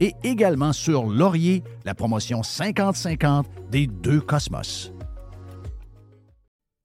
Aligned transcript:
et 0.00 0.14
également 0.24 0.72
sur 0.72 1.06
Laurier, 1.06 1.62
la 1.84 1.94
promotion 1.94 2.40
50-50 2.40 3.44
des 3.70 3.86
deux 3.86 4.20
Cosmos. 4.20 4.92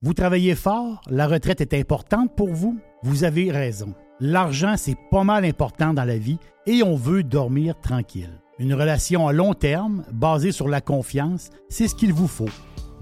Vous 0.01 0.13
travaillez 0.13 0.55
fort, 0.55 1.01
la 1.09 1.27
retraite 1.27 1.61
est 1.61 1.73
importante 1.73 2.35
pour 2.35 2.49
vous? 2.49 2.79
Vous 3.03 3.23
avez 3.23 3.51
raison. 3.51 3.93
L'argent, 4.19 4.75
c'est 4.77 4.97
pas 5.11 5.23
mal 5.23 5.45
important 5.45 5.93
dans 5.93 6.05
la 6.05 6.17
vie 6.17 6.39
et 6.65 6.83
on 6.83 6.95
veut 6.95 7.23
dormir 7.23 7.79
tranquille. 7.79 8.41
Une 8.59 8.73
relation 8.73 9.27
à 9.27 9.33
long 9.33 9.53
terme, 9.53 10.03
basée 10.11 10.51
sur 10.51 10.67
la 10.67 10.81
confiance, 10.81 11.49
c'est 11.69 11.87
ce 11.87 11.95
qu'il 11.95 12.13
vous 12.13 12.27
faut. 12.27 12.49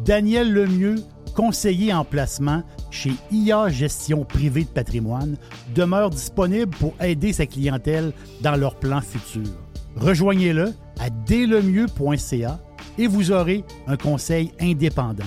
Daniel 0.04 0.54
Lemieux, 0.54 1.04
conseiller 1.36 1.94
en 1.94 2.06
placement 2.06 2.64
chez 2.92 3.12
IA 3.32 3.70
Gestion 3.70 4.24
Privée 4.24 4.64
de 4.64 4.70
Patrimoine, 4.70 5.38
demeure 5.76 6.10
disponible 6.10 6.76
pour 6.78 6.94
aider 7.02 7.34
sa 7.34 7.46
clientèle 7.46 8.14
dans 8.42 8.56
leurs 8.56 8.76
plans 8.76 9.02
futurs. 9.02 9.69
Rejoignez-le 9.96 10.74
à 11.00 11.10
dlemieux.ca 11.10 12.60
et 12.98 13.08
vous 13.08 13.32
aurez 13.32 13.64
un 13.88 13.98
conseil 13.98 14.52
indépendant. 14.60 15.26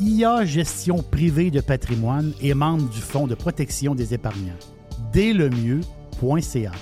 IA 0.00 0.44
Gestion 0.44 1.02
privée 1.02 1.50
de 1.50 1.60
patrimoine 1.60 2.32
et 2.40 2.54
membre 2.54 2.88
du 2.90 3.00
Fonds 3.00 3.26
de 3.26 3.34
protection 3.34 3.94
des 3.94 4.14
épargnants. 4.14 4.58
Dès-le-mieux.ca. 5.12 6.72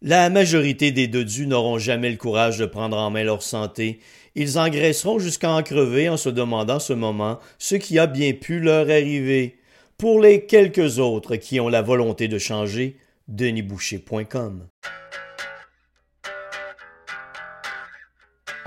La 0.00 0.30
majorité 0.30 0.92
des 0.92 1.08
dodus 1.08 1.46
n'auront 1.46 1.78
jamais 1.78 2.10
le 2.10 2.16
courage 2.16 2.58
de 2.58 2.66
prendre 2.66 2.96
en 2.96 3.10
main 3.10 3.24
leur 3.24 3.42
santé. 3.42 3.98
Ils 4.36 4.58
engraisseront 4.58 5.18
jusqu'à 5.18 5.50
en 5.50 5.62
crever 5.62 6.08
en 6.08 6.16
se 6.16 6.28
demandant 6.28 6.78
ce 6.78 6.92
moment 6.92 7.40
ce 7.58 7.74
qui 7.74 7.98
a 7.98 8.06
bien 8.06 8.32
pu 8.32 8.60
leur 8.60 8.88
arriver. 8.88 9.58
Pour 9.96 10.20
les 10.20 10.46
quelques 10.46 11.00
autres 11.00 11.34
qui 11.34 11.58
ont 11.58 11.68
la 11.68 11.82
volonté 11.82 12.28
de 12.28 12.38
changer, 12.38 12.96
denisboucher.com. 13.26 14.68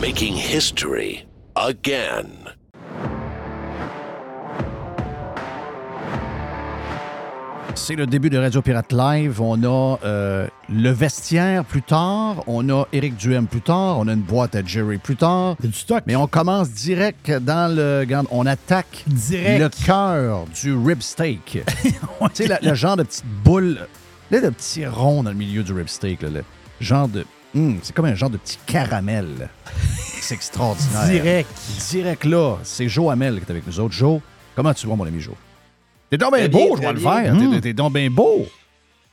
Making 0.00 0.34
history 0.34 1.26
again. 1.56 2.48
C'est 7.74 7.96
le 7.96 8.06
début 8.06 8.30
de 8.30 8.38
Radio 8.38 8.62
Pirate 8.62 8.94
Live. 8.94 9.42
On 9.42 9.62
a 9.62 9.98
euh, 10.02 10.46
le 10.70 10.88
vestiaire 10.88 11.66
plus 11.66 11.82
tard. 11.82 12.42
On 12.46 12.66
a 12.70 12.86
Éric 12.94 13.16
Duhem 13.16 13.46
plus 13.46 13.60
tard. 13.60 13.98
On 13.98 14.08
a 14.08 14.14
une 14.14 14.22
boîte 14.22 14.54
à 14.54 14.64
Jerry 14.64 14.96
plus 14.96 15.16
tard. 15.16 15.56
du 15.60 15.70
stock. 15.70 16.02
Mais 16.06 16.16
on 16.16 16.26
commence 16.26 16.70
direct 16.70 17.30
dans 17.30 17.70
le. 17.70 18.06
On 18.30 18.46
attaque 18.46 19.04
direct. 19.06 19.60
le 19.60 19.84
cœur 19.84 20.46
du 20.62 20.72
rib 20.72 21.02
steak. 21.02 21.58
tu 21.84 22.46
sais, 22.46 22.58
le, 22.62 22.74
genre 22.74 22.96
de 22.96 23.02
petite 23.02 23.26
boule. 23.44 23.78
Là, 24.30 24.40
de 24.40 24.48
petit 24.48 24.86
rond 24.86 25.22
dans 25.22 25.30
le 25.30 25.36
milieu 25.36 25.62
du 25.62 25.74
rib 25.74 25.88
steak. 25.88 26.22
le 26.22 26.42
genre 26.80 27.06
de 27.06 27.26
Hum, 27.54 27.78
c'est 27.82 27.94
comme 27.94 28.04
un 28.04 28.14
genre 28.14 28.30
de 28.30 28.36
petit 28.36 28.58
caramel. 28.66 29.48
c'est 30.20 30.34
extraordinaire. 30.34 31.06
Direct. 31.06 31.50
Direct 31.90 32.24
là. 32.24 32.56
C'est 32.62 32.88
Joe 32.88 33.10
Hamel 33.12 33.40
qui 33.40 33.46
est 33.46 33.50
avec 33.50 33.66
nous 33.66 33.80
autres. 33.80 33.94
Joe, 33.94 34.20
comment 34.54 34.72
tu 34.72 34.86
vas, 34.86 34.94
mon 34.94 35.04
ami 35.04 35.20
Joe? 35.20 35.34
T'es 36.10 36.18
donc 36.18 36.34
bien 36.34 36.48
beau, 36.48 36.76
je 36.76 36.82
vais 36.82 36.92
le 36.92 37.00
faire. 37.00 37.60
T'es 37.62 37.72
donc 37.72 37.92
bien 37.92 38.10
beau. 38.10 38.46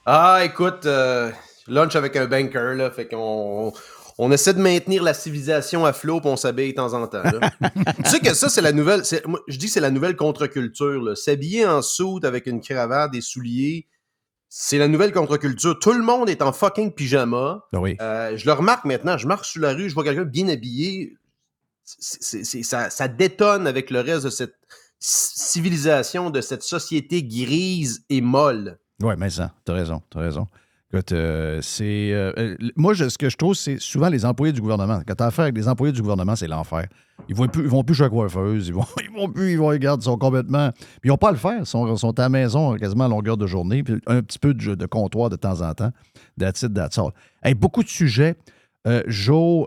Ah, 0.06 0.42
écoute, 0.44 0.86
euh, 0.86 1.32
lunch 1.68 1.96
avec 1.96 2.16
un 2.16 2.26
banker, 2.26 2.76
là, 2.76 2.90
fait 2.90 3.08
qu'on 3.08 3.74
on 4.18 4.32
essaie 4.32 4.54
de 4.54 4.62
maintenir 4.62 5.04
la 5.04 5.14
civilisation 5.14 5.86
à 5.86 5.94
flot 5.94 6.22
puis 6.22 6.30
on 6.30 6.38
s'habille 6.38 6.72
de 6.72 6.76
temps 6.76 6.94
en 6.94 7.08
temps. 7.08 7.22
tu 8.04 8.10
sais 8.10 8.20
que 8.20 8.34
ça, 8.34 8.50
c'est 8.50 8.62
la 8.62 8.72
nouvelle. 8.72 9.04
je 9.04 9.58
dis 9.58 9.68
que 9.68 9.72
c'est 9.72 9.80
la 9.80 9.92
nouvelle 9.92 10.16
contre-culture. 10.16 11.16
S'habiller 11.16 11.68
en 11.68 11.82
soute 11.82 12.26
avec 12.26 12.48
une 12.48 12.62
cravate, 12.62 13.12
des 13.12 13.22
souliers, 13.22 13.86
c'est 14.50 14.78
la 14.78 14.88
nouvelle 14.88 15.12
contre-culture. 15.12 15.78
Tout 15.80 15.94
le 15.94 16.04
monde 16.04 16.30
est 16.30 16.42
en 16.42 16.54
fucking 16.54 16.94
pyjama. 16.94 17.66
Ah 17.74 17.80
oui. 17.80 17.98
Euh, 18.02 18.38
je 18.38 18.46
le 18.46 18.54
remarque 18.54 18.86
maintenant. 18.86 19.18
Je 19.18 19.28
marche 19.28 19.52
sur 19.52 19.62
la 19.62 19.74
rue, 19.74 19.90
je 19.90 19.94
vois 19.94 20.04
quelqu'un 20.04 20.24
bien 20.24 20.48
habillé. 20.48 21.18
ça, 21.84 22.90
ça, 22.90 23.08
détonne 23.08 23.68
avec 23.68 23.92
le 23.92 24.00
reste 24.00 24.26
de 24.26 24.30
cette 24.30 24.56
civilisation, 25.00 26.30
de 26.30 26.42
cette 26.42 26.64
société 26.64 27.24
grise 27.24 28.04
et 28.10 28.22
molle. 28.22 28.80
Oui, 29.02 29.14
mais 29.18 29.30
ça, 29.30 29.54
t'as 29.64 29.74
raison, 29.74 30.02
t'as 30.10 30.22
raison. 30.22 30.48
Écoute, 30.94 31.12
euh, 31.12 31.60
c'est. 31.62 32.14
Euh, 32.14 32.32
euh, 32.38 32.56
moi, 32.78 32.96
ce 32.96 33.18
que 33.18 33.30
je 33.30 33.36
trouve, 33.36 33.56
c'est 33.56 33.78
souvent 33.78 34.08
les 34.08 34.24
employés 34.24 34.54
du 34.54 34.62
gouvernement. 34.62 35.02
Quand 35.06 35.16
tu 35.16 35.24
as 35.24 35.28
affaire 35.28 35.44
avec 35.44 35.58
les 35.58 35.68
employés 35.68 35.92
du 35.92 36.02
gouvernement, 36.02 36.38
c'est 36.38 36.48
l'enfer. 36.48 36.88
Ils 37.28 37.36
vont 37.36 37.48
plus, 37.48 37.64
ils 37.64 37.70
vont 37.70 37.84
plus 37.84 37.96
chez 37.96 38.04
la 38.04 38.10
coiffeuse, 38.10 38.70
ils 38.70 38.74
vont, 38.74 38.86
ils 39.04 39.12
vont 39.14 39.30
plus, 39.30 39.52
ils 39.52 39.58
vont, 39.58 39.68
regarder, 39.68 40.02
ils 40.02 40.06
sont 40.06 40.18
complètement. 40.18 40.72
Ils 41.04 41.10
n'ont 41.10 41.18
pas 41.18 41.30
à 41.30 41.32
le 41.32 41.38
faire. 41.38 41.60
Ils 41.60 41.66
sont, 41.66 42.20
à 42.20 42.22
la 42.22 42.30
maison 42.30 42.78
quasiment 42.78 43.04
à 43.06 43.10
longueur 43.10 43.36
de 43.36 43.46
journée, 43.46 43.84
puis 43.84 43.96
un 44.08 44.22
petit 44.22 44.40
peu 44.40 44.54
de, 44.54 44.86
comptoir 44.86 45.30
de 45.30 45.36
temps 45.36 45.60
en 45.60 45.74
temps. 45.74 45.92
That's 46.40 46.62
it, 46.62 46.74
that's 46.74 47.00
beaucoup 47.58 47.84
de 47.84 47.90
sujets. 47.90 48.36
Joe, 49.08 49.64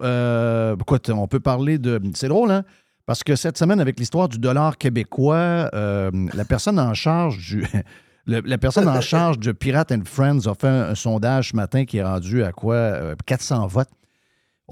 écoute, 0.81 1.11
on 1.11 1.29
peut 1.29 1.41
parler 1.41 1.77
de. 1.77 2.01
C'est 2.15 2.29
drôle, 2.29 2.51
hein? 2.51 2.65
Parce 3.05 3.23
que 3.25 3.37
cette 3.37 3.59
semaine, 3.59 3.81
avec 3.81 3.99
l'histoire 3.99 4.29
du 4.29 4.39
dollar 4.39 4.79
québécois, 4.79 5.69
la 5.73 6.45
personne 6.49 6.81
en 6.81 6.95
charge 6.95 7.37
du 7.37 7.67
la 8.27 8.59
personne 8.59 8.89
en 8.89 9.01
charge 9.01 9.39
de 9.39 9.53
Pirate 9.53 9.93
and 9.93 10.03
Friends 10.05 10.47
a 10.47 10.55
fait 10.55 10.69
un, 10.69 10.95
sondage 10.95 11.51
ce 11.51 11.57
matin 11.57 11.85
qui 11.85 11.99
est 11.99 12.03
rendu 12.03 12.45
à 12.45 12.53
quoi? 12.53 13.15
400 13.27 13.65
euh, 13.65 13.67
votes. 13.67 13.89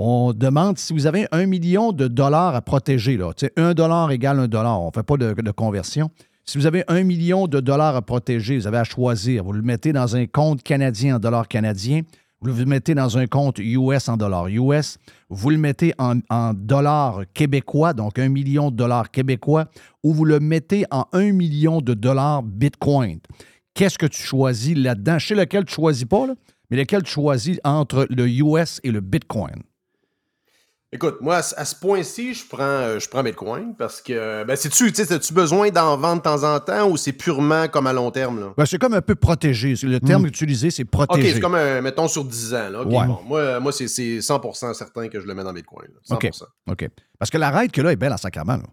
On 0.00 0.32
demande 0.32 0.78
si 0.78 0.92
vous 0.92 1.06
avez 1.06 1.26
un 1.32 1.46
million 1.46 1.90
de 1.90 2.06
dollars 2.06 2.54
à 2.54 2.62
protéger. 2.62 3.16
Là. 3.16 3.32
un 3.56 3.74
dollar 3.74 4.12
égale 4.12 4.38
un 4.38 4.46
dollar. 4.46 4.80
On 4.80 4.86
ne 4.86 4.92
fait 4.92 5.02
pas 5.02 5.16
de, 5.16 5.50
conversion. 5.50 6.10
Si 6.44 6.56
vous 6.56 6.66
avez 6.66 6.84
un 6.86 7.02
million 7.02 7.48
de 7.48 7.58
dollars 7.58 7.96
à 7.96 8.02
protéger, 8.02 8.56
vous 8.56 8.68
avez 8.68 8.78
à 8.78 8.84
choisir. 8.84 9.42
Vous 9.42 9.52
le 9.52 9.62
mettez 9.62 9.92
dans 9.92 10.14
un 10.14 10.26
compte 10.26 10.62
canadien 10.62 11.16
en 11.16 11.18
dollars 11.18 11.48
canadiens. 11.48 12.02
Vous 12.40 12.49
le 12.49 12.67
mettez 12.67 12.94
dans 12.94 13.19
un 13.19 13.26
compte 13.26 13.58
US 13.58 14.08
en 14.08 14.17
dollars 14.17 14.49
US, 14.49 14.99
vous 15.29 15.50
le 15.50 15.58
mettez 15.58 15.93
en, 15.99 16.55
dollars 16.55 17.23
québécois, 17.35 17.93
donc 17.93 18.19
un 18.19 18.29
million 18.29 18.70
de 18.70 18.76
dollars 18.76 19.11
québécois, 19.11 19.67
ou 20.05 20.12
vous 20.12 20.25
le 20.25 20.38
mettez 20.38 20.85
en 20.90 21.06
un 21.12 21.32
million 21.32 21.81
de 21.81 21.94
dollars 21.94 22.43
Bitcoin. 22.43 23.19
Qu'est-ce 23.75 23.99
que 23.99 24.06
tu 24.06 24.23
choisis 24.23 24.76
là-dedans? 24.76 25.19
Sais 25.19 25.35
lequel 25.35 25.64
tu 25.64 25.75
choisis 25.75 26.05
pas, 26.05 26.26
mais 26.70 26.76
lequel 26.76 27.02
tu 27.02 27.12
choisis 27.12 27.58
entre 27.64 28.06
le 28.11 28.29
US 28.29 28.81
et 28.85 28.90
le 28.90 29.00
Bitcoin? 29.00 29.62
Écoute, 30.90 31.19
moi, 31.20 31.37
à, 31.37 31.43
ce 31.43 31.75
point-ci, 31.75 32.32
je 32.32 32.46
prends, 32.49 32.62
euh, 32.62 32.99
je 32.99 33.11
prends 33.11 33.23
Bitcoin 33.23 33.75
parce 33.76 34.00
que, 34.00 34.44
ben, 34.44 34.56
c'est-tu, 34.56 34.90
tu 34.90 35.02
as-tu 35.02 35.35
besoin 35.35 35.69
d'en 35.69 35.99
vendre 35.99 36.17
de 36.17 36.23
temps 36.23 36.44
en 36.44 36.58
temps 36.61 36.88
ou 36.88 36.96
c'est 36.96 37.12
purement 37.12 37.69
comme 37.69 37.87
à 37.87 37.93
long 37.93 38.11
terme? 38.11 38.40
Là? 38.40 38.55
Ben, 38.56 38.64
c'est 38.64 38.79
comme 38.79 38.94
un 38.94 39.02
peu 39.02 39.14
protégé. 39.14 39.75
Le 39.82 40.00
terme 40.00 40.25
utilisé, 40.25 40.70
c'est 40.70 40.87
protégé. 40.87 41.29
OK, 41.29 41.35
c'est 41.35 41.40
comme, 41.40 41.56
un, 41.56 41.82
mettons, 41.82 42.08
sur 42.08 42.25
10 42.25 42.55
ans. 42.55 42.70
Là. 42.70 42.85
bon, 42.85 43.20
moi, 43.26 43.61
moi 43.61 43.70
c'est 43.70 43.85
100% 43.85 44.73
certain 44.73 45.08
que 45.08 45.20
je 45.20 45.26
le 45.26 45.35
mets 45.35 45.44
dans 45.44 45.52
Bitcoin. 45.52 45.88
100%. 46.08 46.44
OK. 46.70 46.88
Parce 47.19 47.31
que 47.31 47.37
la 47.37 47.50
règle 47.50 47.73
que 47.73 47.82
là 47.82 47.93
est 47.93 47.96
belle 47.96 48.14
en 48.14 48.17
sacrament. 48.17 48.56
Là. 48.56 48.64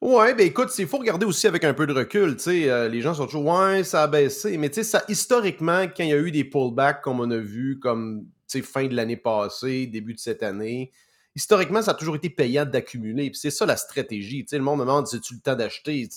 Ouais, 0.00 0.34
ben 0.34 0.46
écoute, 0.46 0.70
il 0.78 0.86
faut 0.86 0.98
regarder 0.98 1.26
aussi 1.26 1.46
avec 1.46 1.64
un 1.64 1.74
peu 1.74 1.86
de 1.86 1.92
recul. 1.92 2.36
euh, 2.46 2.88
les 2.88 3.00
gens 3.02 3.14
sont 3.14 3.26
toujours, 3.26 3.46
ouais, 3.46 3.84
ça 3.84 4.04
a 4.04 4.06
baissé. 4.06 4.56
Mais 4.56 4.70
tu 4.70 4.76
sais, 4.76 4.84
ça, 4.84 5.02
historiquement, 5.08 5.84
quand 5.84 6.04
il 6.04 6.10
y 6.10 6.12
a 6.12 6.18
eu 6.18 6.30
des 6.30 6.44
pullbacks 6.44 7.02
comme 7.02 7.20
on 7.20 7.30
a 7.30 7.38
vu, 7.38 7.78
comme 7.78 8.26
fin 8.62 8.86
de 8.86 8.94
l'année 8.94 9.16
passée, 9.16 9.86
début 9.86 10.14
de 10.14 10.18
cette 10.18 10.42
année, 10.42 10.92
historiquement, 11.34 11.82
ça 11.82 11.92
a 11.92 11.94
toujours 11.94 12.16
été 12.16 12.30
payant 12.30 12.64
d'accumuler. 12.64 13.30
C'est 13.34 13.50
ça 13.50 13.66
la 13.66 13.76
stratégie. 13.76 14.46
le 14.50 14.58
monde 14.60 14.80
me 14.80 14.84
demande 14.84 15.06
si 15.06 15.20
tu 15.20 15.34
le 15.34 15.40
temps 15.40 15.56
d'acheter? 15.56 16.08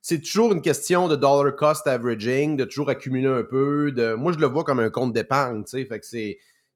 C'est 0.00 0.20
toujours 0.20 0.52
une 0.52 0.62
question 0.62 1.06
de 1.08 1.14
dollar 1.14 1.54
cost 1.54 1.86
averaging, 1.86 2.56
de 2.56 2.64
toujours 2.64 2.90
accumuler 2.90 3.28
un 3.28 3.44
peu. 3.44 3.92
Moi, 4.16 4.32
je 4.32 4.38
le 4.38 4.46
vois 4.46 4.64
comme 4.64 4.80
un 4.80 4.90
compte 4.90 5.12
d'épargne. 5.12 5.62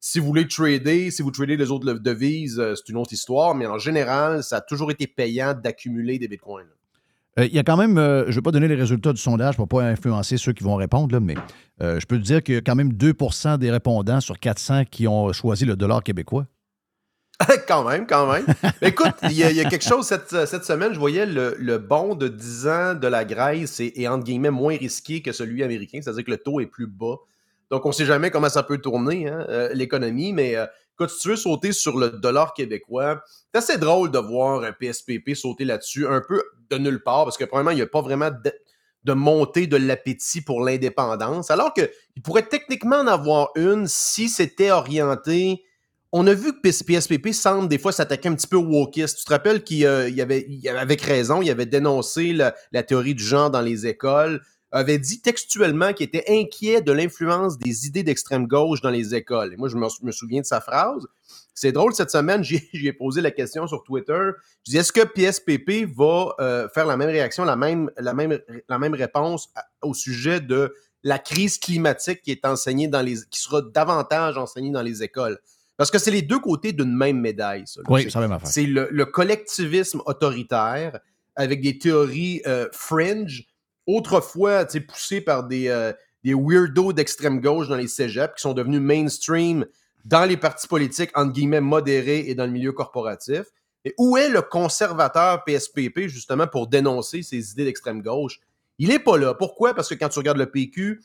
Si 0.08 0.20
vous 0.20 0.26
voulez 0.26 0.46
trader, 0.46 1.10
si 1.10 1.22
vous 1.22 1.30
tradez 1.32 1.56
les 1.56 1.70
autres 1.70 1.92
devises, 1.94 2.60
euh, 2.60 2.74
c'est 2.76 2.88
une 2.90 2.96
autre 2.96 3.12
histoire, 3.12 3.54
mais 3.54 3.66
en 3.66 3.78
général, 3.78 4.44
ça 4.44 4.58
a 4.58 4.60
toujours 4.60 4.90
été 4.90 5.06
payant 5.06 5.52
d'accumuler 5.52 6.18
des 6.18 6.28
bitcoins. 6.28 6.68
Euh, 7.38 7.46
il 7.46 7.52
y 7.52 7.58
a 7.58 7.64
quand 7.64 7.76
même, 7.76 7.98
euh, 7.98 8.22
je 8.24 8.30
ne 8.30 8.34
vais 8.36 8.42
pas 8.42 8.52
donner 8.52 8.68
les 8.68 8.76
résultats 8.76 9.12
du 9.12 9.20
sondage 9.20 9.56
pour 9.56 9.64
ne 9.64 9.68
pas 9.68 9.82
influencer 9.82 10.36
ceux 10.36 10.52
qui 10.52 10.62
vont 10.62 10.76
répondre, 10.76 11.18
mais 11.18 11.34
je 11.80 12.06
peux 12.06 12.18
te 12.18 12.22
dire 12.22 12.42
qu'il 12.42 12.54
y 12.54 12.58
a 12.58 12.60
quand 12.60 12.76
même 12.76 12.92
2% 12.92 13.58
des 13.58 13.70
répondants 13.70 14.20
sur 14.20 14.38
400 14.38 14.84
qui 14.84 15.08
ont 15.08 15.32
choisi 15.32 15.64
le 15.64 15.76
dollar 15.76 16.02
québécois. 16.02 16.46
quand 17.68 17.84
même, 17.84 18.06
quand 18.06 18.32
même. 18.32 18.46
écoute, 18.80 19.14
il 19.24 19.32
y, 19.32 19.42
a 19.42 19.64
quelque 19.68 19.84
chose 19.84 20.06
cette, 20.06 20.64
semaine, 20.64 20.94
je 20.94 20.98
voyais 20.98 21.26
le, 21.26 21.54
le, 21.58 21.78
bon 21.78 22.14
de 22.14 22.28
10 22.28 22.66
ans 22.66 22.94
de 22.94 23.06
la 23.06 23.24
Grèce 23.24 23.80
est, 23.80 24.08
entre 24.08 24.24
guillemets 24.24 24.50
moins 24.50 24.76
risqué 24.76 25.22
que 25.22 25.32
celui 25.32 25.62
américain, 25.62 26.00
c'est-à-dire 26.02 26.24
que 26.24 26.30
le 26.30 26.38
taux 26.38 26.60
est 26.60 26.66
plus 26.66 26.86
bas. 26.86 27.16
Donc, 27.70 27.84
on 27.84 27.88
ne 27.88 27.94
sait 27.94 28.06
jamais 28.06 28.30
comment 28.30 28.48
ça 28.48 28.62
peut 28.62 28.78
tourner, 28.78 29.28
hein, 29.28 29.44
euh, 29.48 29.70
l'économie, 29.74 30.32
mais 30.32 30.56
euh, 30.56 30.66
quand 30.96 31.06
tu 31.06 31.28
veux 31.28 31.36
sauter 31.36 31.72
sur 31.72 31.98
le 31.98 32.10
dollar 32.10 32.54
québécois, 32.54 33.22
c'est 33.52 33.58
assez 33.58 33.78
drôle 33.78 34.10
de 34.10 34.18
voir 34.18 34.62
un 34.62 34.72
PSPP 34.72 35.34
sauter 35.34 35.64
là-dessus, 35.64 36.06
un 36.06 36.22
peu 36.26 36.42
de 36.70 36.78
nulle 36.78 37.02
part, 37.02 37.24
parce 37.24 37.36
que 37.36 37.44
probablement, 37.44 37.72
il 37.72 37.76
n'y 37.76 37.82
a 37.82 37.86
pas 37.86 38.00
vraiment 38.00 38.30
de, 38.30 38.52
de 39.04 39.12
montée 39.12 39.66
de 39.66 39.76
l'appétit 39.76 40.40
pour 40.40 40.64
l'indépendance, 40.64 41.50
alors 41.50 41.74
qu'il 41.74 42.22
pourrait 42.24 42.46
techniquement 42.46 42.96
en 42.96 43.06
avoir 43.06 43.50
une 43.56 43.86
si 43.88 44.28
c'était 44.28 44.70
orienté 44.70 45.65
on 46.18 46.26
a 46.26 46.32
vu 46.32 46.54
que 46.54 46.60
PSPP 46.62 47.34
semble 47.34 47.68
des 47.68 47.76
fois 47.76 47.92
s'attaquer 47.92 48.30
un 48.30 48.34
petit 48.34 48.46
peu 48.46 48.56
au 48.56 48.64
wokiste. 48.64 49.18
Tu 49.18 49.24
te 49.26 49.30
rappelles 49.30 49.62
qu'il 49.62 49.84
euh, 49.84 50.10
avait, 50.18 50.46
avec 50.66 51.02
raison, 51.02 51.42
il 51.42 51.50
avait 51.50 51.66
dénoncé 51.66 52.32
la, 52.32 52.82
théorie 52.82 53.14
du 53.14 53.22
genre 53.22 53.50
dans 53.50 53.60
les 53.60 53.86
écoles, 53.86 54.40
avait 54.72 54.96
dit 54.96 55.20
textuellement 55.20 55.92
qu'il 55.92 56.06
était 56.06 56.24
inquiet 56.26 56.80
de 56.80 56.90
l'influence 56.90 57.58
des 57.58 57.86
idées 57.86 58.02
d'extrême 58.02 58.46
gauche 58.46 58.80
dans 58.80 58.88
les 58.88 59.14
écoles. 59.14 59.52
Et 59.52 59.56
moi, 59.58 59.68
je 59.68 59.76
me, 59.76 60.10
souviens 60.10 60.40
de 60.40 60.46
sa 60.46 60.62
phrase. 60.62 61.06
C'est 61.52 61.72
drôle, 61.72 61.92
cette 61.92 62.10
semaine, 62.10 62.42
j'ai 62.72 62.92
posé 62.94 63.20
la 63.20 63.30
question 63.30 63.66
sur 63.66 63.84
Twitter. 63.84 64.30
Je 64.66 64.70
dis, 64.70 64.78
est-ce 64.78 64.92
que 64.92 65.04
PSPP 65.04 65.94
va 65.94 66.34
euh, 66.40 66.66
faire 66.70 66.86
la 66.86 66.96
même 66.96 67.10
réaction, 67.10 67.44
la 67.44 67.56
même, 67.56 68.94
réponse 68.94 69.50
au 69.82 69.92
sujet 69.92 70.40
de 70.40 70.74
la 71.02 71.18
crise 71.18 71.58
climatique 71.58 72.22
qui 72.22 72.30
est 72.32 72.40
qui 72.40 73.40
sera 73.40 73.60
davantage 73.60 74.38
enseignée 74.38 74.70
dans 74.70 74.82
les 74.82 75.02
écoles? 75.02 75.38
Parce 75.76 75.90
que 75.90 75.99
c'est 75.99 76.11
les 76.11 76.23
deux 76.23 76.38
côtés 76.38 76.73
d'une 76.73 76.94
même 76.96 77.20
médaille. 77.20 77.64
Ça, 77.67 77.81
oui, 77.88 78.11
c'est 78.11 78.19
la 78.20 78.38
C'est 78.44 78.67
le, 78.67 79.05
collectivisme 79.05 80.00
autoritaire 80.06 81.00
avec 81.34 81.61
des 81.61 81.78
théories 81.78 82.40
euh, 82.46 82.69
fringe, 82.73 83.46
autrefois 83.87 84.64
poussées 84.88 85.20
par 85.20 85.44
des, 85.44 85.69
euh, 85.69 85.93
des 86.25 86.34
weirdos 86.34 86.93
d'extrême 86.93 87.40
gauche 87.40 87.69
dans 87.69 87.76
les 87.76 87.88
cégeps 87.88 88.34
qui 88.34 88.40
sont 88.40 88.55
devenus 88.55 88.81
mainstream 88.81 89.67
dans 90.06 90.25
les 90.25 90.37
partis 90.37 90.67
politiques, 90.67 91.11
entre 91.14 91.32
guillemets, 91.32 91.61
modérés 91.61 92.25
et 92.26 92.34
dans 92.34 92.46
le 92.46 92.52
milieu 92.52 92.73
corporatif. 92.73 93.43
Et 93.84 93.94
où 93.99 94.17
est 94.17 94.28
le 94.28 94.43
conservateur 94.43 95.44
PSPP, 95.44 96.08
justement, 96.08 96.46
pour 96.46 96.69
dénoncer 96.69 97.23
ces 97.23 97.52
idées 97.52 97.64
d'extrême 97.64 98.02
gauche? 98.02 98.40
Il 98.78 98.88
n'est 98.88 98.99
pas 98.99 99.17
là. 99.19 99.34
Pourquoi? 99.34 99.75
Parce 99.75 99.88
que 99.88 99.94
quand 99.94 100.08
tu 100.08 100.19
regardes 100.19 100.38
le 100.38 100.50
PQ, 100.50 101.02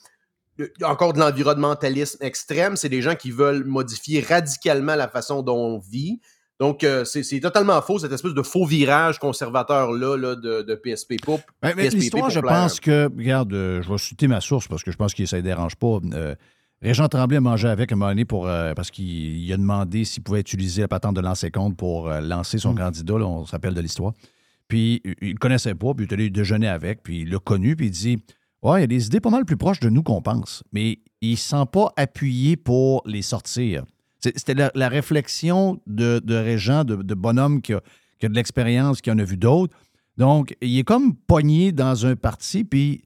encore 0.84 1.14
de 1.14 1.20
l'environnementalisme 1.20 2.24
extrême. 2.24 2.76
C'est 2.76 2.90
des 2.90 3.02
gens 3.02 3.16
qui 3.16 3.32
veulent 3.32 3.64
modifier 3.64 4.22
radicalement 4.22 4.96
la 4.96 5.08
façon 5.08 5.42
dont 5.42 5.58
on 5.58 5.80
vit. 5.80 6.20
Donc, 6.62 6.84
euh, 6.84 7.06
c'est 7.06 7.40
totalement 7.40 7.82
faux, 7.82 7.98
cette 7.98 8.12
espèce 8.12 8.36
de 8.36 8.44
faux 8.44 8.66
virage 8.66 9.18
conservateur-là 9.18 10.36
de, 10.36 10.76
PSP 10.76 11.14
Pop. 11.20 11.42
Mais, 11.64 11.90
l'histoire, 11.90 12.30
je 12.30 12.40
pense 12.40 12.80
que, 12.80 13.06
regarde, 13.06 13.52
euh, 13.52 13.82
je 13.82 13.90
vais 13.90 13.98
citer 13.98 14.28
ma 14.28 14.42
source 14.42 14.68
parce 14.68 14.84
que 14.84 14.92
je 14.92 14.96
pense 14.96 15.16
que 15.16 15.26
ça 15.26 15.38
ne 15.38 15.42
dérange 15.42 15.76
pas. 15.76 15.98
Euh, 16.14 16.36
Régent 16.84 17.08
Tremblay 17.08 17.38
a 17.38 17.42
mangé 17.42 17.68
avec 17.68 17.92
un 17.92 17.96
moment 17.96 18.12
donné 18.12 18.26
pour, 18.26 18.46
parce 18.46 18.92
qu'il 18.92 19.52
a 19.52 19.58
demandé 19.58 20.06
s'il 20.06 20.22
pouvait 20.22 20.40
utiliser 20.40 20.84
la 20.84 20.88
patente 20.88 21.16
de 21.16 21.22
lancer 21.22 21.50
compte 21.50 21.76
pour 21.76 22.10
lancer 22.10 22.60
son 22.60 22.74
mm. 22.74 22.78
candidat. 22.78 23.14
on 23.16 23.46
se 23.46 23.52
rappelle 23.52 23.74
de 23.74 23.82
l'histoire. 23.82 24.14
Puis, 24.68 25.02
il 25.22 25.34
ne 25.34 25.38
connaissait 25.40 25.76
pas, 25.76 25.96
puis 25.96 26.06
il 26.06 26.12
est 26.12 26.14
allé 26.14 26.30
déjeuner 26.30 26.68
avec, 26.68 27.02
puis 27.02 27.22
il 27.22 27.32
l'a 27.32 27.40
connu, 27.40 27.76
puis 27.76 27.88
il 27.88 27.92
dit 27.92 28.24
oui, 28.64 28.80
il 28.80 28.82
y 28.82 28.84
a 28.84 28.88
des 28.88 29.06
idées 29.08 29.20
pas 29.20 29.30
mal 29.30 29.46
plus 29.46 29.58
proches 29.58 29.80
de 29.80 29.90
nous 29.90 30.04
qu'on 30.04 30.22
pense, 30.22 30.64
mais 30.72 31.00
il 31.22 31.32
ne 31.32 31.36
sent 31.36 31.66
pas 31.72 31.92
appuyé 31.98 32.58
pour 32.58 33.02
les 33.06 33.22
sortir. 33.22 33.86
C'était 34.20 34.54
la, 34.54 34.90
réflexion 34.90 35.80
de, 35.88 36.22
de 36.24 36.36
Régent, 36.36 36.84
de, 36.84 37.14
bonhomme 37.16 37.62
qui 37.62 37.74
a, 37.74 37.82
de 38.22 38.36
l'expérience, 38.36 39.02
qui 39.02 39.10
en 39.10 39.18
a 39.18 39.24
vu 39.24 39.36
d'autres. 39.36 39.76
Donc, 40.18 40.56
il 40.62 40.78
est 40.78 40.84
comme 40.84 41.16
pogné 41.16 41.72
dans 41.72 42.06
un 42.06 42.16
parti, 42.16 42.64
puis. 42.64 43.04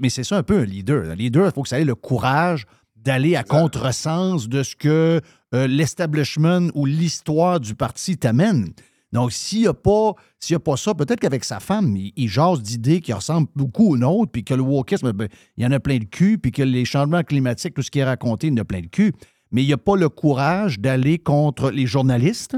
Mais 0.00 0.10
c'est 0.10 0.22
ça 0.22 0.36
un 0.36 0.44
peu 0.44 0.60
un 0.60 0.64
leader. 0.64 1.10
Un 1.10 1.16
leader, 1.16 1.46
il 1.46 1.52
faut 1.52 1.62
que 1.62 1.68
ça 1.68 1.80
ait 1.80 1.84
le 1.84 1.96
courage 1.96 2.66
d'aller 2.94 3.34
à 3.34 3.42
contresens 3.42 4.48
de 4.48 4.62
ce 4.62 4.76
que 4.76 5.20
euh, 5.54 5.66
l'establishment 5.66 6.68
ou 6.74 6.86
l'histoire 6.86 7.58
du 7.58 7.74
parti 7.74 8.16
t'amène. 8.16 8.72
Donc, 9.12 9.32
s'il 9.32 9.60
n'y 9.60 9.66
a, 9.66 9.74
pas, 9.74 10.14
a 10.50 10.58
pas 10.58 10.76
ça, 10.76 10.94
peut-être 10.94 11.20
qu'avec 11.20 11.44
sa 11.44 11.60
femme, 11.60 11.94
il, 11.96 12.28
jase 12.28 12.62
d'idées 12.62 13.00
qui 13.00 13.12
ressemblent 13.12 13.48
beaucoup 13.54 13.92
aux 13.92 13.96
nôtres, 13.98 14.32
puis 14.32 14.42
que 14.42 14.54
le 14.54 14.62
wokisme, 14.62 15.12
ben, 15.12 15.28
il 15.56 15.64
y 15.64 15.66
en 15.66 15.72
a 15.72 15.80
plein 15.80 15.98
de 15.98 16.04
cul, 16.04 16.38
puis 16.38 16.50
que 16.50 16.62
les 16.62 16.84
changements 16.84 17.22
climatiques, 17.22 17.74
tout 17.74 17.82
ce 17.82 17.90
qui 17.90 17.98
est 17.98 18.04
raconté, 18.04 18.46
il 18.46 18.54
y 18.54 18.58
en 18.58 18.62
a 18.62 18.64
plein 18.64 18.80
de 18.80 18.86
cul. 18.86 19.12
Mais 19.50 19.62
il 19.62 19.66
n'y 19.66 19.72
a 19.74 19.78
pas 19.78 19.96
le 19.96 20.08
courage 20.08 20.80
d'aller 20.80 21.18
contre 21.18 21.70
les 21.70 21.86
journalistes 21.86 22.56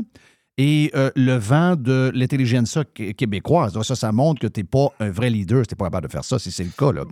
et 0.56 0.92
euh, 0.94 1.10
le 1.16 1.34
vent 1.34 1.74
de 1.74 2.12
l'intelligence 2.14 2.78
québécoise. 2.94 3.80
Ça, 3.82 3.96
ça 3.96 4.12
montre 4.12 4.40
que 4.40 4.46
tu 4.46 4.60
n'es 4.60 4.64
pas 4.64 4.90
un 5.00 5.10
vrai 5.10 5.28
leader, 5.28 5.66
tu 5.66 5.74
n'es 5.74 5.76
pas 5.76 5.86
capable 5.86 6.06
de 6.06 6.12
faire 6.12 6.24
ça, 6.24 6.38
si 6.38 6.52
c'est 6.52 6.62
le 6.62 6.70
cas. 6.70 6.92
Là. 6.92 7.02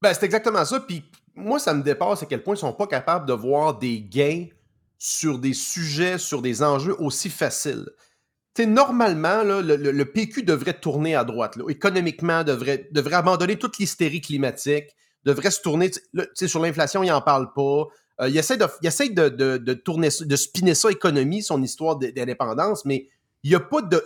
Ben, 0.00 0.14
c'est 0.14 0.24
exactement 0.24 0.64
ça. 0.64 0.80
Puis 0.80 1.04
moi, 1.34 1.58
ça 1.58 1.74
me 1.74 1.82
dépasse 1.82 2.22
à 2.22 2.26
quel 2.26 2.42
point 2.42 2.54
ils 2.54 2.56
ne 2.56 2.60
sont 2.60 2.72
pas 2.72 2.86
capables 2.86 3.26
de 3.26 3.34
voir 3.34 3.78
des 3.78 4.00
gains 4.00 4.46
sur 4.98 5.38
des 5.38 5.52
sujets, 5.52 6.16
sur 6.16 6.40
des 6.40 6.62
enjeux 6.62 6.96
aussi 6.98 7.28
faciles 7.28 7.86
normalement, 8.60 9.42
le, 9.42 10.02
PQ 10.04 10.42
devrait 10.42 10.74
tourner 10.74 11.14
à 11.14 11.24
droite. 11.24 11.58
Économiquement, 11.68 12.44
devrait, 12.44 12.88
abandonner 13.12 13.56
toute 13.56 13.78
l'hystérie 13.78 14.20
climatique, 14.20 14.94
devrait 15.24 15.50
se 15.50 15.60
tourner. 15.60 15.90
sur 16.34 16.60
l'inflation, 16.60 17.02
il 17.02 17.08
n'en 17.08 17.22
parle 17.22 17.52
pas. 17.54 17.86
Euh, 18.20 18.28
il 18.28 18.36
essaie, 18.36 18.56
de, 18.56 19.72
tourner, 19.74 20.08
de 20.20 20.36
spinner 20.36 20.74
ça 20.74 20.90
économie, 20.90 21.42
son 21.42 21.62
histoire 21.62 21.96
d'indépendance, 21.96 22.84
mais 22.84 23.08
il 23.42 23.54
a 23.54 23.60
pas 23.60 23.82
de. 23.82 24.02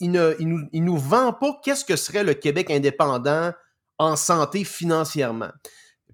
Il, 0.00 0.12
ne, 0.12 0.34
nous, 0.40 0.96
vend 0.96 1.34
pas 1.34 1.60
qu'est-ce 1.62 1.84
que 1.84 1.96
serait 1.96 2.24
le 2.24 2.32
Québec 2.32 2.70
indépendant 2.70 3.52
en 3.98 4.16
santé 4.16 4.64
financièrement. 4.64 5.50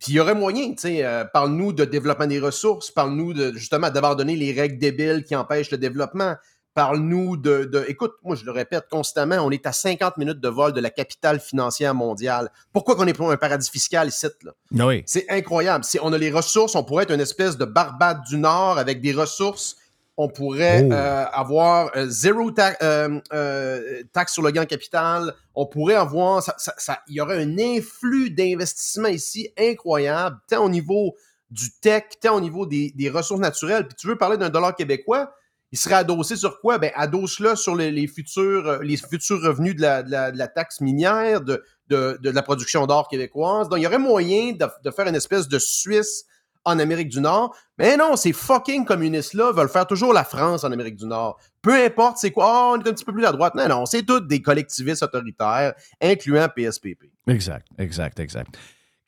Puis 0.01 0.13
il 0.13 0.15
y 0.15 0.21
aurait 0.21 0.35
moyen, 0.35 0.75
tu 0.75 0.89
euh, 0.89 1.25
parle-nous 1.25 1.73
de 1.73 1.85
développement 1.85 2.27
des 2.27 2.41
ressources, 2.41 2.91
parle-nous 2.91 3.55
justement 3.55 3.91
d'abandonner 3.91 4.35
les 4.35 4.53
règles 4.53 4.79
débiles 4.79 5.25
qui 5.25 5.37
empêchent 5.37 5.71
le 5.71 5.79
développement, 5.79 6.35
Parle-nous 6.75 7.37
de, 7.37 7.85
Écoute, 7.89 8.13
moi, 8.23 8.37
je 8.37 8.45
le 8.45 8.53
répète 8.53 8.87
constamment, 8.91 9.37
on 9.37 9.51
est 9.51 9.67
à 9.67 9.73
50 9.73 10.17
minutes 10.19 10.41
de 10.41 10.49
vol 10.49 10.73
de 10.73 10.81
la 10.81 10.91
capitale 10.91 11.41
financière 11.41 11.95
mondiale. 11.95 12.51
Pourquoi 12.73 12.95
qu'on 12.95 13.07
est 13.07 13.17
pas 13.17 13.31
un 13.31 13.37
paradis 13.37 13.69
fiscal 13.71 14.09
ici? 14.09 14.27
Là? 14.45 14.53
Ah 14.79 14.87
oui. 14.87 15.03
C'est 15.07 15.29
incroyable. 15.31 15.85
Si 15.85 15.99
on 16.01 16.13
a 16.13 16.19
les 16.19 16.31
ressources, 16.31 16.75
on 16.77 16.85
pourrait 16.85 17.05
être 17.05 17.13
une 17.13 17.21
espèce 17.21 17.57
de 17.57 17.65
barbade 17.65 18.23
du 18.29 18.37
Nord 18.37 18.79
avec 18.79 19.01
des 19.01 19.13
ressources. 19.13 19.77
On 20.17 20.29
pourrait 20.29 20.87
oh. 20.87 20.93
euh, 20.93 21.25
avoir 21.33 21.91
euh, 21.97 22.07
zéro 22.09 22.51
euh, 22.61 24.03
taxe 24.13 24.35
sur 24.35 24.43
le 24.43 24.51
gain 24.51 24.67
capital. 24.67 25.35
On 25.55 25.67
pourrait 25.67 25.95
avoir. 25.95 26.43
Ça, 26.43 27.01
il 27.09 27.15
y 27.15 27.21
aurait 27.21 27.43
un 27.43 27.59
influx 27.59 28.31
d'investissement 28.31 29.09
ici 29.09 29.51
incroyable, 29.59 30.37
tant 30.49 30.65
au 30.65 30.69
niveau 30.69 31.17
du 31.51 31.71
tech, 31.81 32.05
tant 32.21 32.37
au 32.37 32.41
niveau 32.41 32.67
des, 32.67 33.11
ressources 33.13 33.41
naturelles, 33.41 33.87
puis 33.87 33.97
tu 33.97 34.07
veux 34.07 34.17
parler 34.17 34.37
d'un 34.37 34.51
dollar 34.51 34.75
québécois, 34.75 35.33
il 35.73 35.79
serait 35.79 35.97
adossé 35.97 36.37
sur 36.37 36.61
quoi? 36.61 36.79
Ben, 36.79 36.91
adosse-le 36.95 37.55
sur 37.57 37.77
les, 37.77 38.07
futurs, 38.07 38.67
euh, 38.67 38.79
les 38.83 38.97
futurs 38.97 39.41
revenus 39.43 39.77
de 39.77 39.83
la, 39.83 40.49
taxe 40.49 40.81
minière, 40.81 41.41
de, 41.41 41.63
de, 41.89 42.31
la 42.31 42.43
production 42.43 42.87
d'or 42.87 43.09
québécoise. 43.09 43.69
Donc, 43.69 43.79
il 43.79 43.83
y 43.83 43.87
aurait 43.87 43.99
moyen 43.99 44.53
de, 44.53 44.91
faire 44.91 45.07
une 45.07 45.15
espèce 45.15 45.49
de 45.49 45.59
Suisse 45.59 46.25
en 46.65 46.79
Amérique 46.79 47.09
du 47.09 47.21
Nord. 47.21 47.57
Mais 47.79 47.97
non, 47.97 48.17
ces 48.17 48.33
fucking 48.33 48.85
communistes-là 48.85 49.53
veulent 49.53 49.69
faire 49.69 49.87
toujours 49.87 50.13
la 50.13 50.25
France 50.25 50.65
en 50.65 50.73
Amérique 50.73 50.97
du 50.97 51.07
Nord. 51.07 51.39
Peu 51.63 51.75
importe 51.85 52.19
c'est 52.19 52.33
quoi, 52.33 52.47
oh, 52.47 52.77
on 52.77 52.83
est 52.83 52.89
un 52.89 52.93
petit 52.93 53.05
peu 53.05 53.13
plus 53.13 53.25
à 53.25 53.33
droite. 53.33 53.55
Non, 53.55 53.69
non, 53.69 53.87
c'est 53.87 54.03
tous 54.03 54.21
des 54.21 54.43
collectivistes 54.43 55.03
autoritaires, 55.03 55.73
incluant 56.03 56.49
PSPP. 56.49 57.05
Exact, 57.29 57.67
exact, 57.79 58.21
exact. 58.21 58.59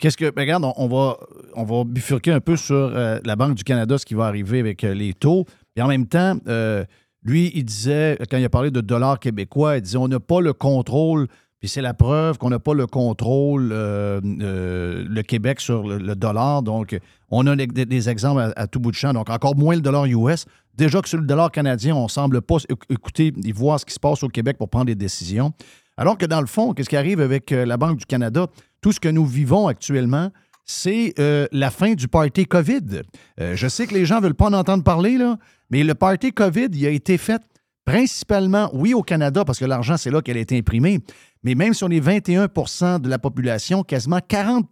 Qu'est-ce 0.03 0.17
que. 0.17 0.31
Ben, 0.31 0.43
regarde, 0.43 0.65
on, 0.65 0.89
va, 0.89 1.17
on 1.55 1.63
va 1.63 1.85
bifurquer 1.85 2.33
un 2.33 2.41
peu 2.41 2.57
sur 2.57 2.75
euh, 2.75 3.21
la 3.25 3.37
Banque 3.37 3.55
du 3.55 3.63
Canada, 3.63 3.99
ce 3.99 4.05
qui 4.05 4.15
va 4.15 4.25
arriver 4.25 4.59
avec 4.59 4.83
euh, 4.83 4.95
les 4.95 5.15
taux. 5.15 5.45
Et 5.77 5.83
en 5.83 5.89
même 5.89 6.07
temps, 6.07 6.37
euh, 6.49 6.85
lui, 7.23 7.51
il 7.55 7.65
disait, 7.65 8.19
quand 8.31 8.37
il 8.37 8.45
a 8.45 8.49
parlé 8.49 8.71
de 8.71 8.81
dollars 8.81 9.19
québécois, 9.19 9.77
il 9.77 9.83
disait 9.83 9.99
on 9.99 10.09
n'a 10.09 10.21
pas 10.21 10.41
le 10.41 10.53
contrôle, 10.53 11.29
puis 11.61 11.69
c'est 11.69 11.81
la 11.81 11.95
preuve 11.95 12.39
qu'on 12.39 12.51
n'a 12.51 12.59
pas 12.59 12.75
le 12.75 12.87
contrôle, 12.87 13.69
le 13.71 15.23
Québec, 15.23 15.61
sur 15.61 15.87
le, 15.87 16.17
dollar. 16.17 16.63
Donc, 16.63 16.99
on 17.31 17.47
a 17.47 17.55
des, 17.55 18.09
exemples 18.09 18.53
à, 18.57 18.67
tout 18.67 18.81
bout 18.81 18.91
de 18.91 18.97
champ. 18.97 19.13
Donc, 19.13 19.31
encore 19.31 19.57
moins 19.57 19.77
le 19.77 19.81
dollar 19.81 20.07
US. 20.07 20.45
Déjà 20.75 21.01
que 21.01 21.09
sur 21.09 21.19
le 21.19 21.27
dollar 21.27 21.53
canadien, 21.53 21.95
on 21.95 22.05
ne 22.05 22.09
semble 22.09 22.43
pas 22.43 22.57
écouter 22.91 23.33
et 23.45 23.53
voir 23.53 23.79
ce 23.79 23.85
qui 23.85 23.95
se 23.95 24.01
passe 24.01 24.25
au 24.25 24.29
Québec 24.29 24.59
pour 24.59 24.69
prendre 24.69 24.87
des 24.87 24.97
décisions. 24.97 25.53
Alors 25.97 26.19
que 26.19 26.27
dans 26.27 26.41
le 26.41 26.47
fond, 26.47 26.73
qu'est-ce 26.73 26.89
qui 26.89 26.97
arrive 26.97 27.21
avec 27.21 27.51
la 27.51 27.77
Banque 27.77 27.99
du 27.99 28.07
Canada? 28.07 28.49
tout 28.83 28.93
ce 28.93 29.01
que 29.01 29.09
nous 29.09 29.25
vivons 29.25 29.69
actuellement, 29.69 30.31
c'est 30.67 31.15
euh, 31.19 31.47
la 31.53 31.71
fin 31.71 31.95
du 31.95 32.09
party 32.09 32.45
COVID. 32.45 33.03
Euh, 33.41 33.57
je 33.57 33.69
sais 33.69 33.87
que 33.87 33.95
les 33.95 34.05
gens 34.05 34.17
ne 34.17 34.25
veulent 34.25 34.35
pas 34.35 34.47
en 34.47 34.53
entendre 34.53 34.85
parler, 34.85 35.17
là, 35.17 35.39
mais 35.73 35.85
le 35.85 35.95
party 35.95 36.33
COVID, 36.33 36.69
il 36.73 36.87
a 36.87 36.91
été 36.91 37.17
fait 37.17 37.41
principalement, 37.87 38.71
oui, 38.75 38.93
au 38.93 39.03
Canada, 39.03 39.43
parce 39.45 39.59
que 39.59 39.65
l'argent, 39.65 39.97
c'est 39.97 40.11
là 40.11 40.21
qu'elle 40.21 40.37
a 40.37 40.41
été 40.41 40.57
imprimée, 40.57 41.01
mais 41.43 41.55
même 41.55 41.73
sur 41.73 41.89
les 41.89 42.01
21% 42.01 43.01
de 43.01 43.09
la 43.09 43.19
population, 43.19 43.83
quasiment 43.83 44.21
40 44.21 44.69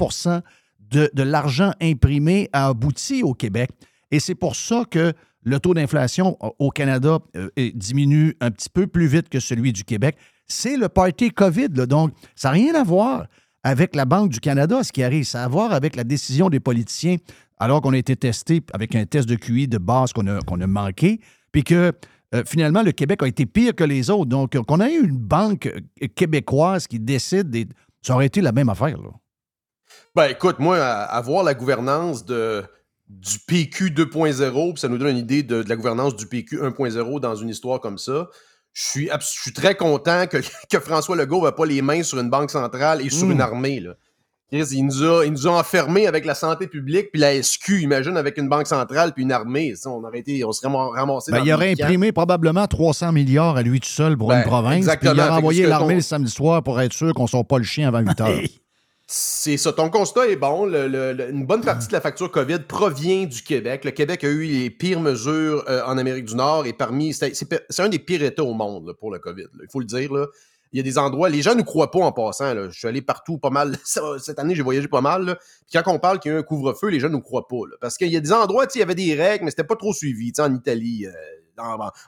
de, 0.91 1.11
de 1.13 1.23
l'argent 1.23 1.73
imprimé 1.81 2.51
a 2.53 2.67
abouti 2.67 3.23
au 3.23 3.33
Québec. 3.33 3.71
Et 4.11 4.21
c'est 4.21 4.35
pour 4.35 4.55
ça 4.55 4.85
que 4.89 5.15
le 5.43 5.59
taux 5.59 5.73
d'inflation 5.73 6.37
au 6.59 6.71
Canada 6.71 7.19
euh, 7.35 7.49
diminue 7.75 8.37
un 8.41 8.51
petit 8.51 8.69
peu 8.69 8.87
plus 8.87 9.07
vite 9.07 9.31
que 9.31 9.41
celui 9.41 9.73
du 9.73 9.85
Québec. 9.85 10.17
C'est 10.47 10.77
le 10.77 10.91
party 10.91 11.31
COVID. 11.31 11.69
Donc, 11.71 12.13
ça 12.37 12.49
n'a 12.49 12.53
rien 12.53 12.75
à 12.75 12.85
voir 12.85 13.27
avec 13.63 13.95
la 13.95 14.05
Banque 14.05 14.31
du 14.31 14.41
Canada, 14.41 14.83
ce 14.83 14.93
qui 14.93 15.03
arrive, 15.03 15.25
ça 15.25 15.43
a 15.43 15.45
à 15.45 15.49
voir 15.49 15.73
avec 15.73 15.97
la 15.97 16.05
décision 16.05 16.49
des 16.49 16.61
politiciens, 16.61 17.17
alors 17.59 17.81
qu'on 17.83 17.93
a 17.93 17.99
été 17.99 18.17
testé 18.17 18.63
avec 18.73 18.95
un 18.95 19.05
test 19.05 19.29
de 19.29 19.35
QI 19.35 19.69
de 19.69 19.79
base 19.79 20.13
qu'on 20.13 20.27
a, 20.27 20.39
a 20.39 20.67
manqué, 20.67 21.21
puis 21.53 21.65
que 21.65 21.93
euh, 22.35 22.43
finalement, 22.47 22.83
le 22.83 22.93
Québec 22.93 23.23
a 23.23 23.27
été 23.27 23.45
pire 23.45 23.75
que 23.75 23.85
les 23.85 24.09
autres. 24.09 24.27
Donc, 24.27 24.57
qu'on 24.57 24.81
a 24.81 24.89
eu 24.89 25.03
une 25.03 25.19
banque 25.19 25.67
euh, 25.67 26.07
québécoise 26.15 26.87
qui 26.87 27.01
décide, 27.01 27.73
ça 28.03 28.15
aurait 28.15 28.27
été 28.27 28.41
la 28.41 28.53
même 28.53 28.69
affaire. 28.69 28.99
Là. 28.99 29.11
Ben, 30.15 30.27
écoute, 30.27 30.59
moi, 30.59 30.79
avoir 30.79 31.43
la 31.43 31.55
gouvernance 31.55 32.25
de, 32.25 32.63
du 33.09 33.39
PQ 33.41 33.91
2.0, 33.91 34.77
ça 34.77 34.89
nous 34.89 34.99
donne 34.99 35.09
une 35.09 35.19
idée 35.19 35.43
de 35.43 35.65
la 35.69 35.77
gouvernance 35.77 36.15
du 36.15 36.27
PQ 36.27 36.59
1.0 36.59 37.21
dans 37.21 37.35
une 37.35 37.49
histoire 37.49 37.81
comme 37.81 37.99
ça 37.99 38.29
je 38.73 38.83
suis, 38.83 39.09
je 39.09 39.27
suis 39.27 39.53
très 39.53 39.75
content 39.75 40.27
que, 40.27 40.39
que 40.71 40.81
François 40.81 41.17
Legault 41.17 41.45
n'a 41.45 41.53
pas 41.53 41.67
les 41.67 41.83
mains 41.83 42.03
sur 42.03 42.19
une 42.19 42.31
banque 42.31 42.51
centrale 42.51 43.01
et 43.01 43.11
sur 43.11 43.31
une 43.31 43.39
hmm. 43.39 43.43
armée. 43.43 43.81
Là. 43.81 43.95
Il 44.53 44.85
nous, 44.85 45.05
a, 45.05 45.25
il 45.25 45.31
nous 45.31 45.47
a 45.47 45.53
enfermés 45.53 46.09
avec 46.09 46.25
la 46.25 46.35
santé 46.35 46.67
publique 46.67 47.13
puis 47.13 47.21
la 47.21 47.41
SQ, 47.41 47.83
imagine, 47.83 48.17
avec 48.17 48.37
une 48.37 48.49
banque 48.49 48.67
centrale 48.67 49.13
puis 49.13 49.23
une 49.23 49.31
armée. 49.31 49.75
Ça, 49.77 49.91
on, 49.91 50.03
aurait 50.03 50.19
été, 50.19 50.45
on 50.45 50.51
serait 50.51 50.73
ramassé 50.73 51.31
ben, 51.31 51.43
Il 51.45 51.53
aurait 51.53 51.71
imprimé 51.71 52.11
probablement 52.11 52.67
300 52.67 53.13
milliards 53.13 53.57
à 53.57 53.63
lui 53.63 53.79
tout 53.79 53.89
seul 53.89 54.17
pour 54.17 54.33
une 54.33 54.39
ben, 54.39 54.49
province. 54.49 54.79
Exactement. 54.79 55.13
Puis 55.13 55.21
il 55.21 55.29
a 55.29 55.37
envoyé 55.37 55.67
l'armée 55.67 55.95
le 55.95 56.01
samedi 56.01 56.33
soir 56.33 56.65
pour 56.65 56.81
être 56.81 56.93
sûr 56.93 57.15
qu'on 57.15 57.25
ne 57.25 57.29
sort 57.29 57.47
pas 57.47 57.59
le 57.59 57.65
chien 57.65 57.87
avant 57.87 58.01
8 58.01 58.21
heures. 58.21 58.41
C'est 59.13 59.57
ça. 59.57 59.73
Ton 59.73 59.91
constat 59.91 60.29
est 60.29 60.37
bon. 60.37 60.73
une 60.73 61.45
bonne 61.45 61.63
partie 61.63 61.89
de 61.89 61.93
la 61.93 62.01
facture 62.01 62.31
COVID 62.31 62.61
provient 62.61 63.25
du 63.25 63.43
Québec. 63.43 63.85
Le 63.85 63.91
Québec 63.91 64.23
a 64.23 64.29
eu 64.29 64.45
les 64.45 64.71
pires 64.71 65.01
mesures 65.01 65.65
euh, 65.69 65.83
en 65.85 65.99
Amérique 65.99 66.27
du 66.27 66.37
Nord 66.37 66.65
et 66.67 66.73
parmi. 66.73 67.13
C'est 67.13 67.81
un 67.81 67.89
des 67.89 67.99
pires 67.99 68.23
États 68.23 68.45
au 68.45 68.55
monde 68.55 68.93
pour 69.01 69.11
le 69.11 69.19
COVID. 69.19 69.47
Il 69.61 69.69
faut 69.69 69.81
le 69.81 69.87
dire. 69.87 70.13
Il 70.73 70.77
y 70.77 70.81
a 70.81 70.85
des 70.85 70.97
endroits. 70.97 71.29
Les 71.29 71.43
gens 71.43 71.57
ne 71.57 71.63
croient 71.63 71.91
pas 71.91 71.99
en 71.99 72.13
passant. 72.13 72.55
Je 72.71 72.79
suis 72.79 72.87
allé 72.87 73.03
partout 73.03 73.37
pas 73.37 73.51
mal. 73.51 73.77
Cette 74.21 74.39
année, 74.39 74.55
j'ai 74.55 74.63
voyagé 74.63 74.87
pas 74.87 75.01
mal. 75.01 75.37
Puis 75.69 75.83
quand 75.83 75.93
on 75.93 75.99
parle 75.99 76.21
qu'il 76.21 76.31
y 76.31 76.35
a 76.37 76.39
un 76.39 76.45
couvre-feu, 76.45 76.87
les 76.87 77.01
gens 77.01 77.09
ne 77.09 77.17
croient 77.17 77.49
pas. 77.49 77.57
Parce 77.81 77.97
qu'il 77.97 78.13
y 78.13 78.17
a 78.17 78.21
des 78.21 78.33
endroits, 78.33 78.67
il 78.73 78.79
y 78.79 78.83
avait 78.83 78.95
des 78.95 79.17
règles, 79.17 79.45
mais 79.45 79.51
c'était 79.51 79.65
pas 79.65 79.75
trop 79.75 79.93
suivi. 79.93 80.31
En 80.39 80.55
Italie, 80.55 81.07
euh, 81.07 81.13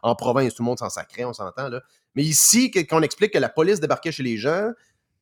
en, 0.04 0.14
province, 0.14 0.54
tout 0.54 0.62
le 0.62 0.66
monde 0.66 0.78
s'en 0.78 0.88
sacrait, 0.88 1.24
on 1.24 1.32
s'entend. 1.32 1.68
Mais 2.14 2.22
ici, 2.22 2.70
quand 2.70 2.98
on 2.98 3.02
explique 3.02 3.32
que 3.32 3.38
la 3.38 3.48
police 3.48 3.80
débarquait 3.80 4.12
chez 4.12 4.22
les 4.22 4.36
gens, 4.36 4.70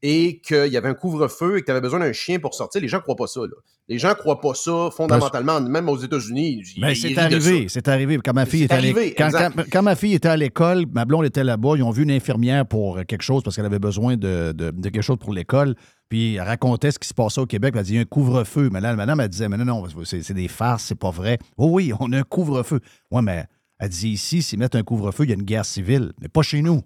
et 0.03 0.41
qu'il 0.41 0.73
y 0.73 0.77
avait 0.77 0.89
un 0.89 0.95
couvre-feu 0.95 1.59
et 1.59 1.61
que 1.61 1.67
tu 1.67 1.71
avais 1.71 1.81
besoin 1.81 1.99
d'un 1.99 2.13
chien 2.13 2.39
pour 2.39 2.55
sortir, 2.55 2.81
les 2.81 2.89
gens 2.89 2.99
ne 2.99 3.03
croient 3.03 3.17
pas 3.17 3.27
ça. 3.27 3.41
Les 3.89 3.99
gens 3.99 4.11
ne 4.11 4.15
croient 4.15 4.41
pas 4.41 4.55
ça 4.55 4.89
fondamentalement, 4.91 5.61
même 5.61 5.89
aux 5.89 5.99
États-Unis. 5.99 6.63
Mais 6.79 6.95
c'est 6.95 7.19
arrivé, 7.19 7.67
c'est 7.69 7.87
arrivé. 7.89 8.19
Quand 8.25 8.33
ma 8.33 8.47
fille 8.47 8.63
était 8.63 8.75
à 8.75 9.51
quand, 9.71 9.83
ma 9.83 9.97
fille 9.97 10.15
était 10.15 10.29
à 10.29 10.37
l'école, 10.37 10.87
ma 10.93 11.05
blonde 11.05 11.27
était 11.27 11.45
là-bas, 11.45 11.75
ils 11.77 11.83
ont 11.83 11.91
vu 11.91 12.05
une 12.05 12.11
infirmière 12.13 12.65
pour 12.67 13.05
quelque 13.07 13.23
chose 13.23 13.43
parce 13.43 13.57
qu'elle 13.57 13.67
avait 13.67 13.79
besoin 13.79 14.17
de, 14.17 14.55
quelque 14.83 15.03
chose 15.03 15.19
pour 15.19 15.35
l'école. 15.35 15.75
Puis 16.09 16.37
elle 16.37 16.43
racontait 16.43 16.91
ce 16.91 16.99
qui 16.99 17.07
se 17.07 17.15
passait 17.15 17.41
au 17.41 17.47
Québec. 17.47 17.75
Elle 17.77 17.85
dit 17.85 17.93
il 17.93 17.97
y 17.97 17.99
a 17.99 18.03
un 18.03 18.05
couvre-feu. 18.05 18.71
Mais 18.73 18.81
là, 18.81 18.95
madame, 18.97 19.21
elle 19.21 19.29
disait 19.29 19.49
Mais 19.49 19.57
non, 19.59 19.65
non, 19.65 19.85
c'est 20.05 20.33
des 20.33 20.49
farces, 20.49 20.85
c'est 20.85 20.99
pas 20.99 21.11
vrai. 21.11 21.39
Oh 21.57 21.69
oui, 21.71 21.93
on 22.01 22.11
a 22.13 22.19
un 22.19 22.23
couvre-feu. 22.23 22.81
Oui, 23.11 23.23
mais 23.23 23.45
elle 23.79 23.89
dit 23.91 24.11
ici, 24.11 24.43
s'ils 24.43 24.59
mettent 24.59 24.77
un 24.77 24.83
couvre-feu, 24.83 25.25
il 25.25 25.31
y 25.31 25.33
a 25.33 25.37
une 25.37 25.43
guerre 25.43 25.65
civile. 25.65 26.13
Mais 26.21 26.29
pas 26.29 26.43
chez 26.43 26.63
nous. 26.63 26.83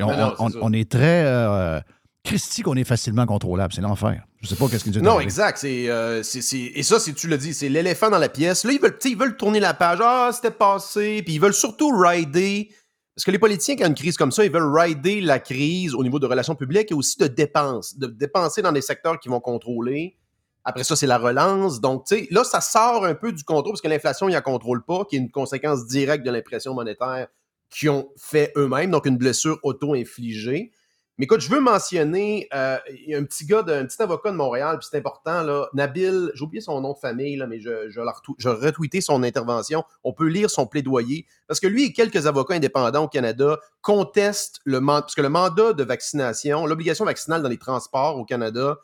On, 0.00 0.72
est, 0.72 0.88
très. 0.88 1.24
Euh, 1.26 1.80
Christy 2.28 2.62
qu'on 2.62 2.76
est 2.76 2.84
facilement 2.84 3.24
contrôlable. 3.24 3.72
C'est 3.72 3.80
l'enfer. 3.80 4.22
Je 4.42 4.48
sais 4.48 4.54
pas 4.54 4.68
qu'est-ce 4.68 4.84
qu'ils 4.84 4.92
disent. 4.92 5.02
Non, 5.02 5.18
exact. 5.18 5.64
Euh, 5.64 6.22
c'est, 6.22 6.56
et 6.56 6.82
ça, 6.82 7.00
c'est, 7.00 7.14
tu 7.14 7.26
le 7.26 7.38
dis, 7.38 7.54
c'est 7.54 7.70
l'éléphant 7.70 8.10
dans 8.10 8.18
la 8.18 8.28
pièce. 8.28 8.64
Là, 8.64 8.72
ils 8.72 8.80
veulent, 8.80 8.98
ils 9.02 9.16
veulent 9.16 9.36
tourner 9.36 9.60
la 9.60 9.72
page. 9.72 9.98
Ah, 10.02 10.30
c'était 10.32 10.50
passé. 10.50 11.22
Puis 11.24 11.34
ils 11.34 11.40
veulent 11.40 11.54
surtout 11.54 11.90
rider. 11.90 12.68
Parce 13.16 13.24
que 13.24 13.30
les 13.30 13.38
politiciens, 13.38 13.76
quand 13.76 13.80
il 13.80 13.84
y 13.84 13.86
a 13.86 13.88
une 13.88 13.94
crise 13.94 14.16
comme 14.18 14.30
ça, 14.30 14.44
ils 14.44 14.52
veulent 14.52 14.70
rider 14.78 15.22
la 15.22 15.38
crise 15.38 15.94
au 15.94 16.02
niveau 16.02 16.18
de 16.18 16.26
relations 16.26 16.54
publiques 16.54 16.92
et 16.92 16.94
aussi 16.94 17.18
de 17.18 17.28
dépenses. 17.28 17.96
De 17.96 18.06
dépenser 18.06 18.60
dans 18.60 18.72
des 18.72 18.82
secteurs 18.82 19.18
qui 19.18 19.30
vont 19.30 19.40
contrôler. 19.40 20.18
Après 20.64 20.84
ça, 20.84 20.96
c'est 20.96 21.06
la 21.06 21.16
relance. 21.16 21.80
Donc, 21.80 22.04
tu 22.04 22.14
sais, 22.14 22.28
là, 22.30 22.44
ça 22.44 22.60
sort 22.60 23.06
un 23.06 23.14
peu 23.14 23.32
du 23.32 23.42
contrôle 23.42 23.72
parce 23.72 23.80
que 23.80 23.88
l'inflation, 23.88 24.28
il 24.28 24.34
ne 24.34 24.40
contrôle 24.40 24.84
pas, 24.84 25.06
qui 25.06 25.16
est 25.16 25.18
une 25.18 25.30
conséquence 25.30 25.86
directe 25.86 26.26
de 26.26 26.30
l'impression 26.30 26.74
monétaire 26.74 27.28
qu'ils 27.70 27.88
ont 27.88 28.10
fait 28.18 28.52
eux-mêmes. 28.54 28.90
Donc, 28.90 29.06
une 29.06 29.16
blessure 29.16 29.58
auto-infligée. 29.62 30.72
Mais 31.18 31.24
écoute, 31.24 31.40
je 31.40 31.50
veux 31.50 31.58
mentionner 31.58 32.46
euh, 32.54 32.78
un 33.12 33.24
petit 33.24 33.44
gars, 33.44 33.64
un 33.66 33.86
petit 33.86 34.00
avocat 34.00 34.30
de 34.30 34.36
Montréal, 34.36 34.78
puis 34.78 34.86
c'est 34.88 34.98
important, 34.98 35.42
là, 35.42 35.68
Nabil, 35.74 36.30
j'ai 36.32 36.44
oublié 36.44 36.60
son 36.60 36.80
nom 36.80 36.92
de 36.92 36.98
famille, 36.98 37.34
là, 37.34 37.48
mais 37.48 37.58
je, 37.58 37.90
je, 37.90 38.48
retweeté 38.48 39.00
son 39.00 39.24
intervention. 39.24 39.82
On 40.04 40.12
peut 40.12 40.28
lire 40.28 40.48
son 40.48 40.68
plaidoyer, 40.68 41.26
parce 41.48 41.58
que 41.58 41.66
lui 41.66 41.86
et 41.86 41.92
quelques 41.92 42.28
avocats 42.28 42.54
indépendants 42.54 43.02
au 43.02 43.08
Canada 43.08 43.58
contestent 43.82 44.60
le 44.64 44.78
mandat, 44.78 45.02
parce 45.02 45.16
que 45.16 45.22
le 45.22 45.28
mandat 45.28 45.72
de 45.72 45.82
vaccination, 45.82 46.66
l'obligation 46.66 47.04
vaccinale 47.04 47.42
dans 47.42 47.48
les 47.48 47.58
transports 47.58 48.16
au 48.16 48.24
Canada 48.24 48.78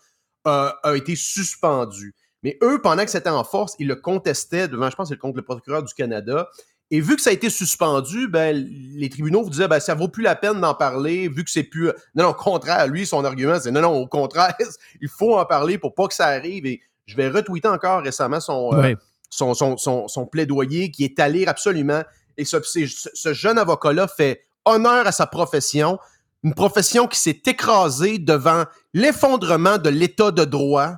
euh, 0.48 0.70
a 0.82 0.96
été 0.96 1.14
suspendu. 1.14 2.16
Mais 2.42 2.58
eux, 2.62 2.80
pendant 2.82 3.04
que 3.04 3.10
c'était 3.12 3.30
en 3.30 3.44
force, 3.44 3.76
ils 3.78 3.86
le 3.86 3.96
contestaient 3.96 4.66
devant, 4.66 4.90
je 4.90 4.96
pense, 4.96 5.14
contre 5.16 5.36
le 5.36 5.44
procureur 5.44 5.84
du 5.84 5.94
Canada. 5.94 6.50
Et 6.90 7.00
vu 7.00 7.16
que 7.16 7.22
ça 7.22 7.30
a 7.30 7.32
été 7.32 7.50
suspendu, 7.50 8.28
ben, 8.28 8.54
les 8.94 9.08
tribunaux 9.08 9.42
vous 9.42 9.50
disaient, 9.50 9.68
ben, 9.68 9.80
ça 9.80 9.94
vaut 9.94 10.08
plus 10.08 10.22
la 10.22 10.36
peine 10.36 10.60
d'en 10.60 10.74
parler, 10.74 11.28
vu 11.28 11.44
que 11.44 11.50
c'est 11.50 11.62
plus. 11.62 11.86
Non, 12.14 12.24
non, 12.24 12.28
au 12.30 12.34
contraire, 12.34 12.86
lui, 12.86 13.06
son 13.06 13.24
argument, 13.24 13.58
c'est 13.58 13.70
non, 13.70 13.80
non, 13.80 13.92
au 13.94 14.06
contraire, 14.06 14.54
il 15.00 15.08
faut 15.08 15.38
en 15.38 15.44
parler 15.46 15.78
pour 15.78 15.94
pas 15.94 16.06
que 16.06 16.14
ça 16.14 16.26
arrive. 16.26 16.66
Et 16.66 16.80
je 17.06 17.16
vais 17.16 17.28
retweeter 17.28 17.68
encore 17.68 18.02
récemment 18.02 18.40
son, 18.40 18.70
euh, 18.74 18.94
son, 19.30 19.54
son, 19.76 20.26
plaidoyer 20.26 20.90
qui 20.90 21.04
est 21.04 21.18
à 21.18 21.28
lire 21.28 21.48
absolument. 21.48 22.02
Et 22.36 22.44
ce, 22.44 22.58
ce 22.62 23.32
jeune 23.32 23.58
avocat-là 23.58 24.06
fait 24.06 24.44
honneur 24.64 25.06
à 25.06 25.12
sa 25.12 25.26
profession, 25.26 25.98
une 26.42 26.54
profession 26.54 27.06
qui 27.06 27.18
s'est 27.18 27.42
écrasée 27.46 28.18
devant 28.18 28.64
l'effondrement 28.92 29.78
de 29.78 29.88
l'état 29.88 30.30
de 30.30 30.44
droit. 30.44 30.92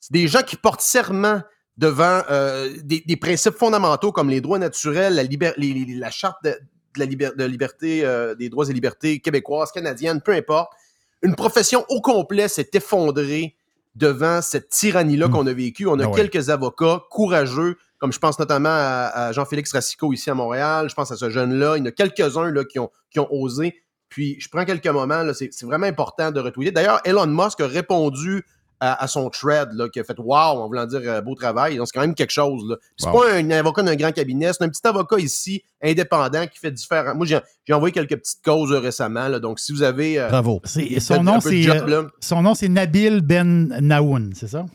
C'est 0.00 0.12
des 0.12 0.28
gens 0.28 0.42
qui 0.42 0.56
portent 0.56 0.80
serment 0.80 1.42
devant 1.78 2.22
euh, 2.30 2.70
des, 2.82 3.16
principes 3.16 3.56
fondamentaux 3.56 4.12
comme 4.12 4.28
les 4.28 4.40
droits 4.40 4.58
naturels, 4.58 5.14
la, 5.14 5.22
la 5.24 6.10
charte 6.10 6.44
de, 6.44 6.54
la 6.96 7.46
liberté, 7.46 8.04
euh, 8.04 8.34
des 8.34 8.48
droits 8.48 8.68
et 8.68 8.72
libertés 8.72 9.20
québécoises, 9.20 9.72
canadiennes, 9.72 10.20
peu 10.20 10.32
importe. 10.32 10.72
Une 11.22 11.34
profession 11.34 11.84
au 11.88 12.00
complet 12.00 12.48
s'est 12.48 12.70
effondrée 12.74 13.56
devant 13.94 14.42
cette 14.42 14.68
tyrannie-là 14.68 15.28
hmm. 15.28 15.32
qu'on 15.32 15.46
a 15.46 15.52
vécue. 15.52 15.86
On 15.86 15.98
a 15.98 16.06
ah 16.06 16.12
quelques 16.14 16.50
avocats 16.50 17.02
courageux, 17.10 17.76
comme 17.98 18.12
je 18.12 18.18
pense 18.18 18.38
notamment 18.38 18.70
à, 18.70 19.32
Jean-Félix 19.32 19.72
Racicot 19.72 20.12
ici 20.12 20.30
à 20.30 20.34
Montréal. 20.34 20.88
Je 20.88 20.94
pense 20.94 21.10
à 21.10 21.16
ce 21.16 21.30
jeune-là. 21.30 21.76
Il 21.76 21.80
y 21.80 21.82
en 21.82 21.86
a 21.86 21.92
quelques-uns 21.92 22.52
qui 22.64 22.78
ont, 22.78 22.90
qui 23.10 23.20
ont 23.20 23.28
osé. 23.32 23.82
Puis 24.08 24.36
je 24.40 24.48
prends 24.50 24.66
quelques 24.66 24.86
moments, 24.88 25.24
c'est 25.32 25.62
vraiment 25.62 25.86
important 25.86 26.30
de 26.30 26.40
retweeter. 26.40 26.70
D'ailleurs, 26.70 27.00
Elon 27.04 27.26
Musk 27.28 27.60
a 27.60 27.66
répondu 27.66 28.44
à, 28.90 29.06
son 29.06 29.30
thread, 29.30 29.68
là, 29.74 29.88
qui 29.88 30.00
a 30.00 30.04
fait 30.04 30.18
Wow, 30.18 30.34
en 30.60 30.66
voulant 30.66 30.86
dire 30.86 31.00
euh, 31.04 31.20
beau 31.20 31.34
travail. 31.34 31.76
Donc, 31.76 31.86
c'est 31.86 31.92
quand 31.94 32.00
même 32.06 32.14
quelque 32.14 32.30
chose. 32.32 32.62
Là. 32.68 32.76
C'est 32.96 33.08
Wow. 33.08 33.20
pas 33.20 33.34
un 33.34 33.50
avocat 33.50 33.82
d'un 33.82 33.94
grand 33.96 34.12
cabinet, 34.12 34.50
c'est 34.52 34.64
un 34.64 34.68
petit 34.68 34.86
avocat 34.86 35.18
ici, 35.18 35.62
indépendant, 35.82 36.46
qui 36.46 36.58
fait 36.58 36.70
différent. 36.72 37.14
Moi, 37.14 37.26
j'ai 37.26 37.38
j'ai 37.64 37.74
envoyé 37.74 37.92
quelques 37.92 38.16
petites 38.16 38.42
causes 38.44 38.72
euh, 38.72 38.78
récemment. 38.80 39.28
là. 39.28 39.38
donc, 39.38 39.60
si 39.60 39.72
vous 39.72 39.82
avez. 39.82 40.18
euh, 40.18 40.28
Bravo. 40.28 40.60
C'est- 40.64 40.98
son 41.00 41.22
nom, 41.22 41.38
c'est 41.40 41.62
job, 41.62 41.84
euh, 41.88 42.02
là. 42.02 42.08
son 42.20 42.42
nom, 42.42 42.54
c'est 42.54 42.68
Nabil 42.68 43.20
Ben 43.20 43.68
Naoun, 43.80 44.32
c'est 44.34 44.48
ça? 44.48 44.66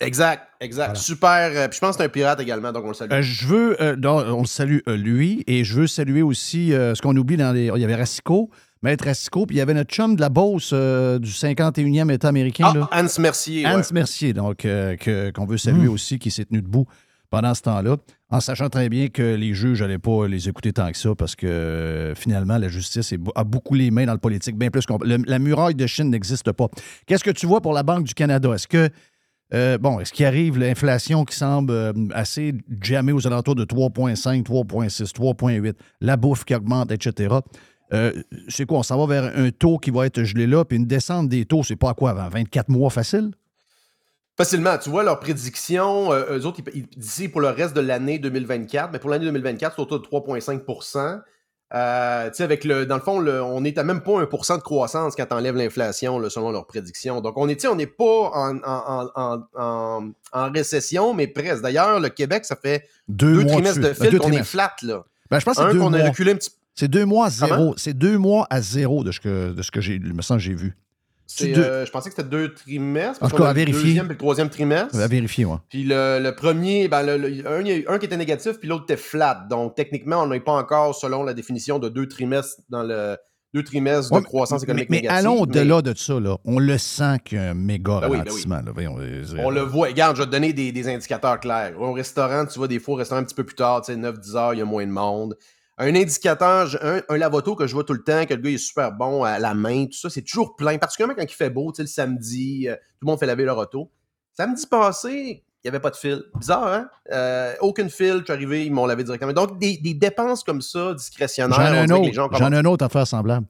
Exact, 0.00 0.48
exact. 0.60 0.86
Voilà. 0.86 1.00
Super. 1.00 1.50
euh, 1.54 1.68
puis 1.68 1.76
je 1.76 1.80
pense 1.80 1.96
que 1.96 2.02
c'est 2.02 2.06
un 2.06 2.08
pirate 2.08 2.40
également, 2.40 2.72
donc 2.72 2.84
on 2.84 2.88
le 2.88 2.94
salue. 2.94 3.12
Euh, 3.12 3.20
je 3.22 3.46
veux, 3.46 3.82
euh, 3.82 3.94
non, 3.96 4.16
on 4.36 4.40
le 4.40 4.46
salue 4.46 4.78
euh, 4.88 4.96
lui, 4.96 5.44
et 5.46 5.64
je 5.64 5.74
veux 5.74 5.86
saluer 5.86 6.22
aussi 6.22 6.72
euh, 6.72 6.94
ce 6.94 7.02
qu'on 7.02 7.14
oublie 7.16 7.36
dans 7.36 7.52
les. 7.52 7.66
Il 7.74 7.80
y 7.80 7.84
avait 7.84 7.94
Racicot, 7.96 8.48
Maître 8.82 9.04
Racicot, 9.04 9.46
puis 9.46 9.56
il 9.56 9.58
y 9.58 9.62
avait 9.62 9.74
notre 9.74 9.90
chum 9.94 10.16
de 10.16 10.20
la 10.20 10.28
Beauce 10.28 10.70
euh, 10.72 11.18
du 11.18 11.30
51e 11.30 12.10
État 12.10 12.28
américain, 12.28 12.72
ah, 12.74 12.78
là. 12.78 12.88
Hans 12.92 13.20
Mercier. 13.20 13.66
Hans 13.66 13.76
ouais. 13.76 13.82
Mercier, 13.92 14.32
donc, 14.32 14.64
euh, 14.64 14.96
que- 14.96 15.30
qu'on 15.30 15.46
veut 15.46 15.58
saluer 15.58 15.86
Mm. 15.86 15.90
aussi, 15.92 16.18
qui 16.18 16.30
s'est 16.30 16.44
tenu 16.44 16.60
debout 16.62 16.86
pendant 17.30 17.54
ce 17.54 17.62
temps-là, 17.62 17.96
en 18.30 18.40
sachant 18.40 18.68
très 18.68 18.88
bien 18.88 19.08
que 19.08 19.34
les 19.36 19.54
juges 19.54 19.80
n'allaient 19.82 19.98
pas 19.98 20.26
les 20.26 20.48
écouter 20.48 20.72
tant 20.72 20.90
que 20.90 20.98
ça, 20.98 21.14
parce 21.14 21.36
que 21.36 21.46
euh, 21.46 22.14
finalement, 22.16 22.58
la 22.58 22.68
justice 22.68 23.12
est- 23.12 23.20
a 23.36 23.44
beaucoup 23.44 23.74
les 23.74 23.90
mains 23.90 24.04
dans 24.06 24.12
le 24.12 24.18
politique, 24.18 24.56
bien 24.58 24.70
plus 24.70 24.84
qu'on. 24.84 24.98
le- 24.98 25.22
La 25.26 25.38
muraille 25.38 25.74
de 25.76 25.86
Chine 25.86 26.10
n'existe 26.10 26.50
pas. 26.52 26.66
Qu'est-ce 27.06 27.24
que 27.24 27.30
tu 27.30 27.46
vois 27.46 27.60
pour 27.60 27.72
la 27.74 27.82
Banque 27.84 28.04
du 28.04 28.14
Canada? 28.14 28.52
Est-ce 28.52 28.66
que. 28.68 28.88
euh, 29.54 29.76
bon, 29.78 30.00
est-ce 30.00 30.12
qu'il 30.14 30.24
arrive 30.26 30.58
l'inflation 30.58 31.24
qui 31.26 31.36
semble 31.36 31.72
euh, 31.72 31.92
assez 32.14 32.54
jammée 32.80 33.12
aux 33.12 33.26
alentours 33.26 33.54
de 33.54 33.64
3,5, 33.64 34.42
3,6, 34.44 35.12
3,8, 35.12 35.74
la 36.00 36.16
bouffe 36.16 36.44
qui 36.44 36.54
augmente, 36.54 36.90
etc. 36.90 37.34
Euh, 37.92 38.12
c'est 38.48 38.64
quoi? 38.66 38.78
On 38.78 38.82
s'en 38.82 38.98
va 39.04 39.20
vers 39.20 39.32
un 39.36 39.50
taux 39.50 39.78
qui 39.78 39.90
va 39.90 40.06
être 40.06 40.22
gelé 40.24 40.46
là, 40.46 40.64
puis 40.64 40.76
une 40.78 40.86
descente 40.86 41.28
des 41.28 41.44
taux, 41.44 41.62
c'est 41.62 41.76
pas 41.76 41.90
à 41.90 41.94
quoi, 41.94 42.10
avant 42.10 42.28
24 42.28 42.68
mois 42.68 42.90
facile? 42.90 43.32
Facilement. 44.36 44.78
Tu 44.78 44.88
vois, 44.88 45.02
leur 45.02 45.20
prédiction, 45.20 46.10
euh, 46.12 46.38
eux 46.38 46.46
autres, 46.46 46.60
ils, 46.74 46.86
ils 46.90 46.98
disaient 46.98 47.28
pour 47.28 47.42
le 47.42 47.48
reste 47.48 47.74
de 47.76 47.80
l'année 47.82 48.18
2024, 48.18 48.90
mais 48.92 48.98
pour 48.98 49.10
l'année 49.10 49.26
2024, 49.26 49.74
c'est 49.76 49.82
autour 49.82 50.00
de 50.00 50.06
3,5 50.06 51.20
euh, 51.74 52.30
avec 52.40 52.64
le, 52.64 52.84
dans 52.84 52.96
le 52.96 53.00
fond, 53.02 53.18
le- 53.18 53.42
on 53.42 53.64
est 53.64 53.78
à 53.78 53.82
même 53.84 54.02
pas 54.02 54.12
1% 54.22 54.56
de 54.58 54.62
croissance 54.62 55.14
quand 55.16 55.24
on 55.30 55.36
enlève 55.36 55.56
l'inflation, 55.56 56.28
selon 56.28 56.50
leurs 56.50 56.66
prédictions. 56.66 57.22
Donc, 57.22 57.38
on 57.38 57.48
est, 57.48 57.64
on 57.66 57.74
n'est 57.76 57.86
pas 57.86 58.04
en, 58.34 58.58
en, 58.58 59.08
en, 59.14 59.38
en, 59.54 60.10
en 60.32 60.50
récession, 60.52 61.14
mais 61.14 61.28
presque. 61.28 61.62
D'ailleurs, 61.62 61.98
le 61.98 62.10
Québec, 62.10 62.44
ça 62.44 62.56
fait 62.56 62.86
Deux, 63.08 63.46
trimestres 63.46 63.80
de 63.80 63.92
fil 63.94 64.18
qu'on 64.18 64.32
est 64.32 64.44
flat, 64.44 64.74
là. 64.82 65.04
Ben, 65.30 65.38
je 65.38 65.44
pense 65.46 65.58
Un 65.58 65.72
qu'on 65.78 65.94
a 65.94 66.08
reculé 66.08 66.32
un 66.32 66.36
petit 66.36 66.50
peu. 66.50 66.56
C'est 66.74 66.88
deux 66.88 67.04
mois 67.04 67.26
à 67.26 67.30
zéro. 67.30 67.74
C'est 67.76 67.94
deux 67.94 68.18
mois 68.18 68.46
à 68.50 68.60
zéro 68.60 69.04
de 69.04 69.12
ce 69.12 69.20
que, 69.20 69.52
de 69.52 69.62
ce 69.62 69.70
que 69.70 69.80
j'ai, 69.80 69.98
me 69.98 70.22
semble 70.22 70.40
j'ai 70.40 70.54
vu. 70.54 70.76
Euh, 71.40 71.86
je 71.86 71.90
pensais 71.90 72.10
que 72.10 72.16
c'était 72.16 72.28
deux 72.28 72.52
trimestres. 72.52 73.22
En 73.24 73.28
tout 73.28 73.36
cas, 73.36 73.44
a 73.44 73.48
à 73.48 73.52
le 73.52 73.58
vérifier. 73.58 73.82
deuxième 73.84 74.04
puis 74.06 74.14
le 74.14 74.18
troisième 74.18 74.50
trimestre. 74.50 74.98
À 74.98 75.06
vérifier, 75.06 75.46
moi. 75.46 75.62
Puis 75.70 75.82
le, 75.84 76.18
le 76.22 76.34
premier, 76.34 76.88
ben 76.88 77.02
le, 77.02 77.16
le- 77.16 77.48
un, 77.50 77.60
il 77.62 77.68
y 77.68 77.70
a 77.70 77.76
eu 77.76 77.84
un 77.88 77.98
qui 77.98 78.04
était 78.04 78.18
négatif, 78.18 78.58
puis 78.58 78.68
l'autre 78.68 78.84
était 78.84 78.98
flat. 78.98 79.46
Donc, 79.48 79.74
techniquement, 79.74 80.22
on 80.22 80.26
n'est 80.26 80.40
pas 80.40 80.52
encore, 80.52 80.94
selon 80.94 81.22
la 81.22 81.32
définition 81.32 81.78
de 81.78 81.88
deux 81.88 82.06
trimestres 82.06 82.60
dans 82.68 82.82
le 82.82 83.16
deux 83.54 83.62
trimestres 83.64 84.12
Ouais, 84.12 84.20
de 84.20 84.24
croissance 84.26 84.62
économique 84.62 84.88
mais, 84.90 84.96
mais 84.96 85.02
négative. 85.02 85.18
allons 85.26 85.34
mais 85.36 85.40
au-delà 85.42 85.82
de 85.82 85.94
ça. 85.96 86.18
Là. 86.20 86.36
On 86.44 86.58
le 86.58 86.76
sent 86.78 87.18
qu'il 87.24 87.36
y 87.38 87.40
a 87.40 87.50
un 87.50 87.54
méga 87.54 88.00
Ben 88.00 88.08
oui, 88.10 88.16
ben 88.18 88.24
ralentissement. 88.24 88.60
euh, 88.78 89.24
On 89.38 89.50
le 89.50 89.60
voit. 89.60 89.88
Regarde, 89.88 90.16
je 90.16 90.22
vais 90.22 90.26
te 90.26 90.32
donner 90.32 90.52
des, 90.54 90.72
des 90.72 90.88
indicateurs 90.88 91.38
clairs. 91.40 91.78
Au 91.80 91.92
restaurant, 91.92 92.44
tu 92.46 92.58
vois, 92.58 92.68
des 92.68 92.78
fois, 92.78 92.94
au 92.94 92.96
restaurant 92.98 93.20
un 93.20 93.24
petit 93.24 93.34
peu 93.34 93.44
plus 93.44 93.54
tard, 93.54 93.82
tu 93.82 93.92
sais, 93.92 93.98
9-10 93.98 94.36
heures, 94.36 94.54
il 94.54 94.58
y 94.58 94.62
a 94.62 94.64
moins 94.66 94.86
de 94.86 94.90
monde. 94.92 95.36
Un 95.84 95.94
indicateur, 95.96 96.76
un, 96.80 97.00
un 97.08 97.16
lavoto 97.18 97.56
que 97.56 97.66
je 97.66 97.74
vois 97.74 97.82
tout 97.82 97.92
le 97.92 98.04
temps, 98.04 98.24
que 98.24 98.34
le 98.34 98.40
gars 98.40 98.50
il 98.50 98.54
est 98.54 98.58
super 98.58 98.92
bon 98.92 99.24
à 99.24 99.38
la 99.40 99.52
main, 99.52 99.86
tout 99.86 99.98
ça, 99.98 100.10
c'est 100.10 100.22
toujours 100.22 100.54
plein. 100.54 100.78
Particulièrement 100.78 101.14
quand 101.16 101.24
il 101.24 101.34
fait 101.34 101.50
beau, 101.50 101.72
tu 101.72 101.78
sais, 101.78 101.82
le 101.82 101.88
samedi, 101.88 102.68
euh, 102.68 102.74
tout 102.74 102.80
le 103.02 103.06
monde 103.06 103.18
fait 103.18 103.26
laver 103.26 103.44
leur 103.44 103.58
auto. 103.58 103.90
Samedi 104.32 104.64
passé, 104.66 105.10
il 105.10 105.66
n'y 105.66 105.68
avait 105.68 105.80
pas 105.80 105.90
de 105.90 105.96
fil. 105.96 106.22
Bizarre, 106.36 106.66
hein? 106.72 106.88
Euh, 107.12 107.54
aucune 107.60 107.90
fil, 107.90 108.18
je 108.20 108.24
suis 108.24 108.32
arrivé, 108.32 108.64
ils 108.64 108.72
m'ont 108.72 108.86
lavé 108.86 109.02
directement. 109.02 109.32
Donc, 109.32 109.58
des, 109.58 109.76
des 109.76 109.94
dépenses 109.94 110.44
comme 110.44 110.62
ça, 110.62 110.94
discrétionnaires, 110.94 111.56
J'en 111.58 111.74
ai 111.74 111.78
un 111.78 111.90
autre. 111.90 112.12
gens 112.12 112.28
J'en 112.32 112.52
un 112.52 112.64
autre 112.64 112.84
affaire 112.84 113.06
semblable. 113.06 113.46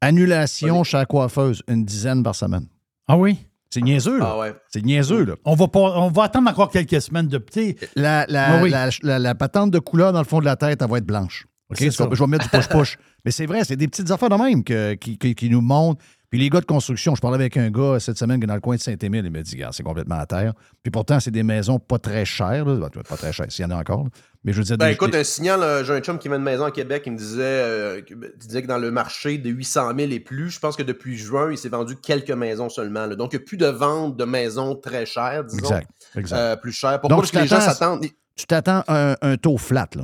Annulation 0.00 0.82
chez 0.82 0.96
la 0.96 1.06
coiffeuse, 1.06 1.62
une 1.68 1.84
dizaine 1.84 2.22
par 2.22 2.34
semaine. 2.34 2.66
Ah 3.06 3.16
oui? 3.16 3.46
C'est 3.74 3.80
niaiseux, 3.82 4.18
là. 4.18 4.30
Ah 4.34 4.38
ouais. 4.38 4.54
C'est 4.68 4.84
niaiseux, 4.84 5.24
là. 5.24 5.34
On 5.44 5.54
va, 5.56 5.66
pas, 5.66 5.80
on 5.80 6.08
va 6.10 6.22
attendre 6.24 6.48
encore 6.48 6.70
quelques 6.70 7.00
semaines 7.02 7.26
de 7.26 7.38
petit. 7.38 7.74
La, 7.96 8.24
la, 8.28 8.62
oui. 8.62 8.70
la, 8.70 8.88
la- 9.02 9.18
la 9.18 9.34
patente 9.34 9.72
de 9.72 9.80
couleur 9.80 10.12
dans 10.12 10.20
le 10.20 10.24
fond 10.24 10.38
de 10.38 10.44
la 10.44 10.54
tête, 10.54 10.80
elle 10.80 10.88
va 10.88 10.98
être 10.98 11.04
blanche. 11.06 11.46
Je 11.70 11.86
vais 12.20 12.26
mettre 12.28 12.44
du 12.44 12.50
push-push. 12.50 12.96
Mais 13.24 13.32
c'est 13.32 13.46
vrai, 13.46 13.64
c'est 13.64 13.74
des 13.76 13.88
petites 13.88 14.10
affaires 14.12 14.28
de 14.28 14.36
même 14.36 14.62
que- 14.62 14.94
qui, 14.94 15.18
qui- 15.18 15.34
qui 15.34 15.50
nous 15.50 15.60
montrent. 15.60 16.00
Puis 16.34 16.42
les 16.42 16.50
gars 16.50 16.60
de 16.60 16.66
construction, 16.66 17.14
je 17.14 17.20
parlais 17.20 17.36
avec 17.36 17.56
un 17.56 17.70
gars 17.70 18.00
cette 18.00 18.18
semaine 18.18 18.40
qui 18.40 18.44
est 18.44 18.48
dans 18.48 18.56
le 18.56 18.60
coin 18.60 18.74
de 18.74 18.80
Saint-Émile, 18.80 19.22
il 19.24 19.30
m'a 19.30 19.40
dit, 19.42 19.62
c'est 19.70 19.82
complètement 19.84 20.18
à 20.18 20.26
terre. 20.26 20.52
Puis 20.82 20.90
pourtant, 20.90 21.20
c'est 21.20 21.30
des 21.30 21.44
maisons 21.44 21.78
pas 21.78 22.00
très 22.00 22.24
chères. 22.24 22.64
là. 22.64 22.88
Pas 23.08 23.16
très 23.16 23.32
chères, 23.32 23.46
s'il 23.50 23.62
y 23.64 23.66
en 23.66 23.70
a 23.70 23.76
encore. 23.76 24.02
là. 24.02 24.10
Mais 24.42 24.52
je 24.52 24.58
veux 24.58 24.64
dire, 24.64 24.76
Ben 24.76 24.88
écoute, 24.88 25.14
un 25.14 25.22
signal, 25.22 25.62
euh, 25.62 25.84
j'ai 25.84 25.92
un 25.92 26.00
chum 26.00 26.18
qui 26.18 26.26
vend 26.26 26.34
une 26.34 26.42
maison 26.42 26.64
à 26.64 26.72
Québec, 26.72 27.04
il 27.06 27.12
me 27.12 27.18
disait, 27.18 27.40
euh, 27.44 28.00
que- 28.02 28.14
il 28.14 28.38
disait 28.38 28.62
que 28.62 28.66
dans 28.66 28.78
le 28.78 28.90
marché 28.90 29.38
de 29.38 29.48
800 29.48 29.92
000 29.96 30.10
et 30.10 30.18
plus, 30.18 30.50
je 30.50 30.58
pense 30.58 30.74
que 30.74 30.82
depuis 30.82 31.16
juin, 31.16 31.52
il 31.52 31.56
s'est 31.56 31.68
vendu 31.68 31.94
quelques 31.94 32.32
maisons 32.32 32.68
seulement. 32.68 33.06
là. 33.06 33.14
Donc, 33.14 33.32
il 33.32 33.36
n'y 33.36 33.42
a 33.42 33.46
plus 33.46 33.56
de 33.56 33.66
vente 33.66 34.16
de 34.16 34.24
maisons 34.24 34.74
très 34.74 35.06
chères, 35.06 35.44
disons. 35.44 35.60
exact. 35.68 35.88
exact. 36.16 36.36
euh, 36.36 36.56
plus 36.56 36.72
chères. 36.72 37.00
Pourquoi? 37.00 37.10
Donc, 37.10 37.20
Parce 37.20 37.30
que 37.30 37.38
les 37.38 37.46
gens 37.46 37.60
s'attendent? 37.60 38.06
tu 38.34 38.46
t'attends 38.46 38.82
à 38.88 39.12
un, 39.12 39.16
un 39.22 39.36
taux 39.36 39.56
flat, 39.56 39.86
là. 39.94 40.02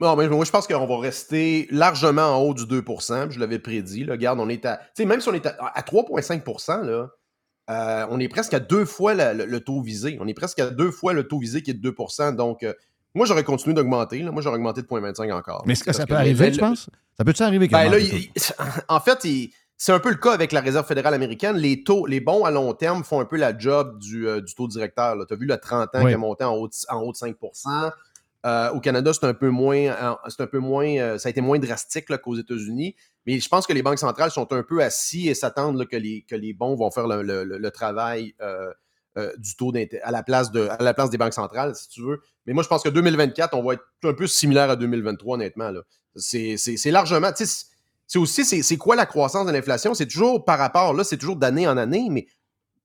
Non, 0.00 0.16
mais 0.16 0.28
moi, 0.28 0.44
je 0.44 0.50
pense 0.50 0.66
qu'on 0.66 0.86
va 0.86 0.98
rester 0.98 1.68
largement 1.70 2.36
en 2.36 2.38
haut 2.42 2.54
du 2.54 2.66
2 2.66 2.82
puis 2.82 2.94
Je 3.30 3.38
l'avais 3.38 3.58
prédit. 3.58 4.04
Là. 4.04 4.12
Regarde, 4.14 4.40
on 4.40 4.48
est 4.48 4.64
à. 4.64 4.76
Tu 4.78 5.02
sais, 5.02 5.04
même 5.04 5.20
si 5.20 5.28
on 5.28 5.34
est 5.34 5.44
à, 5.46 5.56
à 5.74 5.82
3,5 5.82 6.84
là, 6.86 7.08
euh, 7.70 8.06
on 8.10 8.18
est 8.18 8.28
presque 8.28 8.54
à 8.54 8.60
deux 8.60 8.84
fois 8.84 9.14
la- 9.14 9.34
le, 9.34 9.44
le 9.44 9.60
taux 9.60 9.80
visé. 9.82 10.18
On 10.20 10.26
est 10.26 10.34
presque 10.34 10.58
à 10.58 10.70
deux 10.70 10.90
fois 10.90 11.12
le 11.12 11.28
taux 11.28 11.38
visé 11.38 11.62
qui 11.62 11.70
est 11.70 11.74
de 11.74 11.90
2% 11.90 12.34
Donc, 12.34 12.62
euh, 12.62 12.72
moi, 13.14 13.26
j'aurais 13.26 13.44
continué 13.44 13.74
d'augmenter. 13.74 14.22
Moi, 14.22 14.40
j'aurais 14.42 14.56
augmenté 14.56 14.82
de 14.82 14.86
0,25 14.86 15.32
encore. 15.32 15.62
Mais 15.66 15.72
est-ce 15.74 15.84
que 15.84 15.92
ça 15.92 16.06
peut 16.06 16.14
arriver, 16.14 16.46
le- 16.46 16.52
tu 16.52 16.60
penses? 16.60 16.88
Ça 17.16 17.24
peut-tu 17.24 17.42
arriver 17.42 17.68
qu'il 17.68 17.76
Ben 17.76 17.90
là, 17.90 17.98
il- 17.98 18.30
en 18.88 19.00
fait, 19.00 19.24
il- 19.24 19.52
c'est 19.76 19.92
un 19.92 19.98
peu 19.98 20.10
le 20.10 20.16
cas 20.16 20.32
avec 20.32 20.52
la 20.52 20.60
Réserve 20.60 20.86
fédérale 20.86 21.14
américaine. 21.14 21.56
Les 21.56 21.82
taux, 21.84 22.06
les 22.06 22.20
bons 22.20 22.44
à 22.44 22.50
long 22.50 22.72
terme 22.74 23.02
font 23.04 23.20
un 23.20 23.24
peu 23.24 23.36
la 23.36 23.56
job 23.56 23.98
du, 23.98 24.26
euh, 24.28 24.40
du 24.40 24.54
taux 24.54 24.68
directeur. 24.68 25.16
Tu 25.26 25.34
as 25.34 25.36
vu 25.36 25.46
le 25.46 25.56
30 25.58 25.94
ans 25.94 26.02
Oui. 26.04 26.10
qui 26.10 26.14
a 26.14 26.18
monté 26.18 26.44
en 26.44 26.54
haut 26.54 26.68
de, 26.68 26.72
en 26.88 27.00
haut 27.02 27.12
de 27.12 27.16
5 27.16 27.36
Euh, 28.46 28.70
Au 28.70 28.80
Canada, 28.80 29.12
c'est 29.12 29.24
un 29.26 29.34
peu 29.34 29.50
moins, 29.50 29.76
euh, 29.76 30.14
c'est 30.28 30.42
un 30.42 30.46
peu 30.46 30.58
moins, 30.58 30.86
euh, 30.96 31.18
ça 31.18 31.28
a 31.28 31.30
été 31.30 31.40
moins 31.40 31.58
drastique 31.58 32.06
qu'aux 32.18 32.36
États-Unis. 32.36 32.96
Mais 33.26 33.38
je 33.38 33.48
pense 33.48 33.66
que 33.66 33.72
les 33.74 33.82
banques 33.82 33.98
centrales 33.98 34.30
sont 34.30 34.50
un 34.52 34.62
peu 34.62 34.82
assis 34.82 35.28
et 35.28 35.34
s'attendent 35.34 35.86
que, 35.86 35.96
les, 35.96 36.24
que 36.28 36.34
les 36.34 36.54
bons 36.54 36.74
vont 36.74 36.90
faire 36.90 37.06
le, 37.06 37.22
le- 37.44 37.70
travail 37.70 38.34
du 39.36 39.56
taux 39.56 39.72
à 40.02 40.10
la 40.10 40.22
place 40.22 40.50
de 40.52 40.68
à 40.68 40.82
la 40.82 40.94
place 40.94 41.10
des 41.10 41.18
banques 41.18 41.34
centrales, 41.34 41.74
si 41.74 41.88
tu 41.90 42.00
veux. 42.00 42.20
Mais 42.46 42.54
moi, 42.54 42.62
je 42.62 42.68
pense 42.68 42.82
que 42.82 42.88
2024, 42.88 43.54
on 43.54 43.62
va 43.62 43.74
être 43.74 43.84
un 44.04 44.14
peu 44.14 44.26
similaire 44.26 44.70
à 44.70 44.76
2023, 44.76 45.34
honnêtement. 45.34 45.70
C'est 46.16 46.56
largement. 46.86 47.30
tu 47.32 47.44
sais, 47.44 47.66
C'est 48.06 48.18
aussi, 48.18 48.44
c'est 48.44 48.62
c'est 48.62 48.76
quoi 48.78 48.96
la 48.96 49.04
croissance 49.06 49.46
de 49.46 49.52
l'inflation? 49.52 49.92
C'est 49.94 50.06
toujours 50.06 50.44
par 50.46 50.58
rapport, 50.58 50.94
là, 50.94 51.04
c'est 51.04 51.18
toujours 51.18 51.36
d'année 51.36 51.68
en 51.68 51.76
année, 51.76 52.08
mais 52.10 52.26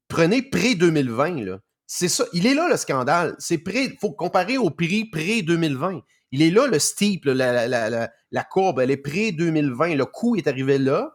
prenez 0.09 0.41
pré-2020, 0.41 1.45
là. 1.45 1.59
C'est 1.87 2.07
ça. 2.07 2.25
Il 2.33 2.47
est 2.47 2.53
là, 2.53 2.67
le 2.69 2.77
scandale. 2.77 3.35
C'est 3.39 3.61
faut 3.99 4.11
comparer 4.11 4.57
au 4.57 4.69
prix 4.69 5.05
pré-2020. 5.05 6.01
Il 6.31 6.41
est 6.41 6.49
là, 6.49 6.67
le 6.67 6.79
steep, 6.79 7.25
la, 7.25 8.43
courbe, 8.49 8.79
elle 8.79 8.91
est 8.91 8.97
pré-2020. 8.97 9.95
Le 9.95 10.05
coût 10.05 10.35
est 10.35 10.47
arrivé 10.47 10.77
là. 10.77 11.13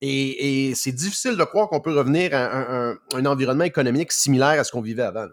Et, 0.00 0.72
c'est 0.74 0.92
difficile 0.92 1.36
de 1.36 1.44
croire 1.44 1.68
qu'on 1.68 1.80
peut 1.80 1.96
revenir 1.96 2.30
à 2.34 2.90
un, 3.14 3.26
environnement 3.26 3.64
économique 3.64 4.12
similaire 4.12 4.60
à 4.60 4.64
ce 4.64 4.72
qu'on 4.72 4.82
vivait 4.82 5.02
avant. 5.02 5.28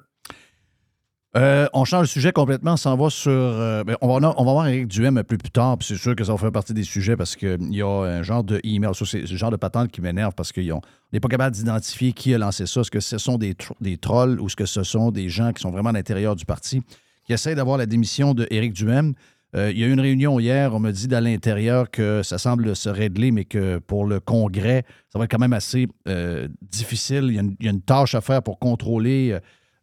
Euh, 1.37 1.67
on 1.73 1.85
change 1.85 2.07
de 2.07 2.11
sujet 2.11 2.31
complètement, 2.31 2.73
on 2.73 2.77
s'en 2.77 2.97
va 2.97 3.11
sur. 3.11 3.29
euh, 3.31 3.83
ben, 3.83 3.95
on, 4.01 4.07
va, 4.19 4.31
voir 4.33 4.67
Eric 4.67 4.87
Duhem 4.87 5.23
plus 5.23 5.37
tard, 5.37 5.77
puis 5.77 5.87
c'est 5.87 5.95
sûr 5.95 6.15
que 6.15 6.23
ça 6.23 6.31
va 6.31 6.39
faire 6.39 6.51
partie 6.51 6.73
des 6.73 6.83
sujets 6.83 7.15
parce 7.15 7.35
qu'il 7.35 7.71
y 7.71 7.83
a 7.83 7.87
un 7.87 8.23
genre 8.23 8.43
de 8.43 8.59
email, 8.63 8.91
c'est 8.95 9.19
le 9.19 9.37
genre 9.37 9.51
de 9.51 9.55
patente 9.55 9.91
qui 9.91 10.01
m'énerve 10.01 10.33
parce 10.33 10.51
qu'on 10.51 10.81
n'est 11.13 11.19
pas 11.19 11.27
capable 11.27 11.55
d'identifier 11.55 12.13
qui 12.13 12.33
a 12.33 12.39
lancé 12.39 12.65
ça. 12.65 12.81
Est-ce 12.81 12.89
que 12.89 12.99
ce 12.99 13.19
sont 13.19 13.37
des, 13.37 13.53
tro- 13.53 13.75
des 13.79 13.97
trolls 13.97 14.39
ou 14.41 14.47
est-ce 14.47 14.55
que 14.55 14.65
ce 14.65 14.81
sont 14.81 15.11
des 15.11 15.29
gens 15.29 15.53
qui 15.53 15.61
sont 15.61 15.69
vraiment 15.69 15.89
à 15.89 15.93
l'intérieur 15.93 16.35
du 16.35 16.45
parti? 16.45 16.81
Qui 17.25 17.33
essayent 17.33 17.55
d'avoir 17.55 17.77
la 17.77 17.85
démission 17.85 18.33
de 18.33 18.47
Éric 18.49 18.73
Duhem? 18.73 19.13
Euh, 19.55 19.71
il 19.71 19.77
y 19.79 19.83
a 19.83 19.87
eu 19.87 19.93
une 19.93 19.99
réunion 19.99 20.39
hier, 20.39 20.73
on 20.73 20.79
me 20.79 20.91
dit 20.91 21.13
à 21.13 21.21
l'intérieur 21.21 21.91
que 21.91 22.23
ça 22.23 22.39
semble 22.39 22.75
se 22.75 22.89
régler, 22.89 23.29
mais 23.29 23.45
que 23.45 23.77
pour 23.77 24.05
le 24.05 24.19
Congrès, 24.19 24.83
ça 25.13 25.19
va 25.19 25.25
être 25.25 25.31
quand 25.31 25.39
même 25.39 25.53
assez 25.53 25.87
euh, 26.07 26.47
difficile. 26.71 27.25
Il 27.29 27.65
y 27.65 27.67
a 27.67 27.71
une 27.71 27.81
tâche 27.81 28.15
à 28.15 28.21
faire 28.21 28.41
pour 28.41 28.57
contrôler 28.57 29.37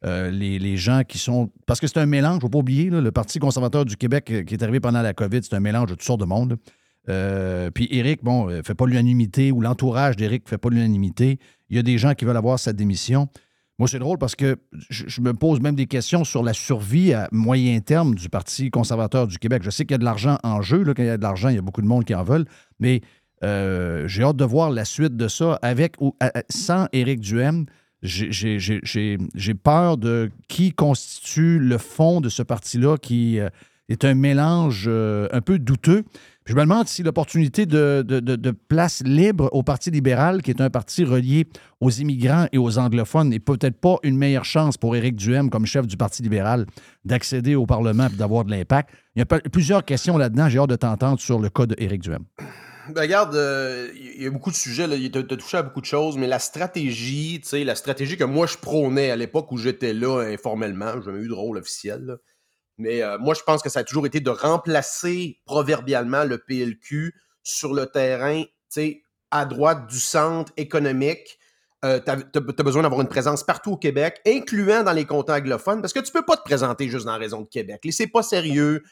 euh, 0.06 0.30
les, 0.30 0.76
gens 0.76 1.02
qui 1.02 1.18
sont. 1.18 1.50
Parce 1.66 1.80
que 1.80 1.88
c'est 1.88 1.98
un 1.98 2.06
mélange, 2.06 2.34
il 2.34 2.36
ne 2.36 2.40
faut 2.42 2.48
pas 2.48 2.58
oublier, 2.58 2.90
le 2.90 3.10
Parti 3.10 3.40
conservateur 3.40 3.84
du 3.84 3.96
Québec 3.96 4.30
euh, 4.30 4.42
qui 4.44 4.54
est 4.54 4.62
arrivé 4.62 4.78
pendant 4.78 5.02
la 5.02 5.14
COVID, 5.14 5.40
c'est 5.42 5.54
un 5.54 5.60
mélange 5.60 5.88
de 5.88 5.94
toutes 5.94 6.04
sortes 6.04 6.20
de 6.20 6.26
monde. 6.26 6.58
Euh, 7.08 7.70
puis 7.72 7.88
Éric, 7.90 8.22
bon, 8.22 8.46
ne 8.46 8.62
fait 8.62 8.74
pas 8.74 8.86
l'unanimité, 8.86 9.50
ou 9.50 9.60
l'entourage 9.60 10.14
d'Éric 10.16 10.44
ne 10.44 10.48
fait 10.48 10.58
pas 10.58 10.68
l'unanimité. 10.68 11.40
Il 11.70 11.76
y 11.76 11.78
a 11.80 11.82
des 11.82 11.98
gens 11.98 12.14
qui 12.14 12.24
veulent 12.24 12.36
avoir 12.36 12.58
sa 12.58 12.72
démission. 12.72 13.28
Moi, 13.78 13.88
c'est 13.88 13.98
drôle 13.98 14.18
parce 14.18 14.36
que 14.36 14.56
je, 14.88 15.20
me 15.20 15.34
pose 15.34 15.60
même 15.60 15.74
des 15.74 15.86
questions 15.86 16.24
sur 16.24 16.42
la 16.42 16.52
survie 16.52 17.12
à 17.12 17.28
moyen 17.32 17.80
terme 17.80 18.14
du 18.14 18.28
Parti 18.28 18.70
conservateur 18.70 19.26
du 19.26 19.38
Québec. 19.38 19.62
Je 19.64 19.70
sais 19.70 19.84
qu'il 19.84 19.94
y 19.94 19.96
a 19.96 19.98
de 19.98 20.04
l'argent 20.04 20.38
en 20.44 20.62
jeu. 20.62 20.84
Quand 20.84 21.02
il 21.02 21.06
y 21.06 21.10
a 21.10 21.18
de 21.18 21.22
l'argent, 21.22 21.48
il 21.48 21.56
y 21.56 21.58
a 21.58 21.62
beaucoup 21.62 21.82
de 21.82 21.86
monde 21.86 22.04
qui 22.04 22.14
en 22.14 22.22
veulent. 22.22 22.46
Mais 22.78 23.02
j'ai 23.42 24.22
hâte 24.22 24.36
de 24.36 24.44
voir 24.44 24.70
la 24.70 24.84
suite 24.84 25.16
de 25.16 25.28
ça 25.28 25.58
avec 25.62 26.00
ou 26.00 26.16
sans 26.48 26.86
Éric 26.92 27.20
Duhem. 27.20 27.66
J'ai 28.06 29.54
peur 29.54 29.96
de 29.96 30.30
qui 30.48 30.72
constitue 30.72 31.58
le 31.58 31.78
fond 31.78 32.20
de 32.20 32.28
ce 32.28 32.42
parti-là, 32.42 32.96
qui 32.96 33.38
euh, 33.38 33.48
est 33.88 34.04
un 34.04 34.14
mélange 34.14 34.84
euh, 34.86 35.28
un 35.32 35.40
peu 35.40 35.58
douteux. 35.58 36.04
je 36.44 36.54
me 36.54 36.60
demande 36.60 36.88
si 36.88 37.02
l'opportunité 37.02 37.66
de, 37.66 38.50
place 38.68 39.02
libre 39.04 39.48
au 39.52 39.62
Parti 39.62 39.90
libéral, 39.90 40.42
qui 40.42 40.50
est 40.50 40.60
un 40.60 40.70
parti 40.70 41.04
relié 41.04 41.46
aux 41.80 41.90
immigrants 41.90 42.46
et 42.52 42.58
aux 42.58 42.78
anglophones, 42.78 43.28
n'est 43.28 43.38
peut-être 43.38 43.80
pas 43.80 43.96
une 44.02 44.16
meilleure 44.16 44.44
chance 44.44 44.76
pour 44.76 44.96
Éric 44.96 45.16
Duhem, 45.16 45.50
comme 45.50 45.66
chef 45.66 45.86
du 45.86 45.96
Parti 45.96 46.22
libéral, 46.22 46.66
d'accéder 47.04 47.54
au 47.54 47.66
Parlement 47.66 48.08
et 48.12 48.16
d'avoir 48.16 48.44
de 48.44 48.50
l'impact. 48.50 48.90
Il 49.14 49.20
y 49.20 49.22
a 49.22 49.26
plusieurs 49.26 49.84
questions 49.84 50.16
là-dedans. 50.16 50.48
J'ai 50.48 50.58
hâte 50.58 50.70
de 50.70 50.76
t'entendre 50.76 51.20
sur 51.20 51.38
le 51.38 51.48
cas 51.48 51.66
d'Éric 51.66 52.02
Duhem. 52.02 52.24
Ben, 52.90 53.02
regarde, 53.02 53.34
euh, 53.34 53.90
il 53.94 54.22
y 54.22 54.26
a 54.26 54.30
beaucoup 54.30 54.50
de 54.50 54.56
sujets, 54.56 54.86
tu 54.88 55.18
as, 55.18 55.22
touché 55.22 55.56
à 55.56 55.62
beaucoup 55.62 55.80
de 55.80 55.86
choses, 55.86 56.16
mais 56.16 56.26
la 56.26 56.38
stratégie, 56.38 57.40
tu 57.42 57.48
sais, 57.48 57.64
la 57.64 57.74
stratégie 57.74 58.16
que 58.16 58.24
moi 58.24 58.46
je 58.46 58.56
prônais 58.58 59.10
à 59.10 59.16
l'époque 59.16 59.50
où 59.50 59.56
j'étais 59.56 59.92
là 59.92 60.20
informellement, 60.20 60.92
j'ai 60.96 61.06
jamais 61.06 61.20
eu 61.20 61.28
de 61.28 61.34
rôle 61.34 61.56
officiel, 61.58 62.18
mais 62.78 63.02
euh, 63.02 63.18
moi 63.18 63.34
je 63.34 63.42
pense 63.42 63.62
que 63.62 63.68
ça 63.68 63.80
a 63.80 63.84
toujours 63.84 64.06
été 64.06 64.20
de 64.20 64.30
remplacer 64.30 65.40
proverbialement 65.46 66.24
le 66.24 66.38
PLQ 66.38 67.14
sur 67.42 67.74
le 67.74 67.86
terrain, 67.86 68.42
tu 68.42 68.50
sais, 68.68 69.02
à 69.30 69.46
droite 69.46 69.86
du 69.88 69.98
centre 69.98 70.52
économique. 70.56 71.38
Euh, 71.84 72.00
tu 72.00 72.10
as, 72.10 72.62
besoin 72.62 72.82
d'avoir 72.82 73.00
une 73.00 73.08
présence 73.08 73.44
partout 73.44 73.72
au 73.72 73.76
Québec, 73.76 74.20
incluant 74.26 74.82
dans 74.82 74.92
les 74.92 75.04
comptes 75.04 75.30
anglophones, 75.30 75.80
parce 75.80 75.92
que 75.92 76.00
tu 76.00 76.12
peux 76.12 76.24
pas 76.24 76.36
te 76.36 76.42
présenter 76.42 76.88
juste 76.88 77.06
dans 77.06 77.12
la 77.12 77.18
raison 77.18 77.42
de 77.42 77.48
Québec. 77.48 77.80
C'est 77.90 78.06
pas 78.06 78.22
sérieux. 78.22 78.82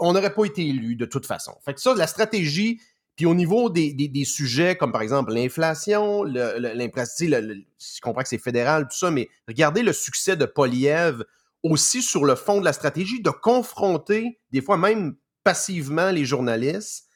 On 0.00 0.12
n'aurait 0.12 0.34
pas 0.34 0.44
été 0.44 0.66
élu 0.66 0.96
de 0.96 1.04
toute 1.04 1.26
façon. 1.26 1.54
Fait 1.64 1.74
que 1.74 1.80
ça, 1.80 1.94
la 1.94 2.06
stratégie, 2.06 2.80
puis 3.16 3.26
au 3.26 3.34
niveau 3.34 3.68
des, 3.68 4.24
sujets 4.24 4.76
comme 4.76 4.92
par 4.92 5.02
exemple 5.02 5.32
l'inflation, 5.32 6.22
l'impression, 6.24 7.26
je 7.28 8.00
comprends 8.00 8.22
que 8.22 8.28
c'est 8.28 8.38
fédéral, 8.38 8.84
tout 8.84 8.96
ça, 8.96 9.10
mais 9.10 9.28
regardez 9.46 9.82
le 9.82 9.92
succès 9.92 10.36
de 10.36 10.46
Poliev 10.46 11.22
aussi 11.62 12.02
sur 12.02 12.24
le 12.24 12.34
fond 12.34 12.60
de 12.60 12.64
la 12.64 12.72
stratégie, 12.72 13.20
de 13.20 13.30
confronter, 13.30 14.40
des 14.50 14.62
fois 14.62 14.76
même 14.76 15.14
passivement, 15.44 16.10
les 16.10 16.24
journalistes. 16.24 17.06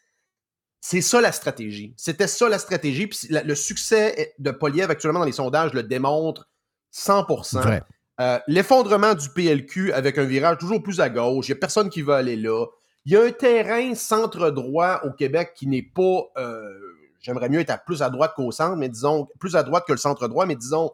C'est 0.81 1.01
ça 1.01 1.21
la 1.21 1.33
stratégie. 1.33 1.95
C'était 1.97 2.29
ça 2.29 2.49
la 2.49 2.59
stratégie. 2.59 3.09
Puis 3.09 3.29
le 3.31 3.55
succès 3.55 4.35
de 4.39 4.51
Poliev 4.53 4.91
actuellement 4.91 5.21
dans 5.21 5.27
les 5.27 5.33
sondages 5.33 5.73
le 5.73 5.83
démontre 5.83 6.49
100%. 6.95 7.81
Euh, 8.19 8.39
l'effondrement 8.47 9.15
du 9.15 9.29
PLQ 9.31 9.93
avec 9.93 10.17
un 10.17 10.25
virage 10.25 10.59
toujours 10.59 10.83
plus 10.83 11.01
à 11.01 11.11
gauche, 11.11 11.49
il 11.49 11.53
n'y 11.53 11.57
a 11.57 11.61
personne 11.61 11.91
qui 11.91 12.03
veut 12.03 12.15
aller 12.15 12.37
là. 12.37 12.67
Il 13.07 13.13
y 13.13 13.17
a 13.17 13.23
un 13.23 13.31
terrain 13.31 13.95
centre-droit 13.95 15.03
au 15.05 15.13
Québec 15.13 15.53
qui 15.55 15.69
n'est 15.69 15.83
pas. 15.83 16.25
Euh, 16.39 16.77
j'aimerais 17.21 17.49
mieux 17.49 17.61
être 17.61 17.85
plus 17.85 18.03
à 18.03 18.11
droite 18.11 18.33
qu'au 18.35 18.51
centre, 18.51 18.75
mais 18.75 18.89
disons, 18.89 19.29
plus 19.39 19.55
à 19.55 19.63
droite 19.63 19.85
que 19.87 19.93
le 19.93 19.99
centre-droit, 19.99 20.45
mais 20.45 20.57
disons, 20.57 20.91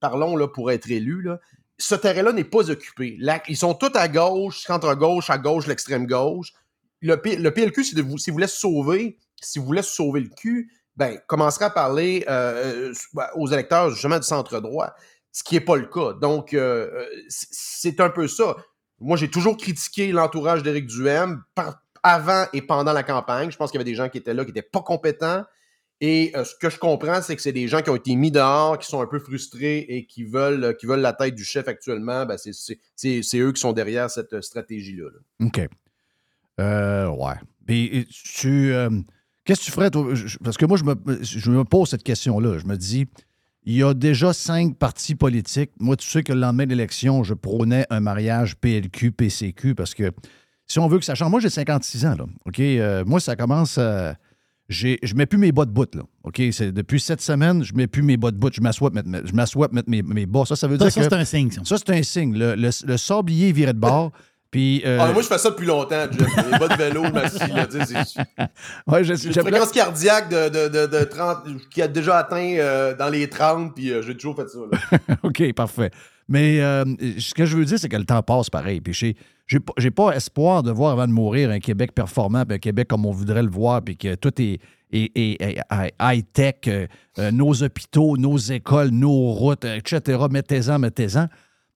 parlons 0.00 0.34
là 0.34 0.48
pour 0.48 0.72
être 0.72 0.90
élu. 0.90 1.22
Là. 1.22 1.38
Ce 1.78 1.94
terrain-là 1.94 2.32
n'est 2.32 2.42
pas 2.42 2.68
occupé. 2.68 3.16
ils 3.46 3.56
sont 3.56 3.74
tous 3.74 3.92
à 3.94 4.08
gauche, 4.08 4.62
centre-gauche, 4.64 5.30
à 5.30 5.38
gauche, 5.38 5.68
l'extrême 5.68 6.08
gauche. 6.08 6.52
Le, 7.00 7.14
le 7.14 7.50
PLQ, 7.50 7.84
si 7.84 8.00
vous, 8.00 8.18
si 8.18 8.30
vous 8.30 8.34
voulez 8.34 8.48
sauver, 8.48 9.16
si 9.40 9.60
vous 9.60 9.66
voulez 9.66 9.82
sauver 9.82 10.22
le 10.22 10.30
cul, 10.30 10.72
ben, 10.96 11.16
commencera 11.28 11.66
à 11.66 11.70
parler 11.70 12.24
euh, 12.28 12.92
euh, 12.92 13.26
aux 13.36 13.46
électeurs 13.46 13.90
justement 13.90 14.18
du 14.18 14.26
centre-droit, 14.26 14.94
ce 15.30 15.44
qui 15.44 15.54
n'est 15.54 15.60
pas 15.60 15.76
le 15.76 15.86
cas. 15.86 16.14
Donc, 16.14 16.56
c'est 17.28 18.00
un 18.00 18.10
peu 18.10 18.26
ça. 18.26 18.56
Moi, 19.00 19.16
j'ai 19.16 19.28
toujours 19.28 19.56
critiqué 19.56 20.12
l'entourage 20.12 20.62
d'Éric 20.62 20.86
Duhem 20.86 21.42
avant 22.02 22.46
et 22.52 22.62
pendant 22.62 22.92
la 22.92 23.02
campagne. 23.02 23.50
Je 23.50 23.56
pense 23.56 23.70
qu'il 23.70 23.78
y 23.78 23.82
avait 23.82 23.90
des 23.90 23.96
gens 23.96 24.08
qui 24.08 24.18
étaient 24.18 24.34
là, 24.34 24.44
qui 24.44 24.52
n'étaient 24.52 24.68
pas 24.68 24.82
compétents. 24.82 25.44
Et 26.00 26.32
euh, 26.36 26.44
ce 26.44 26.54
que 26.54 26.68
je 26.68 26.78
comprends, 26.78 27.22
c'est 27.22 27.36
que 27.36 27.42
c'est 27.42 27.52
des 27.52 27.68
gens 27.68 27.80
qui 27.80 27.88
ont 27.88 27.96
été 27.96 28.14
mis 28.16 28.30
dehors, 28.30 28.78
qui 28.78 28.86
sont 28.86 29.00
un 29.00 29.06
peu 29.06 29.18
frustrés 29.18 29.78
et 29.78 30.04
qui 30.04 30.24
veulent, 30.24 30.76
qui 30.78 30.86
veulent 30.86 31.00
la 31.00 31.14
tête 31.14 31.34
du 31.34 31.44
chef 31.44 31.68
actuellement. 31.68 32.26
Ben, 32.26 32.36
c'est 32.38 33.38
eux 33.38 33.52
qui 33.52 33.60
sont 33.60 33.72
derrière 33.72 34.10
cette 34.10 34.34
euh, 34.34 34.42
stratégie-là. 34.42 35.08
OK. 35.40 35.60
Euh, 36.60 37.08
ouais. 37.08 37.34
Mais 37.66 38.06
tu. 38.10 38.72
Qu'est-ce 39.44 39.60
que 39.60 39.66
tu 39.66 39.70
ferais, 39.70 39.90
toi? 39.90 40.12
Parce 40.42 40.56
que 40.56 40.66
moi, 40.66 40.76
je 40.76 40.84
me, 40.84 40.94
je 41.22 41.50
me 41.50 41.64
pose 41.64 41.88
cette 41.88 42.02
question-là. 42.02 42.58
Je 42.58 42.66
me 42.66 42.76
dis, 42.76 43.06
il 43.66 43.74
y 43.74 43.82
a 43.82 43.94
déjà 43.94 44.32
cinq 44.32 44.76
partis 44.76 45.16
politiques. 45.16 45.72
Moi, 45.80 45.96
tu 45.96 46.08
sais 46.08 46.22
que 46.22 46.32
le 46.32 46.38
lendemain 46.38 46.64
de 46.64 46.70
l'élection, 46.70 47.24
je 47.24 47.34
prônais 47.34 47.84
un 47.90 47.98
mariage 47.98 48.56
PLQ-PCQ 48.56 49.74
parce 49.74 49.92
que 49.92 50.12
si 50.66 50.78
on 50.78 50.86
veut 50.86 50.98
que 50.98 51.04
ça 51.04 51.16
change, 51.16 51.30
moi 51.30 51.40
j'ai 51.40 51.50
56 51.50 52.06
ans, 52.06 52.14
là. 52.16 52.24
OK? 52.46 52.60
Euh, 52.60 53.04
moi, 53.04 53.20
ça 53.20 53.34
commence 53.36 53.76
à. 53.78 54.14
Je 54.68 54.96
je 55.02 55.14
mets 55.14 55.26
plus 55.26 55.38
mes 55.38 55.52
bas 55.52 55.64
de 55.64 55.70
bout, 55.70 55.92
là. 55.94 56.02
OK? 56.24 56.42
C'est, 56.52 56.72
depuis 56.72 57.00
cette 57.00 57.20
semaine, 57.20 57.62
je 57.62 57.74
mets 57.74 57.86
plus 57.86 58.02
mes 58.02 58.16
bas 58.16 58.30
de 58.30 58.36
bout. 58.36 58.52
Je 58.52 58.60
m'assois 58.60 58.90
mettre, 58.90 59.08
je 59.24 59.32
m'assois 59.32 59.68
mettre 59.72 59.90
mes, 59.90 60.02
mes 60.02 60.26
bas. 60.26 60.44
Ça, 60.44 60.56
ça 60.56 60.68
veut 60.68 60.78
dire 60.78 60.90
ça, 60.90 61.00
que. 61.00 61.04
Ça, 61.04 61.10
c'est 61.10 61.16
un 61.16 61.24
signe, 61.24 61.50
ça. 61.50 61.60
Ça, 61.64 61.76
c'est 61.78 61.90
un 61.90 62.02
signe. 62.02 62.36
Le, 62.36 62.54
le, 62.54 62.70
le 62.86 62.96
sablier 62.96 63.52
viré 63.52 63.72
de 63.72 63.78
bord. 63.78 64.12
Euh, 64.56 64.98
ah, 65.00 65.12
moi, 65.12 65.22
je 65.22 65.28
fais 65.28 65.38
ça 65.38 65.50
depuis 65.50 65.66
longtemps, 65.66 66.06
Jeff. 66.10 66.36
Les 66.36 66.58
bas 66.58 66.68
de 66.68 66.76
vélo, 66.76 67.04
je 67.04 67.10
m'assis. 67.10 68.18
ouais, 68.86 69.04
j'ai 69.04 69.26
une 69.26 69.32
fréquence 69.32 69.72
cardiaque 69.72 70.28
de, 70.28 70.68
de, 70.68 70.86
de, 70.86 71.04
30, 71.04 71.44
qui 71.70 71.82
a 71.82 71.88
déjà 71.88 72.18
atteint 72.18 72.56
euh, 72.58 72.94
dans 72.96 73.08
les 73.08 73.28
30, 73.28 73.74
puis 73.74 73.90
euh, 73.90 74.02
j'ai 74.02 74.14
toujours 74.14 74.36
fait 74.36 74.48
ça. 74.48 74.58
OK, 75.22 75.52
parfait. 75.54 75.90
Mais 76.28 76.58
ce 76.58 77.34
que 77.34 77.46
je 77.46 77.56
veux 77.56 77.64
dire, 77.64 77.78
c'est 77.78 77.88
que 77.88 77.96
le 77.96 78.04
temps 78.04 78.22
passe 78.22 78.50
pareil. 78.50 78.80
Puis 78.80 78.92
j'ai, 78.92 79.16
j'ai, 79.46 79.90
pas 79.90 80.10
espoir 80.10 80.64
de 80.64 80.72
voir 80.72 80.92
avant 80.92 81.06
de 81.06 81.12
mourir 81.12 81.50
un 81.50 81.60
Québec 81.60 81.92
performant, 81.94 82.42
un 82.48 82.58
Québec 82.58 82.88
comme 82.88 83.06
on 83.06 83.12
voudrait 83.12 83.44
le 83.44 83.50
voir, 83.50 83.82
puis 83.82 83.96
que 83.96 84.16
tout 84.16 84.32
est, 84.42 84.58
high-tech, 84.92 86.88
nos 87.32 87.62
hôpitaux, 87.62 88.16
nos 88.16 88.38
écoles, 88.38 88.90
nos 88.90 89.32
routes, 89.34 89.64
etc. 89.64 90.18
Mettez-en, 90.28 90.80
mettez-en. 90.80 91.28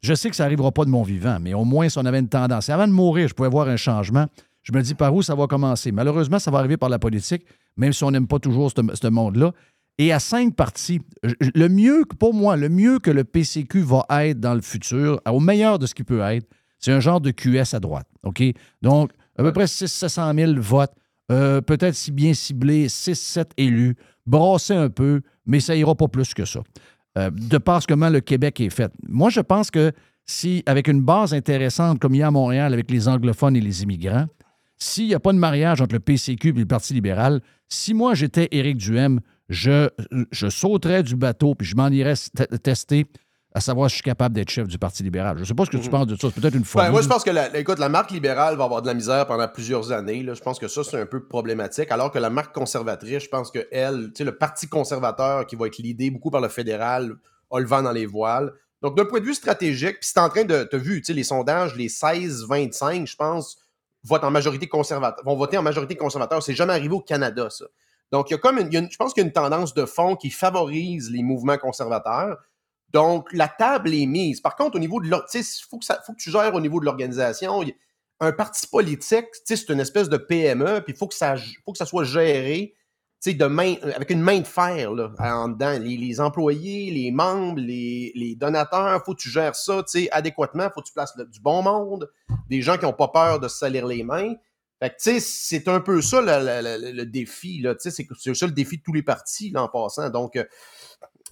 Je 0.03 0.15
sais 0.15 0.31
que 0.31 0.37
ça 0.37 0.45
n'arrivera 0.45 0.73
pas 0.73 0.85
de 0.85 0.91
mon 0.91 1.03
vivant, 1.03 1.39
mais 1.41 1.53
au 1.53 1.65
moins, 1.65 1.89
si 1.89 1.99
on 1.99 2.05
avait 2.05 2.21
une 2.21 2.29
tendance. 2.29 2.71
avant 2.71 2.89
de 2.89 2.93
mourir, 2.93 3.29
je 3.29 3.35
pouvais 3.35 3.51
voir 3.51 3.69
un 3.69 3.77
changement. 3.77 4.27
Je 4.63 4.73
me 4.73 4.83
dis 4.83 4.95
par 4.95 5.15
où 5.15 5.23
ça 5.23 5.35
va 5.35 5.47
commencer? 5.47 5.93
Malheureusement, 5.93 6.39
ça 6.39 6.51
va 6.51 6.59
arriver 6.59 6.77
par 6.77 6.89
la 6.89 6.99
politique, 6.99 7.45
même 7.77 7.93
si 7.93 8.05
on 8.05 8.11
n'aime 8.11 8.27
pas 8.27 8.39
toujours 8.39 8.71
ce, 8.71 9.09
monde-là. 9.09 9.53
Et 9.99 10.13
à 10.13 10.19
cinq 10.19 10.55
partis, 10.55 11.01
le 11.23 11.69
mieux, 11.69 12.05
pour 12.19 12.33
moi, 12.33 12.57
le 12.57 12.69
mieux 12.69 12.99
que 12.99 13.11
le 13.11 13.25
PCQ 13.25 13.83
va 13.83 14.07
être 14.27 14.41
dans 14.41 14.55
le 14.55 14.63
futur, 14.63 15.21
au 15.27 15.41
meilleur 15.41 15.79
de 15.79 15.87
ce 15.87 15.95
qu'il 15.95 16.07
peut 16.07 16.21
être, 16.21 16.47
c'est 16.79 16.93
un 16.93 17.01
genre 17.01 17.21
de 17.21 17.31
QS 17.31 17.75
à 17.75 17.81
droite. 17.81 18.07
OK? 18.23 18.43
Donc, 18.81 19.13
à 19.37 19.43
peu 19.43 19.53
près 19.53 19.67
600 19.67 20.35
000 20.35 20.53
votes, 20.57 20.93
euh, 21.31 21.61
peut-être 21.61 21.95
si 21.95 22.11
bien 22.11 22.33
ciblé, 22.35 22.89
6-7 22.89 23.51
élus, 23.57 23.97
brasser 24.27 24.75
un 24.75 24.89
peu, 24.89 25.21
mais 25.47 25.61
ça 25.61 25.77
ira 25.77 25.95
pas 25.95 26.09
plus 26.09 26.35
que 26.35 26.45
ça. 26.45 26.61
Euh, 27.18 27.31
de 27.31 27.59
par 27.59 27.85
comment 27.87 28.09
le 28.09 28.20
Québec 28.20 28.61
est 28.61 28.70
fait. 28.70 28.92
Moi, 29.09 29.31
je 29.31 29.40
pense 29.40 29.70
que 29.70 29.92
si, 30.27 30.62
avec 30.66 30.87
une 30.87 31.03
base 31.03 31.35
intéressante 31.35 31.99
comme 31.99 32.14
il 32.14 32.18
y 32.18 32.23
a 32.23 32.29
à 32.29 32.31
Montréal 32.31 32.73
avec 32.73 32.88
les 32.90 33.09
anglophones 33.09 33.57
et 33.57 33.61
les 33.61 33.83
immigrants, 33.83 34.27
s'il 34.77 35.09
n'y 35.09 35.14
a 35.14 35.20
pas 35.20 35.33
de 35.33 35.38
mariage 35.38 35.81
entre 35.81 35.94
le 35.94 36.01
PCQ 36.01 36.51
et 36.51 36.53
le 36.53 36.66
Parti 36.66 36.94
libéral, 36.94 37.40
si 37.68 37.94
moi 37.94 38.14
j'étais 38.14 38.49
Éric 38.53 38.77
Duhem, 38.77 39.20
je, 39.49 39.88
je 40.31 40.49
sauterais 40.49 41.03
du 41.03 41.16
bateau 41.16 41.57
puis 41.57 41.66
je 41.66 41.75
m'en 41.75 41.88
irais 41.88 42.14
tester 42.62 43.07
à 43.53 43.61
savoir 43.61 43.91
si 43.91 43.95
je 43.95 43.97
suis 43.97 44.05
capable 44.05 44.35
d'être 44.35 44.51
chef 44.51 44.69
du 44.69 44.79
Parti 44.79 45.03
libéral. 45.03 45.37
Je 45.37 45.41
ne 45.41 45.47
sais 45.47 45.55
pas 45.55 45.65
ce 45.65 45.71
que 45.71 45.77
tu 45.77 45.85
mhm. 45.85 45.91
penses 45.91 46.07
de 46.07 46.17
ça. 46.17 46.29
C'est 46.33 46.41
peut-être 46.41 46.55
une 46.55 46.65
fois. 46.65 46.85
Ben, 46.85 46.91
moi, 46.91 47.03
je 47.03 47.09
pense 47.09 47.25
que 47.25 47.31
la, 47.31 47.57
écoute, 47.59 47.79
la 47.79 47.89
marque 47.89 48.13
libérale 48.13 48.57
va 48.57 48.65
avoir 48.65 48.83
de 48.83 48.87
la 48.87 48.95
misère 48.95 49.27
pendant 49.27 49.49
plusieurs 49.49 49.91
années. 49.91 50.25
Je 50.25 50.41
pense 50.41 50.59
que 50.59 50.69
ça, 50.69 50.85
c'est 50.85 51.01
un 51.01 51.07
peu 51.07 51.27
problématique. 51.27 51.91
Alors 51.91 52.13
que 52.13 52.19
la 52.19 52.31
marque 52.31 52.55
conservatrice, 52.55 53.25
je 53.25 53.29
pense 53.29 53.51
que 53.51 53.67
elle, 53.73 54.09
tu 54.09 54.19
sais, 54.19 54.25
le 54.25 54.37
Parti 54.37 54.69
conservateur 54.69 55.47
qui 55.47 55.57
va 55.57 55.67
être 55.67 55.79
l'idée 55.79 56.11
beaucoup 56.11 56.31
par 56.31 56.41
le 56.41 56.49
fédéral, 56.49 57.17
a 57.51 57.59
le 57.59 57.67
vent 57.67 57.83
dans 57.83 57.93
les 57.93 58.07
voiles. 58.07 58.53
Donc, 58.83 58.97
d'un 58.97 59.05
point 59.05 59.21
de 59.21 59.27
vue 59.27 59.35
stratégique, 59.35 60.01
puis 60.01 60.09
c'est 60.13 60.21
en 60.21 60.29
train 60.29 60.45
de. 60.45 60.67
Tu 60.71 60.77
as 60.77 60.79
vu, 60.79 61.01
tu 61.01 61.07
sais, 61.07 61.13
les 61.13 61.25
sondages, 61.25 61.75
les 61.75 61.89
16-25, 61.89 63.07
je 63.07 63.17
pense, 63.17 63.59
votent 64.05 64.25
en 64.25 64.31
majorité 64.31 64.69
conservateur, 64.69 65.25
vont 65.25 65.37
voter 65.37 65.59
en 65.59 65.63
majorité 65.63 65.97
conservateur. 65.97 66.43
C'est 66.43 66.55
jamais 66.55 66.73
arrivé 66.73 66.95
au 66.95 67.01
Canada, 67.01 67.51
ça. 67.51 67.67
Donc, 68.13 68.31
il 68.31 68.35
y 68.35 68.37
a 68.37 68.39
comme 68.39 68.59
je 68.59 68.97
pense 68.97 69.13
qu'il 69.13 69.23
y 69.23 69.25
a 69.25 69.27
une 69.27 69.33
tendance 69.33 69.75
de 69.75 69.85
fond 69.87 70.17
qui 70.17 70.31
favorise 70.31 71.11
les 71.11 71.23
mouvements 71.23 71.59
conservateurs. 71.59 72.39
Donc, 72.92 73.33
la 73.33 73.48
table 73.48 73.94
est 73.94 74.07
mise. 74.07 74.40
Par 74.40 74.57
contre, 74.57 74.76
au 74.76 74.79
niveau 74.81 75.00
de 75.00 75.07
il 75.07 75.42
faut, 75.68 75.79
que 75.79 75.87
faut 76.05 76.12
que 76.12 76.18
tu 76.18 76.31
gères 76.31 76.55
au 76.55 76.61
niveau 76.61 76.81
de 76.81 76.85
l'organisation. 76.85 77.62
Un 78.20 78.33
parti 78.33 78.66
politique, 78.66 79.26
c'est 79.44 79.68
une 79.70 79.81
espèce 79.81 80.09
de 80.09 80.16
PME, 80.16 80.83
puis 80.83 80.92
il 80.92 80.96
faut 80.96 81.09
que 81.09 81.14
ça, 81.14 81.37
faut 81.64 81.72
que 81.72 81.79
ça 81.79 81.87
soit 81.87 82.05
géré 82.05 82.74
de 83.26 83.44
main, 83.44 83.74
avec 83.94 84.11
une 84.11 84.22
main 84.22 84.40
de 84.40 84.46
fer 84.46 84.92
là, 84.92 85.12
en 85.18 85.48
dedans. 85.48 85.79
Les, 85.79 86.20
employés, 86.20 86.90
les 86.90 87.11
membres, 87.11 87.61
les, 87.61 88.12
les 88.14 88.35
donateurs, 88.35 89.05
faut 89.05 89.14
que 89.14 89.20
tu 89.20 89.31
gères 89.31 89.55
ça 89.55 89.83
adéquatement, 90.11 90.70
faut 90.74 90.81
que 90.81 90.87
tu 90.87 90.92
places 90.92 91.16
du 91.16 91.40
bon 91.40 91.62
monde, 91.62 92.11
des 92.48 92.62
gens 92.62 92.79
qui 92.79 92.85
n'ont 92.85 92.94
pas 92.94 93.09
peur 93.09 93.38
de 93.38 93.48
se 93.48 93.59
salir 93.59 93.87
les 93.87 94.03
mains. 94.03 94.35
c'est 94.98 95.68
un 95.68 95.81
peu 95.81 96.00
ça 96.00 96.22
le, 96.22 97.05
défi. 97.05 97.64
C'est 97.79 98.35
ça 98.35 98.46
le 98.46 98.53
défi 98.53 98.79
de 98.79 98.83
tous 98.83 98.94
les 98.94 99.03
partis 99.03 99.53
en 99.55 99.68
passant. 99.68 100.09
Donc, 100.09 100.38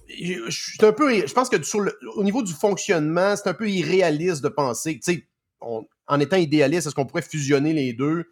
je, 0.09 0.85
un 0.85 0.91
peu, 0.91 1.25
je 1.25 1.33
pense 1.33 1.49
que 1.49 1.61
sur 1.63 1.85
au 2.15 2.23
niveau 2.23 2.41
du 2.43 2.53
fonctionnement, 2.53 3.35
c'est 3.35 3.49
un 3.49 3.53
peu 3.53 3.69
irréaliste 3.69 4.43
de 4.43 4.49
penser, 4.49 4.99
tu 5.03 5.13
sais, 5.13 5.27
en 5.61 6.19
étant 6.19 6.37
idéaliste, 6.37 6.87
est-ce 6.87 6.95
qu'on 6.95 7.05
pourrait 7.05 7.21
fusionner 7.21 7.73
les 7.73 7.93
deux? 7.93 8.25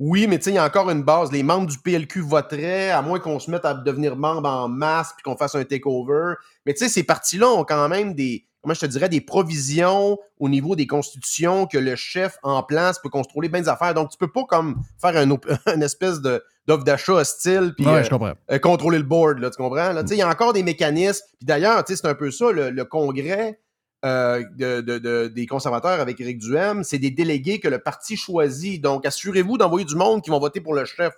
Oui, 0.00 0.26
mais 0.28 0.38
tu 0.38 0.44
sais, 0.44 0.50
il 0.50 0.54
y 0.54 0.58
a 0.58 0.64
encore 0.64 0.90
une 0.90 1.02
base. 1.02 1.32
Les 1.32 1.42
membres 1.42 1.66
du 1.66 1.78
PLQ 1.78 2.20
voteraient, 2.20 2.90
à 2.90 3.02
moins 3.02 3.18
qu'on 3.18 3.40
se 3.40 3.50
mette 3.50 3.64
à 3.64 3.74
devenir 3.74 4.16
membre 4.16 4.48
en 4.48 4.68
masse 4.68 5.12
puis 5.14 5.24
qu'on 5.24 5.36
fasse 5.36 5.56
un 5.56 5.64
takeover. 5.64 6.34
Mais 6.66 6.74
tu 6.74 6.84
sais, 6.84 6.88
ces 6.88 7.02
partis-là 7.02 7.48
ont 7.48 7.64
quand 7.64 7.88
même 7.88 8.14
des, 8.14 8.46
comment 8.62 8.74
je 8.74 8.80
te 8.80 8.86
dirais, 8.86 9.08
des 9.08 9.20
provisions 9.20 10.16
au 10.38 10.48
niveau 10.48 10.76
des 10.76 10.86
constitutions 10.86 11.66
que 11.66 11.78
le 11.78 11.96
chef 11.96 12.38
en 12.44 12.62
place 12.62 13.00
peut 13.00 13.08
contrôler 13.08 13.48
bien 13.48 13.60
des 13.60 13.68
affaires. 13.68 13.92
Donc, 13.92 14.10
tu 14.10 14.18
peux 14.18 14.30
pas 14.30 14.44
comme 14.44 14.82
faire 15.00 15.16
un, 15.16 15.28
une 15.74 15.82
espèce 15.82 16.20
de 16.20 16.42
d'offre 16.68 16.84
d'achat 16.84 17.14
hostile 17.14 17.72
puis 17.74 17.86
Ouais, 17.86 18.02
euh, 18.12 18.34
euh, 18.50 18.58
contrôler 18.58 18.98
le 18.98 19.04
board, 19.04 19.38
là, 19.38 19.48
tu 19.48 19.56
comprends? 19.56 19.92
Là, 19.92 20.02
Tu 20.02 20.10
sais, 20.10 20.14
Il 20.16 20.18
y 20.18 20.22
a 20.22 20.28
encore 20.28 20.52
des 20.52 20.62
mécanismes. 20.62 21.24
Puis 21.38 21.46
d'ailleurs, 21.46 21.82
tu 21.82 21.94
sais, 21.94 22.02
c'est 22.02 22.08
un 22.08 22.14
peu 22.14 22.30
ça, 22.30 22.52
le, 22.52 22.68
le 22.68 22.84
congrès 22.84 23.58
euh, 24.04 24.44
de, 24.56 24.80
de- 24.80 24.98
de- 24.98 25.28
des 25.28 25.46
conservateurs 25.46 26.00
avec 26.00 26.20
Éric 26.20 26.38
Duhem, 26.38 26.84
c'est 26.84 26.98
des 26.98 27.10
délégués 27.10 27.58
que 27.58 27.68
le 27.68 27.78
parti 27.78 28.16
choisit. 28.16 28.80
Donc, 28.80 29.06
assurez-vous 29.06 29.58
d'envoyer 29.58 29.84
du 29.84 29.96
monde 29.96 30.22
qui 30.22 30.30
vont 30.30 30.38
voter 30.38 30.60
pour 30.60 30.74
le 30.74 30.84
chef. 30.84 31.14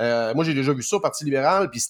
Euh, 0.00 0.32
moi, 0.34 0.44
j'ai 0.44 0.54
déjà 0.54 0.72
vu 0.72 0.82
ça 0.82 0.96
au 0.96 1.00
Parti 1.00 1.24
libéral, 1.24 1.70
puis 1.70 1.82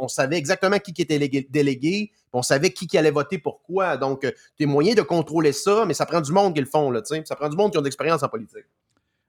on 0.00 0.08
savait 0.08 0.36
exactement 0.36 0.78
qui, 0.78 0.92
qui 0.92 1.02
était 1.02 1.18
légué- 1.18 1.46
délégué, 1.48 2.10
on 2.32 2.42
savait 2.42 2.70
qui, 2.70 2.86
qui 2.88 2.98
allait 2.98 3.12
voter 3.12 3.38
pourquoi. 3.38 3.96
Donc, 3.96 4.24
euh, 4.24 4.32
tu 4.58 4.66
moyen 4.66 4.94
de 4.94 5.02
contrôler 5.02 5.52
ça, 5.52 5.84
mais 5.86 5.94
ça 5.94 6.04
prend 6.04 6.20
du 6.20 6.32
monde 6.32 6.54
qui 6.54 6.60
le 6.60 6.66
font, 6.66 6.90
là. 6.90 7.00
Ça 7.04 7.36
prend 7.36 7.48
du 7.48 7.56
monde 7.56 7.70
qui 7.70 7.78
ont 7.78 7.80
de 7.80 7.86
l'expérience 7.86 8.22
en 8.24 8.28
politique. 8.28 8.64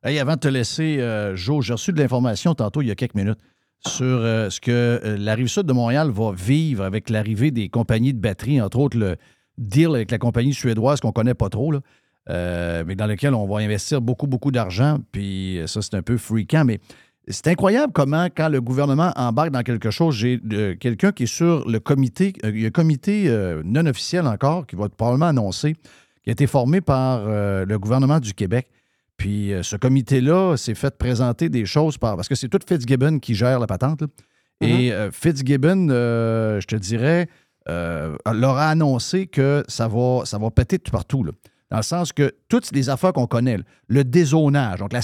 Hey, 0.04 0.20
avant 0.20 0.34
de 0.36 0.40
te 0.40 0.48
laisser, 0.48 0.98
euh, 1.00 1.36
Joe, 1.36 1.64
j'ai 1.64 1.74
reçu 1.74 1.92
de 1.94 2.00
l'information 2.00 2.56
tantôt, 2.56 2.82
il 2.82 2.88
y 2.88 2.92
a 2.92 2.96
quelques 2.96 3.16
minutes, 3.16 3.40
sur 3.86 4.06
euh, 4.06 4.50
ce 4.50 4.60
que 4.60 4.72
euh, 4.72 5.18
la 5.18 5.36
rive 5.36 5.48
sud 5.48 5.64
de 5.68 5.74
Montréal 5.74 6.10
va 6.10 6.32
vivre 6.32 6.84
avec 6.84 7.10
l'arrivée 7.12 7.52
des 7.52 7.70
compagnies 7.70 8.14
de 8.14 8.20
batterie, 8.20 8.60
entre 8.62 8.80
autres 8.80 8.98
le 8.98 9.18
deal 9.58 9.90
avec 9.96 10.12
la 10.12 10.18
compagnie 10.18 10.54
suédoise 10.54 11.00
qu'on 11.00 11.10
ne 11.10 11.14
connaît 11.14 11.34
pas 11.34 11.50
trop, 11.50 11.72
là, 11.72 11.80
euh, 12.30 12.84
mais 12.86 12.96
dans 12.96 13.08
lequel 13.08 13.34
on 13.34 13.46
va 13.46 13.60
investir 13.60 14.02
beaucoup, 14.02 14.28
beaucoup 14.28 14.52
d'argent. 14.52 14.98
Puis 15.12 15.60
euh, 15.60 15.68
ça, 15.68 15.82
c'est 15.82 15.96
un 15.96 16.02
peu 16.02 16.18
freakant, 16.18 16.66
mais 16.66 16.80
c'est 17.28 17.48
incroyable 17.48 17.94
comment, 17.94 18.26
quand 18.26 18.50
le 18.50 18.62
gouvernement 18.62 19.12
embarque 19.16 19.52
dans 19.52 19.64
quelque 19.64 19.92
chose, 19.92 20.16
j'ai 20.16 20.40
euh, 20.54 20.76
quelqu'un 20.76 21.12
qui 21.12 21.24
est 21.24 21.28
sur 21.28 21.68
le 21.68 21.80
comité, 21.80 22.34
euh, 22.44 22.52
il 22.54 22.62
y 22.62 22.66
a 22.66 22.68
un 22.68 22.72
comité 22.72 23.30
non 23.64 23.86
officiel 23.86 24.28
encore, 24.28 24.68
qui 24.68 24.76
va 24.76 24.90
probablement 24.90 25.28
annoncer, 25.28 25.76
qui 26.24 26.30
a 26.30 26.32
été 26.32 26.48
formé 26.48 26.82
par 26.82 27.26
le 27.28 27.78
gouvernement 27.78 28.20
du 28.20 28.34
Québec. 28.34 28.68
Puis 29.18 29.54
ce 29.62 29.76
comité-là 29.76 30.58
s'est 30.58 30.76
fait 30.76 30.98
présenter 30.98 31.50
des 31.50 31.66
choses 31.66 31.98
par. 31.98 32.16
Parce 32.16 32.28
que 32.28 32.36
c'est 32.36 32.50
tout 32.50 32.60
Fitzgibbon 32.68 33.20
qui 33.20 33.34
gère 33.34 33.60
la 33.60 33.68
patente. 33.68 34.02
là. 34.02 34.08
Et 34.62 34.92
euh, 34.92 35.12
Fitzgibbon, 35.12 35.88
je 35.90 36.66
te 36.66 36.76
dirais, 36.76 37.28
euh, 37.68 38.16
leur 38.32 38.58
a 38.58 38.70
annoncé 38.70 39.28
que 39.28 39.64
ça 39.68 39.88
va, 39.88 40.22
ça 40.26 40.38
va 40.38 40.52
péter 40.52 40.80
tout 40.80 40.92
partout. 40.92 41.24
là. 41.24 41.32
Dans 41.72 41.78
le 41.78 41.84
sens 41.84 42.14
que 42.14 42.36
toutes 42.48 42.72
les 42.74 42.90
affaires 42.90 43.14
qu'on 43.14 43.26
connaît, 43.26 43.58
le 43.88 44.04
dézonage, 44.04 44.80
donc 44.80 44.94
la, 44.94 45.02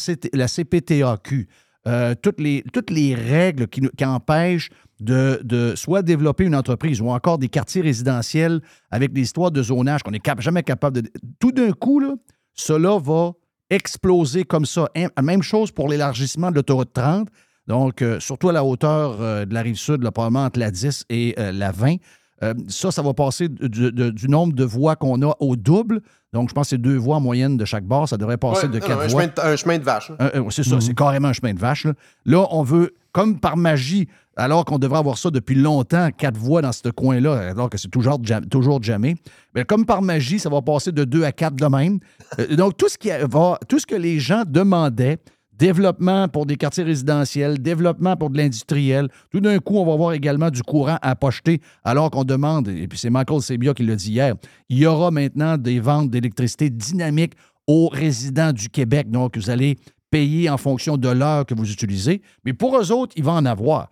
CPTAQ, 0.47 1.47
euh, 1.87 2.13
toutes, 2.21 2.39
les, 2.39 2.63
toutes 2.71 2.91
les 2.91 3.15
règles 3.15 3.67
qui, 3.67 4.05
empêchent 4.05 4.69
de, 4.99 5.41
de 5.43 5.73
soit 5.75 6.03
développer 6.03 6.43
une 6.43 6.55
entreprise 6.55 7.01
ou 7.01 7.09
encore 7.09 7.39
des 7.39 7.49
quartiers 7.49 7.81
résidentiels 7.81 8.61
avec 8.91 9.11
des 9.11 9.21
histoires 9.21 9.49
de 9.49 9.63
zonage 9.63 10.03
qu'on 10.03 10.11
n'est 10.11 10.21
jamais 10.37 10.61
capable 10.61 11.01
de. 11.01 11.09
Tout 11.39 11.51
d'un 11.51 11.71
coup, 11.71 11.99
là, 11.99 12.13
cela 12.53 12.99
va 12.99 13.31
exploser 13.71 14.43
comme 14.43 14.65
ça. 14.65 14.87
Hein, 14.95 15.07
Même 15.23 15.41
chose 15.41 15.71
pour 15.71 15.89
l'élargissement 15.89 16.51
de 16.51 16.55
l'autoroute 16.57 16.93
30. 16.93 17.27
Donc, 17.65 18.03
euh, 18.03 18.19
surtout 18.19 18.49
à 18.49 18.53
la 18.53 18.63
hauteur 18.63 19.17
de 19.17 19.53
la 19.53 19.61
rive 19.61 19.77
sud, 19.77 20.03
là, 20.03 20.11
probablement 20.11 20.45
entre 20.45 20.59
la 20.59 20.69
10 20.69 21.05
et 21.09 21.33
la 21.37 21.71
20. 21.71 21.95
Euh, 22.43 22.53
ça, 22.67 22.91
ça 22.91 23.01
va 23.01 23.13
passer 23.13 23.49
du, 23.49 23.91
de- 23.91 24.09
du 24.09 24.27
nombre 24.27 24.53
de 24.53 24.63
voies 24.63 24.95
qu'on 24.95 25.21
a 25.21 25.35
au 25.39 25.55
double. 25.55 26.01
Donc, 26.33 26.49
je 26.49 26.53
pense 26.53 26.67
que 26.67 26.69
c'est 26.71 26.77
deux 26.81 26.95
voies 26.97 27.17
en 27.17 27.21
moyenne 27.21 27.57
de 27.57 27.65
chaque 27.65 27.83
bord. 27.83 28.07
Ça 28.09 28.17
devrait 28.17 28.37
passer 28.37 28.67
Ouais, 28.67 28.73
de 28.73 28.79
non, 28.79 28.87
quatre 28.87 29.01
un, 29.01 29.07
voies. 29.07 29.21
chemin 29.21 29.27
de, 29.27 29.41
un 29.53 29.55
chemin 29.55 29.77
de 29.77 29.83
vache. 29.83 30.11
Euh, 30.19 30.29
euh, 30.35 30.49
c'est 30.49 30.63
ça, 30.63 30.79
c'est 30.81 30.93
carrément 30.95 31.27
un 31.27 31.33
chemin 31.33 31.53
de 31.53 31.59
vache. 31.59 31.85
Là, 31.85 31.93
Là, 32.25 32.47
on 32.51 32.63
veut, 32.63 32.95
comme 33.11 33.39
par 33.39 33.57
magie, 33.57 34.07
alors 34.37 34.63
qu'on 34.65 34.79
devrait 34.79 34.99
avoir 34.99 35.17
ça 35.17 35.29
depuis 35.29 35.55
longtemps, 35.55 36.09
quatre 36.17 36.37
voies 36.37 36.61
dans 36.61 36.71
ce 36.71 36.87
coin-là, 36.89 37.49
alors 37.49 37.69
que 37.69 37.77
c'est 37.77 37.89
toujours, 37.89 38.17
jam- 38.23 38.45
toujours 38.47 38.81
jamais, 38.81 39.15
mais 39.53 39.65
comme 39.65 39.85
par 39.85 40.01
magie, 40.01 40.39
ça 40.39 40.49
va 40.49 40.61
passer 40.61 40.91
de 40.93 41.03
deux 41.03 41.23
à 41.25 41.31
quatre 41.33 41.55
de 41.55 41.65
même. 41.67 41.99
Euh, 42.39 42.55
donc, 42.55 42.77
tout 42.77 42.87
ce, 42.87 42.97
qui 42.97 43.09
va, 43.09 43.59
tout 43.67 43.77
ce 43.77 43.85
que 43.85 43.95
les 43.95 44.19
gens 44.19 44.43
demandaient, 44.47 45.17
développement 45.61 46.27
pour 46.27 46.47
des 46.47 46.57
quartiers 46.57 46.83
résidentiels, 46.83 47.61
développement 47.61 48.17
pour 48.17 48.31
de 48.31 48.37
l'industriel, 48.37 49.09
tout 49.29 49.41
d'un 49.41 49.59
coup, 49.59 49.77
on 49.77 49.85
va 49.85 49.93
avoir 49.93 50.13
également 50.13 50.49
du 50.49 50.63
courant 50.63 50.97
à 51.03 51.15
pocheter, 51.15 51.61
alors 51.83 52.09
qu'on 52.09 52.23
demande, 52.23 52.67
et 52.67 52.87
puis 52.87 52.97
c'est 52.97 53.11
Michael 53.11 53.41
Sebia 53.43 53.75
qui 53.75 53.83
l'a 53.83 53.95
dit 53.95 54.13
hier, 54.13 54.33
il 54.69 54.79
y 54.79 54.87
aura 54.87 55.11
maintenant 55.11 55.57
des 55.57 55.79
ventes 55.79 56.09
d'électricité 56.09 56.71
dynamiques 56.71 57.33
aux 57.67 57.89
résidents 57.89 58.53
du 58.53 58.69
Québec. 58.69 59.11
Donc, 59.11 59.37
vous 59.37 59.51
allez 59.51 59.77
payer 60.09 60.49
en 60.49 60.57
fonction 60.57 60.97
de 60.97 61.09
l'heure 61.09 61.45
que 61.45 61.53
vous 61.53 61.71
utilisez. 61.71 62.23
Mais 62.43 62.53
pour 62.53 62.75
eux 62.75 62.91
autres, 62.91 63.13
il 63.15 63.23
va 63.23 63.33
en 63.33 63.45
avoir. 63.45 63.89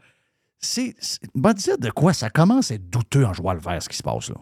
C'est. 0.60 0.96
Va 1.36 1.54
dire 1.54 1.78
de 1.78 1.92
quoi 1.92 2.14
ça 2.14 2.32
commence 2.32 2.72
à 2.72 2.76
être 2.76 2.90
douteux 2.90 3.26
en 3.26 3.34
jouant 3.34 3.54
le 3.54 3.60
vert, 3.60 3.82
ce 3.82 3.88
qui 3.88 3.96
se 3.96 4.04
passe 4.04 4.30
là. 4.30 4.36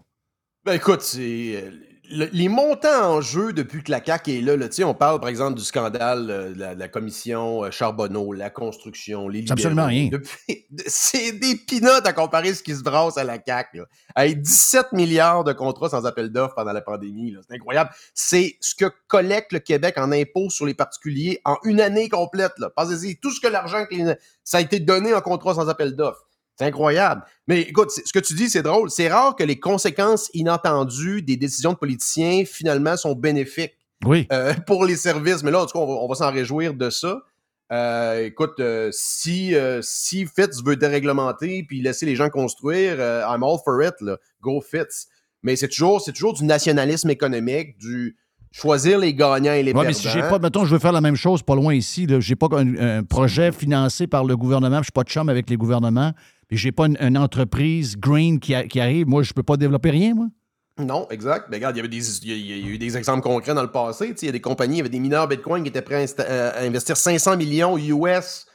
Ben 0.64 0.74
écoute, 0.74 1.02
c'est 1.02 1.62
euh, 1.62 1.72
le- 2.10 2.30
les 2.32 2.48
montants 2.50 3.16
en 3.16 3.22
jeu 3.22 3.54
depuis 3.54 3.84
que 3.84 3.92
la 3.92 4.04
CAQ 4.04 4.38
est 4.38 4.42
là. 4.42 4.56
là, 4.56 4.68
on 4.86 4.94
parle 4.94 5.20
par 5.20 5.30
exemple 5.30 5.58
du 5.58 5.64
scandale 5.64 6.30
euh, 6.30 6.54
de 6.54 6.60
la, 6.60 6.76
de 6.76 6.80
la 6.80 6.88
commission 6.88 7.64
euh, 7.64 7.72
Charbonneau, 7.72 8.34
la 8.34 8.50
construction, 8.50 9.28
les 9.28 9.46
C'est 9.46 9.52
absolument 9.54 9.88
libéraux. 9.88 10.24
rien. 10.48 10.58
C'est 10.88 11.32
des 11.34 11.56
pinottes 11.56 12.06
à 12.08 12.14
comparer 12.14 12.54
ce 12.54 12.64
qui 12.64 12.76
se 12.76 12.84
brasse 12.84 13.18
à 13.18 13.24
la 13.24 13.38
CAQ. 13.44 13.78
Là. 13.80 13.84
Avec 14.16 14.42
17 14.42 14.94
milliards 14.94 15.44
de 15.44 15.54
contrats 15.54 15.90
sans 15.90 16.06
appel 16.06 16.30
d'offres 16.30 16.56
pendant 16.56 16.74
la 16.74 16.82
pandémie. 16.82 17.36
C'est 17.48 17.56
incroyable. 17.56 17.90
C'est 18.14 18.58
ce 18.62 18.76
que 18.76 18.86
collecte 19.08 19.52
le 19.54 19.60
Québec 19.60 19.96
en 19.98 20.12
impôts 20.12 20.50
sur 20.50 20.66
les 20.66 20.74
particuliers 20.74 21.42
en 21.46 21.58
une 21.64 21.82
année 21.82 22.10
complète. 22.10 22.54
Là. 22.58 22.70
Pensez-y, 22.76 23.18
tout 23.18 23.32
ce 23.32 23.40
que 23.42 23.48
l'argent 23.48 23.86
ça 24.44 24.58
a 24.58 24.62
été 24.62 24.80
donné 24.80 25.14
en 25.14 25.22
contrats 25.22 25.56
sans 25.56 25.68
appel 25.70 25.96
d'offres. 25.96 26.27
C'est 26.58 26.66
incroyable. 26.66 27.24
Mais 27.48 27.62
écoute, 27.62 27.92
ce 27.92 28.12
que 28.12 28.20
tu 28.20 28.34
dis, 28.34 28.50
c'est 28.50 28.64
drôle. 28.64 28.90
C'est 28.90 29.10
rare 29.10 29.36
que 29.36 29.44
les 29.44 29.60
conséquences 29.60 30.30
inattendues 30.34 31.22
des 31.22 31.38
décisions 31.38 31.74
de 31.74 31.78
politiciens, 31.78 32.46
finalement, 32.46 32.98
sont 32.98 33.14
bénéfiques 33.14 33.78
Oui. 34.06 34.28
euh, 34.32 34.54
pour 34.66 34.84
les 34.86 34.96
services. 34.96 35.44
Mais 35.44 35.52
là, 35.52 35.62
en 35.62 35.66
tout 35.68 35.78
cas, 35.78 35.86
on 35.86 36.08
va, 36.08 36.16
s'en 36.16 36.32
réjouir 36.32 36.74
de 36.74 36.90
ça. 36.90 37.20
Euh, 37.72 38.26
écoute, 38.26 38.60
euh, 38.60 38.90
si, 38.92 39.54
si 39.82 40.26
Fitz 40.26 40.64
veut 40.64 40.78
déréglementer 40.78 41.64
puis 41.68 41.82
laisser 41.82 42.08
les 42.08 42.16
gens 42.16 42.30
construire, 42.30 42.98
I'm 43.00 43.44
all 43.44 43.58
for 43.64 43.84
it. 43.84 43.94
Là. 44.02 44.18
Go 44.42 44.60
Fitz. 44.62 45.08
Mais 45.44 45.56
c'est 45.56 45.68
toujours, 45.68 46.02
c'est 46.02 46.14
toujours 46.14 46.34
du 46.34 46.44
nationalisme 46.44 47.12
économique, 47.12 47.78
du 47.78 48.18
choisir 48.60 48.98
les 49.00 49.14
gagnants 49.14 49.54
et 49.54 49.62
les 49.64 49.72
Ouais, 49.72 49.74
perdants. 49.74 49.88
mais 49.88 49.94
si 49.94 50.08
j'ai 50.10 50.22
pas, 50.22 50.40
mettons, 50.40 50.66
je 50.66 50.74
veux 50.74 50.80
faire 50.80 50.92
la 50.92 51.02
même 51.02 51.16
chose 51.16 51.44
pas 51.44 51.56
loin 51.56 51.74
ici, 51.74 52.08
j'ai 52.20 52.36
pas 52.36 52.48
un, 52.54 52.76
un 53.00 53.04
projet 53.04 53.52
financé 53.52 54.08
par 54.08 54.24
le 54.26 54.36
gouvernement, 54.36 54.78
je 54.80 54.84
suis 54.86 54.92
pas 54.92 55.04
de 55.04 55.10
chum 55.10 55.30
avec 55.30 55.50
les 55.50 55.58
gouvernements, 55.58 56.12
puis 56.48 56.58
j'ai 56.58 56.72
pas 56.72 56.88
une, 56.88 56.98
une 57.00 57.18
entreprise 57.18 57.98
green 57.98 58.40
qui, 58.40 58.56
a- 58.56 58.64
qui 58.66 58.80
arrive, 58.80 59.08
moi, 59.08 59.22
je 59.24 59.34
peux 59.34 59.44
pas 59.44 59.58
développer 59.58 59.92
rien, 59.92 60.16
moi. 60.16 60.28
Non, 60.80 61.08
exact. 61.10 61.48
Mais 61.50 61.58
regarde, 61.58 61.76
il 61.76 61.80
y 61.80 61.82
avait 61.82 61.90
des, 61.90 62.26
il 62.26 62.46
y 62.46 62.54
a- 62.54 62.68
eu 62.74 62.78
des 62.78 62.98
exemples 62.98 63.22
concrets 63.22 63.54
dans 63.56 63.64
le 63.64 63.72
passé. 63.72 64.14
Il 64.22 64.26
y 64.26 64.30
a 64.30 64.32
des 64.32 64.42
compagnies, 64.42 64.76
il 64.76 64.78
y 64.78 64.82
avait 64.82 64.90
des 64.90 65.00
mineurs 65.00 65.28
Bitcoin 65.28 65.64
qui 65.64 65.70
étaient 65.70 65.82
prêts 65.82 66.06
à, 66.20 66.22
euh, 66.22 66.52
à 66.56 66.62
investir 66.68 66.96
500 66.98 67.36
millions 67.36 67.78
US 67.80 68.46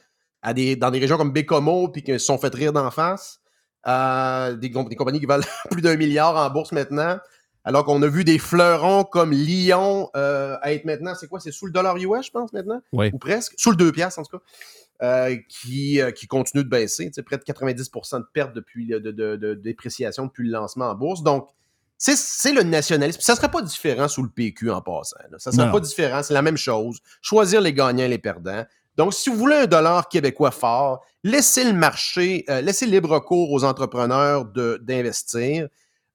à 0.41 0.53
des, 0.53 0.75
dans 0.77 0.89
des 0.89 0.99
régions 0.99 1.17
comme 1.17 1.31
Bécomo 1.33 1.89
puis 1.89 2.01
qui 2.01 2.11
se 2.13 2.19
sont 2.19 2.37
fait 2.37 2.53
rire 2.55 2.71
d'en 2.71 2.89
face. 2.91 3.39
Euh, 3.85 4.55
des 4.55 4.71
compagnies 4.71 5.19
qui 5.19 5.25
valent 5.25 5.43
plus 5.71 5.81
d'un 5.81 5.97
milliard 5.97 6.35
en 6.37 6.49
bourse 6.49 6.71
maintenant. 6.71 7.17
Alors 7.65 7.85
qu'on 7.85 8.01
a 8.03 8.07
vu 8.07 8.23
des 8.23 8.39
fleurons 8.39 9.03
comme 9.05 9.31
Lyon 9.31 10.09
euh, 10.15 10.57
être 10.63 10.85
maintenant, 10.85 11.13
c'est 11.15 11.27
quoi? 11.27 11.39
C'est 11.39 11.51
sous 11.51 11.65
le 11.65 11.71
dollar 11.71 11.95
US, 11.97 12.25
je 12.25 12.31
pense, 12.31 12.51
maintenant? 12.53 12.81
Oui. 12.91 13.09
Ou 13.13 13.17
presque? 13.17 13.53
Sous 13.57 13.71
le 13.71 13.77
2 13.77 13.91
piastres, 13.91 14.19
en 14.19 14.23
tout 14.23 14.37
cas. 14.37 14.43
Euh, 15.01 15.35
qui, 15.49 15.99
euh, 16.01 16.11
qui 16.11 16.27
continue 16.27 16.63
de 16.63 16.69
baisser. 16.69 17.07
Tu 17.07 17.13
sais, 17.13 17.23
Près 17.23 17.37
de 17.37 17.43
90% 17.43 18.19
de 18.19 18.25
pertes 18.33 18.53
depuis 18.53 18.87
de, 18.87 18.99
de- 18.99 19.35
de 19.35 19.53
dépréciation 19.53 20.25
depuis 20.25 20.45
le 20.45 20.51
lancement 20.53 20.85
en 20.89 20.95
bourse. 20.95 21.23
Donc, 21.23 21.49
c'est- 21.97 22.15
c'est 22.17 22.53
le 22.53 22.63
nationalisme. 22.63 23.19
Ça 23.21 23.33
ne 23.33 23.37
serait 23.37 23.51
pas 23.51 23.61
différent 23.61 24.07
sous 24.07 24.23
le 24.23 24.29
PQ 24.29 24.69
en 24.71 24.81
passant. 24.81 25.17
là. 25.31 25.39
Ça 25.39 25.49
ne 25.51 25.55
serait 25.55 25.65
Non. 25.67 25.71
pas 25.73 25.79
différent. 25.79 26.21
C'est 26.23 26.33
la 26.33 26.41
même 26.41 26.57
chose. 26.57 26.99
Choisir 27.21 27.59
les 27.61 27.73
gagnants 27.73 28.03
et 28.03 28.07
les 28.07 28.17
perdants. 28.19 28.65
Donc, 28.95 29.13
si 29.13 29.29
vous 29.29 29.35
voulez 29.37 29.55
un 29.55 29.65
dollar 29.65 30.07
québécois 30.07 30.51
fort, 30.51 31.03
laissez 31.23 31.63
le 31.63 31.73
marché, 31.73 32.45
euh, 32.49 32.61
laissez 32.61 32.85
libre 32.85 33.19
cours 33.19 33.51
aux 33.51 33.63
entrepreneurs 33.63 34.45
de- 34.45 34.79
d'investir. 34.83 35.67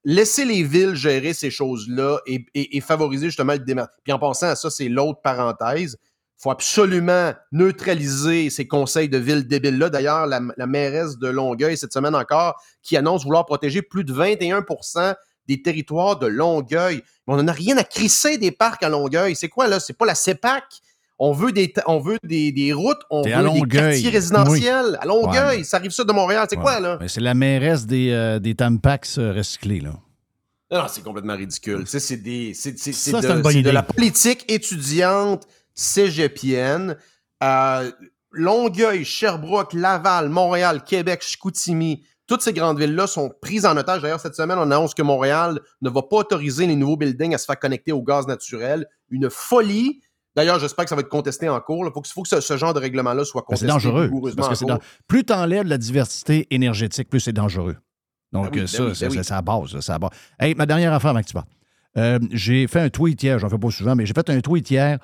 Laissez 0.05 0.45
les 0.45 0.63
villes 0.63 0.95
gérer 0.95 1.33
ces 1.33 1.51
choses-là 1.51 2.19
et, 2.25 2.81
favoriser 2.81 3.27
justement 3.27 3.53
le 3.53 3.59
démarrage. 3.59 3.91
Puis 4.03 4.13
en 4.13 4.19
passant 4.19 4.47
à 4.47 4.55
ça, 4.55 4.69
c'est 4.69 4.89
l'autre 4.89 5.21
parenthèse. 5.21 5.97
Il 6.01 6.43
faut 6.43 6.51
absolument 6.51 7.33
neutraliser 7.51 8.49
ces 8.49 8.65
conseils 8.65 9.09
de 9.09 9.17
ville 9.17 9.45
débiles-là. 9.45 9.89
D'ailleurs, 9.89 10.25
la, 10.25 10.39
la 10.55 10.67
mairesse 10.67 11.17
de 11.17 11.27
Longueuil, 11.27 11.75
cette 11.77 11.91
semaine 11.91 12.15
encore, 12.15 12.61
qui 12.81 12.95
annonce 12.95 13.25
vouloir 13.25 13.45
protéger 13.45 13.81
plus 13.81 14.05
de 14.05 14.13
21% 14.13 15.15
des 15.49 15.61
territoires 15.61 16.17
de 16.17 16.27
Longueuil. 16.27 17.03
Mais 17.27 17.33
on 17.33 17.37
n'en 17.37 17.47
a 17.47 17.51
rien 17.51 17.77
à 17.77 17.83
crisser 17.83 18.37
des 18.37 18.51
parcs 18.51 18.83
à 18.83 18.89
Longueuil. 18.89 19.35
C'est 19.35 19.49
quoi, 19.49 19.67
là? 19.67 19.81
C'est 19.81 19.97
pas 19.97 20.05
la 20.05 20.15
CEPAC. 20.15 20.63
On 21.21 21.33
veut 21.33 21.51
des, 21.51 21.71
ta- 21.73 21.83
on 21.87 21.99
veut 21.99 22.17
des, 22.23 22.51
des 22.53 22.71
routes, 22.71 23.01
on 23.09 23.21
veut 23.21 23.29
des 23.29 23.59
quartiers 23.67 24.09
résidentiels. 24.09 24.97
À 25.01 25.05
Longueuil, 25.05 25.57
Ouais, 25.59 25.63
ça 25.63 25.77
arrive 25.77 25.91
ça 25.91 26.03
de 26.05 26.13
Montréal. 26.13 26.47
C'est 26.49 26.55
Ouais. 26.55 26.61
quoi, 26.63 26.79
là? 26.79 26.97
C'est 27.07 27.19
la 27.21 27.33
mairesse 27.33 27.85
des, 27.85 28.11
euh, 28.11 28.39
des 28.39 28.55
Tampax 28.55 29.17
euh, 29.17 29.33
recyclés, 29.33 29.81
là. 29.81 29.91
Non, 30.71 30.83
c'est 30.87 31.03
complètement 31.03 31.35
ridicule. 31.35 31.83
C'est 31.87 32.17
de, 32.23 33.61
de 33.61 33.69
la 33.69 33.83
politique 33.83 34.45
étudiante 34.51 35.45
cégepienne. 35.73 36.95
Euh, 37.43 37.91
Longueuil, 38.31 39.03
Sherbrooke, 39.03 39.73
Laval, 39.73 40.29
Montréal, 40.29 40.83
Québec, 40.83 41.23
Chicoutimi, 41.23 42.03
toutes 42.27 42.43
ces 42.43 42.53
grandes 42.53 42.79
villes-là 42.79 43.07
sont 43.07 43.31
prises 43.41 43.65
en 43.65 43.75
otage. 43.75 44.03
D'ailleurs, 44.03 44.19
cette 44.19 44.35
semaine, 44.35 44.59
on 44.59 44.69
annonce 44.69 44.93
que 44.93 45.01
Montréal 45.01 45.59
ne 45.81 45.89
va 45.89 46.03
pas 46.03 46.17
autoriser 46.17 46.67
les 46.67 46.75
nouveaux 46.75 46.97
buildings 46.97 47.33
à 47.33 47.39
se 47.39 47.45
faire 47.45 47.57
connecter 47.59 47.91
au 47.91 48.03
gaz 48.03 48.27
naturel. 48.27 48.85
Une 49.09 49.29
folie. 49.31 50.01
D'ailleurs, 50.39 50.59
j'espère 50.59 50.85
que 50.85 50.89
ça 50.89 50.95
va 50.95 51.01
être 51.01 51.09
contesté 51.09 51.49
en 51.49 51.59
cours. 51.59 51.85
Il 51.85 51.91
faut, 51.91 52.23
que, 52.23 52.39
ce, 52.39 52.57
genre 52.57 52.73
de 52.73 52.79
règlement-là 52.79 53.25
soit 53.25 53.41
contesté. 53.41 53.65
C'est 53.65 53.71
dangereux. 53.71 54.09
Parce 54.37 54.59
que 54.59 54.65
Plus 55.07 55.25
tu 55.25 55.33
enlèves 55.33 55.67
la 55.67 55.77
diversité 55.77 56.47
énergétique, 56.49 57.09
plus 57.09 57.19
c'est 57.19 57.33
dangereux. 57.33 57.75
Donc, 58.31 58.53
ben 58.53 58.65
ça, 58.65 58.85
ben 58.85 58.93
c'est 58.93 59.09
ben 59.09 59.23
à 59.29 59.41
base. 59.41 59.79
Ça 59.81 59.99
base. 59.99 60.11
Hey, 60.39 60.55
ma 60.55 60.65
dernière 60.65 60.93
affaire 60.93 61.11
avant 61.11 61.21
que 61.21 61.27
tu 61.27 61.33
parles. 61.33 61.45
Euh, 61.97 62.19
j'ai 62.31 62.67
fait 62.67 62.79
un 62.79 62.89
tweet 62.89 63.21
hier, 63.21 63.39
j'en 63.39 63.49
fais 63.49 63.57
pas 63.57 63.71
souvent, 63.71 63.95
mais 63.95 64.05
j'ai 64.05 64.13
fait 64.13 64.29
un 64.29 64.39
tweet 64.39 64.69
hier 64.69 64.99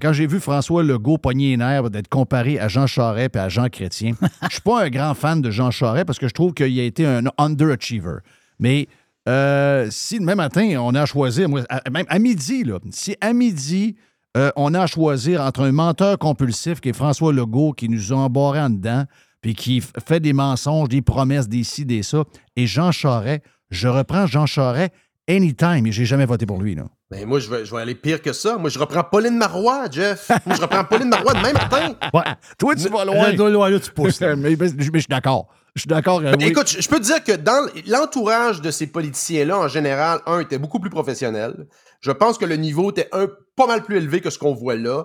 quand 0.00 0.12
j'ai 0.12 0.26
vu 0.26 0.40
François 0.40 0.82
Legault 0.82 1.18
pogner 1.18 1.50
les 1.50 1.56
nerfs 1.56 1.90
d'être 1.90 2.08
comparé 2.08 2.58
à 2.58 2.68
Jean 2.68 2.86
Charest 2.86 3.34
et 3.36 3.38
à 3.38 3.48
Jean 3.48 3.68
Chrétien, 3.68 4.14
je 4.42 4.54
suis 4.54 4.60
pas 4.60 4.84
un 4.84 4.90
grand 4.90 5.14
fan 5.14 5.40
de 5.40 5.50
Jean 5.50 5.70
Charest 5.70 6.06
parce 6.06 6.18
que 6.18 6.28
je 6.28 6.34
trouve 6.34 6.54
qu'il 6.54 6.78
a 6.78 6.84
été 6.84 7.04
un 7.04 7.24
underachiever. 7.38 8.18
Mais 8.58 8.88
euh, 9.28 9.88
si 9.90 10.18
demain 10.18 10.34
matin, 10.34 10.76
on 10.80 10.94
a 10.94 11.02
à 11.02 11.06
choisir, 11.06 11.48
même 11.48 12.06
à 12.08 12.18
midi, 12.18 12.64
là, 12.64 12.78
si 12.90 13.16
à 13.20 13.32
midi, 13.32 13.96
euh, 14.36 14.50
on 14.56 14.74
a 14.74 14.82
à 14.82 14.86
choisir 14.86 15.40
entre 15.40 15.62
un 15.62 15.72
menteur 15.72 16.18
compulsif 16.18 16.80
qui 16.80 16.90
est 16.90 16.92
François 16.92 17.32
Legault, 17.32 17.72
qui 17.72 17.88
nous 17.88 18.12
a 18.12 18.16
embarré 18.16 18.60
en 18.60 18.70
dedans, 18.70 19.04
puis 19.40 19.54
qui 19.54 19.80
fait 19.80 20.20
des 20.20 20.32
mensonges, 20.32 20.88
des 20.88 21.02
promesses, 21.02 21.48
des 21.48 21.64
ci, 21.64 21.84
des 21.84 22.02
ça, 22.02 22.24
et 22.56 22.66
Jean 22.66 22.92
Charest, 22.92 23.42
je 23.70 23.88
reprends 23.88 24.26
Jean 24.26 24.46
Charest 24.46 24.92
anytime, 25.28 25.86
et 25.86 25.92
j'ai 25.92 26.04
jamais 26.04 26.26
voté 26.26 26.46
pour 26.46 26.60
lui. 26.60 26.74
Là. 26.74 26.84
Ben 27.10 27.26
moi, 27.26 27.38
je 27.38 27.48
vais, 27.48 27.64
je 27.64 27.74
vais 27.74 27.80
aller 27.80 27.94
pire 27.94 28.20
que 28.20 28.32
ça. 28.34 28.58
Moi, 28.58 28.68
je 28.68 28.78
reprends 28.78 29.02
Pauline 29.02 29.36
Marois, 29.36 29.86
Jeff. 29.90 30.30
moi, 30.44 30.56
je 30.56 30.60
reprends 30.60 30.84
Pauline 30.84 31.08
Marois 31.08 31.34
demain 31.34 31.52
matin. 31.52 31.94
Ouais. 32.14 32.22
Toi, 32.58 32.74
tu 32.74 32.88
vas 32.88 33.04
loin. 33.04 33.32
loin, 33.32 33.70
là, 33.70 33.80
tu 33.80 33.90
pousses. 33.90 34.20
mais, 34.36 34.56
je 34.56 34.82
suis 34.82 35.06
d'accord. 35.08 35.48
Je 35.74 35.82
suis 35.82 35.88
d'accord. 35.88 36.20
Ben, 36.20 36.40
écoute, 36.40 36.68
je 36.68 36.88
peux 36.88 36.98
te 36.98 37.04
dire 37.04 37.22
que 37.22 37.32
dans 37.32 37.66
l'entourage 37.86 38.60
de 38.60 38.70
ces 38.70 38.88
politiciens-là, 38.88 39.58
en 39.58 39.68
général, 39.68 40.20
un 40.26 40.40
était 40.40 40.58
beaucoup 40.58 40.80
plus 40.80 40.90
professionnel. 40.90 41.66
Je 42.00 42.12
pense 42.12 42.38
que 42.38 42.44
le 42.44 42.56
niveau 42.56 42.90
était 42.90 43.08
un 43.12 43.28
pas 43.56 43.66
mal 43.66 43.82
plus 43.82 43.96
élevé 43.96 44.20
que 44.20 44.30
ce 44.30 44.38
qu'on 44.38 44.54
voit 44.54 44.76
là. 44.76 45.04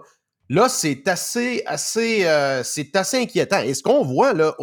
Là, 0.49 0.69
c'est 0.69 1.07
assez, 1.07 1.63
assez, 1.65 2.27
euh, 2.27 2.63
c'est 2.63 2.95
assez 2.95 3.21
inquiétant. 3.21 3.59
Et 3.59 3.73
ce 3.73 3.81
qu'on 3.81 4.03
voit 4.03 4.33
là 4.33 4.55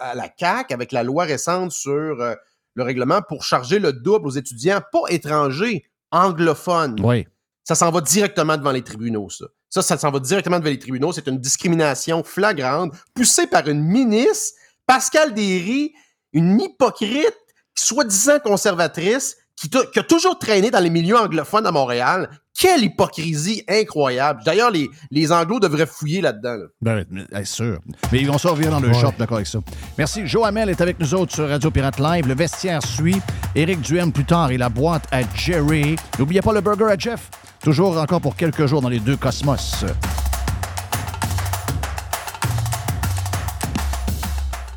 à 0.00 0.14
la 0.14 0.28
CAC 0.28 0.72
avec 0.72 0.92
la 0.92 1.02
loi 1.02 1.24
récente 1.24 1.72
sur 1.72 1.92
euh, 1.92 2.34
le 2.74 2.82
règlement 2.82 3.22
pour 3.22 3.44
charger 3.44 3.78
le 3.78 3.92
double 3.92 4.26
aux 4.26 4.32
étudiants 4.32 4.80
pas 4.92 5.02
étrangers, 5.08 5.84
anglophone. 6.10 6.96
Oui. 7.02 7.26
Ça 7.64 7.74
s'en 7.74 7.90
va 7.90 8.00
directement 8.00 8.56
devant 8.56 8.72
les 8.72 8.82
tribunaux, 8.82 9.30
ça. 9.30 9.46
Ça, 9.70 9.82
ça 9.82 9.98
s'en 9.98 10.10
va 10.10 10.20
directement 10.20 10.58
devant 10.58 10.70
les 10.70 10.78
tribunaux. 10.78 11.12
C'est 11.12 11.28
une 11.28 11.38
discrimination 11.38 12.22
flagrante 12.24 12.94
poussée 13.14 13.46
par 13.46 13.68
une 13.68 13.82
ministre, 13.82 14.56
Pascal 14.86 15.34
Derry, 15.34 15.92
une 16.32 16.60
hypocrite, 16.60 17.36
soi-disant 17.74 18.38
conservatrice, 18.40 19.36
qui, 19.58 19.68
qui, 19.68 19.98
a 19.98 20.02
toujours 20.02 20.38
traîné 20.38 20.70
dans 20.70 20.78
les 20.78 20.90
milieux 20.90 21.16
anglophones 21.16 21.66
à 21.66 21.72
Montréal, 21.72 22.28
quelle 22.58 22.82
hypocrisie 22.84 23.64
incroyable. 23.68 24.42
D'ailleurs, 24.44 24.70
les, 24.70 24.88
les 25.10 25.32
Anglos 25.32 25.58
devraient 25.58 25.86
fouiller 25.86 26.20
là-dedans. 26.20 26.58
Ben, 26.80 27.04
bien 27.08 27.44
sûr. 27.44 27.78
Mais 28.12 28.20
ils 28.20 28.28
vont 28.28 28.38
sortir 28.38 28.70
dans 28.70 28.80
le 28.80 28.92
shop, 28.92 29.12
d'accord 29.18 29.38
avec 29.38 29.46
ça. 29.46 29.60
Merci. 29.96 30.26
Joe 30.26 30.46
Hamel 30.46 30.68
est 30.68 30.80
avec 30.80 30.98
nous 31.00 31.14
autres 31.14 31.34
sur 31.34 31.48
Radio 31.48 31.70
Pirate 31.70 31.98
Live. 31.98 32.26
Le 32.26 32.34
vestiaire 32.34 32.84
suit. 32.84 33.20
Éric 33.54 33.80
Duhem 33.80 34.12
plus 34.12 34.24
tard 34.24 34.50
et 34.50 34.58
la 34.58 34.68
boîte 34.68 35.04
à 35.10 35.20
Jerry. 35.34 35.96
N'oubliez 36.18 36.42
pas 36.42 36.52
le 36.52 36.60
burger 36.60 36.92
à 36.92 36.98
Jeff. 36.98 37.30
Toujours 37.62 37.98
encore 37.98 38.20
pour 38.20 38.36
quelques 38.36 38.66
jours 38.66 38.80
dans 38.80 38.88
les 38.88 39.00
deux 39.00 39.16
cosmos. 39.16 39.84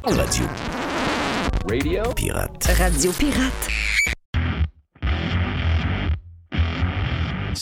Radio. 0.04 0.46
Radio 1.70 2.04
Pirate. 2.16 2.68
Radio 2.78 3.12
Pirate. 3.12 4.11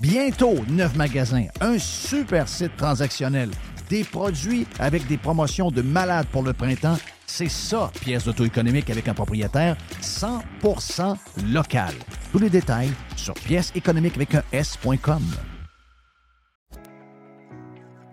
Bientôt, 0.00 0.54
neuf 0.70 0.96
magasins, 0.96 1.48
un 1.60 1.78
super 1.78 2.48
site 2.48 2.74
transactionnel, 2.78 3.50
des 3.90 4.02
produits 4.02 4.66
avec 4.78 5.06
des 5.06 5.18
promotions 5.18 5.70
de 5.70 5.82
malades 5.82 6.26
pour 6.28 6.42
le 6.42 6.54
printemps. 6.54 6.96
C'est 7.26 7.50
ça, 7.50 7.92
pièce 8.00 8.24
d'auto-économique 8.24 8.88
avec 8.88 9.08
un 9.08 9.14
propriétaire 9.14 9.76
100% 10.00 11.16
local. 11.52 11.92
Tous 12.32 12.38
les 12.38 12.48
détails 12.48 12.90
sur 13.14 13.34
pièce 13.34 13.72
économique 13.74 14.16
avec 14.16 14.34
un 14.34 14.42
S.com. 14.52 15.22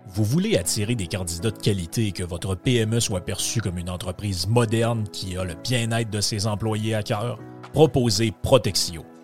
Vous 0.08 0.24
voulez 0.24 0.58
attirer 0.58 0.94
des 0.94 1.06
candidats 1.06 1.50
de 1.50 1.58
qualité 1.58 2.08
et 2.08 2.12
que 2.12 2.22
votre 2.22 2.54
PME 2.54 3.00
soit 3.00 3.24
perçue 3.24 3.62
comme 3.62 3.78
une 3.78 3.88
entreprise 3.88 4.46
moderne 4.46 5.08
qui 5.10 5.38
a 5.38 5.44
le 5.44 5.54
bien-être 5.54 6.10
de 6.10 6.20
ses 6.20 6.46
employés 6.46 6.94
à 6.94 7.02
cœur? 7.02 7.38
Proposez 7.72 8.30
Protexio 8.42 9.06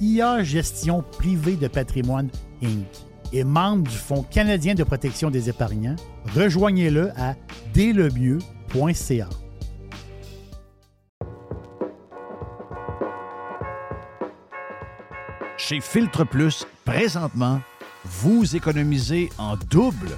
IA 0.00 0.42
Gestion 0.42 1.02
Privée 1.02 1.56
de 1.56 1.68
Patrimoine 1.68 2.30
Inc. 2.62 2.86
et 3.32 3.44
membre 3.44 3.84
du 3.84 3.96
Fonds 3.96 4.22
canadien 4.22 4.74
de 4.74 4.84
protection 4.84 5.30
des 5.30 5.48
épargnants, 5.48 5.96
rejoignez-le 6.34 7.10
à 7.16 7.34
dèslemieux.ca. 7.72 9.28
Chez 15.56 15.80
Filtre 15.80 16.24
Plus, 16.24 16.66
présentement, 16.84 17.60
vous 18.04 18.54
économisez 18.54 19.30
en 19.38 19.56
double. 19.56 20.10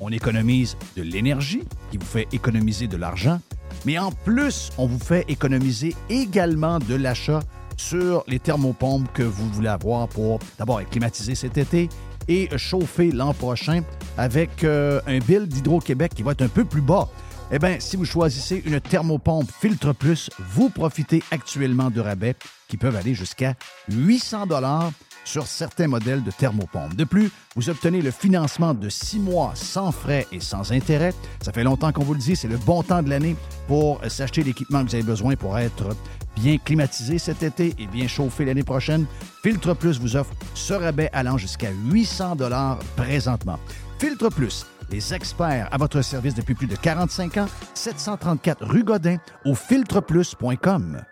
On 0.00 0.10
économise 0.10 0.76
de 0.96 1.02
l'énergie 1.02 1.62
qui 1.90 1.98
vous 1.98 2.06
fait 2.06 2.26
économiser 2.32 2.88
de 2.88 2.96
l'argent, 2.96 3.40
mais 3.84 3.98
en 3.98 4.10
plus, 4.10 4.70
on 4.78 4.86
vous 4.86 4.98
fait 4.98 5.24
économiser 5.28 5.94
également 6.08 6.78
de 6.78 6.94
l'achat 6.94 7.40
sur 7.76 8.24
les 8.26 8.38
thermopompes 8.38 9.12
que 9.12 9.22
vous 9.22 9.48
voulez 9.50 9.68
avoir 9.68 10.08
pour 10.08 10.38
d'abord 10.58 10.80
être 10.80 10.90
climatisé 10.90 11.34
cet 11.34 11.58
été 11.58 11.88
et 12.28 12.48
chauffer 12.56 13.12
l'an 13.12 13.34
prochain 13.34 13.82
avec 14.18 14.64
euh, 14.64 15.00
un 15.06 15.18
bill 15.18 15.46
d'Hydro-Québec 15.46 16.12
qui 16.14 16.22
va 16.22 16.32
être 16.32 16.42
un 16.42 16.48
peu 16.48 16.64
plus 16.64 16.80
bas. 16.80 17.08
Eh 17.52 17.60
bien, 17.60 17.76
si 17.78 17.96
vous 17.96 18.04
choisissez 18.04 18.60
une 18.66 18.80
thermopompe 18.80 19.48
Filtre 19.60 19.92
Plus, 19.92 20.30
vous 20.50 20.68
profitez 20.68 21.22
actuellement 21.30 21.90
de 21.90 22.00
rabais 22.00 22.34
qui 22.68 22.76
peuvent 22.76 22.96
aller 22.96 23.14
jusqu'à 23.14 23.54
800 23.88 24.46
dollars 24.46 24.90
sur 25.24 25.46
certains 25.46 25.86
modèles 25.86 26.24
de 26.24 26.30
thermopompes. 26.30 26.94
De 26.94 27.04
plus, 27.04 27.30
vous 27.54 27.68
obtenez 27.68 28.00
le 28.00 28.10
financement 28.10 28.74
de 28.74 28.88
six 28.88 29.18
mois 29.18 29.52
sans 29.54 29.92
frais 29.92 30.26
et 30.32 30.40
sans 30.40 30.72
intérêt. 30.72 31.12
Ça 31.40 31.52
fait 31.52 31.64
longtemps 31.64 31.92
qu'on 31.92 32.04
vous 32.04 32.14
le 32.14 32.20
dit, 32.20 32.36
c'est 32.36 32.48
le 32.48 32.58
bon 32.58 32.82
temps 32.82 33.02
de 33.02 33.10
l'année 33.10 33.36
pour 33.68 34.00
s'acheter 34.08 34.42
l'équipement 34.42 34.84
que 34.84 34.90
vous 34.90 34.94
avez 34.94 35.04
besoin 35.04 35.36
pour 35.36 35.58
être 35.58 35.96
bien 36.36 36.58
climatisé 36.58 37.18
cet 37.18 37.42
été 37.42 37.74
et 37.78 37.86
bien 37.86 38.06
chauffé 38.06 38.44
l'année 38.44 38.62
prochaine. 38.62 39.06
Filtre 39.42 39.74
Plus 39.74 39.98
vous 39.98 40.16
offre 40.16 40.32
ce 40.54 40.74
rabais 40.74 41.10
allant 41.12 41.38
jusqu'à 41.38 41.70
800 41.90 42.36
dollars 42.36 42.78
présentement. 42.96 43.58
Filtre 43.98 44.28
Plus, 44.28 44.66
les 44.90 45.14
experts 45.14 45.68
à 45.72 45.78
votre 45.78 46.02
service 46.02 46.34
depuis 46.34 46.54
plus 46.54 46.66
de 46.66 46.76
45 46.76 47.38
ans, 47.38 47.48
734 47.74 48.64
rue 48.64 48.84
Godin 48.84 49.16
au 49.44 49.54
filtreplus.com. 49.54 51.02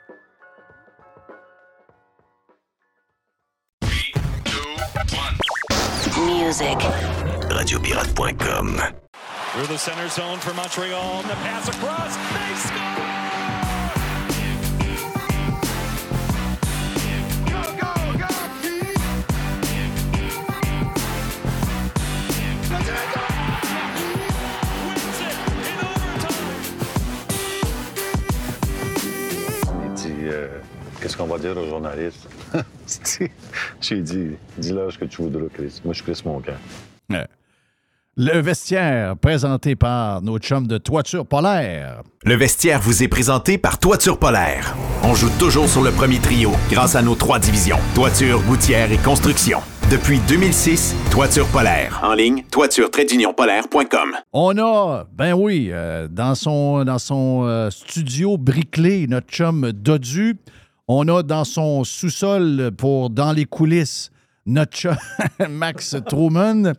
Music. 6.16 6.78
Radiopirate.com. 7.50 8.80
Through 9.54 9.66
the 9.68 9.78
center 9.78 10.08
zone 10.08 10.38
for 10.38 10.52
Montreal. 10.54 11.22
The 11.22 11.34
pass 11.42 11.68
across. 11.68 12.16
They 12.16 12.54
score! 12.56 12.93
Dit 30.24 30.30
euh, 30.32 30.48
Qu'est-ce 31.00 31.16
qu'on 31.16 31.26
va 31.26 31.38
dire 31.38 31.56
aux 31.56 31.66
journalistes? 31.66 32.28
J'ai 33.80 34.00
dit 34.00 34.30
Dis-leur 34.58 34.92
ce 34.92 34.98
que 34.98 35.04
tu 35.04 35.22
voudras, 35.22 35.46
Chris. 35.52 35.80
Moi, 35.84 35.94
je 35.94 36.02
Chris 36.02 36.20
mon 36.24 36.40
cœur. 36.40 36.56
Euh, 37.12 37.24
Le 38.16 38.40
vestiaire 38.40 39.16
présenté 39.16 39.76
par 39.76 40.22
nos 40.22 40.38
chums 40.38 40.66
de 40.66 40.78
Toiture 40.78 41.26
Polaire. 41.26 42.02
Le 42.24 42.34
vestiaire 42.36 42.80
vous 42.80 43.02
est 43.02 43.08
présenté 43.08 43.58
par 43.58 43.78
Toiture 43.78 44.18
Polaire. 44.18 44.74
On 45.02 45.14
joue 45.14 45.30
toujours 45.38 45.68
sur 45.68 45.82
le 45.82 45.90
premier 45.90 46.18
trio 46.18 46.52
grâce 46.70 46.94
à 46.94 47.02
nos 47.02 47.14
trois 47.14 47.38
divisions, 47.38 47.78
toiture, 47.94 48.40
gouttière 48.42 48.90
et 48.92 48.98
construction. 48.98 49.60
Depuis 49.90 50.18
2006, 50.26 50.94
Toiture 51.10 51.46
Polaire. 51.48 52.00
En 52.02 52.14
ligne, 52.14 52.42
toiture-polaire.com. 52.50 54.16
On 54.32 54.56
a, 54.56 55.04
ben 55.12 55.34
oui, 55.34 55.68
euh, 55.70 56.08
dans 56.08 56.34
son, 56.34 56.84
euh, 57.44 57.70
studio 57.70 58.38
bricolé, 58.38 59.06
notre 59.06 59.28
chum 59.28 59.72
Dodu. 59.72 60.38
On 60.88 61.06
a 61.08 61.22
dans 61.22 61.44
son 61.44 61.84
sous-sol 61.84 62.70
pour 62.78 63.10
Dans 63.10 63.32
les 63.32 63.44
coulisses 63.44 64.10
notre 64.46 64.72
chum 64.74 64.96
Max 65.50 65.94
Truman. 66.08 66.72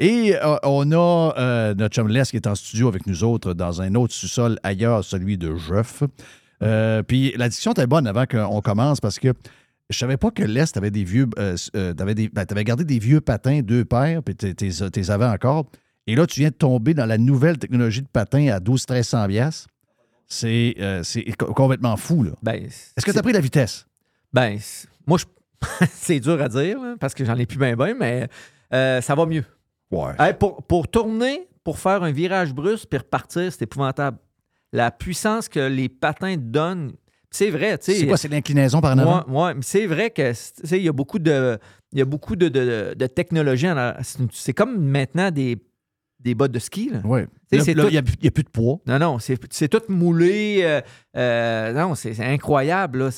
Et 0.00 0.34
euh, 0.34 0.56
on 0.64 0.90
a 0.90 1.74
notre 1.74 1.94
chum 1.94 2.08
Les 2.08 2.24
qui 2.24 2.36
est 2.36 2.46
en 2.48 2.56
studio 2.56 2.88
avec 2.88 3.06
nous 3.06 3.22
autres 3.22 3.54
dans 3.54 3.80
un 3.80 3.94
autre 3.94 4.14
sous-sol 4.14 4.58
ailleurs, 4.64 5.04
celui 5.04 5.38
de 5.38 5.54
Jeff. 5.56 6.02
Puis 7.06 7.34
la 7.36 7.48
discussion 7.48 7.70
était 7.70 7.86
bonne 7.86 8.08
avant 8.08 8.26
qu'on 8.26 8.60
commence 8.62 9.00
parce 9.00 9.20
que 9.20 9.32
je 9.90 9.98
savais 9.98 10.16
pas 10.16 10.30
que 10.30 10.42
l'Est 10.42 10.76
avait 10.76 10.90
des 10.90 11.04
vieux. 11.04 11.26
Euh, 11.38 11.56
euh, 11.76 11.94
t'avais 11.94 12.14
des- 12.14 12.28
ben, 12.28 12.44
t'avais 12.44 12.64
gardé 12.64 12.84
des 12.84 12.98
vieux 12.98 13.20
patins, 13.20 13.60
deux 13.60 13.84
paires, 13.84 14.22
puis 14.22 14.34
t'es- 14.34 14.54
t'es 14.54 14.70
t'es 14.90 15.10
avais 15.10 15.24
encore. 15.26 15.66
Et 16.06 16.14
là, 16.14 16.26
tu 16.26 16.40
viens 16.40 16.48
de 16.50 16.54
tomber 16.54 16.94
dans 16.94 17.06
la 17.06 17.18
nouvelle 17.18 17.58
technologie 17.58 18.02
de 18.02 18.08
patins 18.08 18.48
à 18.48 18.60
12-1300 18.60 19.26
piastres. 19.28 19.68
C'est 20.26 20.74
euh, 20.78 21.02
c'est 21.02 21.24
co- 21.32 21.52
complètement 21.54 21.96
fou, 21.96 22.22
là. 22.22 22.32
Ben, 22.42 22.64
Est-ce 22.64 23.04
que 23.04 23.10
tu 23.12 23.18
as 23.18 23.22
pris 23.22 23.32
la 23.32 23.40
vitesse? 23.40 23.86
Ben, 24.32 24.58
moi, 25.06 25.18
je- 25.18 25.24
c'est 25.92 26.20
dur 26.20 26.40
à 26.40 26.48
dire 26.48 26.80
là, 26.80 26.96
parce 27.00 27.14
que 27.14 27.24
j'en 27.24 27.36
ai 27.36 27.46
plus 27.46 27.58
bien, 27.58 27.74
bien, 27.76 27.94
mais 27.98 28.28
ça 28.70 29.14
va 29.14 29.24
mieux. 29.26 29.44
Ouais. 29.90 30.12
Hey, 30.18 30.34
pour, 30.34 30.62
pour 30.64 30.86
tourner, 30.88 31.48
pour 31.64 31.78
faire 31.78 32.02
un 32.02 32.12
virage 32.12 32.52
brusque 32.52 32.88
puis 32.90 32.98
repartir, 32.98 33.50
c'est 33.50 33.62
épouvantable. 33.62 34.18
La 34.72 34.90
puissance 34.90 35.48
que 35.48 35.60
les 35.60 35.88
patins 35.88 36.36
donnent, 36.38 36.92
c'est 37.30 37.50
vrai, 37.50 37.78
tu 37.78 37.92
sais. 37.92 37.98
C'est 37.98 38.06
quoi, 38.06 38.16
c'est 38.16 38.28
l'inclinaison 38.28 38.80
par 38.80 38.94
en 38.94 38.98
avant? 38.98 39.24
Ouais, 39.28 39.54
mais 39.54 39.62
c'est 39.62 39.86
vrai 39.86 40.10
que 40.10 40.32
il 40.72 40.82
y 40.82 40.88
a 40.88 40.92
beaucoup 40.92 41.18
de, 41.18 41.58
il 41.92 41.98
y 41.98 42.02
a 42.02 42.04
beaucoup 42.04 42.36
de, 42.36 42.48
de, 42.48 42.94
de 42.96 43.06
technologie. 43.06 43.66
C'est 44.32 44.54
comme 44.54 44.80
maintenant 44.82 45.30
des, 45.30 45.58
des 46.20 46.34
bottes 46.34 46.52
de 46.52 46.58
ski. 46.58 46.90
Là. 46.90 47.00
Oui. 47.04 47.20
Il 47.52 47.60
n'y 47.60 47.96
a, 47.96 48.00
a 48.00 48.02
plus 48.30 48.44
de 48.44 48.50
poids. 48.50 48.80
Non, 48.86 48.98
non, 48.98 49.18
c'est 49.18 49.68
tout 49.68 49.82
moulé. 49.88 50.60
euh, 50.62 50.80
euh, 51.16 51.72
non, 51.72 51.94
c'est 51.94 52.18
incroyable. 52.20 52.98
Là, 52.98 53.10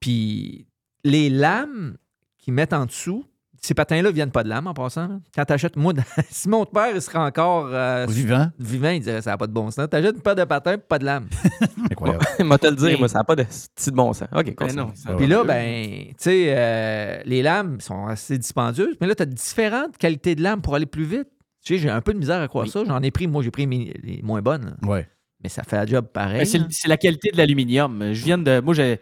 Puis 0.00 0.66
les 1.04 1.30
lames 1.30 1.96
qu'ils 2.38 2.54
mettent 2.54 2.72
en 2.72 2.86
dessous, 2.86 3.24
ces 3.64 3.74
patins-là 3.74 4.08
ne 4.08 4.14
viennent 4.14 4.30
pas 4.32 4.42
de 4.42 4.48
lames 4.48 4.66
en 4.66 4.74
passant. 4.74 5.06
là. 5.06 5.20
Quand 5.34 5.44
tu 5.44 5.52
achètes, 5.52 5.76
moi, 5.76 5.92
si 6.30 6.48
mon 6.48 6.64
père 6.66 6.90
il 6.94 7.00
serait 7.00 7.18
encore 7.20 7.68
euh, 7.70 8.06
Vivant. 8.08 8.48
vivant, 8.58 8.90
il 8.90 9.00
dirait 9.00 9.22
ça 9.22 9.30
n'a 9.30 9.38
pas 9.38 9.46
de 9.46 9.52
bon 9.52 9.70
sens. 9.70 9.86
Tu 9.88 9.96
achètes 9.96 10.16
une 10.16 10.20
paire 10.22 10.34
de 10.34 10.44
patins, 10.44 10.76
pas 10.78 10.98
de 10.98 11.04
lames. 11.04 11.28
Incroyable. 11.90 12.24
Moi, 12.40 12.58
te 12.58 12.66
le 12.66 12.74
dire, 12.76 12.98
moi, 12.98 13.08
ça 13.08 13.18
n'a 13.18 13.24
pas 13.24 13.36
de 13.36 13.44
petit 13.44 13.90
bon 13.92 14.12
sens. 14.12 14.28
OK, 14.34 14.44
Ben 14.46 14.54
continue. 14.54 14.80
non, 14.82 14.90
ça- 14.94 15.14
Puis 15.14 15.26
là, 15.28 15.44
ben, 15.44 16.06
tu 16.08 16.14
sais, 16.18 16.46
euh, 16.56 17.22
les 17.24 17.42
lames 17.42 17.80
sont 17.80 18.06
assez 18.06 18.36
dispendieuses, 18.36 18.96
mais 19.00 19.06
là, 19.06 19.14
tu 19.14 19.22
as 19.22 19.26
différentes 19.26 19.96
qualités 19.96 20.34
de 20.34 20.42
lames 20.42 20.60
pour 20.60 20.74
aller 20.74 20.86
plus 20.86 21.04
vite. 21.04 21.28
Tu 21.64 21.74
sais, 21.76 21.78
j'ai 21.82 21.90
un 21.90 22.00
peu 22.00 22.12
de 22.12 22.18
misère 22.18 22.40
à 22.40 22.48
croire 22.48 22.66
ça. 22.66 22.82
J'en 22.84 23.00
ai 23.02 23.12
pris, 23.12 23.28
moi, 23.28 23.42
j'ai 23.44 23.52
pris 23.52 23.68
mes- 23.68 23.94
les 24.02 24.20
moins 24.22 24.42
bonnes. 24.42 24.74
là. 24.82 24.88
Ouais. 24.88 25.08
Mais 25.42 25.48
ça 25.48 25.62
fait 25.62 25.76
la 25.76 25.86
job 25.86 26.06
pareil. 26.12 26.38
Ben, 26.38 26.44
c'est 26.44 26.58
là. 26.58 26.66
c'est 26.70 26.88
la 26.88 26.96
qualité 26.96 27.30
de 27.32 27.36
l'aluminium. 27.36 28.12
Je 28.12 28.24
viens 28.24 28.38
de. 28.38 28.60
Moi, 28.60 28.74
j'ai 28.74 29.00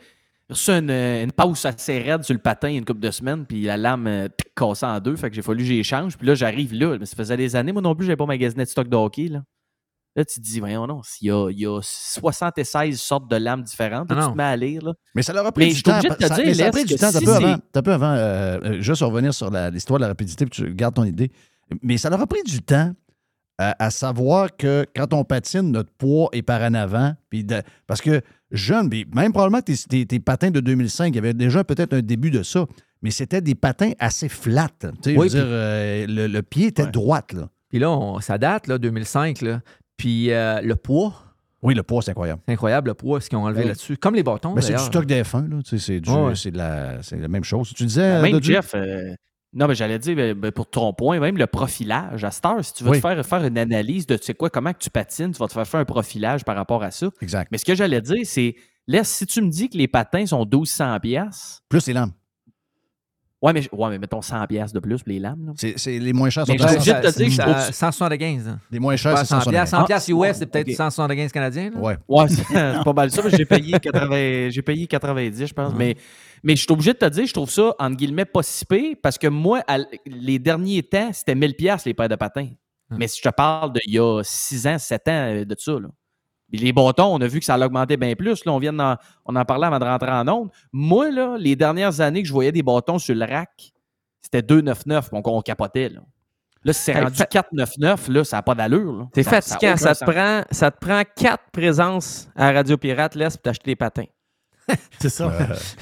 reçu 0.51 0.71
une, 0.71 0.91
une 0.91 1.33
pause 1.33 1.65
assez 1.65 1.99
raide 2.01 2.23
sur 2.25 2.35
le 2.35 2.41
patin 2.41 2.69
il 2.69 2.73
y 2.73 2.77
a 2.77 2.79
une 2.79 2.85
couple 2.85 3.01
de 3.01 3.11
semaines, 3.11 3.47
puis 3.47 3.63
la 3.63 3.77
lame 3.77 4.07
euh, 4.07 4.29
cassée 4.57 4.87
en 4.87 4.99
deux. 5.01 5.17
Fait 5.17 5.31
que 5.31 5.37
j'ai 5.37 5.43
fallu 5.43 5.61
que 5.61 5.65
j'échange. 5.65 6.17
Puis 6.17 6.27
là, 6.27 6.35
j'arrive 6.35 6.75
là. 6.75 6.97
Mais 6.99 7.07
ça 7.07 7.17
faisait 7.17 7.37
des 7.37 7.57
années, 7.57 7.73
moi 7.73 7.83
non 7.83 7.95
plus, 7.95 8.07
j'avais 8.07 8.17
pas 8.17 8.27
magasiné 8.27 8.65
de 8.65 8.69
stock 8.69 8.89
de 8.89 8.97
hockey. 8.97 9.29
Là, 9.29 9.43
là 10.17 10.25
tu 10.25 10.41
te 10.41 10.45
dis, 10.45 10.61
voyons, 10.61 10.87
non, 10.87 11.01
il 11.21 11.29
y 11.29 11.31
a, 11.31 11.51
il 11.51 11.59
y 11.61 11.67
a 11.67 11.81
76 11.83 13.01
sortes 13.01 13.31
de 13.31 13.37
lames 13.37 13.63
différentes. 13.63 14.11
Là, 14.11 14.17
Ah 14.21 14.25
tu 14.27 14.33
te 14.33 14.37
mets 14.37 14.43
à 14.45 14.57
lire. 14.57 14.83
Là. 14.85 14.93
Mais 15.15 15.23
ça 15.23 15.33
leur 15.33 15.47
a 15.47 15.53
pris 15.53 15.67
Mais 15.69 15.73
du 15.73 15.83
temps. 15.83 16.01
te 16.01 16.27
ça, 16.27 16.35
dire, 16.35 16.45
mais 16.47 16.55
ça 16.55 16.67
a 16.67 16.71
pris 16.71 16.85
du 16.85 16.97
temps. 16.97 17.11
Si 17.11 17.25
peu 17.25 17.35
avant, 17.35 17.57
peu 17.85 17.93
avant 17.93 18.13
euh, 18.13 18.59
euh, 18.65 18.81
juste 18.81 19.03
revenir 19.03 19.33
sur 19.35 19.51
l'histoire 19.71 19.99
de 19.99 20.05
la 20.05 20.09
rapidité, 20.09 20.45
puis 20.47 20.65
tu 20.65 20.75
gardes 20.75 20.95
ton 20.95 21.05
idée. 21.05 21.31
Mais 21.83 21.97
ça 21.99 22.11
leur 22.11 22.21
a 22.21 22.27
pris 22.27 22.43
du 22.43 22.61
temps 22.63 22.93
à, 23.59 23.85
à 23.85 23.91
savoir 23.91 24.57
que 24.57 24.87
quand 24.97 25.13
on 25.13 25.23
patine, 25.25 25.71
notre 25.71 25.93
poids 25.93 26.29
est 26.33 26.43
par 26.43 26.63
en 26.63 26.75
avant. 26.75 27.15
Puis 27.29 27.45
de- 27.45 27.63
parce 27.87 28.01
que 28.01 28.21
jeune, 28.51 28.91
même 29.15 29.33
probablement 29.33 29.63
tes, 29.63 29.75
tes- 29.77 30.07
tes 30.07 30.21
patins 30.21 30.51
de 30.51 30.61
2005, 30.61 31.09
il 31.09 31.15
y 31.15 31.19
avait 31.19 31.35
déjà 31.35 31.65
peut-être 31.65 31.93
un 31.95 32.03
début 32.03 32.31
de 32.31 32.43
ça. 32.43 32.67
Mais 33.03 33.11
c'était 33.11 33.41
des 33.41 33.55
patins 33.55 33.93
assez 33.99 34.29
flats. 34.29 34.69
Oui, 35.07 35.15
veux 35.17 35.29
dire, 35.29 35.45
euh, 35.45 36.07
le, 36.07 36.27
le 36.27 36.43
pied 36.43 36.67
était 36.67 36.83
Ouais. 36.85 36.91
droit. 36.91 37.23
Là. 37.33 37.49
Puis 37.71 37.79
là, 37.79 37.91
on- 37.91 38.21
ça 38.21 38.37
date, 38.37 38.67
là, 38.67 38.77
2005. 38.79 39.41
Là. 39.43 39.61
Puis 39.97 40.31
euh, 40.33 40.61
le 40.61 40.77
poids, 40.77 41.15
Oui, 41.63 41.75
le 41.75 41.83
poids, 41.83 42.03
c'est 42.03 42.11
incroyable. 42.11 42.43
c'est 42.47 42.53
incroyable 42.53 42.89
le 42.89 42.95
poids, 42.95 43.21
ce 43.21 43.29
qu'ils 43.31 43.39
ont 43.39 43.45
enlevé 43.45 43.63
Oui. 43.63 43.69
là-dessus. 43.69 43.97
Comme 43.97 44.15
les 44.15 44.23
bâtons, 44.23 44.53
Ben, 44.55 44.61
c'est 44.61 44.75
du 44.75 44.79
stock 44.81 45.07
d'F1. 45.07 45.49
Là. 45.49 45.63
Tu 45.63 45.79
sais, 45.79 45.79
C'est 45.79 46.01
du- 46.01 46.11
Ouais, 46.11 46.23
ouais. 46.27 46.35
c'est 46.35 46.51
de 46.51 46.59
la, 46.59 47.03
c'est 47.03 47.17
la 47.19 47.29
même 47.29 47.45
chose. 47.45 47.73
Tu 47.75 47.85
disais. 47.85 48.21
Même 48.23 48.33
Dodu? 48.33 48.53
Jeff, 48.53 48.73
euh, 48.75 49.15
non, 49.53 49.67
mais 49.67 49.75
j'allais 49.75 49.99
dire, 49.99 50.35
pour 50.55 50.69
ton 50.71 50.93
point, 50.93 51.19
même 51.19 51.37
le 51.37 51.47
profilage. 51.47 52.23
À 52.25 52.31
cette 52.31 52.45
heure, 52.47 52.65
si 52.65 52.73
tu 52.75 52.85
veux 52.85 52.91
Oui. 52.91 52.97
te 52.99 53.03
faire, 53.03 53.27
faire 53.27 53.45
une 53.45 53.59
analyse 53.59 54.07
de 54.07 54.17
tu 54.17 54.25
sais 54.27 54.35
quoi, 54.35 54.49
comment 54.51 54.73
que 54.73 54.79
tu 54.79 54.91
patines, 54.91 55.33
tu 55.33 55.39
vas 55.39 55.49
te 55.49 55.53
faire 55.53 55.67
faire 55.67 55.81
un 55.81 55.85
profilage 55.85 56.45
par 56.45 56.55
rapport 56.57 56.83
à 56.83 56.91
ça. 56.91 57.09
Exact. 57.21 57.49
Mais 57.51 57.59
ce 57.59 57.65
que 57.65 57.75
j'allais 57.75 58.01
dire, 58.01 58.21
c'est, 58.25 58.55
laisse, 58.87 59.09
si 59.09 59.27
tu 59.27 59.43
me 59.43 59.49
dis 59.51 59.69
que 59.69 59.77
les 59.77 59.89
patins 59.89 60.25
sont 60.27 60.45
1200 60.45 61.01
pièces, 61.01 61.63
Plus 61.69 61.87
les 61.87 61.93
lames. 61.95 62.13
Ouais, 63.43 63.55
mais, 63.55 63.63
ouais, 63.73 63.89
mais 63.91 63.99
mettons 63.99 64.21
100 64.21 64.47
pièces 64.47 64.73
de 64.73 64.81
plus 64.81 65.03
pour 65.03 65.09
les 65.11 65.19
lames. 65.19 65.47
là. 65.47 65.53
C'est 65.57 65.79
c'est- 65.79 65.99
les 65.99 66.13
moins 66.13 66.29
chers 66.29 66.47
sont 66.47 66.53
Mais 66.53 66.59
suis 66.59 66.67
obligé 66.77 66.93
de 66.93 67.01
te 67.01 67.07
100. 67.11 67.25
dire 67.25 67.45
que 67.47 67.51
Euh, 67.51 67.73
175. 67.73 68.49
hein. 68.49 68.59
Les 68.71 68.79
moins 68.79 68.97
chers, 68.97 69.17
c'est 69.17 69.25
100 69.25 69.41
piastres. 69.51 69.77
100 69.77 69.87
175. 69.87 69.87
piastres 69.87 70.11
US, 70.11 70.37
c'est 70.37 70.47
peut-être 70.47 70.69
ok. 70.69 70.75
175 70.75 71.33
canadiens. 71.33 71.71
là. 71.71 71.81
Ouais. 71.81 71.97
Ouais, 72.07 72.29
c'est 72.29 72.43
c'est 72.81 72.85
pas 72.85 72.93
mal 72.93 73.11
ça. 73.11 73.23
mais 73.25 73.31
J'ai 73.31 73.47
payé, 73.47 73.73
80 73.81 74.51
j'ai 74.51 74.61
payé 74.63 74.87
90, 74.87 75.47
je 75.47 75.55
pense. 75.55 75.73
Mais, 75.75 75.97
mais 76.43 76.55
je 76.55 76.63
suis 76.63 76.71
obligé 76.73 76.93
de 76.93 76.99
te 76.99 77.07
dire, 77.09 77.27
je 77.27 77.33
trouve 77.33 77.49
ça, 77.51 77.75
entre 77.79 77.97
guillemets, 77.97 78.27
pas 78.27 78.43
si 78.43 78.67
pire, 78.67 78.97
parce 79.03 79.17
que 79.17 79.29
moi, 79.29 79.63
à 79.67 79.79
les 80.05 80.39
derniers 80.39 80.83
temps, 80.83 81.11
c'était 81.13 81.35
1000 81.35 81.55
pièces 81.55 81.87
les 81.87 81.95
paires 81.95 82.09
de 82.11 82.17
patins. 82.17 82.49
Mais 82.91 83.07
si 83.09 83.21
je 83.25 83.29
te 83.31 83.35
parle 83.35 83.73
d'il 83.73 83.95
y 83.95 83.99
a 84.01 84.21
6 84.23 84.67
ans, 84.67 84.77
7 84.79 85.09
ans 85.09 85.13
euh, 85.13 85.45
de 85.47 85.55
ça, 85.57 85.73
là. 85.73 85.89
Les 86.53 86.73
bâtons, 86.73 87.15
on 87.15 87.21
a 87.21 87.27
vu 87.27 87.39
que 87.39 87.45
ça 87.45 87.59
augmenté 87.59 87.97
bien 87.97 88.15
plus. 88.15 88.45
Là, 88.45 88.53
on, 88.53 88.59
vient 88.59 88.73
d'en- 88.73 88.97
on 89.25 89.37
en 89.37 89.45
parlait 89.45 89.67
avant 89.67 89.79
de 89.79 89.85
rentrer 89.85 90.11
en 90.11 90.27
onde. 90.29 90.51
Moi, 90.73 91.11
là, 91.11 91.37
les 91.39 91.55
dernières 91.57 92.01
années 92.01 92.23
que 92.23 92.29
je 92.29 92.33
voyais 92.33 92.53
des 92.53 92.63
bâtons 92.63 92.99
sur 92.99 93.15
le 93.15 93.25
rack, 93.25 93.73
c'était 94.21 94.43
2,99, 94.43 95.11
donc 95.13 95.27
on 95.29 95.41
capotait. 95.43 95.89
Là, 95.91 96.01
là 96.65 96.73
si 96.73 96.83
c'est 96.83 96.93
Hey, 96.93 97.03
rendu 97.05 97.17
fa- 97.17 97.25
4,99, 97.27 98.09
là, 98.11 98.25
ça 98.25 98.39
n'a 98.39 98.43
pas 98.43 98.55
d'allure. 98.55 99.09
Ça- 99.23 99.31
ça 99.31 99.55
a 99.55 99.59
fatigant. 99.59 99.77
Ça, 99.77 99.95
te 99.95 100.11
prend, 100.11 100.43
ça 100.51 100.71
te 100.71 100.79
prend 100.85 101.03
quatre 101.17 101.45
présences 101.53 102.29
à 102.35 102.53
Radio 102.53 102.77
Pirate, 102.77 103.15
laisse, 103.15 103.37
pour 103.37 103.43
t'acheter 103.43 103.71
des 103.71 103.77
patins. 103.77 104.05
C'est 105.01 105.09
ça. 105.09 105.33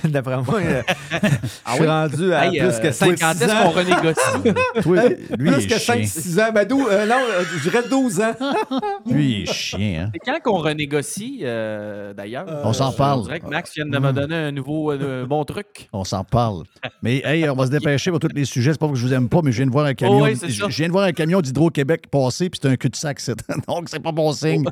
D'après 0.05 0.37
moi, 0.43 0.61
euh, 0.61 0.83
je 1.11 1.19
Ah 1.65 1.73
suis 1.73 1.81
oui? 1.83 1.87
rendu 1.89 2.33
à 2.35 2.47
Hey, 2.47 2.59
plus 2.61 2.69
euh, 2.69 2.79
que 2.79 2.93
5 2.93 3.19
quand 3.19 3.33
est-ce 3.33 3.63
qu'on 3.63 3.71
renégocie? 3.71 4.83
Toi, 4.83 5.09
lui, 5.39 5.51
Plus 5.53 5.67
que 5.67 5.79
5, 5.79 5.97
chien. 5.99 6.07
6 6.07 6.39
ans. 6.41 6.51
Ben, 6.55 6.67
dou- 6.67 6.87
euh, 6.89 7.07
non, 7.07 7.17
euh, 7.17 7.43
je 7.57 7.69
dirais 7.69 7.83
12 7.89 8.21
ans. 8.21 8.35
Lui, 9.07 9.31
il 9.33 9.43
est 9.43 9.53
chien. 9.53 10.05
Hein? 10.07 10.11
C'est 10.13 10.21
quand 10.33 10.39
qu'on 10.45 10.59
renégocie, 10.59 11.41
euh, 11.43 12.13
d'ailleurs? 12.15 12.47
On 12.65 12.73
s'en 12.73 12.93
parle. 12.93 13.21
On 13.21 13.23
dirait 13.25 13.41
que 13.41 13.47
Max 13.49 13.75
vient 13.75 13.87
de 13.87 13.99
me 13.99 14.13
donner 14.13 14.37
un 14.37 14.53
nouveau 14.53 14.93
euh, 14.93 15.27
bon 15.27 15.45
truc. 15.45 15.89
On 15.93 16.05
s'en 16.05 16.23
parle. 16.25 16.63
Mais 17.03 17.21
hey, 17.25 17.49
on 17.51 17.55
va 17.57 17.67
se 17.67 17.71
dépêcher 17.71 18.11
pour 18.11 18.21
tous 18.21 18.29
les 18.35 18.45
sujets. 18.45 18.73
C'est 18.73 18.79
pas 18.81 18.89
que 18.89 18.95
je 18.95 19.05
vous 19.07 19.13
aime 19.13 19.29
pas, 19.29 19.41
mais 19.43 19.51
je 19.51 19.57
viens 19.59 19.67
de 19.67 19.73
voir 19.73 19.87
un 19.87 19.95
camion. 19.95 20.21
Oh 20.21 20.25
oui, 20.25 20.37
c'est 20.37 20.49
je 20.49 20.65
je 20.69 20.77
viens 20.77 20.87
de 20.87 20.93
voir 20.93 21.05
un 21.05 21.13
camion 21.13 21.41
d'Hydro-Québec 21.41 22.05
passer, 22.11 22.51
puis 22.51 22.61
c'est 22.63 22.69
un 22.69 22.77
cul-de-sac. 22.77 23.19
c'est- 23.21 23.35
Donc, 23.69 23.89
c'est 23.89 24.01
pas 24.03 24.13
bon 24.13 24.33
signe. 24.33 24.65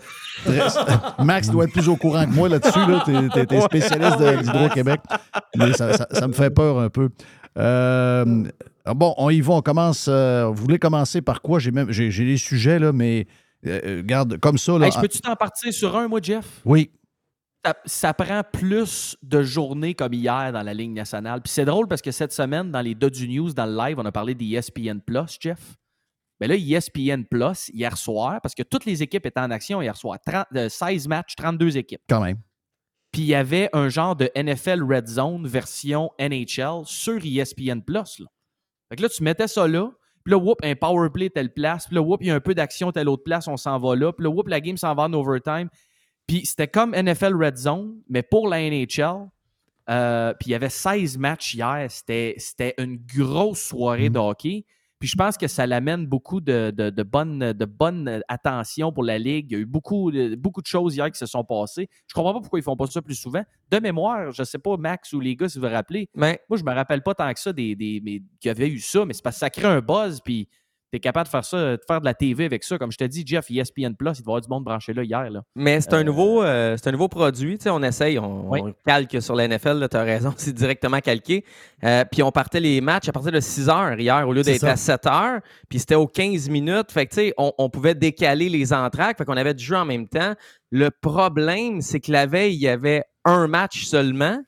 Très- 0.44 0.60
Max 1.24 1.48
doit 1.50 1.64
être 1.64 1.72
plus 1.72 1.88
au 1.88 1.96
courant 1.96 2.24
que 2.26 2.30
moi 2.30 2.48
là-dessus. 2.48 2.78
Là. 2.78 3.02
T'es- 3.04 3.28
T'es 3.34 3.46
t'es 3.46 3.60
spécialiste 3.60 4.05
de- 4.16 4.42
d'Hydro-Québec. 4.42 5.00
Mais 5.56 5.72
ça, 5.72 5.92
ça- 5.94 6.08
ça 6.10 6.28
me 6.28 6.32
fait 6.32 6.50
peur 6.50 6.78
un 6.78 6.88
peu. 6.88 7.08
Euh, 7.58 8.44
bon, 8.94 9.14
on 9.16 9.30
y 9.30 9.40
va. 9.40 9.54
On 9.54 9.62
commence. 9.62 10.06
euh, 10.08 10.46
vous 10.46 10.62
voulez 10.62 10.78
commencer 10.78 11.22
par 11.22 11.40
quoi? 11.42 11.58
J'ai 11.58 11.70
même 11.70 11.90
j'ai 11.90 12.10
les 12.10 12.36
sujets, 12.36 12.78
là, 12.78 12.92
mais 12.92 13.26
euh, 13.66 14.02
garde 14.04 14.38
comme 14.38 14.58
ça. 14.58 14.78
Là, 14.78 14.86
Hey, 14.86 14.92
je 14.92 15.00
peux-tu 15.00 15.20
t'en 15.20 15.36
partir 15.36 15.72
sur 15.72 15.96
un, 15.96 16.08
moi, 16.08 16.20
Jeff? 16.22 16.44
Oui. 16.64 16.90
Ça, 17.64 17.74
ça 17.84 18.14
prend 18.14 18.42
plus 18.52 19.16
de 19.22 19.42
journées 19.42 19.94
comme 19.94 20.12
hier 20.12 20.52
dans 20.52 20.62
la 20.62 20.72
Ligue 20.72 20.92
nationale. 20.92 21.40
Puis 21.42 21.52
c'est 21.52 21.64
drôle 21.64 21.88
parce 21.88 22.00
que 22.02 22.12
cette 22.12 22.32
semaine, 22.32 22.70
dans 22.70 22.80
les 22.80 22.94
Dodu 22.94 23.26
News, 23.28 23.52
dans 23.54 23.66
le 23.66 23.76
live, 23.76 23.98
on 23.98 24.04
a 24.04 24.12
parlé 24.12 24.34
d'ESPN 24.36 25.00
Plus, 25.04 25.36
Jeff. 25.40 25.58
Mais 26.38 26.46
là, 26.46 26.54
ESPN 26.54 27.24
Plus, 27.28 27.70
hier 27.72 27.96
soir, 27.96 28.40
parce 28.42 28.54
que 28.54 28.62
toutes 28.62 28.84
les 28.84 29.02
équipes 29.02 29.24
étaient 29.26 29.40
en 29.40 29.50
action 29.50 29.80
hier 29.82 29.96
soir, 29.96 30.18
30 30.24 30.44
euh, 30.54 30.68
16 30.68 31.08
matchs, 31.08 31.34
32 31.34 31.76
équipes. 31.78 32.02
Quand 32.08 32.20
même. 32.20 32.36
Puis 33.16 33.22
il 33.22 33.28
y 33.28 33.34
avait 33.34 33.70
un 33.72 33.88
genre 33.88 34.14
de 34.14 34.30
NFL 34.36 34.82
Red 34.82 35.06
Zone 35.06 35.46
version 35.46 36.10
NHL 36.20 36.82
sur 36.84 37.16
ESPN 37.24 37.80
Plus. 37.80 38.18
Là. 38.18 38.26
Fait 38.90 38.96
que 38.96 39.02
là, 39.02 39.08
tu 39.08 39.22
mettais 39.22 39.48
ça 39.48 39.66
là, 39.66 39.90
puis 40.22 40.32
là, 40.32 40.36
whoop, 40.36 40.58
un 40.62 40.74
power 40.74 41.08
play 41.08 41.30
telle 41.30 41.50
place, 41.50 41.86
puis 41.86 41.94
là, 41.94 42.02
whoop, 42.02 42.20
il 42.20 42.26
y 42.26 42.30
a 42.30 42.34
un 42.34 42.40
peu 42.40 42.54
d'action 42.54 42.92
telle 42.92 43.08
autre 43.08 43.22
place, 43.22 43.48
on 43.48 43.56
s'en 43.56 43.78
va 43.78 43.96
là, 43.96 44.12
puis 44.12 44.22
là, 44.22 44.28
whoop, 44.28 44.48
la 44.48 44.60
game 44.60 44.76
s'en 44.76 44.94
va 44.94 45.04
en 45.04 45.14
overtime. 45.14 45.70
Puis 46.26 46.44
c'était 46.44 46.68
comme 46.68 46.90
NFL 46.90 47.42
Red 47.42 47.56
Zone, 47.56 48.02
mais 48.06 48.22
pour 48.22 48.48
la 48.48 48.60
NHL. 48.60 49.30
Euh, 49.88 50.34
puis 50.34 50.50
il 50.50 50.52
y 50.52 50.54
avait 50.54 50.68
16 50.68 51.16
matchs 51.16 51.54
hier. 51.54 51.86
C'était, 51.88 52.34
c'était 52.36 52.74
une 52.76 52.98
grosse 52.98 53.62
soirée 53.62 54.10
de 54.10 54.18
hockey. 54.18 54.66
Puis 54.98 55.08
je 55.08 55.16
pense 55.16 55.36
que 55.36 55.46
ça 55.46 55.66
l'amène 55.66 56.06
beaucoup 56.06 56.40
de, 56.40 56.72
de, 56.74 56.90
de 56.90 57.02
bonne, 57.02 57.52
de 57.52 57.64
bonne 57.64 58.22
attention 58.28 58.92
pour 58.92 59.04
la 59.04 59.18
Ligue. 59.18 59.50
Il 59.50 59.52
y 59.52 59.56
a 59.56 59.60
eu 59.60 59.66
beaucoup 59.66 60.10
de, 60.10 60.34
beaucoup 60.36 60.62
de 60.62 60.66
choses 60.66 60.96
hier 60.96 61.10
qui 61.10 61.18
se 61.18 61.26
sont 61.26 61.44
passées. 61.44 61.88
Je 62.06 62.14
comprends 62.14 62.32
pas 62.32 62.40
pourquoi 62.40 62.58
ils 62.58 62.62
font 62.62 62.76
pas 62.76 62.86
ça 62.86 63.02
plus 63.02 63.14
souvent. 63.14 63.42
De 63.70 63.78
mémoire, 63.78 64.32
je 64.32 64.42
sais 64.42 64.58
pas, 64.58 64.76
Max 64.76 65.12
ou 65.12 65.20
les 65.20 65.36
gars, 65.36 65.48
si 65.48 65.58
vous 65.58 65.66
vous 65.66 65.72
rappelez. 65.72 66.08
Mais 66.14 66.40
Moi, 66.48 66.56
je 66.58 66.64
me 66.64 66.72
rappelle 66.72 67.02
pas 67.02 67.14
tant 67.14 67.32
que 67.32 67.40
ça 67.40 67.52
des, 67.52 67.76
des, 67.76 68.00
mais, 68.02 68.22
qu'il 68.40 68.48
y 68.48 68.50
avait 68.50 68.68
eu 68.68 68.78
ça, 68.78 69.04
mais 69.04 69.12
c'est 69.12 69.22
parce 69.22 69.36
que 69.36 69.40
ça 69.40 69.50
crée 69.50 69.66
un 69.66 69.80
buzz. 69.80 70.20
Puis 70.24 70.48
tu 70.96 70.98
es 70.98 71.00
capable 71.00 71.26
de 71.26 71.30
faire 71.30 71.44
ça, 71.44 71.56
de 71.76 71.80
faire 71.86 72.00
de 72.00 72.04
la 72.04 72.14
TV 72.14 72.44
avec 72.44 72.64
ça. 72.64 72.78
Comme 72.78 72.90
je 72.90 72.96
te 72.96 73.04
dis, 73.04 73.24
Jeff, 73.26 73.50
ESPN 73.50 73.94
Plus, 73.94 74.18
il 74.18 74.22
doit 74.22 74.32
y 74.32 74.36
avoir 74.36 74.40
du 74.40 74.48
monde 74.48 74.64
branché 74.64 74.92
là 74.94 75.02
hier. 75.02 75.30
Là. 75.30 75.42
Mais 75.54 75.80
c'est 75.80 75.94
un, 75.94 76.04
nouveau, 76.04 76.42
euh, 76.42 76.76
c'est 76.76 76.88
un 76.88 76.92
nouveau 76.92 77.08
produit. 77.08 77.58
On 77.66 77.82
essaye, 77.82 78.18
on, 78.18 78.48
Oui. 78.50 78.60
on 78.62 78.74
calque 78.86 79.20
sur 79.20 79.34
la 79.34 79.48
NFL, 79.48 79.86
tu 79.90 79.96
as 79.96 80.02
raison, 80.02 80.32
c'est 80.36 80.52
directement 80.52 81.00
calqué. 81.00 81.44
Euh, 81.84 82.04
puis 82.10 82.22
on 82.22 82.30
partait 82.30 82.60
les 82.60 82.80
matchs 82.80 83.08
à 83.08 83.12
partir 83.12 83.32
de 83.32 83.40
6 83.40 83.68
heures 83.68 83.98
hier 83.98 84.26
au 84.26 84.32
lieu 84.32 84.42
d'être 84.42 84.64
à 84.64 84.76
7 84.76 85.06
heures. 85.06 85.40
Puis 85.68 85.80
c'était 85.80 85.94
aux 85.94 86.06
15 86.06 86.48
minutes. 86.48 86.90
Fait 86.92 87.06
que 87.06 87.10
tu 87.10 87.20
sais, 87.20 87.34
on, 87.36 87.52
on 87.58 87.68
pouvait 87.68 87.94
décaler 87.94 88.48
les 88.48 88.72
entraques. 88.72 89.18
Fait 89.18 89.24
qu'on 89.24 89.36
avait 89.36 89.54
du 89.54 89.64
jeu 89.64 89.76
en 89.76 89.84
même 89.84 90.08
temps. 90.08 90.34
Le 90.70 90.90
problème, 90.90 91.80
c'est 91.80 92.00
que 92.00 92.10
la 92.10 92.26
veille, 92.26 92.54
il 92.54 92.60
y 92.60 92.68
avait 92.68 93.04
un 93.24 93.46
match 93.46 93.84
seulement. 93.84 94.38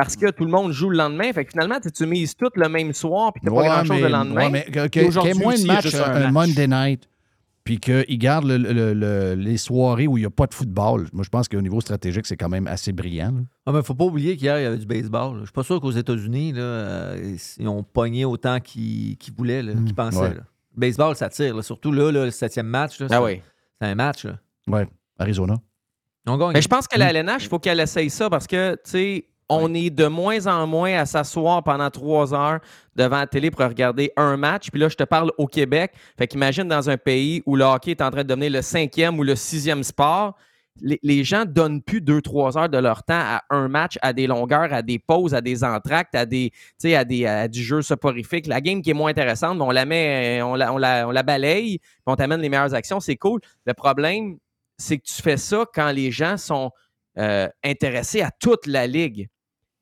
Parce 0.00 0.16
que 0.16 0.30
tout 0.30 0.44
le 0.44 0.50
monde 0.50 0.72
joue 0.72 0.88
le 0.90 0.96
lendemain. 0.96 1.32
Fait 1.32 1.44
que 1.44 1.50
finalement, 1.50 1.76
tu 1.80 2.06
mises 2.06 2.34
tout 2.36 2.50
le 2.54 2.68
même 2.68 2.92
soir, 2.94 3.32
puis 3.32 3.40
tu 3.42 3.46
pas 3.48 3.52
Ouais, 3.56 3.66
grand-chose 3.66 4.00
le 4.00 4.08
lendemain. 4.08 4.44
ouais, 4.44 4.50
mais 4.50 4.62
que- 4.64 4.70
que- 4.70 4.80
Puis 4.80 4.90
qu'il 4.90 5.02
y 5.02 5.04
ait 5.04 5.08
aujourd'hui 5.08 5.34
moins 5.34 5.54
de 5.58 5.66
matchs 5.66 5.82
juste 5.84 5.96
un, 6.04 6.30
match. 6.30 6.32
Monday 6.32 6.66
night, 6.68 7.08
puis 7.64 7.78
qu'ils 7.78 8.18
gardent 8.18 8.46
le- 8.46 8.56
le- 8.56 8.94
le- 8.94 9.34
les 9.34 9.56
soirées 9.58 10.06
où 10.06 10.16
il 10.16 10.20
n'y 10.22 10.26
a 10.26 10.30
pas 10.30 10.46
de 10.46 10.54
football. 10.54 11.08
Moi, 11.12 11.22
je 11.24 11.28
pense 11.28 11.48
qu'au 11.48 11.60
niveau 11.60 11.80
stratégique, 11.80 12.26
c'est 12.26 12.36
quand 12.36 12.48
même 12.48 12.66
assez 12.66 12.92
brillant. 12.92 13.32
là. 13.32 13.40
Ah, 13.66 13.72
mais 13.72 13.82
faut 13.82 13.94
pas 13.94 14.04
oublier 14.04 14.36
qu'hier, 14.36 14.58
il 14.58 14.62
y 14.62 14.66
avait 14.66 14.78
du 14.78 14.86
baseball. 14.86 15.34
là. 15.34 15.40
Je 15.40 15.44
suis 15.46 15.52
pas 15.52 15.62
sûr 15.62 15.80
qu'aux 15.80 15.90
États-Unis, 15.90 16.52
là, 16.52 16.62
euh, 16.62 17.36
ils 17.58 17.68
ont 17.68 17.82
pogné 17.82 18.24
autant 18.24 18.58
qu'ils 18.60 19.16
qu'ils 19.18 19.34
voulaient, 19.34 19.62
là, 19.62 19.72
qu'ils 19.74 19.94
pensaient. 19.94 20.18
ouais. 20.20 20.28
là. 20.34 20.40
Le 20.74 20.80
baseball, 20.80 21.14
ça 21.16 21.28
tire. 21.28 21.54
là. 21.56 21.62
Surtout 21.62 21.92
là, 21.92 22.10
là, 22.10 22.24
le 22.24 22.30
septième 22.30 22.66
match. 22.66 22.98
là, 23.00 23.06
Ah 23.10 23.14
c'est- 23.16 23.22
oui. 23.24 23.40
C'est 23.80 23.88
un 23.88 23.94
match. 23.94 24.26
Ouais, 24.66 24.86
Arizona. 25.18 25.56
On 26.26 26.36
gagne. 26.36 26.52
Mais 26.52 26.62
je 26.62 26.68
pense 26.68 26.86
que 26.86 26.98
la 26.98 27.10
LNH, 27.10 27.44
il 27.44 27.48
faut 27.48 27.58
qu'elle 27.58 27.80
essaye 27.80 28.08
ça 28.10 28.28
parce 28.30 28.46
que, 28.46 28.74
tu 28.84 28.90
sais, 28.90 29.26
on 29.50 29.74
est 29.74 29.90
de 29.90 30.06
moins 30.06 30.46
en 30.46 30.66
moins 30.66 30.94
à 30.94 31.04
s'asseoir 31.04 31.62
pendant 31.64 31.90
trois 31.90 32.32
heures 32.32 32.60
devant 32.94 33.18
la 33.18 33.26
télé 33.26 33.50
pour 33.50 33.60
regarder 33.66 34.12
un 34.16 34.36
match. 34.36 34.70
Puis 34.70 34.80
là, 34.80 34.88
je 34.88 34.94
te 34.94 35.04
parle 35.04 35.32
au 35.36 35.46
Québec. 35.46 35.92
Fait 36.16 36.28
qu'imagine 36.28 36.68
dans 36.68 36.88
un 36.88 36.96
pays 36.96 37.42
où 37.46 37.56
le 37.56 37.64
hockey 37.64 37.90
est 37.90 38.00
en 38.00 38.10
train 38.10 38.22
de 38.22 38.28
devenir 38.28 38.52
le 38.52 38.62
cinquième 38.62 39.18
ou 39.18 39.24
le 39.24 39.34
sixième 39.34 39.82
sport. 39.82 40.36
Les, 40.80 41.00
les 41.02 41.24
gens 41.24 41.44
donnent 41.44 41.82
plus 41.82 42.00
deux, 42.00 42.22
trois 42.22 42.56
heures 42.56 42.68
de 42.68 42.78
leur 42.78 43.02
temps 43.02 43.20
à 43.20 43.42
un 43.50 43.66
match, 43.66 43.98
à 44.02 44.12
des 44.12 44.28
longueurs, 44.28 44.72
à 44.72 44.82
des 44.82 45.00
pauses, 45.00 45.34
à 45.34 45.40
des 45.40 45.64
entractes, 45.64 46.14
à 46.14 46.24
des, 46.24 46.52
à 46.84 47.04
des, 47.04 47.26
à 47.26 47.48
du 47.48 47.60
jeu 47.62 47.82
soporifique. 47.82 48.46
La 48.46 48.60
game 48.60 48.80
qui 48.80 48.90
est 48.90 48.94
moins 48.94 49.10
intéressante, 49.10 49.60
on 49.60 49.72
la 49.72 49.84
met, 49.84 50.40
on 50.42 50.54
la, 50.54 50.72
on 50.72 50.78
la, 50.78 51.08
on 51.08 51.10
la 51.10 51.22
balaye, 51.24 51.78
puis 51.78 52.02
on 52.06 52.14
t'amène 52.14 52.40
les 52.40 52.48
meilleures 52.48 52.72
actions, 52.72 53.00
c'est 53.00 53.16
cool. 53.16 53.40
Le 53.66 53.74
problème, 53.74 54.38
c'est 54.78 54.96
que 54.96 55.04
tu 55.04 55.20
fais 55.20 55.36
ça 55.36 55.64
quand 55.74 55.90
les 55.90 56.12
gens 56.12 56.36
sont 56.36 56.70
euh, 57.18 57.48
intéressés 57.64 58.22
à 58.22 58.30
toute 58.30 58.66
la 58.66 58.86
ligue. 58.86 59.28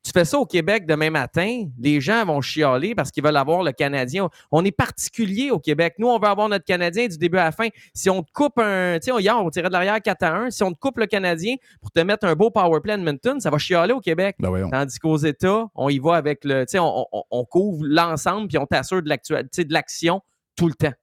Tu 0.09 0.13
fais 0.19 0.25
ça 0.25 0.39
au 0.39 0.47
Québec 0.47 0.87
demain 0.87 1.11
matin, 1.11 1.67
les 1.79 2.01
gens 2.01 2.25
vont 2.25 2.41
chialer 2.41 2.95
parce 2.95 3.11
qu'ils 3.11 3.23
veulent 3.23 3.37
avoir 3.37 3.63
le 3.63 3.73
Canadien. 3.73 4.31
On 4.51 4.65
est 4.65 4.71
particulier 4.73 5.51
au 5.51 5.59
Québec. 5.59 5.97
Nous, 5.99 6.09
on 6.09 6.19
veut 6.19 6.29
avoir 6.29 6.49
notre 6.49 6.65
Canadien 6.65 7.09
du 7.09 7.19
début 7.19 7.37
à 7.37 7.45
la 7.45 7.53
fin. 7.53 7.69
Si 7.93 8.09
on 8.09 8.23
te 8.23 8.33
coupe 8.33 8.59
un. 8.59 8.99
Tu 8.99 9.13
sais, 9.13 9.21
hier, 9.21 9.39
on 9.39 9.51
tirait 9.51 9.69
de 9.69 9.73
l'arrière 9.75 10.01
4 10.01 10.23
à 10.23 10.35
1. 10.45 10.51
Si 10.51 10.63
on 10.63 10.73
te 10.73 10.79
coupe 10.79 10.97
le 10.97 11.05
Canadien 11.05 11.57
pour 11.83 11.91
te 11.91 12.01
mettre 12.01 12.27
un 12.27 12.35
beau 12.35 12.51
power 12.51 12.81
play 12.81 12.95
Edmonton, 12.95 13.39
ça 13.39 13.51
va 13.51 13.59
chialer 13.59 13.93
au 13.93 14.01
Québec. 14.01 14.37
Ben. 14.39 14.71
Tandis 14.71 14.99
qu'aux 14.99 15.19
États, 15.19 15.67
on 15.75 15.91
y 15.91 15.99
va 15.99 16.15
avec 16.17 16.43
le. 16.47 16.63
Tu 16.65 16.73
sais, 16.73 16.79
on, 16.79 17.05
on- 17.13 17.23
on 17.31 17.45
couvre 17.45 17.85
l'ensemble 17.87 18.49
puis 18.49 18.57
on 18.57 18.65
t'assure 18.65 19.03
de 19.03 19.11
l'action 19.75 20.23
tout 20.57 20.69
le 20.69 20.75
temps. 20.75 20.95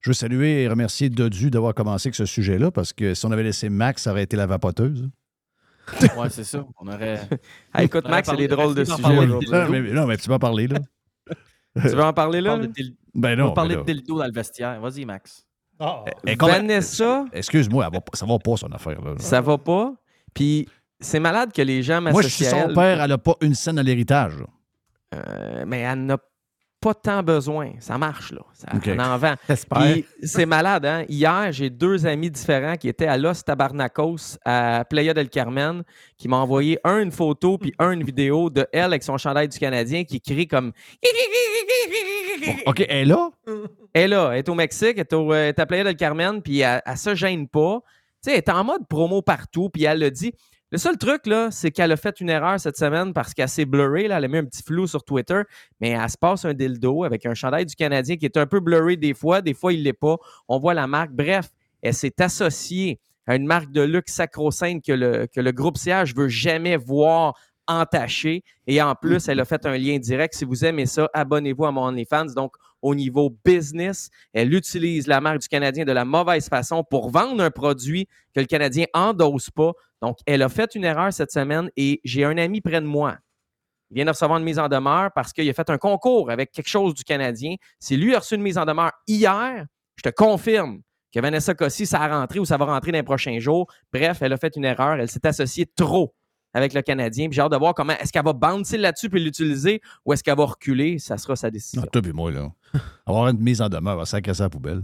Je 0.00 0.10
veux 0.10 0.14
saluer 0.14 0.64
et 0.64 0.68
remercier 0.68 1.08
Dodu 1.08 1.50
d'avoir 1.50 1.72
commencé 1.72 2.08
avec 2.08 2.14
ce 2.14 2.26
sujet-là, 2.26 2.70
parce 2.70 2.92
que 2.92 3.14
si 3.14 3.24
on 3.24 3.30
avait 3.32 3.42
laissé 3.42 3.70
Max, 3.70 4.02
ça 4.02 4.10
aurait 4.10 4.22
été 4.24 4.36
la 4.36 4.46
vapoteuse. 4.46 5.08
Ouais, 6.16 6.28
c'est 6.30 6.44
ça. 6.44 6.64
On 6.80 6.88
aurait. 6.88 7.20
Ah, 7.72 7.84
écoute, 7.84 8.02
On 8.04 8.08
aurait 8.08 8.16
Max, 8.18 8.28
c'est 8.30 8.36
des 8.36 8.48
drôles 8.48 8.74
de 8.74 8.82
on 8.90 8.96
sujets 8.96 9.18
aujourd'hui. 9.18 9.50
Non, 9.50 9.68
mais, 9.68 9.80
non, 9.92 10.06
mais 10.06 10.16
tu 10.16 10.28
m'as 10.30 10.38
parlé, 10.38 10.66
là. 10.68 10.78
Tu 11.82 11.88
veux 11.88 12.02
en 12.02 12.12
parler 12.12 12.38
On 12.40 12.42
là? 12.44 12.50
parle 12.52 12.62
de 12.62 12.72
dil- 12.72 12.96
Ben 13.14 13.34
on 13.38 13.42
non. 13.42 13.48
va 13.48 13.54
parler 13.54 13.76
ben 13.76 13.82
de 13.84 13.92
dildo 13.92 14.18
dans 14.18 14.24
le 14.24 14.32
vestiaire. 14.32 14.80
Vas-y, 14.80 15.04
Max. 15.04 15.46
Comment- 15.78 16.52
Vanessa, 16.52 17.26
Excuse-moi, 17.32 17.84
ça 18.14 18.24
va 18.26 18.38
pas, 18.38 18.56
son 18.56 18.72
affaire. 18.72 19.00
Là. 19.02 19.14
ça 19.18 19.40
va 19.42 19.58
pas? 19.58 19.92
Puis 20.32 20.66
c'est 21.00 21.20
malade 21.20 21.52
que 21.52 21.60
les 21.60 21.82
gens 21.82 22.00
Moi, 22.00 22.22
je 22.22 22.28
suis 22.28 22.44
m'associent 22.44 22.62
son 22.64 22.68
elle. 22.70 22.74
père, 22.74 23.02
elle 23.02 23.10
n'a 23.10 23.18
pas 23.18 23.34
une 23.42 23.54
scène 23.54 23.78
à 23.78 23.82
l'héritage. 23.82 24.38
là. 24.38 24.46
Euh, 25.14 25.64
mais 25.66 25.80
elle 25.80 26.06
n'a 26.06 26.16
pas 26.86 26.94
tant 26.94 27.20
besoin. 27.20 27.72
Ça 27.80 27.98
marche, 27.98 28.30
là. 28.30 28.42
Ça. 28.52 28.68
On 28.72 28.98
en 29.00 29.18
vend. 29.18 29.34
C'est 30.22 30.46
malade, 30.46 30.86
hein? 30.86 31.04
Hier, 31.08 31.50
j'ai 31.50 31.68
deux 31.68 32.06
amis 32.06 32.30
différents 32.30 32.76
qui 32.76 32.88
étaient 32.88 33.08
à 33.08 33.18
Los 33.18 33.42
Tabarnacos, 33.44 34.38
à 34.44 34.84
Playa 34.88 35.12
del 35.12 35.28
Carmen, 35.28 35.82
qui 36.16 36.28
m'ont 36.28 36.36
envoyé 36.36 36.78
un 36.84 37.00
une 37.00 37.10
photo 37.10 37.58
puis 37.58 37.72
un 37.80 37.90
une 37.90 38.04
vidéo 38.04 38.50
de 38.50 38.68
elle 38.72 38.84
avec 38.84 39.02
son 39.02 39.18
chandail 39.18 39.48
du 39.48 39.58
Canadien 39.58 40.04
qui 40.04 40.20
crie 40.20 40.46
comme. 40.46 40.70
OK, 42.66 42.80
elle 42.88 42.98
est 42.98 43.04
là? 43.04 43.30
Elle 43.92 44.02
est 44.02 44.08
là, 44.08 44.30
elle 44.30 44.38
est 44.38 44.48
au 44.48 44.54
Mexique, 44.54 44.94
elle 44.94 45.00
est, 45.00 45.12
au, 45.12 45.32
euh, 45.32 45.36
elle 45.36 45.48
est 45.48 45.58
à 45.58 45.66
Playa 45.66 45.82
del 45.82 45.96
Carmen, 45.96 46.40
puis 46.40 46.60
elle, 46.60 46.82
elle 46.86 46.96
se 46.96 47.16
gêne 47.16 47.48
pas. 47.48 47.80
Tu 48.22 48.30
sais, 48.30 48.32
elle 48.32 48.38
est 48.38 48.48
en 48.48 48.62
mode 48.62 48.86
promo 48.86 49.22
partout, 49.22 49.70
puis 49.70 49.82
elle 49.84 49.98
le 49.98 50.12
dit. 50.12 50.32
Le 50.76 50.80
seul 50.80 50.98
truc, 50.98 51.26
là, 51.26 51.50
c'est 51.50 51.70
qu'elle 51.70 51.90
a 51.90 51.96
fait 51.96 52.20
une 52.20 52.28
erreur 52.28 52.60
cette 52.60 52.76
semaine 52.76 53.14
parce 53.14 53.32
qu'elle 53.32 53.48
s'est 53.48 53.64
blurrée. 53.64 54.08
Là, 54.08 54.18
elle 54.18 54.26
a 54.26 54.28
mis 54.28 54.36
un 54.36 54.44
petit 54.44 54.62
flou 54.62 54.86
sur 54.86 55.02
Twitter, 55.02 55.40
mais 55.80 55.88
elle 55.92 56.10
se 56.10 56.18
passe 56.18 56.44
un 56.44 56.52
dildo 56.52 57.02
avec 57.02 57.24
un 57.24 57.32
chandail 57.32 57.64
du 57.64 57.74
Canadien 57.74 58.18
qui 58.18 58.26
est 58.26 58.36
un 58.36 58.44
peu 58.44 58.60
blurry 58.60 58.98
des 58.98 59.14
fois. 59.14 59.40
Des 59.40 59.54
fois, 59.54 59.72
il 59.72 59.78
ne 59.78 59.84
l'est 59.84 59.94
pas. 59.94 60.18
On 60.48 60.58
voit 60.58 60.74
la 60.74 60.86
marque. 60.86 61.12
Bref, 61.12 61.48
elle 61.80 61.94
s'est 61.94 62.20
associée 62.20 63.00
à 63.26 63.36
une 63.36 63.46
marque 63.46 63.72
de 63.72 63.80
luxe 63.80 64.12
sacro-sainte 64.12 64.84
que 64.84 64.92
le, 64.92 65.26
que 65.28 65.40
le 65.40 65.50
groupe 65.50 65.78
CH 65.78 66.14
veut 66.14 66.28
jamais 66.28 66.76
voir 66.76 67.32
entachée. 67.66 68.44
Et 68.66 68.82
en 68.82 68.94
plus, 68.94 69.30
elle 69.30 69.40
a 69.40 69.46
fait 69.46 69.64
un 69.64 69.78
lien 69.78 69.96
direct. 69.96 70.34
Si 70.34 70.44
vous 70.44 70.62
aimez 70.62 70.84
ça, 70.84 71.08
abonnez-vous 71.14 71.64
à 71.64 71.72
mon 71.72 71.84
OnlyFans. 71.86 72.34
Donc, 72.36 72.54
au 72.82 72.94
niveau 72.94 73.36
business, 73.44 74.10
elle 74.32 74.52
utilise 74.54 75.06
la 75.06 75.20
marque 75.20 75.40
du 75.40 75.48
Canadien 75.48 75.84
de 75.84 75.92
la 75.92 76.04
mauvaise 76.04 76.48
façon 76.48 76.84
pour 76.84 77.10
vendre 77.10 77.42
un 77.42 77.50
produit 77.50 78.06
que 78.34 78.40
le 78.40 78.46
Canadien 78.46 78.86
endosse 78.94 79.50
pas. 79.50 79.72
Donc, 80.02 80.18
elle 80.26 80.42
a 80.42 80.48
fait 80.48 80.74
une 80.74 80.84
erreur 80.84 81.12
cette 81.12 81.32
semaine 81.32 81.70
et 81.76 82.00
j'ai 82.04 82.24
un 82.24 82.36
ami 82.38 82.60
près 82.60 82.80
de 82.80 82.86
moi. 82.86 83.16
Il 83.90 83.94
vient 83.94 84.04
de 84.04 84.10
recevoir 84.10 84.38
une 84.38 84.44
mise 84.44 84.58
en 84.58 84.68
demeure 84.68 85.10
parce 85.14 85.32
qu'il 85.32 85.48
a 85.48 85.52
fait 85.52 85.70
un 85.70 85.78
concours 85.78 86.30
avec 86.30 86.52
quelque 86.52 86.68
chose 86.68 86.94
du 86.94 87.04
Canadien. 87.04 87.54
Si 87.78 87.96
lui 87.96 88.14
a 88.14 88.18
reçu 88.18 88.34
une 88.34 88.42
mise 88.42 88.58
en 88.58 88.64
demeure 88.64 88.92
hier, 89.06 89.66
je 89.96 90.02
te 90.02 90.08
confirme 90.08 90.80
que 91.12 91.20
Vanessa 91.20 91.54
Cossi, 91.54 91.86
ça 91.86 92.02
a 92.02 92.20
rentré 92.20 92.40
ou 92.40 92.44
ça 92.44 92.56
va 92.56 92.66
rentrer 92.66 92.92
dans 92.92 92.98
les 92.98 93.04
prochains 93.04 93.38
jours. 93.38 93.66
Bref, 93.92 94.18
elle 94.20 94.32
a 94.32 94.36
fait 94.36 94.54
une 94.56 94.64
erreur. 94.64 94.94
Elle 94.94 95.10
s'est 95.10 95.26
associée 95.26 95.66
trop 95.66 96.14
avec 96.52 96.74
le 96.74 96.82
Canadien. 96.82 97.28
Puis 97.28 97.36
J'ai 97.36 97.42
hâte 97.42 97.52
de 97.52 97.56
voir 97.56 97.74
comment 97.74 97.92
est-ce 97.92 98.12
qu'elle 98.12 98.24
va 98.24 98.32
bouncer 98.32 98.78
là-dessus 98.78 99.08
puis 99.08 99.22
l'utiliser 99.22 99.80
ou 100.04 100.12
est-ce 100.12 100.24
qu'elle 100.24 100.36
va 100.36 100.44
reculer. 100.44 100.98
Ça 100.98 101.16
sera 101.16 101.36
sa 101.36 101.50
décision. 101.50 101.82
Ah, 101.84 101.88
toi 101.90 102.02
puis 102.02 102.12
moi, 102.12 102.30
là. 102.30 102.50
Avoir 103.06 103.28
une 103.28 103.38
mise 103.38 103.60
en 103.62 103.68
demeure, 103.68 103.96
va 103.96 104.06
ça 104.06 104.18
à 104.18 104.20
la 104.44 104.50
poubelle. 104.50 104.82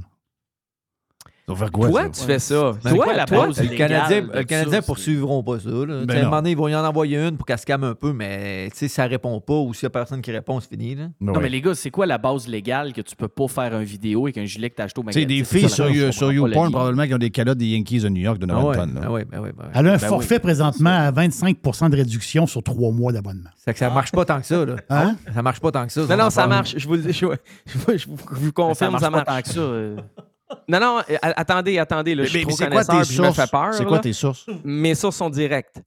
Quoi, 1.45 1.69
Toi, 1.91 2.03
ça? 2.05 2.09
tu 2.11 2.21
fais 2.25 2.39
ça. 2.39 2.73
Ben, 2.85 2.95
toi, 2.95 3.05
quoi, 3.05 3.15
la 3.15 3.25
toi, 3.25 3.49
le 3.49 3.77
Canadien, 3.77 4.29
le 4.33 4.45
Canadien 4.45 4.81
poursuivront 4.81 5.43
pas 5.43 5.59
ça. 5.59 5.69
Là. 5.71 6.03
Tu 6.07 6.13
sais, 6.13 6.17
à 6.17 6.21
un 6.21 6.23
non. 6.23 6.25
moment 6.27 6.37
donné, 6.37 6.51
ils 6.53 6.57
vont 6.57 6.69
y 6.69 6.75
en 6.77 6.85
envoyer 6.85 7.19
une 7.19 7.37
pour 7.37 7.45
qu'elle 7.45 7.59
se 7.59 7.67
calme 7.67 7.83
un 7.83 7.95
peu, 7.97 8.13
mais 8.13 8.69
tu 8.71 8.79
sais, 8.79 8.89
si 8.89 8.95
ça 8.95 9.07
répond 9.07 9.41
pas 9.41 9.55
ou 9.59 9.75
s'il 9.75 9.83
y 9.83 9.87
a 9.87 9.91
personne 9.91 10.23
qui 10.23 10.31
répond, 10.31 10.61
c'est 10.61 10.69
fini. 10.71 10.95
Là. 10.95 11.09
Non, 11.21 11.33
mais 11.41 11.49
les 11.49 11.61
gars, 11.61 11.75
c'est 11.75 11.91
quoi 11.91 12.07
la 12.07 12.17
base 12.19 12.47
légale 12.47 12.93
que 12.93 13.01
tu 13.01 13.17
peux 13.17 13.27
pas 13.29 13.49
faire 13.49 13.75
une 13.77 13.83
vidéo 13.85 14.27
avec 14.27 14.39
un 14.39 14.45
gilet 14.45 14.71
que 14.71 14.77
t'as 14.77 14.85
acheté 14.85 15.01
au 15.01 15.05
Tu 15.05 15.13
sais, 15.13 15.21
magasin? 15.21 15.37
des 15.39 15.45
C'est 15.45 15.59
filles 15.59 15.69
ça, 15.69 15.93
sur, 15.93 16.15
sur 16.15 16.33
YouPorn, 16.33 16.71
probablement, 16.71 17.07
qui 17.07 17.15
ont 17.15 17.19
des 17.19 17.31
calottes 17.31 17.59
des 17.59 17.67
Yankees 17.67 18.01
de 18.01 18.09
New 18.09 18.23
York 18.23 18.39
de 18.39 18.47
Ah 18.49 18.55
ouais, 18.55 18.63
Northampton. 18.63 18.95
là. 18.95 19.01
ah 19.07 19.11
ouais, 19.13 19.25
ben 19.25 19.41
ouais, 19.41 19.53
ben 19.53 19.65
ouais. 19.65 19.71
Elle 19.75 19.89
a 19.89 19.91
un 19.95 19.97
Ben 19.97 19.99
forfait 19.99 20.37
oui. 20.37 20.41
présentement 20.41 20.91
à 20.91 21.11
25 21.11 21.57
de 21.91 21.97
réduction 21.97 22.47
sur 22.47 22.63
trois 22.63 22.93
mois 22.93 23.13
d'abonnement. 23.13 23.51
C'est 23.57 23.73
que 23.73 23.79
ça 23.81 23.91
marche 23.91 24.13
pas 24.13 24.25
tant 24.25 24.41
que 24.41 24.47
ça. 24.47 24.65
Là. 24.65 24.77
Hein? 24.89 25.17
Ça 25.35 25.43
marche 25.43 25.59
pas 25.61 25.73
tant 25.73 25.87
que 25.87 25.93
ça. 25.93 26.03
Non, 26.07 26.17
non, 26.17 26.31
ça 26.31 26.47
marche. 26.47 26.75
Je 26.79 26.87
vous, 26.87 26.97
vous 27.75 28.47
Ça 28.47 28.53
confirme, 28.55 28.93
marche 28.93 29.03
ça 29.03 29.11
pas 29.11 29.25
marche. 29.25 29.27
tant 29.27 29.43
que 29.43 29.49
ça. 29.97 30.23
Non, 30.69 30.81
non, 30.81 30.99
euh, 31.11 31.17
attendez, 31.23 31.79
attendez. 31.79 32.15
Là, 32.15 32.23
Mais, 32.23 32.29
je 32.29 32.31
suis 32.31 32.39
mais 32.47 32.53
trop 32.53 32.57
quoi 32.85 33.03
je 33.05 33.23
me 33.23 33.33
fais 33.33 33.47
peur. 33.47 33.75
C'est 33.75 33.85
quoi 33.85 33.99
tes 33.99 34.13
sources? 34.13 34.47
Mes 34.65 34.95
sources 34.95 35.17
sont 35.17 35.31
directes. 35.31 35.81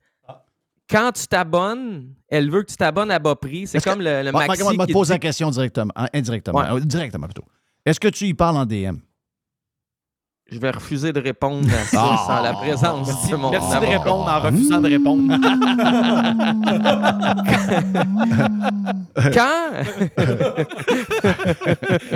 Quand 0.89 1.11
tu 1.13 1.25
t'abonnes, 1.27 2.13
elle 2.29 2.49
veut 2.51 2.61
que 2.61 2.69
tu 2.71 2.77
t'abonnes 2.77 3.09
à 3.09 3.17
bas 3.17 3.35
prix. 3.35 3.65
C'est 3.65 3.79
que- 3.79 3.89
comme 3.89 4.01
le, 4.01 4.21
le 4.21 4.31
Bon, 4.31 4.37
maxi 4.39 4.61
moi, 4.61 4.71
qui 4.73 4.77
te 4.77 4.93
pose 4.93 5.07
dit- 5.07 5.13
la 5.13 5.19
question 5.19 5.49
directement, 5.49 5.91
hein, 5.95 6.07
indirectement, 6.13 6.59
Ouais. 6.59 6.71
euh, 6.71 6.79
directement 6.79 7.25
plutôt. 7.25 7.43
Est-ce 7.85 7.99
que 7.99 8.07
tu 8.07 8.25
y 8.25 8.33
parles 8.35 8.57
en 8.57 8.65
DM? 8.65 8.97
Je 10.51 10.59
vais 10.59 10.69
refuser 10.69 11.11
de 11.11 11.19
répondre 11.19 11.67
à 11.73 11.85
ça 11.85 12.01
Ah. 12.03 12.23
sans 12.27 12.41
la 12.43 12.53
présence 12.53 13.27
de 13.29 13.35
mon 13.35 13.49
Merci 13.49 13.79
de 13.79 13.85
répondre 13.85 14.27
en 14.29 14.39
refusant 14.41 14.79
de 14.79 14.89
répondre. 14.89 15.33
Quand? 19.33 19.71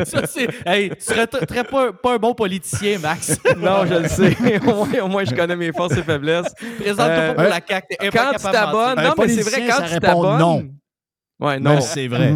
Ça, 0.06 0.28
c'est. 0.28 0.48
Hey, 0.66 0.90
tu 0.92 0.96
serais 1.02 1.26
t- 1.28 1.46
très 1.46 1.64
pas, 1.64 1.92
pas 1.92 2.14
un 2.14 2.18
bon 2.18 2.34
politicien, 2.36 3.00
Max. 3.00 3.38
non, 3.58 3.86
je 3.86 3.96
le 3.96 4.08
sais. 4.08 4.38
au, 4.68 4.86
moins, 4.86 5.00
au 5.04 5.08
moins, 5.08 5.24
je 5.26 5.34
connais 5.34 5.56
mes 5.56 5.72
forces 5.74 5.98
et 5.98 6.04
faiblesses. 6.04 6.54
Présente-toi 6.80 7.06
Euh, 7.08 7.34
pas 7.34 7.44
pour 7.44 7.52
la 7.52 7.60
CAQ. 7.68 7.96
Quand 8.14 8.32
tu 8.38 8.44
t'abonnes, 8.44 9.04
non, 9.04 9.14
mais 9.18 9.28
c'est 9.30 9.42
vrai, 9.50 9.68
quand 9.68 9.84
tu 9.86 10.00
t'abonnes. 10.00 10.38
non. 10.40 10.64
Ouais, 11.40 11.60
non. 11.60 11.76
Mais 11.76 11.82
c'est 11.82 12.08
vrai. 12.08 12.36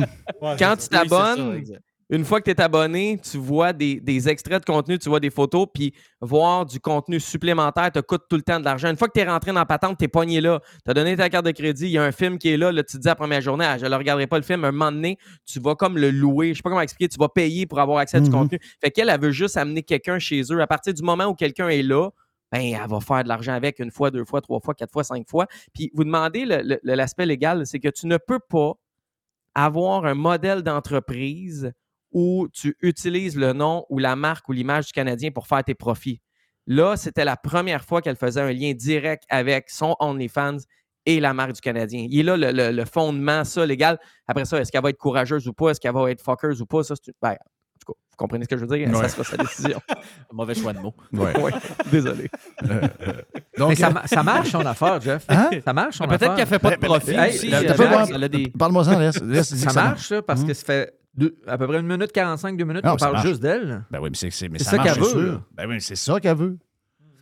Quand 0.58 0.76
tu 0.78 0.88
t'abonnes. 0.88 1.62
Une 2.10 2.26
fois 2.26 2.40
que 2.42 2.46
tu 2.46 2.52
es 2.52 2.62
abonné, 2.62 3.20
tu 3.24 3.38
vois 3.38 3.74
des, 3.74 4.00
des 4.00 4.30
extraits 4.30 4.60
de 4.60 4.72
contenu, 4.72 5.00
tu 5.00 5.10
vois 5.10 5.20
des 5.20 5.30
photos, 5.30 5.68
puis 5.74 5.94
voir 6.22 6.66
du 6.66 6.80
contenu 6.80 7.20
supplémentaire 7.20 7.92
te 7.92 8.00
coûte 8.00 8.24
tout 8.30 8.36
le 8.36 8.42
temps 8.42 8.60
de 8.60 8.66
l'argent. 8.66 8.90
Une 8.90 8.98
fois 8.98 9.08
que 9.08 9.14
tu 9.14 9.20
es 9.22 9.30
rentré 9.30 9.52
dans 9.52 9.60
la 9.60 9.66
patente, 9.66 9.98
tu 9.98 10.06
es 10.06 10.08
pogné 10.08 10.42
là. 10.42 10.60
Tu 10.86 10.92
as 10.92 10.94
donné 10.94 11.16
ta 11.16 11.30
carte 11.30 11.46
de 11.46 11.52
crédit, 11.52 11.86
il 11.86 11.92
y 11.92 11.98
a 11.98 12.04
un 12.04 12.12
film 12.12 12.38
qui 12.38 12.50
est 12.50 12.58
là, 12.58 12.72
là 12.72 12.84
tu 12.84 12.98
te 12.98 13.02
dis 13.02 13.08
la 13.08 13.16
première 13.16 13.42
journée, 13.42 13.66
ah, 13.66 13.78
je 13.78 13.86
ne 13.86 13.96
regarderai 13.96 14.28
pas 14.28 14.38
le 14.38 14.44
film. 14.44 14.64
Un 14.66 14.72
moment 14.72 14.92
donné, 14.92 15.18
tu 15.46 15.60
vas 15.60 15.76
comme 15.76 15.98
le 15.98 16.12
louer. 16.12 16.50
Je 16.50 16.58
sais 16.58 16.62
pas 16.64 16.70
comment 16.70 16.82
expliquer, 16.82 17.10
tu 17.10 17.18
vas 17.18 17.30
payer 17.30 17.66
pour 17.66 17.80
avoir 17.80 17.98
accès 18.00 18.18
à 18.18 18.20
du 18.20 18.30
Mhm. 18.30 18.36
contenu. 18.36 18.60
Fait 18.82 18.92
qu'elle, 18.92 19.10
elle 19.10 19.20
veut 19.22 19.32
juste 19.32 19.58
amener 19.58 19.84
quelqu'un 19.84 20.20
chez 20.20 20.42
eux. 20.52 20.62
À 20.62 20.68
partir 20.68 20.94
du 20.94 21.02
moment 21.04 21.26
où 21.26 21.34
quelqu'un 21.36 21.70
est 21.70 21.84
là, 21.84 22.10
ben, 22.52 22.62
elle 22.62 22.88
va 22.88 23.00
faire 23.00 23.24
de 23.24 23.30
l'argent 23.30 23.54
avec 23.54 23.80
une 23.80 23.90
fois, 23.90 24.12
deux 24.12 24.26
fois, 24.26 24.40
trois 24.40 24.60
fois, 24.60 24.76
quatre 24.76 24.92
fois, 24.92 25.04
cinq 25.04 25.28
fois. 25.28 25.48
Puis 25.74 25.90
vous 25.96 26.04
demandez 26.04 26.46
l'aspect 26.84 27.26
légal, 27.26 27.66
c'est 27.66 27.80
que 27.80 27.90
tu 27.90 28.06
ne 28.06 28.18
peux 28.18 28.38
pas 28.40 28.74
avoir 29.56 30.06
un 30.06 30.14
modèle 30.14 30.62
d'entreprise 30.62 31.72
où 32.14 32.48
tu 32.54 32.78
utilises 32.82 33.36
le 33.36 33.54
nom 33.54 33.86
ou 33.90 33.98
la 34.00 34.16
marque 34.16 34.48
ou 34.50 34.52
l'image 34.54 34.88
du 34.88 34.92
Canadien 34.94 35.32
pour 35.32 35.48
faire 35.48 35.64
tes 35.64 35.74
profits. 35.76 36.22
Là, 36.68 36.96
c'était 36.96 37.26
la 37.26 37.36
première 37.36 37.84
fois 37.84 38.02
qu'elle 38.02 38.16
faisait 38.16 38.40
un 38.42 38.52
lien 38.54 38.72
direct 38.74 39.24
avec 39.30 39.70
son 39.70 39.96
OnlyFans 40.00 40.58
et 41.06 41.20
la 41.20 41.34
marque 41.34 41.52
du 41.54 41.60
Canadien. 41.62 42.08
Il 42.10 42.20
est 42.20 42.24
là 42.24 42.38
le, 42.38 42.52
le- 42.52 42.72
le 42.72 42.86
fondement, 42.86 43.44
ça, 43.44 43.66
légal. 43.66 44.00
Après 44.28 44.46
ça, 44.46 44.60
est-ce 44.62 44.72
qu'elle 44.72 44.82
va 44.84 44.90
être 44.90 44.98
courageuse 44.98 45.48
ou 45.48 45.54
pas? 45.54 45.72
Est-ce 45.72 45.82
qu'elle 45.82 45.94
va 45.94 46.10
être 46.10 46.22
fuckers 46.22 46.62
ou 46.62 46.66
pas? 46.66 46.84
Ça, 46.84 46.96
c'est 46.96 47.08
une- 47.08 47.14
ben, 47.22 47.32
en 47.32 47.34
tout 47.86 47.92
cas, 47.92 48.00
vous 48.12 48.16
comprenez 48.16 48.46
ce 48.46 48.50
que 48.50 48.56
je 48.56 48.64
veux 48.66 48.78
dire? 48.78 48.88
Ouais. 48.88 48.96
Ça 48.96 49.10
sera 49.10 49.24
sa 49.26 49.36
décision. 49.36 49.82
Mauvais 50.32 50.56
choix 50.56 50.72
de 50.72 50.80
mots. 50.80 50.94
Ouais. 51.12 51.38
Ouais, 51.42 51.52
désolé. 51.92 52.30
Donc, 53.58 53.70
Mais 53.70 53.76
ça, 53.76 53.88
euh, 53.88 53.92
ma- 53.92 54.08
ça 54.08 54.24
marche 54.24 54.50
son 54.52 54.66
affaire, 54.66 55.02
Jeff. 55.02 55.26
Hein? 55.28 55.50
Ça 55.66 55.74
marche 55.74 55.98
son 55.98 56.06
Peut-être 56.08 56.24
affaire. 56.24 56.36
qu'elle 56.38 56.48
fait 56.48 56.60
pas 56.60 56.72
de 56.72 56.78
Mais- 56.82 56.88
profit 56.88 57.12
hey, 57.12 57.54
euh, 57.54 58.50
Parle-moi-en, 58.58 59.00
laisse. 59.00 59.16
Ça 59.56 59.70
que 59.70 59.74
marche, 59.74 60.08
ça, 60.08 60.22
parce 60.22 60.42
Hum. 60.42 60.48
que 60.48 60.54
ça 60.54 60.66
fait 60.66 60.94
deux- 61.16 61.36
à 61.48 61.58
peu 61.58 61.68
près 61.68 61.80
une 61.80 61.88
minute 61.88 62.12
45, 62.12 62.58
deux 62.58 62.66
minutes 62.66 62.84
Non, 62.84 62.92
ça 62.98 63.06
parle 63.06 63.14
marche. 63.14 63.28
juste 63.28 63.42
d'elle. 63.42 63.86
Ben 63.92 64.00
oui, 64.00 64.10
mais 64.12 64.18
c'est 64.18 64.30
c'est- 64.32 64.50
mais 64.50 64.60
C'est 64.60 64.66
ça, 64.66 64.72
ça 64.78 64.84
qu'elle 64.84 64.94
c'est 65.04 65.16
veut. 65.16 65.40
Ben 65.54 65.68
oui, 65.70 65.82
c'est 65.82 65.96
ça 65.96 66.20
qu'elle 66.20 66.38
veut. 66.38 66.58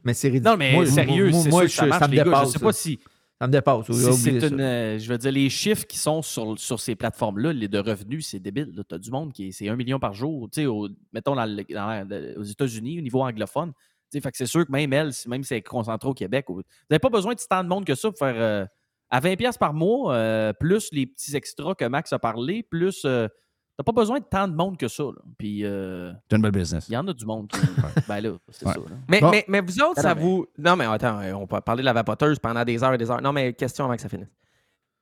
Mais 0.03 0.13
c'est 0.13 0.29
ridicule. 0.29 0.49
Non, 0.51 0.57
mais 0.57 0.73
Moi- 0.73 0.85
sérieux, 0.87 1.29
moi- 1.29 1.39
c'est 1.43 1.49
moi, 1.49 1.61
sûr 1.67 1.71
ça 1.71 1.83
je- 1.85 1.89
marche, 1.89 2.01
me 2.03 2.07
les 2.11 2.17
gars. 2.17 2.23
Je 2.23 2.29
dépasse. 2.29 2.51
sais 2.51 2.59
pas 2.59 2.73
si... 2.73 2.99
Ça 3.39 3.47
me 3.47 3.51
dépasse. 3.53 3.85
Si 3.91 4.13
c'est 4.13 4.39
ça. 4.39 4.47
une, 4.47 4.61
euh, 4.61 4.99
je 4.99 5.09
veux 5.11 5.17
dire, 5.17 5.31
les 5.31 5.49
chiffres 5.49 5.85
qui 5.87 5.97
sont 5.97 6.21
sur, 6.21 6.59
sur 6.59 6.79
ces 6.79 6.95
plateformes-là, 6.95 7.53
les 7.53 7.67
de 7.67 7.79
revenus, 7.79 8.27
c'est 8.27 8.39
débile. 8.39 8.71
Tu 8.87 8.95
as 8.95 8.99
du 8.99 9.09
monde 9.09 9.33
qui 9.33 9.47
est, 9.47 9.51
c'est 9.51 9.67
un 9.67 9.75
million 9.75 9.97
par 9.99 10.13
jour. 10.13 10.47
Tu 10.51 10.61
sais, 10.61 10.65
au- 10.67 10.87
mettons 11.11 11.33
dans 11.35 11.45
le- 11.45 11.63
dans 11.73 12.07
la- 12.07 12.39
aux 12.39 12.43
États-Unis, 12.43 12.99
au 12.99 13.01
niveau 13.01 13.21
anglophone. 13.23 13.71
Tu 13.73 14.17
sais, 14.17 14.21
fait 14.21 14.29
que 14.31 14.37
c'est 14.37 14.45
sûr 14.45 14.63
que 14.65 14.71
même 14.71 14.93
elle, 14.93 15.11
si- 15.11 15.27
même 15.27 15.43
si 15.43 15.53
elle 15.53 15.59
est 15.59 15.63
concentrée 15.63 16.07
au 16.09 16.13
Québec, 16.13 16.45
vous 16.49 16.61
n'avez 16.89 16.99
pas 16.99 17.09
besoin 17.09 17.33
de 17.33 17.39
tant 17.49 17.63
de 17.63 17.67
monde 17.69 17.83
que 17.85 17.95
ça 17.95 18.09
pour 18.09 18.19
faire. 18.19 18.35
euh, 18.37 18.65
à 19.09 19.19
20$ 19.19 19.57
par 19.57 19.73
mois, 19.73 20.13
euh, 20.13 20.53
plus 20.53 20.89
les 20.91 21.05
petits 21.07 21.35
extras 21.35 21.73
que 21.73 21.85
Max 21.85 22.13
a 22.13 22.19
parlé, 22.19 22.61
plus. 22.63 23.05
T'as 23.77 23.83
pas 23.83 23.91
besoin 23.93 24.19
de 24.19 24.25
tant 24.25 24.47
de 24.47 24.55
monde 24.55 24.77
que 24.77 24.87
ça. 24.87 25.03
là. 25.03 25.21
Puis 25.37 25.65
euh, 25.65 26.11
C'est 26.29 26.35
une 26.35 26.41
belle 26.43 26.51
business. 26.51 26.85
il 26.89 26.93
y 26.93 26.97
en 26.97 27.07
a 27.07 27.13
du 27.13 27.25
monde 27.25 27.47
qui. 27.47 27.59
ben 28.07 28.21
là, 28.21 28.31
c'est 28.49 28.65
Ouais. 28.67 28.73
ça. 28.73 28.79
là. 28.79 28.85
Mais, 29.09 29.21
Bon. 29.21 29.31
mais, 29.31 29.45
mais 29.47 29.61
vous 29.61 29.81
autres, 29.81 30.01
ça 30.01 30.13
vous. 30.13 30.45
Non, 30.57 30.75
mais 30.75 30.85
attends, 30.85 31.19
on 31.35 31.47
peut 31.47 31.61
parler 31.61 31.81
de 31.81 31.85
la 31.85 31.93
vapoteuse 31.93 32.37
pendant 32.39 32.63
des 32.63 32.83
heures 32.83 32.93
et 32.93 32.97
des 32.97 33.09
heures. 33.09 33.21
Non, 33.21 33.33
mais 33.33 33.53
question 33.53 33.85
avant 33.85 33.95
que 33.95 34.01
ça 34.01 34.09
finisse. 34.09 34.27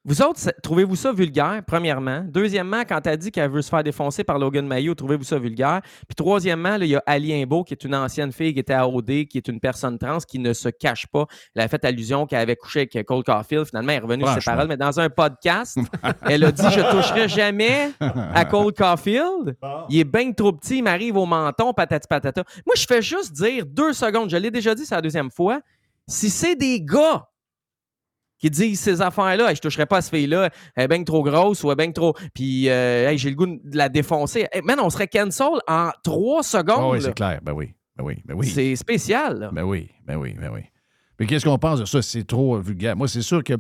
Vous 0.06 0.22
autres, 0.22 0.40
trouvez-vous 0.64 0.96
ça 0.96 1.12
vulgaire, 1.12 1.62
premièrement? 1.68 2.24
Deuxièmement, 2.26 2.84
quand 2.88 3.06
elle 3.06 3.18
dit 3.18 3.32
qu'elle 3.32 3.52
veut 3.52 3.62
se 3.62 3.70
faire 3.70 3.84
défoncer 3.84 4.24
par 4.24 4.40
Logan 4.40 4.66
Mayo, 4.66 4.96
trouvez-vous 4.96 5.26
ça 5.26 5.38
vulgaire? 5.38 5.82
Puis 6.08 6.16
troisièmement, 6.16 6.76
il 6.76 6.88
y 6.88 6.96
a 6.96 7.04
Ali 7.06 7.34
Imbeau, 7.34 7.66
qui 7.66 7.74
est 7.74 7.84
une 7.84 7.94
ancienne 7.94 8.32
fille 8.32 8.54
qui 8.54 8.62
était 8.62 8.74
à 8.74 8.88
OD, 8.88 9.26
qui 9.28 9.38
est 9.38 9.48
une 9.50 9.60
personne 9.60 10.00
trans, 10.00 10.20
qui 10.20 10.40
ne 10.40 10.54
se 10.54 10.70
cache 10.70 11.06
pas. 11.08 11.26
Elle 11.54 11.64
a 11.64 11.68
fait 11.68 11.84
allusion 11.84 12.26
qu'elle 12.26 12.40
avait 12.40 12.56
couché 12.56 12.88
avec 12.92 13.06
Cole 13.06 13.26
Caulfield. 13.26 13.66
Finalement, 13.66 13.92
elle 13.92 13.98
est 13.98 14.02
revenue 14.02 14.24
sur 14.24 14.36
ses 14.36 14.46
paroles, 14.46 14.70
mais 14.70 14.78
dans 14.78 15.02
un 15.02 15.10
podcast, 15.10 15.78
elle 16.22 16.46
a 16.46 16.52
dit 16.54 16.66
«Je 16.72 16.92
toucherai 16.92 17.28
jamais 17.28 17.92
à 18.00 18.46
Cole 18.46 18.74
Caulfield. 18.74 19.58
Il 19.90 20.00
est 20.00 20.06
bien 20.06 20.32
trop 20.32 20.54
petit, 20.54 20.78
il 20.78 20.84
m'arrive 20.84 21.18
au 21.18 21.26
menton, 21.26 21.74
patati 21.74 22.08
patata.» 22.08 22.46
Moi, 22.66 22.76
je 22.78 22.86
fais 22.86 23.02
juste 23.02 23.34
dire 23.34 23.66
deux 23.66 23.92
secondes, 23.92 24.30
je 24.30 24.38
l'ai 24.38 24.50
déjà 24.50 24.74
dit, 24.74 24.86
c'est 24.86 24.96
la 24.96 25.02
deuxième 25.02 25.30
fois, 25.30 25.60
si 26.08 26.30
c'est 26.30 26.56
des 26.56 26.82
gars 26.82 27.26
qui 28.40 28.50
disent 28.50 28.80
ces 28.80 29.02
affaires-là, 29.02 29.50
Hey, 29.50 29.56
je 29.56 29.62
toucherai 29.62 29.86
pas 29.86 29.98
à 29.98 30.02
cette 30.02 30.16
fille-là, 30.16 30.50
elle 30.76 30.86
est 30.86 30.88
bien 30.88 31.04
trop 31.04 31.24
grosse 31.24 31.64
ou 31.64 31.68
elle 31.68 31.74
est 31.74 31.86
bien 31.86 31.92
trop. 31.92 32.16
Puis, 32.34 32.70
euh, 32.70 33.10
hey, 33.10 33.18
j'ai 33.18 33.30
le 33.30 33.36
goût 33.36 33.46
de 33.46 33.78
la 33.78 33.90
défoncer. 33.90 34.48
Hey, 34.52 34.62
man, 34.64 34.80
on 34.80 34.90
serait 34.90 35.08
cancel 35.08 35.48
en 35.68 35.92
trois 36.04 36.44
secondes. 36.44 36.92
oui, 36.92 37.00
là. 37.00 37.06
c'est 37.06 37.14
clair. 37.16 37.40
Ben 37.44 37.54
oui. 37.54 37.74
Ben 37.98 38.04
oui. 38.06 38.16
Ben 38.26 38.36
oui. 38.36 38.48
C'est 38.48 38.76
spécial. 38.76 39.40
là. 39.40 39.50
Ben 39.52 39.64
oui, 39.64 39.90
ben 40.06 40.16
oui, 40.16 40.34
ben 40.40 40.50
oui. 40.54 40.62
Mais 41.20 41.26
qu'est-ce 41.26 41.44
qu'on 41.46 41.58
pense 41.58 41.80
de 41.80 41.86
ça? 41.86 42.02
C'est 42.02 42.24
trop 42.24 42.58
vulgaire. 42.60 42.96
Moi, 42.96 43.08
c'est 43.10 43.22
sûr 43.22 43.44
que 43.44 43.56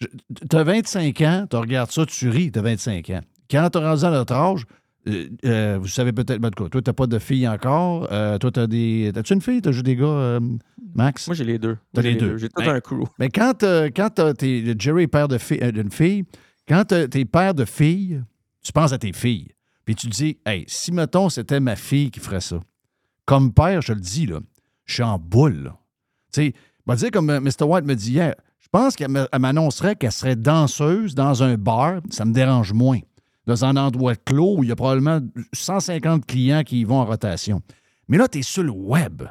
tu 0.00 0.56
as 0.56 0.64
25 0.64 1.20
ans, 1.20 1.46
tu 1.48 1.56
regardes 1.56 1.90
ça, 1.90 2.06
tu 2.06 2.28
ris, 2.28 2.50
tu 2.50 2.58
as 2.58 2.62
25 2.62 3.10
ans. 3.10 3.20
Quand 3.50 3.68
tu 3.70 3.78
rendu 3.78 4.04
à 4.04 4.10
notre 4.10 4.32
âge, 4.32 4.64
euh, 5.08 5.28
euh, 5.44 5.78
vous 5.80 5.88
savez 5.88 6.12
peut-être, 6.12 6.40
ben, 6.40 6.50
cas, 6.50 6.68
toi, 6.68 6.80
tu 6.82 6.88
n'as 6.88 6.92
pas 6.92 7.06
de 7.06 7.18
fille 7.18 7.46
encore. 7.48 8.06
Euh, 8.12 8.38
toi, 8.38 8.50
tu 8.50 8.60
as 8.60 8.66
des. 8.66 9.12
As-tu 9.14 9.34
une 9.34 9.40
fille? 9.40 9.60
Tu 9.62 9.68
as 9.68 9.72
juste 9.72 9.84
des 9.86 9.96
gars, 9.96 10.04
euh, 10.06 10.40
Max? 10.94 11.26
Moi, 11.28 11.34
j'ai 11.34 11.44
les 11.44 11.58
deux. 11.58 11.76
T'as 11.92 12.02
j'ai 12.02 12.12
les 12.12 12.16
deux. 12.20 12.36
J'ai 12.36 12.48
tout 12.48 12.62
Ben, 12.62 12.74
un 12.76 12.80
crew. 12.80 13.04
Mais 13.18 13.28
quand, 13.28 13.62
euh, 13.62 13.88
quand 13.94 14.10
t'as- 14.10 14.34
t'es 14.34 14.74
Jerry 14.78 15.04
est 15.04 15.06
père 15.08 15.28
de 15.28 15.38
fi- 15.38 15.58
d'une 15.72 15.90
fille, 15.90 16.24
quand 16.68 16.84
t'as- 16.86 17.08
t'es 17.08 17.24
père 17.24 17.54
de 17.54 17.64
fille, 17.64 18.22
tu 18.62 18.72
penses 18.72 18.92
à 18.92 18.98
tes 18.98 19.12
filles. 19.12 19.48
Puis 19.84 19.94
tu 19.96 20.06
te 20.08 20.14
dis, 20.14 20.38
hey, 20.46 20.64
si 20.68 20.92
mettons 20.92 21.28
c'était 21.28 21.58
ma 21.58 21.74
fille 21.76 22.10
qui 22.10 22.20
ferait 22.20 22.40
ça. 22.40 22.60
Comme 23.24 23.52
père, 23.52 23.82
je 23.82 23.92
le 23.92 24.00
dis, 24.00 24.26
là, 24.26 24.38
je 24.84 24.94
suis 24.94 25.02
en 25.02 25.18
boule. 25.18 25.72
Tu 26.32 26.42
sais, 26.42 26.52
on 26.86 26.92
va 26.92 26.96
dire 26.96 27.10
comme 27.10 27.26
Mr. 27.26 27.64
White 27.64 27.84
me 27.84 27.94
dit 27.94 28.12
hier, 28.12 28.34
Je 28.60 28.78
pense 28.78 28.96
qu'elle 28.96 29.10
m'annoncerait 29.38 29.96
qu'elle 29.96 30.12
serait 30.12 30.34
danseuse 30.36 31.14
dans 31.14 31.42
un 31.42 31.56
bar. 31.56 32.00
Ça 32.08 32.24
me 32.24 32.32
dérange 32.32 32.72
moins. 32.72 33.00
Dans 33.46 33.64
un 33.64 33.76
endroit 33.76 34.14
clos 34.14 34.62
il 34.62 34.68
y 34.68 34.72
a 34.72 34.76
probablement 34.76 35.20
150 35.52 36.26
clients 36.26 36.62
qui 36.62 36.80
y 36.80 36.84
vont 36.84 37.00
en 37.00 37.04
rotation. 37.04 37.60
Mais 38.08 38.18
là, 38.18 38.28
tu 38.28 38.38
es 38.38 38.42
sur 38.42 38.62
le 38.62 38.70
web. 38.70 39.22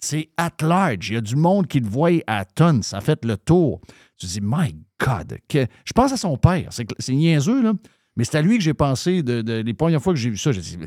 C'est 0.00 0.28
at 0.36 0.50
large. 0.60 1.10
Il 1.10 1.14
y 1.14 1.16
a 1.16 1.20
du 1.20 1.36
monde 1.36 1.66
qui 1.66 1.80
le 1.80 1.88
voit 1.88 2.10
à 2.26 2.44
tonnes. 2.44 2.82
Ça 2.82 3.00
fait 3.00 3.24
le 3.24 3.36
tour. 3.36 3.80
Tu 4.16 4.26
te 4.26 4.32
dis, 4.32 4.40
my 4.42 4.76
God. 4.98 5.38
Je 5.50 5.92
pense 5.94 6.12
à 6.12 6.16
son 6.16 6.36
père. 6.36 6.68
C'est 6.70 7.12
niaiseux, 7.12 7.62
là. 7.62 7.72
Mais 8.16 8.24
c'est 8.24 8.36
à 8.36 8.42
lui 8.42 8.58
que 8.58 8.62
j'ai 8.62 8.74
pensé 8.74 9.22
les 9.22 9.74
premières 9.74 10.02
fois 10.02 10.12
que 10.12 10.18
j'ai 10.18 10.30
vu 10.30 10.36
ça. 10.36 10.52
J'ai 10.52 10.60
dit, 10.60 10.78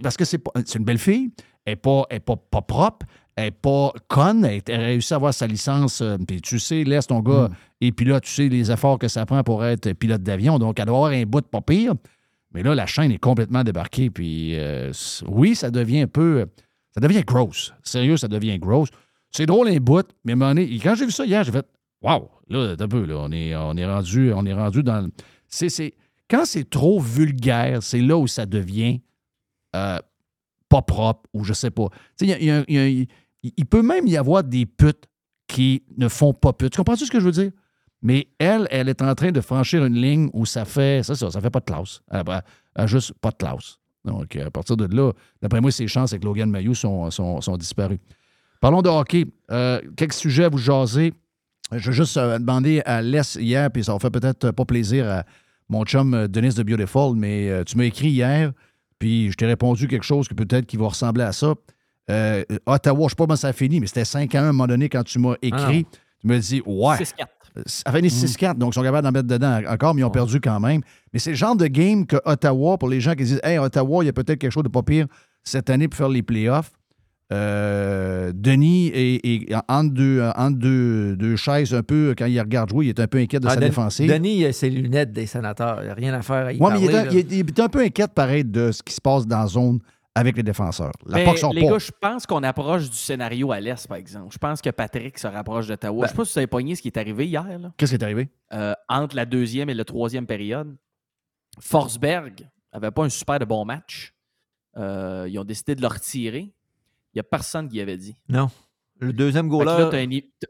parce 0.00 0.16
que 0.16 0.24
c'est 0.24 0.40
une 0.74 0.84
belle 0.84 0.98
fille. 0.98 1.30
Elle 1.64 1.78
n'est 1.84 2.20
pas 2.20 2.62
propre. 2.62 3.06
Elle 3.36 3.44
n'est 3.44 3.50
pas 3.52 3.92
conne. 4.08 4.44
Elle, 4.44 4.62
a 4.68 4.78
réussi 4.84 5.12
à 5.12 5.16
avoir 5.16 5.32
sa 5.32 5.46
licence. 5.46 6.00
euh, 6.02 6.16
Puis 6.26 6.40
tu 6.42 6.58
sais, 6.58 6.84
laisse 6.84 7.06
ton 7.06 7.20
gars. 7.20 7.48
Et 7.80 7.90
puis 7.92 8.04
là, 8.04 8.20
tu 8.20 8.30
sais 8.30 8.48
les 8.48 8.70
efforts 8.70 8.98
que 8.98 9.08
ça 9.08 9.24
prend 9.26 9.42
pour 9.42 9.64
être 9.64 9.92
pilote 9.94 10.22
d'avion. 10.22 10.58
Donc, 10.58 10.78
elle 10.78 10.86
doit 10.86 10.96
avoir 10.96 11.12
un 11.12 11.22
bout 11.24 11.40
de 11.40 11.46
pas 11.46 11.60
pire. 11.62 11.94
Mais 12.54 12.62
là, 12.62 12.74
la 12.74 12.86
chaîne 12.86 13.10
est 13.10 13.18
complètement 13.18 13.64
débarquée. 13.64 14.10
Puis 14.10 14.54
euh, 14.58 14.92
c- 14.92 15.24
oui, 15.28 15.54
ça 15.54 15.70
devient 15.70 16.02
un 16.02 16.06
peu. 16.06 16.46
Ça 16.94 17.00
devient 17.00 17.22
gross. 17.22 17.72
Sérieux, 17.82 18.18
ça 18.18 18.28
devient 18.28 18.58
gross. 18.58 18.88
C'est 19.30 19.46
drôle 19.46 19.68
un 19.68 19.78
bout, 19.78 20.06
mais 20.24 20.34
à 20.34 20.36
donné, 20.36 20.78
quand 20.82 20.94
j'ai 20.94 21.06
vu 21.06 21.10
ça 21.12 21.24
hier, 21.24 21.42
j'ai 21.42 21.52
fait 21.52 21.66
Wow, 22.02 22.28
là, 22.48 22.74
t'as 22.76 22.84
un 22.84 22.88
peu, 22.88 23.06
là, 23.06 23.14
on 23.20 23.32
est, 23.32 23.54
on 23.56 23.74
est 23.76 23.86
rendu, 23.86 24.30
on 24.34 24.44
est 24.44 24.52
rendu 24.52 24.82
dans. 24.82 25.00
le- 25.00 25.10
C'est, 25.48 25.70
c'est- 25.70 25.94
quand 26.28 26.44
c'est 26.44 26.68
trop 26.68 27.00
vulgaire, 27.00 27.82
c'est 27.82 28.00
là 28.00 28.18
où 28.18 28.26
ça 28.26 28.44
devient 28.44 29.00
euh, 29.74 29.98
pas 30.68 30.82
propre 30.82 31.28
ou 31.32 31.44
je 31.44 31.52
sais 31.54 31.70
pas. 31.70 31.88
Tu 32.18 32.26
sais, 32.26 32.38
il 32.38 32.46
y 32.46 32.74
y 32.74 33.00
y 33.02 33.08
il- 33.42 33.66
peut 33.66 33.82
même 33.82 34.06
y 34.06 34.16
avoir 34.16 34.44
des 34.44 34.66
putes 34.66 35.04
qui 35.46 35.82
ne 35.96 36.08
font 36.08 36.32
pas 36.32 36.52
putes. 36.52 36.72
Tu 36.72 36.76
comprends-tu 36.78 37.06
ce 37.06 37.10
que 37.10 37.20
je 37.20 37.24
veux 37.24 37.32
dire? 37.32 37.50
Mais 38.00 38.28
elle, 38.38 38.66
elle 38.70 38.88
est 38.88 39.00
en 39.02 39.14
train 39.14 39.30
de 39.30 39.40
franchir 39.40 39.84
une 39.84 39.94
ligne 39.94 40.28
où 40.32 40.44
ça 40.46 40.64
fait, 40.64 41.02
ça, 41.04 41.14
ça, 41.14 41.30
ça 41.30 41.40
fait 41.40 41.50
pas 41.50 41.60
de 41.60 41.64
classe. 41.64 42.00
Elle 42.10 42.22
elle 42.74 42.88
juste 42.88 43.12
pas 43.20 43.30
de 43.30 43.36
classe. 43.36 43.78
Donc, 44.04 44.34
à 44.36 44.50
partir 44.50 44.76
de 44.76 44.86
là, 44.94 45.12
d'après 45.40 45.60
moi, 45.60 45.70
ses 45.70 45.86
chances 45.86 46.12
avec 46.12 46.24
Logan 46.24 46.50
Mayou 46.50 46.74
sont, 46.74 47.10
sont, 47.10 47.40
sont 47.40 47.56
disparues. 47.56 48.00
Parlons 48.60 48.82
de 48.82 48.88
hockey. 48.88 49.26
Euh, 49.50 49.80
quelques 49.96 50.14
sujets 50.14 50.44
à 50.44 50.48
vous 50.48 50.58
jaser. 50.58 51.12
Je 51.70 51.86
veux 51.86 51.92
juste 51.92 52.16
euh, 52.16 52.38
demander 52.38 52.82
à 52.84 53.00
Les 53.02 53.36
hier, 53.38 53.70
puis 53.70 53.84
ça 53.84 53.92
va 53.92 53.98
faire 54.00 54.10
peut-être 54.10 54.50
pas 54.50 54.64
plaisir 54.64 55.08
à 55.08 55.24
mon 55.68 55.84
chum 55.84 56.14
euh, 56.14 56.28
Denis 56.28 56.54
de 56.54 56.62
Beautiful, 56.62 57.16
mais 57.16 57.48
euh, 57.48 57.64
tu 57.64 57.76
m'as 57.78 57.84
écrit 57.84 58.10
hier, 58.10 58.52
puis 58.98 59.30
je 59.30 59.36
t'ai 59.36 59.46
répondu 59.46 59.86
quelque 59.88 60.04
chose 60.04 60.28
que 60.28 60.34
peut-être 60.34 60.66
qui 60.66 60.76
va 60.76 60.88
ressembler 60.88 61.22
à 61.24 61.32
ça. 61.32 61.54
Euh, 62.10 62.42
Ottawa, 62.66 62.98
je 63.00 63.04
ne 63.04 63.08
sais 63.10 63.14
pas 63.14 63.24
comment 63.24 63.36
ça 63.36 63.48
a 63.48 63.52
fini, 63.52 63.80
mais 63.80 63.86
c'était 63.86 64.04
5 64.04 64.34
à 64.34 64.40
1 64.40 64.44
à 64.44 64.48
un 64.48 64.52
moment 64.52 64.66
donné 64.66 64.88
quand 64.88 65.04
tu 65.04 65.18
m'as 65.18 65.34
écrit. 65.40 65.86
tu 66.20 66.26
me 66.26 66.38
dis, 66.38 66.62
ouais. 66.66 66.96
6-4. 66.96 67.26
Ça 67.66 67.82
a 67.86 67.92
fini 67.92 68.08
6-4, 68.08 68.56
donc 68.56 68.72
ils 68.72 68.74
sont 68.76 68.82
capables 68.82 69.04
d'en 69.06 69.12
mettre 69.12 69.28
dedans 69.28 69.60
encore, 69.68 69.94
mais 69.94 70.00
ils 70.00 70.04
ont 70.04 70.10
perdu 70.10 70.40
quand 70.40 70.58
même. 70.58 70.80
Mais 71.12 71.18
c'est 71.18 71.30
le 71.30 71.36
genre 71.36 71.54
de 71.54 71.66
game 71.66 72.06
que 72.06 72.16
Ottawa, 72.24 72.78
pour 72.78 72.88
les 72.88 73.00
gens 73.00 73.12
qui 73.14 73.24
disent 73.24 73.40
Hey, 73.44 73.58
Ottawa, 73.58 74.02
il 74.02 74.06
y 74.06 74.10
a 74.10 74.12
peut-être 74.14 74.38
quelque 74.38 74.50
chose 74.52 74.62
de 74.62 74.68
pas 74.70 74.82
pire 74.82 75.06
cette 75.44 75.68
année 75.70 75.86
pour 75.86 75.98
faire 75.98 76.08
les 76.08 76.22
playoffs. 76.22 76.72
Euh, 77.32 78.32
Denis 78.34 78.88
est, 78.94 79.24
est 79.24 79.54
entre, 79.68 79.92
deux, 79.94 80.22
entre 80.36 80.58
deux, 80.58 81.16
deux 81.16 81.36
chaises 81.36 81.72
un 81.74 81.82
peu, 81.82 82.14
quand 82.16 82.26
il 82.26 82.38
regarde 82.40 82.70
jouer, 82.70 82.86
il 82.86 82.88
est 82.90 83.00
un 83.00 83.06
peu 83.06 83.18
inquiet 83.18 83.40
de 83.40 83.46
Ah, 83.46 83.50
sa 83.50 83.56
Denis- 83.56 83.68
défensive. 83.68 84.10
Denis, 84.10 84.38
il 84.40 84.46
a 84.46 84.52
ses 84.52 84.68
lunettes 84.70 85.12
des 85.12 85.26
sénateurs. 85.26 85.78
Il 85.80 85.84
n'y 85.84 85.90
a 85.90 85.94
rien 85.94 86.14
à 86.14 86.22
faire 86.22 86.46
Ouais, 86.46 86.54
mais 86.72 86.80
il 86.80 86.84
est, 86.84 86.92
parler, 86.92 86.94
un, 86.98 87.04
là. 87.04 87.10
il 87.12 87.18
est- 87.18 87.32
il 87.32 87.38
est 87.48 87.60
un 87.60 87.68
peu 87.68 87.80
inquiet, 87.80 88.08
pareil, 88.14 88.44
de 88.44 88.70
ce 88.72 88.82
qui 88.82 88.92
se 88.94 89.00
passe 89.00 89.26
dans 89.26 89.40
la 89.40 89.46
zone 89.46 89.78
avec 90.14 90.36
les 90.36 90.42
défenseurs. 90.42 90.92
La 91.06 91.18
Mais 91.18 91.24
POC 91.24 91.38
sont 91.38 91.52
les 91.52 91.62
pas. 91.62 91.70
gars, 91.72 91.78
je 91.78 91.90
pense 92.00 92.26
qu'on 92.26 92.42
approche 92.42 92.90
du 92.90 92.96
scénario 92.96 93.50
à 93.52 93.60
l'Est, 93.60 93.86
par 93.88 93.96
exemple. 93.96 94.32
Je 94.32 94.38
pense 94.38 94.60
que 94.60 94.70
Patrick 94.70 95.18
se 95.18 95.26
rapproche 95.26 95.66
d'Ottawa. 95.68 96.00
Ben- 96.02 96.06
je 96.06 96.10
sais 96.10 96.16
pas 96.16 96.24
si 96.24 96.32
vous 96.34 96.38
avez 96.38 96.46
pogné 96.46 96.74
ce 96.74 96.82
qui 96.82 96.88
est 96.88 96.96
arrivé 96.98 97.26
hier. 97.26 97.46
Qu'est-ce 97.76 97.92
qui 97.92 97.96
est 98.00 98.04
arrivé? 98.04 98.28
Euh, 98.52 98.74
entre 98.88 99.16
la 99.16 99.24
deuxième 99.24 99.70
et 99.70 99.74
la 99.74 99.84
troisième 99.84 100.26
période. 100.26 100.76
Forsberg 101.60 102.48
avait 102.72 102.90
pas 102.90 103.04
un 103.04 103.08
super 103.08 103.38
de 103.38 103.44
bon 103.44 103.64
match. 103.64 104.14
Euh, 104.76 105.26
ils 105.28 105.38
ont 105.38 105.44
décidé 105.44 105.74
de 105.74 105.80
le 105.82 105.86
retirer. 105.88 106.52
Il 107.14 107.16
n'y 107.16 107.20
a 107.20 107.24
personne 107.24 107.68
qui 107.68 107.80
avait 107.80 107.96
dit. 107.98 108.16
Non. 108.28 108.50
Le 108.98 109.12
deuxième 109.12 109.50
Fait 109.50 109.58
que 109.58 109.64
là, 109.64 109.90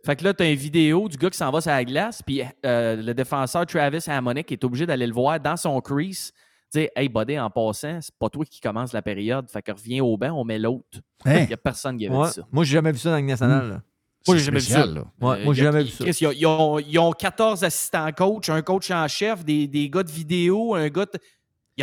fait 0.04 0.16
que 0.16 0.24
là, 0.24 0.34
t'as 0.34 0.50
une 0.50 0.58
vidéo 0.58 1.08
du 1.08 1.16
gars 1.16 1.30
qui 1.30 1.38
s'en 1.38 1.50
va 1.50 1.60
sur 1.60 1.70
la 1.70 1.84
glace, 1.84 2.22
puis 2.22 2.42
euh, 2.66 2.96
le 2.96 3.14
défenseur 3.14 3.64
Travis 3.64 4.04
Hammonick 4.06 4.52
est 4.52 4.62
obligé 4.62 4.84
d'aller 4.84 5.06
le 5.06 5.14
voir 5.14 5.40
dans 5.40 5.56
son 5.56 5.80
crease, 5.80 6.32
dire 6.72 6.88
Hey, 6.96 7.08
buddy, 7.08 7.38
en 7.38 7.50
passant, 7.50 7.98
c'est 8.00 8.14
pas 8.18 8.28
toi 8.28 8.44
qui 8.44 8.60
commence 8.60 8.92
la 8.92 9.02
période, 9.02 9.48
fait 9.50 9.62
que 9.62 9.72
reviens 9.72 10.02
au 10.02 10.16
banc, 10.16 10.32
on 10.32 10.44
met 10.44 10.58
l'autre. 10.58 10.98
Hein? 11.24 11.40
Il 11.40 11.46
n'y 11.48 11.52
a 11.52 11.56
personne 11.56 11.96
qui 11.98 12.06
avait 12.06 12.16
Ouais. 12.16 12.26
dit 12.28 12.34
ça. 12.34 12.42
Moi, 12.50 12.64
j'ai 12.64 12.72
jamais 12.74 12.92
vu 12.92 12.98
ça 12.98 13.10
dans 13.10 13.16
la 13.16 13.22
nationale. 13.22 13.68
là. 13.68 13.82
Moi, 14.26 14.36
j'ai 14.36 14.44
jamais 14.44 14.58
vu 14.60 14.66
ça. 14.66 14.86
là. 14.86 15.04
Ouais, 15.20 15.44
moi, 15.44 15.52
j'ai 15.54 15.64
jamais 15.64 15.82
vu 15.82 15.88
ça. 15.90 16.04
Chris, 16.04 16.16
ils, 16.20 16.26
ont, 16.26 16.32
ils 16.32 16.46
ont- 16.46 16.78
ils 16.78 16.98
ont 16.98 17.10
14 17.12 17.64
assistants 17.64 18.10
coach, 18.12 18.48
un 18.50 18.62
coach 18.62 18.90
en 18.90 19.06
chef, 19.08 19.44
des, 19.44 19.66
des 19.66 19.90
gars 19.90 20.02
de 20.04 20.10
vidéo, 20.10 20.74
un 20.74 20.88
gars. 20.88 21.06
de- 21.06 21.18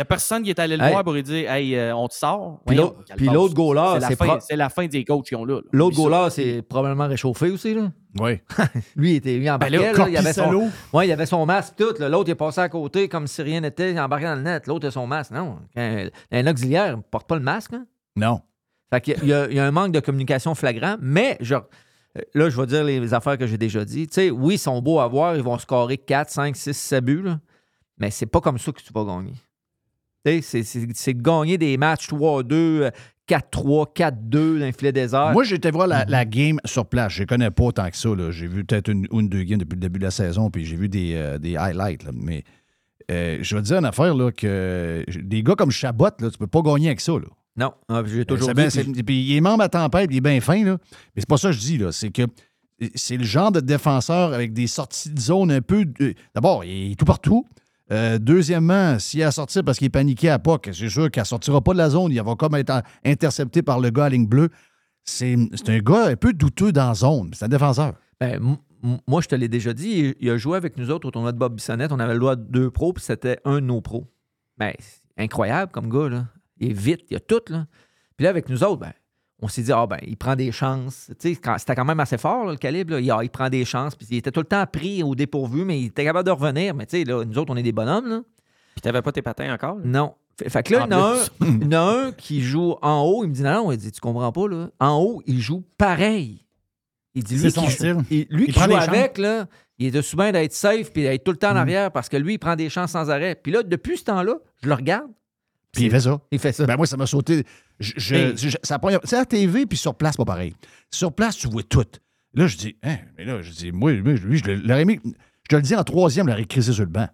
n'y 0.00 0.02
a 0.02 0.04
personne 0.06 0.42
qui 0.42 0.50
est 0.50 0.58
allé 0.58 0.76
le 0.76 0.82
Hey. 0.84 0.90
voir 0.92 1.04
pour 1.04 1.12
lui 1.12 1.22
dire 1.22 1.50
Hey, 1.50 1.74
euh, 1.76 1.94
on 1.94 2.08
te 2.08 2.14
sort. 2.14 2.60
Puis 2.66 2.76
Voyons, 2.76 2.94
l'autre- 3.32 3.54
goaler, 3.54 3.90
c'est 3.94 4.00
la, 4.00 4.08
c'est 4.08 4.16
fin- 4.16 4.26
pro- 4.26 4.38
la 4.56 4.68
fin 4.68 4.86
des 4.86 5.04
coachs 5.04 5.26
qui 5.26 5.34
ont 5.36 5.44
là. 5.44 5.60
L'autre 5.72 5.96
goaler, 5.96 6.28
c'est 6.30 6.62
probablement 6.62 7.06
réchauffé 7.08 7.50
aussi. 7.50 7.74
Là. 7.74 7.90
Oui. 8.20 8.40
Lui, 8.96 9.12
il 9.12 9.16
était 9.16 9.36
lui, 9.36 9.48
embarqué. 9.50 9.76
Ben 9.78 9.92
là, 9.92 9.98
là, 10.04 10.08
il, 10.08 10.16
avait 10.16 10.32
son, 10.32 10.70
ouais, 10.92 11.06
il 11.08 11.12
avait 11.12 11.26
son 11.26 11.46
masque 11.46 11.74
tout. 11.76 11.94
L'autre, 12.00 12.28
il 12.28 12.32
est 12.32 12.34
passé 12.34 12.60
à 12.60 12.68
côté 12.68 13.08
comme 13.08 13.26
si 13.26 13.40
rien 13.42 13.60
n'était. 13.60 13.92
Il 13.92 13.96
est 13.96 14.00
embarqué 14.00 14.24
dans 14.26 14.34
le 14.34 14.42
net. 14.42 14.66
L'autre 14.66 14.88
a 14.88 14.90
son 14.90 15.06
masque. 15.06 15.30
Non. 15.30 15.58
Un, 15.76 16.08
un 16.32 16.46
auxiliaire 16.48 16.96
ne 16.96 17.02
porte 17.02 17.28
pas 17.28 17.36
le 17.36 17.42
masque. 17.42 17.72
hein? 17.74 17.86
Non. 18.16 18.40
Fait 18.92 19.00
qu'il 19.00 19.24
y 19.28 19.32
a- 19.32 19.46
il 19.48 19.54
y, 19.56 19.60
a 19.60 19.64
un 19.64 19.70
manque 19.70 19.92
de 19.92 20.00
communication 20.00 20.56
flagrant, 20.56 20.96
mais 21.00 21.36
genre, 21.40 21.62
euh, 22.18 22.22
là, 22.34 22.50
je 22.50 22.60
vais 22.60 22.66
dire 22.66 22.82
les 22.82 23.14
affaires 23.14 23.38
que 23.38 23.46
j'ai 23.46 23.56
déjà 23.58 23.84
dit. 23.84 24.08
Tu 24.08 24.14
sais, 24.14 24.30
oui, 24.30 24.54
ils 24.54 24.58
sont 24.58 24.82
beaux 24.82 24.98
à 24.98 25.06
voir, 25.06 25.36
ils 25.36 25.42
vont 25.44 25.56
scorer 25.58 25.96
4, 25.96 26.28
5, 26.30 26.56
6, 26.56 26.74
7 26.76 27.04
buts, 27.04 27.22
là, 27.22 27.38
mais 27.98 28.10
c'est 28.10 28.26
pas 28.26 28.40
comme 28.40 28.58
ça 28.58 28.72
que 28.72 28.80
tu 28.82 28.92
vas 28.92 29.04
gagner. 29.04 29.34
C'est- 30.24 30.62
de 31.14 31.22
gagner 31.22 31.58
des 31.58 31.76
matchs 31.76 32.08
3-2, 32.08 32.54
euh, 32.84 32.90
4-3, 33.26 33.86
4-2 33.94 34.58
dans 34.58 34.66
le 34.66 34.72
filet 34.72 34.92
désert. 34.92 35.32
Moi, 35.32 35.44
été 35.50 35.70
voir 35.70 35.86
la, 35.86 36.04
la 36.04 36.24
game 36.24 36.58
sur 36.64 36.84
place. 36.86 37.12
Je 37.12 37.22
ne 37.22 37.26
connais 37.26 37.50
pas 37.50 37.64
autant 37.64 37.88
que 37.88 37.96
ça. 37.96 38.08
J'ai 38.30 38.46
vu 38.48 38.64
peut-être 38.64 38.88
une 38.88 39.06
ou 39.10 39.22
deux 39.22 39.44
games 39.44 39.58
depuis 39.58 39.76
le 39.76 39.80
début 39.80 39.98
de 40.00 40.04
la 40.04 40.10
saison, 40.10 40.50
puis 40.50 40.64
j'ai 40.64 40.76
vu 40.76 40.88
des, 40.88 41.14
euh, 41.14 41.38
des 41.38 41.56
highlights. 41.56 42.02
là. 42.04 42.10
Mais 42.12 42.42
euh, 43.10 43.38
je 43.40 43.56
veux 43.56 43.62
dire 43.62 43.78
une 43.78 43.84
affaire, 43.84 44.14
là, 44.14 44.30
que 44.32 45.04
des 45.22 45.42
gars 45.42 45.54
comme 45.54 45.70
Chabot, 45.70 46.06
là, 46.20 46.30
tu 46.30 46.38
peux 46.38 46.46
pas 46.48 46.62
gagner 46.62 46.88
avec 46.88 47.00
ça. 47.00 47.12
Là. 47.12 47.26
non, 47.56 47.72
ah, 47.88 48.02
j'ai 48.06 48.24
toujours 48.24 48.50
C'est 48.56 48.82
dit. 48.82 48.92
bien- 48.92 49.02
puis- 49.04 49.22
il 49.22 49.36
est 49.36 49.40
membre 49.40 49.62
à 49.64 49.68
tempête, 49.68 50.06
puis 50.08 50.16
il 50.16 50.18
est 50.18 50.20
bien 50.30 50.40
fin, 50.40 50.64
là. 50.64 50.76
Mais 51.14 51.20
c'est 51.22 51.28
pas 51.28 51.36
ça 51.36 51.48
que 51.48 51.54
je 51.54 51.60
dis, 51.60 51.78
là. 51.78 51.92
C'est 51.92 52.10
que 52.10 52.22
c'est 52.94 53.16
le 53.16 53.24
genre 53.24 53.52
de 53.52 53.60
défenseur 53.60 54.32
avec 54.32 54.52
des 54.52 54.66
sorties 54.66 55.10
de 55.10 55.20
zone 55.20 55.50
un 55.52 55.60
peu. 55.60 55.84
euh, 56.00 56.12
D'abord, 56.34 56.64
il 56.64 56.92
est 56.92 56.94
tout 56.94 57.04
partout. 57.04 57.44
Euh, 57.92 58.18
deuxièmement, 58.18 58.98
s'il 58.98 59.22
a 59.22 59.32
sorti 59.32 59.62
parce 59.62 59.78
qu'il 59.78 59.86
est 59.86 59.90
paniqué 59.90 60.30
à 60.30 60.38
POC, 60.38 60.70
c'est 60.72 60.88
sûr 60.88 61.10
qu'il 61.10 61.20
ne 61.20 61.26
sortira 61.26 61.60
pas 61.60 61.72
de 61.72 61.78
la 61.78 61.90
zone. 61.90 62.12
Il 62.12 62.22
va 62.22 62.34
comme 62.36 62.54
être 62.54 62.82
intercepté 63.04 63.62
par 63.62 63.80
le 63.80 63.90
gars 63.90 64.04
à 64.04 64.08
ligne 64.08 64.26
bleue. 64.26 64.50
C'est 65.04 65.34
un 65.34 65.78
gars 65.78 66.06
un 66.06 66.16
peu 66.16 66.32
douteux 66.32 66.72
dans 66.72 66.88
la 66.88 66.94
zone. 66.94 67.30
C'est 67.34 67.46
un 67.46 67.48
défenseur. 67.48 67.94
Ben, 68.20 68.40
moi, 69.06 69.20
je 69.20 69.28
te 69.28 69.34
l'ai 69.34 69.48
déjà 69.48 69.72
dit, 69.72 70.14
il, 70.20 70.30
a 70.30 70.36
joué 70.36 70.56
avec 70.56 70.76
nous 70.76 70.90
autres 70.90 71.08
au 71.08 71.10
tournoi 71.10 71.32
de 71.32 71.38
Bob 71.38 71.54
Bissonnette. 71.54 71.90
On 71.92 71.98
avait 71.98 72.14
le 72.14 72.20
droit 72.20 72.36
de 72.36 72.44
deux 72.44 72.70
pros, 72.70 72.92
puis 72.92 73.02
c'était 73.04 73.38
un 73.44 73.56
de 73.56 73.66
nos 73.66 73.80
pros. 73.80 74.06
Ben, 74.56 74.72
incroyable 75.16 75.72
comme 75.72 75.88
gars, 75.88 76.08
là. 76.08 76.26
Il 76.58 76.70
est 76.70 76.74
vite, 76.74 77.06
il 77.10 77.16
a 77.16 77.20
tout, 77.20 77.40
là. 77.48 77.66
Puis 78.16 78.24
là, 78.24 78.30
avec 78.30 78.48
nous 78.48 78.62
autres, 78.62 78.80
ben, 78.80 78.92
on 79.42 79.48
s'est 79.48 79.62
dit, 79.62 79.72
ah 79.72 79.86
ben, 79.86 79.98
il 80.06 80.16
prend 80.16 80.36
des 80.36 80.52
chances. 80.52 81.10
Tu 81.20 81.34
sais, 81.34 81.36
quand- 81.36 81.56
c'était 81.58 81.74
quand 81.74 81.84
même 81.84 82.00
assez 82.00 82.18
fort, 82.18 82.44
là, 82.46 82.52
le 82.52 82.58
calibre. 82.58 82.92
là. 82.94 83.00
Il, 83.00 83.10
ah, 83.10 83.20
il 83.22 83.30
prend 83.30 83.48
des 83.48 83.64
chances. 83.64 83.94
Puis 83.96 84.06
il 84.10 84.16
était 84.18 84.30
tout 84.30 84.40
le 84.40 84.46
temps 84.46 84.64
pris 84.66 85.02
au 85.02 85.14
dépourvu, 85.14 85.64
mais 85.64 85.80
il 85.80 85.86
était 85.86 86.04
capable 86.04 86.26
de 86.26 86.30
revenir. 86.32 86.74
Mais 86.74 86.86
tu 86.86 86.98
sais, 86.98 87.04
là, 87.04 87.24
nous 87.24 87.38
autres, 87.38 87.52
on 87.52 87.56
est 87.56 87.62
des 87.62 87.72
bonhommes, 87.72 88.08
là. 88.08 88.20
Puis 88.74 88.82
t'avais 88.82 89.02
pas 89.02 89.12
tes 89.12 89.22
patins 89.22 89.52
encore? 89.52 89.76
là? 89.76 89.82
Non. 89.84 90.14
Fait, 90.38 90.48
fait 90.48 90.62
que 90.62 90.72
là, 90.74 90.86
il 90.88 90.92
y, 90.92 90.94
en 90.94 90.98
a 91.02 91.14
un, 91.14 91.16
il 91.46 91.62
y 91.64 91.66
en 91.66 91.72
a 91.72 92.06
un 92.06 92.12
qui 92.12 92.40
joue 92.42 92.74
en 92.82 93.02
haut. 93.02 93.24
Il 93.24 93.28
me 93.30 93.34
dit, 93.34 93.42
non, 93.42 93.64
non, 93.64 93.72
il 93.72 93.78
dit, 93.78 93.90
tu 93.92 94.00
comprends 94.00 94.30
pas, 94.32 94.48
là. 94.48 94.68
En 94.80 94.96
haut, 94.98 95.22
il 95.26 95.40
joue 95.40 95.62
pareil. 95.76 96.44
Il 97.14 97.24
dit, 97.24 97.34
lui, 97.34 97.42
C'est 97.42 97.50
son 97.50 97.62
qui, 97.66 97.72
style. 97.72 97.96
il- 98.10 98.26
lui 98.30 98.44
Il 98.48 98.54
qui 98.54 98.60
joue 98.60 98.70
chances. 98.70 98.88
avec, 98.88 99.18
là, 99.18 99.46
il 99.78 99.86
est 99.86 99.90
de 99.90 100.00
souvent 100.02 100.30
d'être 100.30 100.52
safe 100.52 100.92
puis 100.92 101.02
d'être 101.02 101.24
tout 101.24 101.32
le 101.32 101.36
temps 101.38 101.50
en 101.52 101.56
arrière 101.56 101.90
parce 101.90 102.08
que 102.08 102.16
lui, 102.16 102.34
il 102.34 102.38
prend 102.38 102.54
des 102.56 102.68
chances 102.70 102.92
sans 102.92 103.10
arrêt. 103.10 103.34
Puis 103.34 103.50
là, 103.52 103.62
depuis 103.62 103.96
ce 103.98 104.04
temps-là, 104.04 104.36
je 104.62 104.68
le 104.68 104.74
regarde. 104.74 105.10
Puis 105.72 105.84
il 105.84 105.90
fait 105.90 106.00
ça. 106.00 106.20
Il 106.30 106.38
fait 106.38 106.52
ça. 106.52 106.66
Ben 106.66 106.76
moi, 106.76 106.86
ça 106.86 106.96
m'a 106.96 107.06
sauté. 107.06 107.44
Je, 107.78 107.92
je- 107.96 108.14
Hey. 108.14 108.32
je- 108.36 108.56
ça 108.62 108.78
prend- 108.78 108.90
c'est 109.04 109.16
à 109.16 109.20
la 109.20 109.24
TV, 109.26 109.66
puis 109.66 109.78
sur 109.78 109.94
place, 109.94 110.16
pas 110.16 110.24
pareil. 110.24 110.54
Sur 110.90 111.12
place, 111.12 111.36
tu 111.36 111.48
vois 111.48 111.62
tout. 111.62 111.84
Là, 112.34 112.46
je 112.46 112.56
dis, 112.56 112.76
hein, 112.82 112.96
mais 113.16 113.24
là, 113.24 113.40
je 113.42 113.50
dis, 113.50 113.72
moi, 113.72 113.92
lui, 113.92 114.16
je 114.38 114.50
l'aurais 114.66 114.84
mis. 114.84 114.98
Je 115.04 115.48
te 115.48 115.56
le 115.56 115.62
dis, 115.62 115.74
en 115.76 115.84
troisième, 115.84 116.26
je 116.26 116.30
l'aurais 116.32 116.44
crissé 116.44 116.72
sur 116.72 116.84
le 116.84 116.90
banc. 116.90 117.08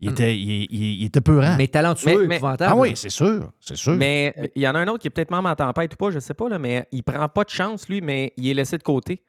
Il 0.00 0.10
était, 0.10 0.36
il, 0.36 0.66
il- 0.70 1.00
il 1.00 1.04
était 1.06 1.20
peurant. 1.22 1.54
mais 1.56 1.66
talentueux, 1.68 2.26
Mais- 2.26 2.36
épouvantable. 2.36 2.72
ah 2.74 2.76
oui, 2.76 2.92
c'est 2.94 3.08
sûr, 3.08 3.52
c'est 3.60 3.76
sûr. 3.76 3.94
Mais 3.94 4.34
euh, 4.38 4.46
il 4.54 4.60
y 4.62 4.68
en 4.68 4.74
a 4.74 4.78
un 4.80 4.88
autre 4.88 4.98
qui 4.98 5.06
est 5.06 5.10
peut-être 5.10 5.30
membre 5.30 5.48
en 5.48 5.54
tempête 5.54 5.94
ou 5.94 5.96
pas, 5.96 6.10
je 6.10 6.18
sais 6.18 6.34
pas, 6.34 6.48
là, 6.48 6.58
mais 6.58 6.86
il 6.92 7.02
prend 7.02 7.26
pas 7.28 7.44
de 7.44 7.48
chance, 7.50 7.88
lui, 7.88 8.02
mais 8.02 8.32
il 8.36 8.46
est 8.48 8.54
laissé 8.54 8.76
de 8.76 8.82
côté. 8.82 9.22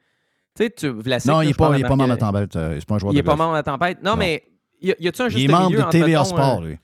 Tu 0.58 0.64
sais, 0.64 0.70
tu 0.72 0.90
Vlasic, 0.90 1.30
non, 1.32 1.38
là, 1.38 1.44
il 1.44 1.48
n'est 1.48 1.54
pas, 1.54 1.74
à 1.74 1.78
il 1.78 1.86
est 1.86 1.88
pas 1.88 1.96
membre 1.96 2.14
de 2.16 2.20
tempête. 2.20 2.56
euh, 2.56 2.76
C'est 2.80 2.88
pas 2.88 2.96
un 2.96 2.98
joueur 3.00 3.14
Il 3.14 3.16
de 3.16 3.20
est 3.20 3.24
pas 3.24 3.36
membre 3.36 3.52
de 3.52 3.58
la 3.58 3.64
tempête. 3.64 4.04
Non, 4.04 4.12
Non. 4.12 4.18
mais 4.18 4.44
y 4.82 4.92
a-tu 5.08 5.22
un 5.22 5.30
juste 5.30 5.42
Il 5.42 5.50
est 5.50 5.54
membre 5.54 5.70
milieu 5.70 5.84
de 5.84 5.90
TVA 5.90 6.26
Sport, 6.26 6.62
euh, 6.62 6.68
lui. 6.68 6.78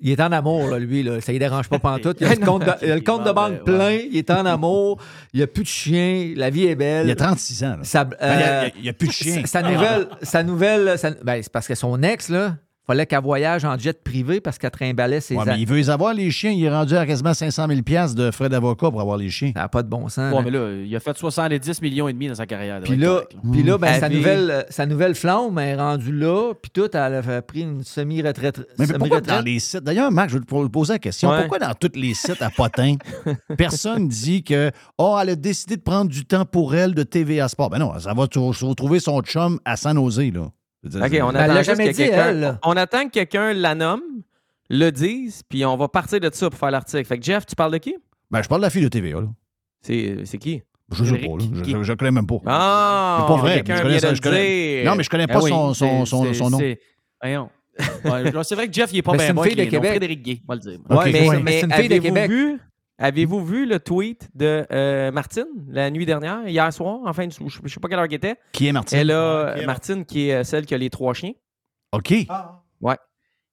Il 0.00 0.10
est 0.10 0.20
en 0.20 0.32
amour, 0.32 0.68
là, 0.68 0.78
lui. 0.78 1.02
Là. 1.02 1.20
Ça 1.20 1.32
ne 1.32 1.38
dérange 1.38 1.68
pas 1.68 1.78
pantoute. 1.78 2.18
Il 2.20 2.26
a 2.26 2.34
le 2.34 2.36
compte 2.46 2.64
de, 2.64 2.72
il 2.82 2.90
a 2.90 2.94
le 2.94 3.00
compte 3.00 3.24
de 3.24 3.32
banque 3.32 3.64
plein. 3.64 3.92
Il 4.10 4.16
est 4.16 4.30
en 4.30 4.44
amour. 4.46 4.98
Il 5.32 5.38
n'y 5.38 5.42
a 5.42 5.46
plus 5.46 5.62
de 5.62 5.68
chien. 5.68 6.32
La 6.36 6.50
vie 6.50 6.64
est 6.66 6.74
belle. 6.74 7.06
Il 7.06 7.08
y 7.10 7.12
a 7.12 7.16
36 7.16 7.64
ans. 7.64 7.76
là. 7.76 7.84
Sa, 7.84 8.08
il 8.20 8.26
y 8.26 8.32
a- 8.32 8.64
euh, 8.64 8.90
a 8.90 8.92
plus 8.92 9.08
de 9.08 9.12
chien. 9.12 9.40
Sa, 9.46 9.60
sa 9.60 9.62
nouvelle. 9.62 10.08
Sa 10.22 10.42
nouvelle 10.42 10.98
sa- 10.98 11.10
ben, 11.22 11.42
c'est 11.42 11.52
parce 11.52 11.66
que 11.68 11.74
son 11.74 12.02
ex, 12.02 12.28
là, 12.28 12.56
fallait 12.92 13.06
qu'elle 13.06 13.22
voyage 13.22 13.64
en 13.64 13.78
jet 13.78 14.02
privé 14.02 14.40
parce 14.40 14.58
qu'elle 14.58 14.70
trimballait 14.70 15.20
ses 15.20 15.34
Ouais, 15.34 15.44
mais 15.46 15.60
il 15.60 15.66
veut 15.66 15.76
les 15.76 15.88
avoir, 15.88 16.12
les 16.12 16.30
chiens. 16.30 16.50
Il 16.50 16.62
est 16.62 16.70
rendu 16.70 16.94
à 16.94 17.06
quasiment 17.06 17.32
500 17.32 17.66
000 17.68 17.80
de 18.14 18.30
frais 18.30 18.50
d'avocat 18.50 18.90
pour 18.90 19.00
avoir 19.00 19.16
les 19.16 19.30
chiens. 19.30 19.52
Ça 19.54 19.60
n'a 19.60 19.68
pas 19.68 19.82
de 19.82 19.88
bon 19.88 20.08
sens. 20.08 20.32
Ouais, 20.32 20.38
là. 20.38 20.42
mais 20.44 20.50
là, 20.50 20.84
il 20.84 20.94
a 20.94 21.00
fait 21.00 21.16
70 21.16 21.80
millions 21.80 22.06
et 22.08 22.12
demi 22.12 22.28
dans 22.28 22.34
sa 22.34 22.46
carrière. 22.46 22.80
Puis 22.82 22.96
là, 22.96 23.22
puis 23.50 23.62
là, 23.62 23.78
ben, 23.78 23.98
sa, 23.98 24.06
Avez- 24.06 24.16
nouvelle, 24.16 24.66
sa 24.68 24.84
nouvelle 24.84 25.14
flamme 25.14 25.58
est 25.58 25.74
rendue 25.74 26.12
là, 26.12 26.52
puis 26.60 26.70
tout, 26.70 26.94
elle 26.94 27.14
a 27.14 27.42
pris 27.42 27.62
une 27.62 27.82
semi-retraite. 27.82 28.60
Mais, 28.78 28.86
mais 28.86 28.98
pourquoi 28.98 29.20
dans 29.22 29.40
les 29.40 29.58
sites? 29.58 29.84
D'ailleurs, 29.84 30.10
Marc, 30.10 30.28
je 30.28 30.38
vais 30.38 30.44
te 30.44 30.68
poser 30.68 30.92
la 30.94 30.98
question. 30.98 31.30
Ouais. 31.30 31.40
Pourquoi 31.40 31.58
dans 31.58 31.72
tous 31.74 31.92
les 31.94 32.12
sites 32.12 32.42
à 32.42 32.50
potins, 32.50 32.96
personne 33.56 34.08
dit 34.08 34.44
que 34.44 34.70
oh, 34.98 35.16
elle 35.20 35.30
a 35.30 35.36
décidé 35.36 35.76
de 35.76 35.82
prendre 35.82 36.10
du 36.10 36.26
temps 36.26 36.44
pour 36.44 36.74
elle 36.74 36.94
de 36.94 37.04
TVA 37.04 37.48
Sport? 37.48 37.70
Ben 37.70 37.78
non, 37.78 37.98
ça 37.98 38.12
va 38.12 38.24
retrouver 38.24 39.00
son 39.00 39.22
chum 39.22 39.58
à 39.64 39.76
San 39.76 39.96
Jose, 39.96 40.30
là. 40.32 40.48
OK, 40.84 41.18
on 41.22 41.28
attend, 41.34 41.56
juste 41.62 41.76
que 41.76 41.96
quelqu'un- 41.96 42.58
on 42.64 42.72
attend 42.76 43.04
que 43.06 43.10
quelqu'un 43.10 43.52
la 43.52 43.74
nomme, 43.74 44.02
le 44.68 44.90
dise, 44.90 45.42
puis 45.48 45.64
on 45.64 45.76
va 45.76 45.88
partir 45.88 46.18
de 46.20 46.28
ça 46.32 46.50
pour 46.50 46.58
faire 46.58 46.70
l'article. 46.70 47.04
Fait 47.04 47.18
que 47.18 47.24
Jeff, 47.24 47.46
tu 47.46 47.54
parles 47.54 47.72
de 47.72 47.78
qui? 47.78 47.94
Ben, 48.30 48.42
je 48.42 48.48
parle 48.48 48.62
de 48.62 48.66
la 48.66 48.70
fille 48.70 48.82
de 48.82 48.88
TVA, 48.88 49.20
là. 49.20 49.28
C'est 49.82 50.38
qui? 50.38 50.62
Je 50.92 51.04
sais 51.04 51.18
pas, 51.18 51.26
là. 51.26 51.44
Je, 51.64 51.70
je, 51.70 51.82
je 51.82 51.92
connais 51.94 52.10
même 52.10 52.26
pas. 52.26 52.36
Ah! 52.46 53.18
C'est 53.20 53.26
pas 53.34 53.40
vrai. 53.40 53.62
Je 53.66 53.82
connais 53.82 53.98
ça, 54.00 54.14
je 54.14 54.20
connais-. 54.20 54.82
Non, 54.84 54.94
mais 54.94 55.02
je 55.02 55.10
connais 55.10 55.26
pas 55.26 55.40
oui, 55.40 55.50
son, 55.50 55.72
son, 55.74 56.04
c'est- 56.04 56.10
son, 56.10 56.24
c'est- 56.24 56.34
son 56.34 56.50
nom. 56.50 56.58
c'est- 56.58 56.78
Voyons. 57.22 57.50
Ouais, 58.04 58.30
là, 58.30 58.44
c'est 58.44 58.54
vrai 58.54 58.66
que 58.68 58.74
Jeff, 58.74 58.90
il 58.92 58.98
est 58.98 59.02
pas 59.02 59.12
Mais 59.12 59.18
bien 59.18 59.26
c'est 59.26 59.30
une 59.30 59.36
bon 59.36 59.42
fille 59.44 59.56
de. 59.56 59.64
Québec. 59.64 59.90
Frédéric 59.90 60.22
Gay, 60.22 60.42
on 60.46 60.52
va 60.52 60.54
le 60.56 60.60
dire. 60.60 60.78
Ouais, 60.90 61.12
mais, 61.12 61.28
Ouais, 61.28 61.36
mais 61.36 61.42
mais 61.42 61.60
c'est 61.60 61.66
une 61.66 61.72
fille 61.72 61.88
de 61.88 61.98
Québec. 61.98 62.30
Vu, 62.30 62.58
avez-vous 63.02 63.44
vu 63.44 63.66
le 63.66 63.78
tweet 63.80 64.28
de 64.34 64.66
euh, 64.72 65.10
Martine 65.12 65.46
la 65.68 65.90
nuit 65.90 66.06
dernière, 66.06 66.46
hier 66.48 66.72
soir, 66.72 67.00
enfin, 67.04 67.28
je 67.28 67.38
je 67.64 67.68
sais 67.74 67.80
pas 67.80 67.88
quelle 67.88 67.98
heure 67.98 68.06
qu'il 68.08 68.16
était? 68.16 68.36
Qui 68.52 68.68
est 68.68 68.72
Martine? 68.72 68.98
Elle 68.98 69.10
a, 69.10 69.56
Martine, 69.66 70.04
qui 70.06 70.28
est 70.28 70.34
euh, 70.34 70.44
celle 70.44 70.64
qui 70.66 70.74
a 70.74 70.78
les 70.78 70.88
trois 70.90 71.12
chiens. 71.14 71.32
OK. 71.92 72.14
Ouais. 72.80 72.96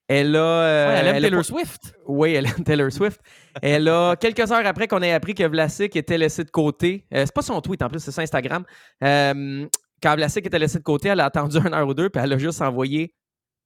Elle 0.08 0.36
a. 0.36 0.40
euh, 0.40 0.88
Ouais, 0.88 1.00
elle 1.02 1.08
aime 1.16 1.22
Taylor 1.22 1.46
Swift. 1.46 1.94
Oui, 2.08 2.34
elle 2.34 2.46
aime 2.48 2.64
Taylor 2.64 2.92
Swift. 2.92 3.22
Elle 3.62 3.88
a, 3.90 4.16
quelques 4.16 4.52
heures 4.52 4.66
après 4.66 4.88
qu'on 4.88 5.02
ait 5.02 5.12
appris 5.14 5.36
que 5.36 5.44
Vlasic 5.44 5.96
était 5.96 6.18
laissé 6.18 6.44
de 6.44 6.50
côté, 6.50 7.06
euh, 7.14 7.26
c'est 7.26 7.34
pas 7.34 7.42
son 7.44 7.60
tweet 7.62 7.82
en 7.84 7.90
plus, 7.90 8.00
c'est 8.00 8.12
sur 8.12 8.24
Instagram. 8.24 8.64
Euh, 9.04 9.68
quand 10.02 10.16
Vlasic 10.16 10.46
était 10.48 10.58
laissé 10.60 10.80
de 10.80 10.84
côté, 10.84 11.10
elle 11.10 11.20
a 11.20 11.26
attendu 11.26 11.58
une 11.58 11.74
heure 11.74 11.88
ou 11.88 11.94
deux, 11.94 12.10
puis 12.10 12.22
elle 12.24 12.34
a 12.34 12.38
juste 12.38 12.62
envoyé 12.62 13.14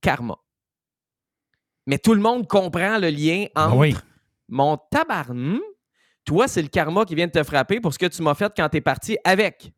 karma. 0.01 0.35
Mais 1.85 1.97
tout 1.97 2.13
le 2.13 2.21
monde 2.21 2.47
comprend 2.47 2.97
le 2.97 3.09
lien 3.09 3.45
Ah 3.55 3.67
entre 3.67 3.77
oui. 3.77 3.95
mon 4.49 4.77
tabarn, 4.89 5.59
toi, 6.25 6.47
c'est 6.47 6.61
le 6.61 6.67
karma 6.69 7.05
qui 7.05 7.15
vient 7.15 7.27
de 7.27 7.31
te 7.31 7.43
frapper 7.43 7.79
pour 7.79 7.93
ce 7.93 7.99
que 7.99 8.05
tu 8.05 8.21
m'as 8.21 8.33
fait 8.35 8.51
quand 8.55 8.67
t'es 8.69 8.81
parti 8.81 9.17
avec. 9.23 9.71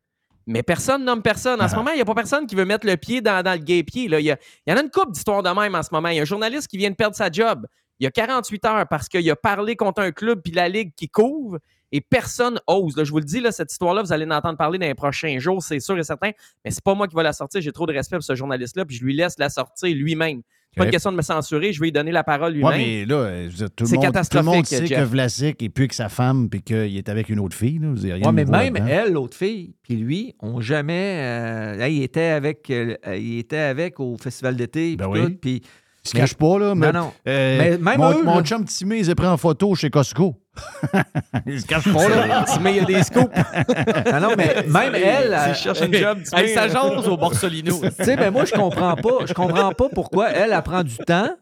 Mais 0.47 0.61
personne 0.61 1.03
nomme 1.03 1.23
personne. 1.23 1.59
En 1.61 1.67
ce 1.67 1.73
Ah. 1.73 1.77
moment, 1.77 1.91
il 1.91 1.95
n'y 1.95 2.01
a 2.01 2.05
pas 2.05 2.13
personne 2.13 2.45
qui 2.45 2.53
veut 2.55 2.65
mettre 2.65 2.85
le 2.85 2.97
pied 2.97 3.19
dans, 3.21 3.41
dans 3.43 3.53
le 3.59 4.07
là. 4.09 4.19
Il 4.19 4.25
y, 4.25 4.31
a- 4.31 4.37
y 4.67 4.71
en 4.71 4.77
a 4.77 4.81
une 4.81 4.91
couple 4.91 5.11
d'histoires 5.11 5.41
de 5.41 5.49
même 5.49 5.73
en 5.73 5.81
ce 5.81 5.89
moment. 5.91 6.09
Il 6.09 6.17
y 6.17 6.19
a 6.19 6.21
un 6.21 6.25
journaliste 6.25 6.67
qui 6.67 6.77
vient 6.77 6.91
de 6.91 6.95
perdre 6.95 7.15
sa 7.15 7.31
job 7.31 7.65
il 7.99 8.03
y 8.03 8.07
a 8.07 8.11
48 8.11 8.65
heures 8.65 8.87
parce 8.89 9.07
qu'il 9.07 9.27
a 9.31 9.37
parlé 9.37 9.77
contre 9.77 10.01
un 10.01 10.11
club 10.11 10.41
puis 10.43 10.51
la 10.51 10.67
ligue 10.67 10.93
qui 10.97 11.07
couvre 11.07 11.59
et 11.93 12.01
personne 12.01 12.59
ose. 12.67 12.97
là. 12.97 13.05
je 13.05 13.11
vous 13.11 13.19
le 13.19 13.23
dis, 13.23 13.39
là, 13.39 13.53
cette 13.53 13.71
histoire-là, 13.71 14.01
vous 14.03 14.11
allez 14.11 14.25
en 14.25 14.31
entendre 14.31 14.57
parler 14.57 14.77
dans 14.77 14.85
les 14.85 14.93
prochains 14.95 15.39
jours, 15.39 15.63
c'est 15.63 15.79
sûr 15.79 15.97
et 15.97 16.03
certain. 16.03 16.31
Mais 16.65 16.71
c'est 16.71 16.83
pas 16.83 16.93
moi 16.93 17.07
qui 17.07 17.15
va 17.15 17.23
la 17.23 17.31
sortir. 17.31 17.61
J'ai 17.61 17.71
trop 17.71 17.85
de 17.85 17.93
respect 17.93 18.17
pour 18.17 18.23
ce 18.25 18.35
journaliste-là, 18.35 18.83
puis 18.83 18.97
je 18.97 19.03
lui 19.05 19.15
laisse 19.15 19.35
la 19.39 19.47
sortir 19.49 19.95
lui-même. 19.95 20.41
C'est 20.75 20.81
pas 20.81 20.85
une 20.85 20.91
question 20.91 21.11
de 21.11 21.17
me 21.17 21.21
censurer, 21.21 21.71
je 21.71 21.79
vais 21.79 21.85
lui 21.85 21.91
donner 21.93 22.11
la 22.11 22.23
parole 22.25 22.51
lui-même. 22.53 22.69
Ouais, 22.71 22.77
mais 22.77 23.05
là, 23.05 23.43
je 23.43 23.47
veux 23.47 23.53
dire, 23.53 23.69
tout, 23.75 23.85
le 23.85 23.89
C'est 23.89 23.95
monde, 23.95 24.05
tout 24.05 24.37
le 24.37 24.43
monde 24.43 24.55
catastrophique, 24.55 24.65
sait 24.67 24.85
Jeff. 24.87 24.99
que 24.99 25.03
Vlasic 25.05 25.63
est 25.63 25.69
plus 25.69 25.87
que 25.87 25.95
sa 25.95 26.09
femme 26.09 26.49
puis 26.49 26.61
qu'il 26.61 26.97
est 26.97 27.07
avec 27.07 27.29
une 27.29 27.39
autre 27.39 27.55
fille. 27.55 27.79
Là. 27.79 27.93
Dire, 27.93 28.15
rien 28.15 28.25
Ouais, 28.25 28.31
mais 28.33 28.45
même 28.45 28.75
elle, 28.87 29.13
l'autre 29.13 29.37
fille, 29.37 29.73
puis 29.83 29.95
lui, 29.95 30.35
ont 30.41 30.59
jamais. 30.59 31.19
euh, 31.21 31.75
là, 31.77 31.87
il 31.87 32.03
était 32.03 32.23
avec, 32.27 32.69
euh, 32.69 32.95
il 33.17 33.39
était 33.39 33.57
avec 33.57 33.99
au 34.01 34.17
festival 34.17 34.57
d'été, 34.57 34.97
Ben 34.97 35.07
oui. 35.07 35.21
tout, 35.21 35.37
puis 35.41 35.61
Il 36.05 36.09
se 36.09 36.13
cache 36.15 36.33
pas, 36.35 36.59
là. 36.59 36.75
Mais, 36.75 36.91
non. 36.91 37.11
euh, 37.27 37.57
Mais 37.57 37.77
même 37.77 37.97
mon, 37.97 38.11
eux, 38.11 38.23
mon 38.23 38.43
chum 38.43 38.63
Timé, 38.65 38.99
il 38.99 39.05
s'est 39.05 39.15
pris 39.15 39.25
en 39.27 39.37
photo 39.37 39.73
chez 39.75 39.89
Costco. 39.89 40.35
il 41.47 41.59
se 41.59 41.65
cache 41.65 41.91
pas, 41.91 42.07
là. 42.07 42.45
mais 42.61 42.71
il 42.73 42.77
y 42.77 42.79
a 42.79 42.85
des 42.85 43.03
scoops. 43.03 43.31
Ah 44.05 44.19
non, 44.19 44.29
mais 44.37 44.63
même 44.67 44.95
elle. 44.95 45.23
S'il 45.27 45.33
euh, 45.33 45.53
cherche 45.55 45.81
un 45.81 45.91
job, 45.91 46.19
mets- 46.33 46.47
ça 46.53 46.67
jase 46.67 47.07
au 47.07 47.17
Borsolino. 47.17 47.79
Tu 47.97 48.03
sais, 48.03 48.15
ben 48.15 48.31
moi, 48.31 48.45
je 48.45 48.53
comprends 48.53 48.95
pas. 48.95 49.25
Je 49.25 49.33
comprends 49.33 49.71
pas 49.71 49.89
pourquoi 49.89 50.29
elle, 50.29 50.51
elle 50.53 50.61
prend 50.61 50.83
du 50.83 50.95
temps, 50.97 51.35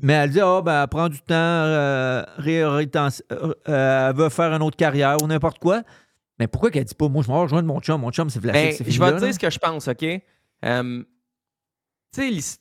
mais 0.00 0.12
elle 0.12 0.30
dit, 0.30 0.40
ah, 0.40 0.60
ben, 0.62 0.82
elle 0.82 0.88
prend 0.88 1.08
du 1.08 1.18
temps, 1.20 1.34
euh, 1.34 2.22
réorientation- 2.38 3.24
euh, 3.32 3.54
euh, 3.68 4.10
elle 4.10 4.16
veut 4.16 4.28
faire 4.28 4.52
une 4.52 4.62
autre 4.62 4.76
carrière 4.76 5.16
ou 5.22 5.26
n'importe 5.26 5.58
quoi. 5.58 5.82
Mais 6.38 6.46
pourquoi 6.46 6.70
qu'elle 6.70 6.84
dit 6.84 6.94
pas, 6.94 7.08
moi, 7.08 7.22
je 7.22 7.28
vais 7.32 7.38
rejoindre 7.38 7.66
mon 7.68 7.80
chum, 7.80 8.00
mon 8.00 8.10
chum, 8.10 8.28
c'est 8.28 8.40
Ben, 8.40 8.50
Vlasic, 8.52 8.74
c'est 8.84 8.90
je 8.90 9.00
vais 9.00 9.12
te 9.12 9.16
dire 9.18 9.26
là. 9.28 9.32
ce 9.32 9.38
que 9.38 9.50
je 9.50 9.58
pense, 9.58 9.88
OK? 9.88 10.04
Euh, 10.64 11.02
tu 12.14 12.42
sais, 12.42 12.58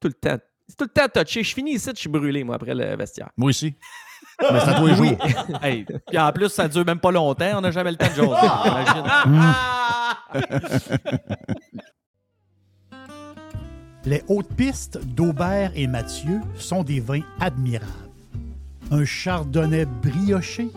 tout 0.00 0.08
le 0.08 0.14
temps. 0.14 0.38
C'est 0.66 0.76
tout 0.76 0.84
le 0.84 0.90
temps 0.90 1.08
touché. 1.22 1.42
Je 1.42 1.54
finis 1.54 1.74
ici, 1.74 1.90
je 1.94 2.00
suis 2.00 2.08
brûlé, 2.08 2.44
moi, 2.44 2.56
après 2.56 2.74
le 2.74 2.96
vestiaire. 2.96 3.30
Moi 3.36 3.48
aussi. 3.48 3.74
Mais 4.40 4.74
tous 4.76 4.86
les 4.86 4.94
jours. 4.94 5.16
Hey, 5.62 5.84
Puis 6.06 6.18
en 6.18 6.32
plus, 6.32 6.48
ça 6.48 6.68
dure 6.68 6.84
même 6.84 7.00
pas 7.00 7.10
longtemps. 7.10 7.58
On 7.58 7.60
n'a 7.60 7.70
jamais 7.70 7.90
le 7.90 7.96
temps 7.96 8.06
de 8.06 8.14
jaser. 8.14 8.46
Imagine. 8.66 9.04
Les 14.04 14.22
hautes 14.28 14.54
pistes 14.54 14.98
d'Aubert 15.04 15.72
et 15.74 15.86
Mathieu 15.86 16.40
sont 16.56 16.82
des 16.82 17.00
vins 17.00 17.22
admirables. 17.40 17.92
Un 18.90 19.04
chardonnay 19.04 19.84
brioché 19.84 20.70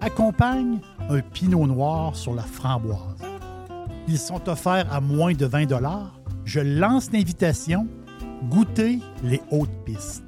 accompagne 0.00 0.80
un 1.10 1.20
pinot 1.20 1.66
noir 1.66 2.16
sur 2.16 2.34
la 2.34 2.44
framboise. 2.44 3.18
Ils 4.06 4.18
sont 4.18 4.48
offerts 4.48 4.90
à 4.92 5.00
moins 5.00 5.34
de 5.34 5.44
20 5.44 5.66
Je 6.44 6.60
lance 6.60 7.10
l'invitation. 7.12 7.88
Goûtez 8.44 9.00
les 9.24 9.42
hautes 9.50 9.84
pistes. 9.84 10.27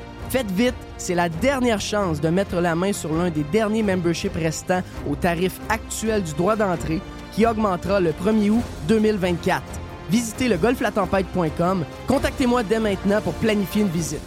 Faites 0.31 0.49
vite, 0.51 0.75
c'est 0.97 1.13
la 1.13 1.27
dernière 1.27 1.81
chance 1.81 2.21
de 2.21 2.29
mettre 2.29 2.61
la 2.61 2.73
main 2.73 2.93
sur 2.93 3.13
l'un 3.13 3.29
des 3.29 3.43
derniers 3.43 3.83
memberships 3.83 4.33
restants 4.33 4.81
au 5.05 5.13
tarif 5.13 5.59
actuel 5.67 6.23
du 6.23 6.31
droit 6.35 6.55
d'entrée 6.55 7.01
qui 7.33 7.45
augmentera 7.45 7.99
le 7.99 8.11
1er 8.11 8.49
août 8.49 8.63
2024. 8.87 9.61
Visitez 10.09 10.47
le 10.47 10.55
golflatempête.com. 10.55 11.83
Contactez-moi 12.07 12.63
dès 12.63 12.79
maintenant 12.79 13.19
pour 13.19 13.33
planifier 13.33 13.81
une 13.81 13.89
visite. 13.89 14.21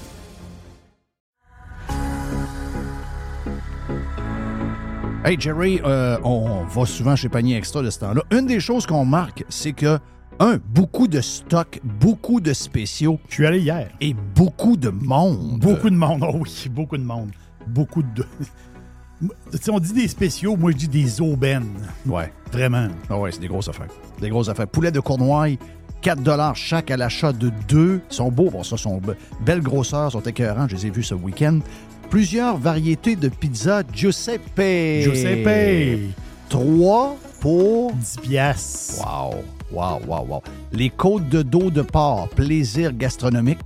Hey 5.24 5.40
Jerry, 5.40 5.80
euh, 5.86 6.18
on 6.22 6.64
va 6.64 6.84
souvent 6.84 7.16
chez 7.16 7.30
Panier 7.30 7.56
Extra 7.56 7.80
de 7.80 7.88
ce 7.88 8.00
temps-là. 8.00 8.20
Une 8.30 8.44
des 8.44 8.60
choses 8.60 8.84
qu'on 8.84 9.06
marque, 9.06 9.46
c'est 9.48 9.72
que, 9.72 9.98
un, 10.40 10.58
beaucoup 10.74 11.06
de 11.08 11.20
stocks, 11.20 11.80
beaucoup 11.84 12.40
de 12.40 12.52
spéciaux. 12.52 13.18
Je 13.28 13.34
suis 13.34 13.46
allé 13.46 13.60
hier. 13.60 13.88
Et 14.00 14.14
beaucoup 14.34 14.76
de 14.76 14.90
monde. 14.90 15.58
Beaucoup 15.60 15.90
de 15.90 15.96
monde, 15.96 16.24
oh 16.26 16.38
oui, 16.40 16.68
beaucoup 16.70 16.96
de 16.96 17.04
monde. 17.04 17.30
Beaucoup 17.66 18.02
de. 18.02 18.24
Tu 19.52 19.58
sais, 19.58 19.70
on 19.70 19.78
dit 19.78 19.92
des 19.92 20.08
spéciaux, 20.08 20.56
moi 20.56 20.72
je 20.72 20.76
dis 20.76 20.88
des 20.88 21.20
aubaines. 21.20 21.70
Ouais. 22.04 22.30
Vraiment. 22.52 22.88
Ah 23.08 23.18
ouais, 23.18 23.30
c'est 23.32 23.40
des 23.40 23.46
grosses 23.48 23.68
affaires. 23.68 23.88
Des 24.20 24.28
grosses 24.28 24.48
affaires. 24.48 24.66
Poulet 24.66 24.90
de 24.90 25.00
Cournoye, 25.00 25.56
4 26.02 26.54
chaque 26.56 26.90
à 26.90 26.96
l'achat 26.96 27.32
de 27.32 27.50
deux. 27.68 28.00
Ils 28.10 28.14
sont 28.14 28.30
beaux 28.30 28.50
pour 28.50 28.66
ça, 28.66 28.76
sont 28.76 28.98
be- 28.98 29.14
belle 29.40 29.62
grosseur, 29.62 30.12
sont 30.12 30.20
écœurants. 30.20 30.66
Je 30.68 30.74
les 30.76 30.86
ai 30.88 30.90
vus 30.90 31.04
ce 31.04 31.14
week-end. 31.14 31.60
Plusieurs 32.10 32.58
variétés 32.58 33.16
de 33.16 33.28
pizza 33.28 33.82
Giuseppe. 33.92 34.60
Giuseppe. 35.04 36.10
3 36.50 37.16
pour 37.40 37.92
10 37.94 38.16
piastres. 38.20 39.00
Wow, 39.00 39.36
wow, 39.74 40.00
wow, 40.06 40.26
wow. 40.26 40.42
Les 40.72 40.90
côtes 40.90 41.28
de 41.28 41.42
dos 41.42 41.70
de 41.70 41.82
porc, 41.82 42.28
plaisir 42.30 42.92
gastronomique, 42.92 43.58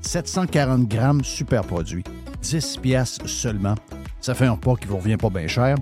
740 0.00 0.88
grammes, 0.88 1.24
super 1.24 1.62
produit. 1.62 2.04
10 2.42 2.78
piastres 2.78 3.28
seulement. 3.28 3.74
Ça 4.20 4.34
fait 4.34 4.46
un 4.46 4.52
repas 4.52 4.74
qui 4.76 4.88
vous 4.88 4.96
revient 4.96 5.16
pas 5.16 5.30
bien 5.30 5.46
cher. 5.46 5.76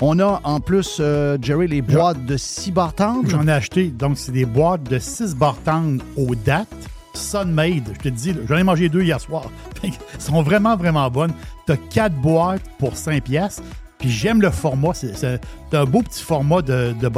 On 0.00 0.18
a 0.20 0.40
en 0.44 0.60
plus, 0.60 0.98
euh, 1.00 1.36
Jerry, 1.42 1.66
les 1.66 1.82
boîtes 1.82 2.24
de 2.24 2.36
6 2.36 2.70
barres 2.70 2.94
tendres. 2.94 3.28
J'en 3.28 3.46
ai 3.46 3.52
acheté. 3.52 3.88
Donc, 3.88 4.16
c'est 4.16 4.32
des 4.32 4.44
boîtes 4.44 4.84
de 4.84 4.98
6 4.98 5.34
barres 5.34 5.58
tendres 5.64 6.04
aux 6.16 6.34
dates. 6.34 6.68
Sunmade, 7.14 7.94
je 7.94 7.98
te 7.98 8.08
dis, 8.08 8.34
j'en 8.48 8.56
ai 8.56 8.62
mangé 8.62 8.88
deux 8.88 9.02
hier 9.02 9.20
soir. 9.20 9.50
Elles 9.82 9.92
sont 10.18 10.42
vraiment, 10.42 10.76
vraiment 10.76 11.10
bonnes. 11.10 11.32
Tu 11.66 11.72
as 11.72 11.76
4 11.76 12.14
boîtes 12.14 12.62
pour 12.78 12.96
5 12.96 13.24
piastres. 13.24 13.62
Puis 13.98 14.10
j'aime 14.10 14.40
le 14.40 14.50
format. 14.50 14.94
C'est 14.94 15.40
un 15.72 15.84
beau 15.84 16.02
petit 16.02 16.22
format 16.22 16.62
de, 16.62 16.94
de. 17.00 17.08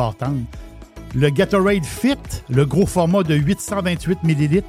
Le 1.14 1.28
Gatorade 1.28 1.84
Fit, 1.84 2.16
le 2.48 2.64
gros 2.64 2.86
format 2.86 3.22
de 3.22 3.34
828 3.34 4.18
ml, 4.22 4.62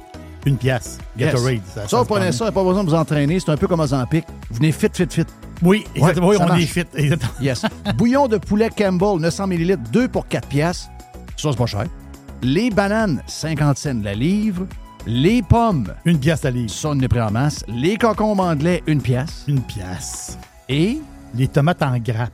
une 0.44 0.56
pièce. 0.56 0.98
Gatorade. 1.16 1.60
Ça, 1.72 1.86
se 1.86 1.94
vous 1.94 2.04
prenez 2.04 2.32
ça, 2.32 2.50
pas 2.50 2.64
besoin 2.64 2.82
de 2.82 2.88
vous 2.90 2.96
entraîner. 2.96 3.38
C'est 3.38 3.50
un 3.50 3.56
peu 3.56 3.68
comme 3.68 3.80
Ozempic. 3.80 4.24
Vous 4.50 4.56
venez 4.56 4.72
fit, 4.72 4.88
fit, 4.92 5.06
fit. 5.08 5.24
Oui, 5.62 5.84
exactement. 5.94 6.28
Oui, 6.28 6.36
ça 6.36 6.44
on 6.44 6.48
marche. 6.48 6.62
est 6.62 6.66
fit. 6.66 6.84
Exactement. 6.94 7.32
Yes. 7.40 7.62
Bouillon 7.96 8.26
de 8.26 8.38
poulet 8.38 8.70
Campbell, 8.76 9.20
900 9.20 9.46
ml, 9.46 9.76
2 9.92 10.08
pour 10.08 10.26
4 10.26 10.48
piastres. 10.48 10.90
Ça, 11.36 11.50
c'est 11.52 11.58
pas 11.58 11.66
cher. 11.66 11.84
Les 12.42 12.70
bananes, 12.70 13.22
50 13.28 13.78
cents 13.78 14.00
la 14.02 14.14
livre. 14.14 14.66
Les 15.06 15.42
pommes. 15.42 15.94
Une 16.04 16.18
pièce 16.18 16.42
la 16.42 16.50
livre. 16.50 16.70
Ça, 16.70 16.88
on 16.90 16.98
est 16.98 17.08
pris 17.08 17.20
en 17.20 17.30
masse. 17.30 17.64
Les 17.68 17.96
concombres 17.96 18.42
anglais, 18.42 18.82
une 18.88 19.00
pièce. 19.00 19.44
Une 19.46 19.62
pièce. 19.62 20.38
Et? 20.68 20.98
Les 21.34 21.46
tomates 21.46 21.82
en 21.82 21.96
grappe. 21.98 22.32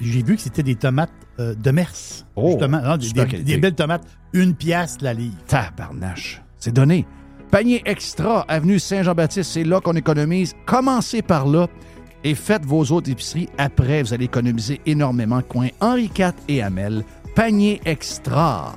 J'ai 0.00 0.22
vu 0.22 0.36
que 0.36 0.42
c'était 0.42 0.62
des 0.62 0.76
tomates 0.76 1.10
euh, 1.40 1.54
de 1.54 1.70
Mers. 1.70 1.90
Oh, 2.36 2.50
justement. 2.50 2.80
Non, 2.80 2.96
des, 2.96 3.06
super 3.06 3.26
des- 3.26 3.56
belles 3.58 3.74
tomates. 3.74 4.04
Une 4.32 4.54
pièce 4.54 4.96
la 5.00 5.12
livre. 5.14 5.36
Tabarnache. 5.46 6.42
C'est 6.58 6.72
donné. 6.72 7.06
Panier 7.50 7.82
extra, 7.84 8.44
avenue 8.48 8.78
Saint-Jean-Baptiste, 8.80 9.52
c'est 9.52 9.64
là 9.64 9.80
qu'on 9.80 9.94
économise. 9.94 10.54
Commencez 10.66 11.22
par 11.22 11.46
là 11.46 11.68
et 12.24 12.34
faites 12.34 12.64
vos 12.64 12.84
autres 12.86 13.10
épiceries. 13.10 13.48
Après, 13.58 14.02
vous 14.02 14.12
allez 14.12 14.24
économiser 14.24 14.80
énormément. 14.86 15.40
Coin 15.42 15.68
Henri 15.80 16.10
IV 16.18 16.32
et 16.48 16.62
Hamel. 16.62 17.04
Panier 17.36 17.80
extra. 17.84 18.72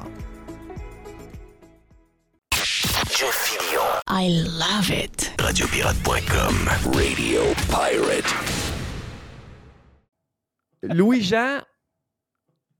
I 4.10 4.30
love 4.30 4.90
it. 4.92 5.34
Radiopirate.com. 5.40 6.56
Radio 6.94 7.42
Pirate. 7.70 8.34
Louis-Jean 10.84 11.60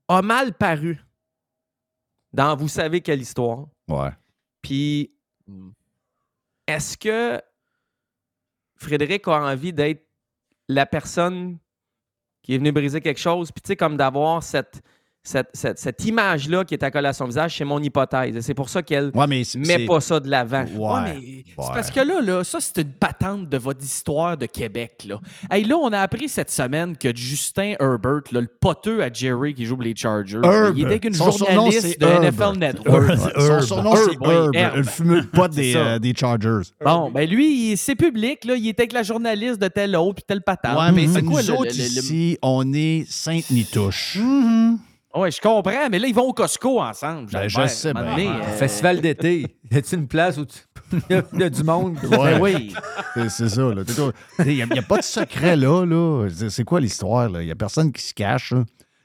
a 0.08 0.22
mal 0.22 0.54
paru 0.54 0.98
dans 2.32 2.56
Vous 2.56 2.68
savez 2.68 3.00
quelle 3.00 3.20
histoire. 3.20 3.66
Ouais. 3.88 4.10
Puis, 4.62 5.12
est-ce 6.66 6.96
que 6.96 7.40
Frédéric 8.76 9.26
a 9.28 9.42
envie 9.42 9.72
d'être 9.72 10.06
la 10.68 10.86
personne 10.86 11.58
qui 12.42 12.54
est 12.54 12.58
venue 12.58 12.72
briser 12.72 13.00
quelque 13.00 13.20
chose? 13.20 13.50
Puis, 13.50 13.62
tu 13.62 13.68
sais, 13.68 13.76
comme 13.76 13.96
d'avoir 13.96 14.42
cette, 14.42 14.82
cette, 15.28 15.48
cette, 15.52 15.78
cette 15.78 16.04
image-là 16.04 16.64
qui 16.64 16.74
est 16.74 16.82
accolée 16.82 17.08
à 17.08 17.12
son 17.12 17.26
visage, 17.26 17.56
c'est 17.58 17.64
mon 17.64 17.82
hypothèse. 17.82 18.34
Et 18.36 18.40
c'est 18.42 18.54
pour 18.54 18.68
ça 18.68 18.82
qu'elle 18.82 19.10
Ouais, 19.14 19.26
mais 19.26 19.44
c'est- 19.44 19.58
met 19.58 19.64
c'est- 19.66 19.86
pas 19.86 20.00
ça 20.00 20.18
de 20.20 20.28
l'avant. 20.30 20.64
Ouais, 20.74 21.00
mais 21.04 21.44
c'est 21.46 21.54
parce 21.74 21.90
que 21.90 22.00
là, 22.00 22.20
là, 22.22 22.44
ça, 22.44 22.58
c'est 22.60 22.78
une 22.78 22.92
patente 22.92 23.48
de 23.48 23.58
votre 23.58 23.82
histoire 23.84 24.36
de 24.36 24.46
Québec. 24.46 25.04
Là. 25.06 25.20
Hey, 25.50 25.64
là, 25.64 25.76
on 25.76 25.92
a 25.92 25.98
appris 26.00 26.28
cette 26.28 26.50
semaine 26.50 26.96
que 26.96 27.14
Justin 27.14 27.74
Herbert, 27.78 28.22
là, 28.32 28.40
le 28.40 28.46
poteux 28.46 29.02
à 29.02 29.12
Jerry 29.12 29.54
qui 29.54 29.66
joue 29.66 29.74
pour 29.76 29.84
les 29.84 29.94
Chargers, 29.94 30.40
Herb. 30.42 30.76
il 30.78 30.82
est 30.84 30.86
avec 30.86 31.04
une 31.04 31.12
Son 31.14 31.30
journaliste 31.30 31.80
c'est 31.82 32.00
de 32.00 32.06
Herb. 32.06 32.24
NFL 32.24 32.58
Network. 32.58 33.08
Ouais, 33.08 33.16
Son 33.16 33.60
surnom, 33.60 33.96
c'est 33.96 34.26
Herb, 34.26 34.54
Herb. 34.54 34.76
le 34.76 34.82
fumeux 34.84 35.22
des, 35.52 35.76
euh, 35.76 35.98
des 35.98 36.14
Chargers. 36.14 36.70
Bon, 36.84 37.10
ben 37.10 37.28
lui, 37.28 37.72
il- 37.72 37.76
c'est 37.76 37.94
public, 37.96 38.44
là, 38.46 38.54
il 38.56 38.66
était 38.68 38.82
avec 38.82 38.92
la 38.92 39.02
journaliste 39.02 39.60
de 39.60 39.68
tel 39.68 39.94
autre, 39.96 40.14
puis 40.16 40.24
tel 40.26 40.40
patente. 40.42 40.78
Ouais, 40.78 40.92
mais 40.92 41.06
C'est 41.06 41.14
c'est 41.14 41.22
quoi, 41.22 41.42
nous 41.42 41.48
le- 41.48 41.54
autres 41.54 41.64
le- 41.76 41.76
le- 41.76 41.82
le- 41.82 41.84
ici, 41.84 42.38
on 42.40 42.72
est 42.72 43.04
Sainte-Nitouche. 43.08 44.18
Ouais, 45.14 45.30
je 45.30 45.40
comprends, 45.40 45.88
mais 45.90 45.98
là, 45.98 46.06
ils 46.06 46.14
vont 46.14 46.28
au 46.28 46.32
Costco 46.34 46.80
ensemble. 46.80 47.30
Ben, 47.32 47.48
je 47.48 47.66
sais 47.66 47.94
donné, 47.94 48.28
euh, 48.28 48.42
Festival 48.42 49.00
d'été. 49.00 49.46
Y 49.70 49.76
a-t-il 49.76 50.00
une 50.00 50.08
place 50.08 50.36
où 50.36 50.44
tu- 50.44 50.58
il 51.10 51.40
y 51.40 51.42
a- 51.42 51.50
du 51.50 51.64
monde? 51.64 51.96
Ouais. 52.04 52.38
Ben 52.38 52.40
oui. 52.40 52.74
C'est 53.28 53.48
ça. 53.48 53.62
là. 53.74 53.82
Il 54.40 54.54
n'y 54.54 54.62
a, 54.62 54.66
y 54.66 54.78
a 54.78 54.82
pas 54.82 54.98
de 54.98 55.02
secret 55.02 55.56
là. 55.56 55.84
là. 55.86 56.28
C'est- 56.50 56.64
quoi 56.64 56.80
l'histoire? 56.80 57.28
Il 57.40 57.46
n'y 57.46 57.50
a 57.50 57.54
personne 57.56 57.90
qui 57.92 58.02
se 58.02 58.12
cache. 58.14 58.52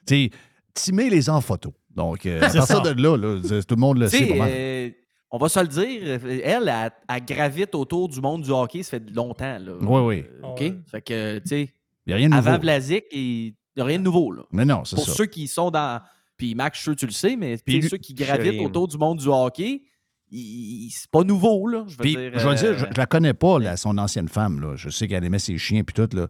Tu 0.06 0.16
sais, 0.26 0.30
Timer 0.74 1.10
les 1.10 1.30
en 1.30 1.40
photo. 1.40 1.74
Donc, 1.96 2.26
euh, 2.26 2.40
à 2.42 2.50
C'est 2.50 2.58
partir 2.58 2.84
ça. 2.86 2.94
de 2.94 3.02
là, 3.02 3.16
là, 3.18 3.40
tout 3.42 3.76
le 3.76 3.80
monde 3.80 4.00
le 4.00 4.08
sait. 4.08 4.30
euh, 4.42 4.90
on 5.32 5.38
va 5.38 5.48
se 5.50 5.60
le 5.60 5.68
dire, 5.68 6.20
elle, 6.44 6.68
elle, 6.68 6.92
elle 7.10 7.26
gravite 7.26 7.76
autour 7.76 8.10
du 8.10 8.20
monde 8.20 8.42
du 8.44 8.52
hockey, 8.52 8.84
ça 8.84 8.92
fait 8.92 9.04
longtemps. 9.14 9.58
Là. 9.60 9.72
Oui, 9.82 10.02
oui. 10.02 10.26
OK? 10.44 10.74
Fait 10.92 11.02
que, 11.02 11.38
tu 11.40 11.48
sais, 11.48 11.74
Il 12.06 12.10
n'y 12.10 12.14
a 12.14 12.16
rien 12.18 12.30
de 12.30 12.36
avant. 12.36 12.58
Vlasic, 12.60 13.06
il 13.76 13.80
n'y 13.80 13.82
a 13.82 13.86
rien 13.86 14.00
de 14.00 14.04
nouveau. 14.04 14.32
Là. 14.32 14.44
Mais 14.52 14.66
non, 14.66 14.84
c'est 14.86 14.96
Pour 14.96 15.06
ça. 15.06 15.14
ceux 15.14 15.26
qui 15.26 15.48
sont 15.48 15.72
dans. 15.72 16.02
Puis 16.38 16.56
Max, 16.56 16.78
je 16.78 16.82
suis 16.82 16.84
sûr 16.86 16.94
que 16.96 17.00
tu 17.00 17.06
le 17.06 17.12
sais, 17.12 17.36
mais 17.36 17.58
Puis 17.64 17.80
lui- 17.82 17.90
ceux 17.90 17.98
qui 17.98 18.14
gravitent 18.14 18.62
autour 18.62 18.88
du 18.88 18.98
monde 18.98 19.20
du 19.20 19.28
hockey, 19.28 19.82
c'est 20.32 21.10
pas 21.12 21.24
nouveau. 21.24 21.68
Là, 21.68 21.84
je 21.88 21.92
veux 21.94 21.98
Puis, 22.02 22.16
dire, 22.16 22.32
je 22.34 22.40
dire, 22.56 22.70
euh, 22.72 22.78
je, 22.78 22.86
je 22.94 22.98
la 22.98 23.06
connais 23.06 23.34
pas, 23.34 23.60
là, 23.60 23.78
son 23.78 23.98
ancienne 23.98 24.28
femme. 24.30 24.60
Là. 24.62 24.76
Je 24.76 24.90
sais 24.90 25.08
qu'elle 25.08 25.24
aimait 25.24 25.40
ses 25.40 25.58
chiens 25.58 25.84
puis 25.84 25.94
tout. 25.94 26.16
Là. 26.16 26.28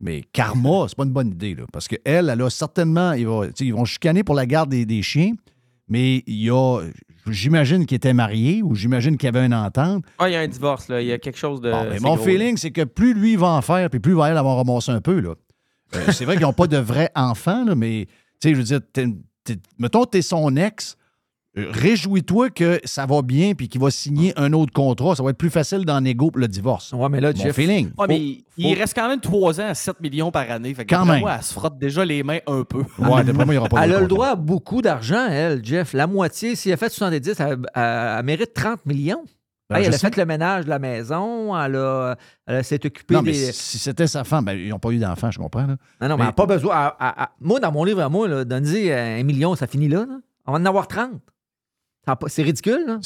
Mais 0.00 0.22
Karma, 0.32 0.84
c'est 0.88 0.96
pas 0.96 1.04
une 1.04 1.12
bonne 1.12 1.28
idée. 1.32 1.54
Là, 1.54 1.64
parce 1.72 1.88
qu'elle, 1.88 2.00
elle 2.04 2.42
a 2.42 2.50
certainement. 2.50 3.12
Ils 3.12 3.26
vont, 3.26 3.48
ils 3.58 3.74
vont 3.74 3.84
chicaner 3.84 4.22
pour 4.22 4.34
la 4.34 4.46
garde 4.46 4.70
des, 4.70 4.84
des 4.86 5.02
chiens, 5.02 5.32
mais 5.88 6.22
il 6.26 6.42
y 6.42 6.50
a. 6.50 6.82
J'imagine 7.30 7.84
qu'il 7.84 7.96
était 7.96 8.14
marié 8.14 8.62
ou 8.62 8.74
j'imagine 8.74 9.18
qu'il 9.18 9.26
y 9.26 9.28
avait 9.28 9.44
une 9.44 9.52
entente. 9.54 10.04
Ah, 10.18 10.28
il 10.30 10.32
y 10.32 10.36
a 10.36 10.40
un 10.40 10.48
divorce, 10.48 10.88
là. 10.88 11.02
Il 11.02 11.08
y 11.08 11.12
a 11.12 11.18
quelque 11.18 11.36
chose 11.38 11.60
de. 11.60 11.70
Bon, 11.70 11.84
mais 11.84 11.98
c'est 11.98 12.02
mon 12.02 12.14
gros, 12.14 12.24
feeling, 12.24 12.56
c'est 12.56 12.70
que 12.70 12.84
plus 12.84 13.12
lui 13.12 13.36
va 13.36 13.48
en 13.48 13.60
faire, 13.62 13.90
puis 13.90 14.00
plus 14.00 14.14
va 14.14 14.30
elle 14.30 14.36
avoir 14.38 14.56
ramassé 14.56 14.92
un 14.92 15.00
peu. 15.00 15.20
Là. 15.20 15.34
Euh, 15.94 16.12
c'est 16.12 16.24
vrai 16.24 16.36
qu'ils 16.36 16.44
n'ont 16.46 16.52
pas 16.52 16.66
de 16.66 16.76
vrais 16.78 17.10
enfants, 17.14 17.64
là, 17.64 17.74
mais 17.74 18.06
tu 18.40 18.48
sais, 18.48 18.54
je 18.54 18.58
veux 18.58 18.64
dire, 18.64 18.80
t'es- 18.92 19.06
t'es- 19.44 19.56
mettons 19.78 20.04
que 20.04 20.10
tu 20.10 20.18
es 20.18 20.22
son 20.22 20.54
ex, 20.56 20.96
euh, 21.56 21.66
réjouis-toi 21.70 22.50
que 22.50 22.78
ça 22.84 23.06
va 23.06 23.22
bien 23.22 23.54
puis 23.54 23.68
qu'il 23.68 23.80
va 23.80 23.90
signer 23.90 24.32
un 24.38 24.52
autre 24.52 24.72
contrat. 24.72 25.16
Ça 25.16 25.22
va 25.22 25.30
être 25.30 25.38
plus 25.38 25.50
facile 25.50 25.84
d'en 25.86 26.04
égo 26.04 26.30
pour 26.30 26.40
le 26.40 26.46
divorce. 26.46 26.92
Ouais, 26.92 27.08
mais 27.08 27.20
là, 27.20 27.32
Mon 27.34 27.42
Jeff- 27.42 27.56
feeling. 27.56 27.90
Ouais, 27.98 28.06
mais 28.06 28.18
Faut- 28.18 28.42
il 28.58 28.74
faut- 28.74 28.80
reste 28.80 28.94
quand 28.94 29.08
même 29.08 29.20
3 29.20 29.60
ans 29.60 29.66
à 29.68 29.74
7 29.74 29.98
millions 30.00 30.30
par 30.30 30.48
année. 30.50 30.74
Fait 30.74 30.84
que 30.84 30.94
Quand 30.94 31.06
même. 31.06 31.20
moi, 31.20 31.36
elle 31.38 31.42
se 31.42 31.54
frotte 31.54 31.78
déjà 31.78 32.04
les 32.04 32.22
mains 32.22 32.38
un 32.46 32.64
peu. 32.64 32.82
Ouais, 32.98 33.24
d'après 33.24 33.32
moi, 33.32 33.44
il 33.46 33.50
n'y 33.52 33.56
aura 33.56 33.68
pas 33.68 33.84
Elle 33.84 33.90
de 33.92 33.96
a 33.96 34.00
le 34.00 34.06
droit 34.06 34.28
à 34.28 34.36
beaucoup 34.36 34.82
d'argent, 34.82 35.26
elle, 35.28 35.64
Jeff. 35.64 35.94
La 35.94 36.06
moitié, 36.06 36.54
si 36.54 36.68
elle 36.70 36.76
fait 36.76 36.90
70, 36.90 37.40
elle, 37.40 37.58
elle- 37.74 38.16
elle 38.18 38.24
mérite 38.24 38.52
30 38.54 38.84
millions. 38.86 39.24
Ben, 39.70 39.76
elle 39.82 39.88
a 39.88 39.92
sais. 39.92 39.98
fait 39.98 40.16
le 40.16 40.24
ménage 40.24 40.64
de 40.64 40.70
la 40.70 40.78
maison, 40.78 41.54
elle, 41.60 41.76
a- 41.76 42.16
elle 42.46 42.64
s'est 42.64 42.84
occupée 42.86 43.14
Non, 43.14 43.22
mais 43.22 43.32
des. 43.32 43.52
si 43.52 43.52
si 43.52 43.78
c'était 43.78 44.06
sa 44.06 44.24
femme, 44.24 44.44
ben, 44.44 44.54
ils 44.54 44.70
n'ont 44.70 44.78
pas 44.78 44.90
eu 44.90 44.98
d'enfant, 44.98 45.30
je 45.30 45.38
comprends. 45.38 45.66
Là. 45.66 45.76
Non, 46.00 46.08
non, 46.08 46.16
mais 46.16 46.22
elle 46.22 46.26
n'a 46.28 46.32
pas 46.32 46.46
besoin. 46.46 46.94
moi, 47.40 47.60
dans 47.60 47.70
mon 47.72 47.84
livre 47.84 48.00
à 48.00 48.08
moi, 48.08 48.44
donne-y 48.44 48.90
un 48.90 49.22
million, 49.24 49.54
ça 49.56 49.66
finit 49.66 49.88
là. 49.88 50.06
là. 50.08 50.18
On 50.46 50.52
va 50.52 50.58
en 50.58 50.64
avoir 50.64 50.88
30. 50.88 51.20
Ça 52.06 52.12
a 52.12 52.16
pas- 52.16 52.28
C'est 52.30 52.42
ridicule, 52.42 52.84
là. 52.86 52.98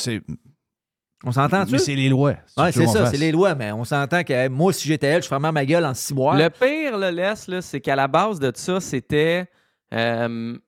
On 1.24 1.30
s'entend-tu? 1.32 1.72
Mais 1.72 1.78
c'est 1.78 1.94
les 1.94 2.08
lois. 2.08 2.34
Ouais, 2.56 2.72
tu 2.72 2.80
c'est 2.80 2.86
ça, 2.86 3.06
c'est 3.06 3.16
les 3.16 3.30
lois, 3.32 3.54
mais 3.54 3.70
on 3.72 3.84
s'entend 3.84 4.24
que 4.24 4.48
moi, 4.48 4.72
si 4.72 4.88
j'étais 4.88 5.06
elle, 5.06 5.22
je 5.22 5.28
ferais 5.28 5.38
ma 5.52 5.64
gueule 5.64 5.84
en 5.84 5.94
six 5.94 6.14
mois. 6.14 6.36
Le 6.36 6.48
pire, 6.50 6.98
là, 6.98 7.10
Les, 7.12 7.34
là, 7.48 7.62
c'est 7.62 7.80
qu'à 7.80 7.94
la 7.96 8.08
base 8.08 8.38
de 8.40 8.50
ça, 8.54 8.80
c'était. 8.80 9.46
euh, 9.94 10.54
tu 10.54 10.60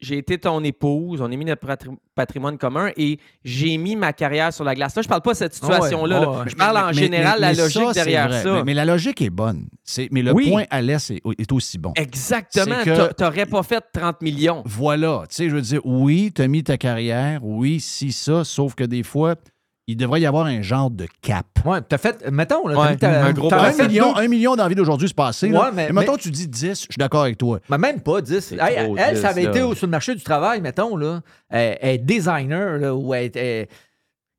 j'ai 0.00 0.18
été 0.18 0.38
ton 0.38 0.62
épouse, 0.64 1.20
on 1.20 1.26
a 1.26 1.28
mis 1.36 1.44
notre 1.44 1.66
patri- 1.66 1.90
patrimoine 2.14 2.58
commun 2.58 2.90
et 2.96 3.18
j'ai 3.44 3.76
mis 3.76 3.96
ma 3.96 4.12
carrière 4.12 4.52
sur 4.52 4.64
la 4.64 4.74
glace. 4.74 4.94
Là, 4.96 5.02
je 5.02 5.08
parle 5.08 5.22
pas 5.22 5.32
de 5.32 5.36
cette 5.36 5.54
situation-là. 5.54 6.20
là. 6.20 6.30
Ouais, 6.30 6.36
ouais. 6.38 6.42
Je 6.48 6.56
parle 6.56 6.76
en 6.78 6.86
Mais- 6.88 6.92
général 6.94 7.34
mais- 7.40 7.52
la 7.54 7.62
logique 7.62 7.82
ça, 7.86 7.92
derrière 7.92 8.28
vrai. 8.28 8.42
ça. 8.42 8.52
Mais, 8.54 8.64
mais 8.64 8.74
la 8.74 8.84
logique 8.84 9.20
est 9.22 9.30
bonne. 9.30 9.66
Mais 10.10 10.22
le 10.22 10.32
Oui. 10.32 10.50
point 10.50 10.64
à 10.70 10.82
l'est 10.82 11.10
est, 11.10 11.22
est 11.38 11.52
aussi 11.52 11.78
bon. 11.78 11.92
Exactement. 11.96 12.76
T'a- 12.84 13.14
T'aurais 13.14 13.46
pas 13.46 13.62
fait 13.62 13.82
30 13.92 14.20
millions. 14.22 14.62
Voilà. 14.66 15.24
Tu 15.28 15.36
sais, 15.36 15.48
je 15.48 15.54
veux 15.54 15.62
dire, 15.62 15.80
oui, 15.84 16.32
tu 16.34 16.42
as 16.42 16.48
mis 16.48 16.62
ta 16.64 16.76
carrière, 16.76 17.40
oui, 17.44 17.80
si 17.80 18.12
ça, 18.12 18.44
sauf 18.44 18.74
que 18.74 18.84
des 18.84 19.02
fois, 19.02 19.36
il 19.88 19.96
devrait 19.96 20.20
y 20.20 20.26
avoir 20.26 20.46
un 20.46 20.62
genre 20.62 20.90
de 20.90 21.06
cap. 21.22 21.46
Ouais, 21.64 21.80
t'as 21.82 21.98
fait, 21.98 22.30
mettons, 22.30 22.66
là, 22.68 22.74
t'as 22.76 22.90
Ouais, 22.90 22.96
ta- 22.96 23.24
un 23.24 23.32
gros 23.32 23.50
t'aurais 23.50 23.68
un 23.68 23.72
fait 23.72 23.88
million, 23.88 24.16
un 24.16 24.28
million 24.28 24.54
d'envie 24.56 24.74
d'aujourd'hui 24.74 25.08
se 25.08 25.14
passer. 25.14 25.50
Ouais, 25.50 25.58
mais- 25.74 25.88
mais 25.92 26.00
mettons, 26.00 26.12
mais- 26.12 26.18
tu 26.18 26.30
dis 26.30 26.46
10, 26.48 26.70
je 26.70 26.74
suis 26.92 26.98
d'accord 26.98 27.22
avec 27.22 27.36
toi. 27.38 27.58
Mais 27.68 27.78
même 27.78 28.00
pas 28.00 28.20
10. 28.20 28.52
Hey, 28.52 28.58
trop 28.58 28.96
elle, 28.96 29.14
10, 29.14 29.20
ça 29.20 29.28
avait 29.30 29.42
là. 29.44 29.50
été 29.50 29.62
au- 29.62 29.74
sur 29.74 29.86
le 29.86 29.90
marché 29.90 30.14
du 30.14 30.22
travail, 30.22 30.60
mettons, 30.60 30.96
là. 30.96 31.20
Elle, 31.48 31.78
elle 31.80 31.94
est 31.94 31.98
designer, 31.98 32.78
là, 32.78 32.94
ou 32.94 33.12
elle, 33.12 33.30
elle- 33.36 33.66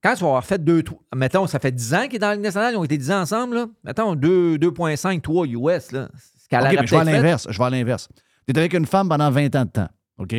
quand 0.02 0.14
tu 0.16 0.22
vas 0.22 0.28
avoir 0.28 0.46
fait 0.46 0.64
deux, 0.64 0.82
trois- 0.84 1.00
mettons, 1.16 1.46
ça 1.48 1.60
fait 1.60 1.72
10 1.72 1.94
ans 1.94 2.04
qu'il 2.06 2.16
est 2.16 2.20
dans 2.20 2.28
la 2.30 2.36
Ligue 2.36 2.44
nationale, 2.44 2.74
ils 2.74 2.78
ont 2.78 2.84
été 2.84 2.98
10 2.98 3.12
ans 3.12 3.22
ensemble, 3.22 3.56
là. 3.56 3.66
Mettons, 3.84 4.16
2, 4.16 4.58
2,5, 4.58 5.22
3 5.22 5.46
US, 5.48 5.92
là. 5.92 6.08
Ce 6.42 6.48
qu'elle 6.50 6.60
OK, 6.60 6.66
aurait 6.68 6.76
mais 6.82 6.88
je 6.88 6.92
vais 6.96 7.02
à 7.02 7.04
l'inverse. 7.06 7.48
Je 7.50 7.58
vais 7.58 7.64
à 7.66 7.70
l'inverse. 7.70 8.08
Tu 8.48 8.54
es 8.54 8.58
avec 8.58 8.74
une 8.74 8.86
femme 8.86 9.08
pendant 9.10 9.30
20 9.32 9.54
ans 9.56 9.66
de 9.66 9.70
temps. 9.72 9.88
OK? 10.20 10.34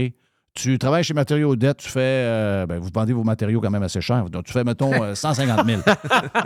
Tu 0.57 0.79
travailles 0.79 1.03
chez 1.03 1.15
Matériaux 1.15 1.51
Odette, 1.51 1.79
tu 1.79 1.89
fais. 1.89 1.99
euh, 2.01 2.65
ben, 2.67 2.79
vous 2.79 2.89
vendez 2.95 3.13
vos 3.13 3.25
matériaux 3.25 3.61
quand 3.61 3.71
même 3.73 3.83
assez 3.83 4.01
cher. 4.01 4.27
Donc, 4.31 4.45
tu 4.45 4.53
fais, 4.53 4.63
mettons, 4.63 4.93
euh, 5.03 5.17
150 5.17 5.67
000. 5.67 5.81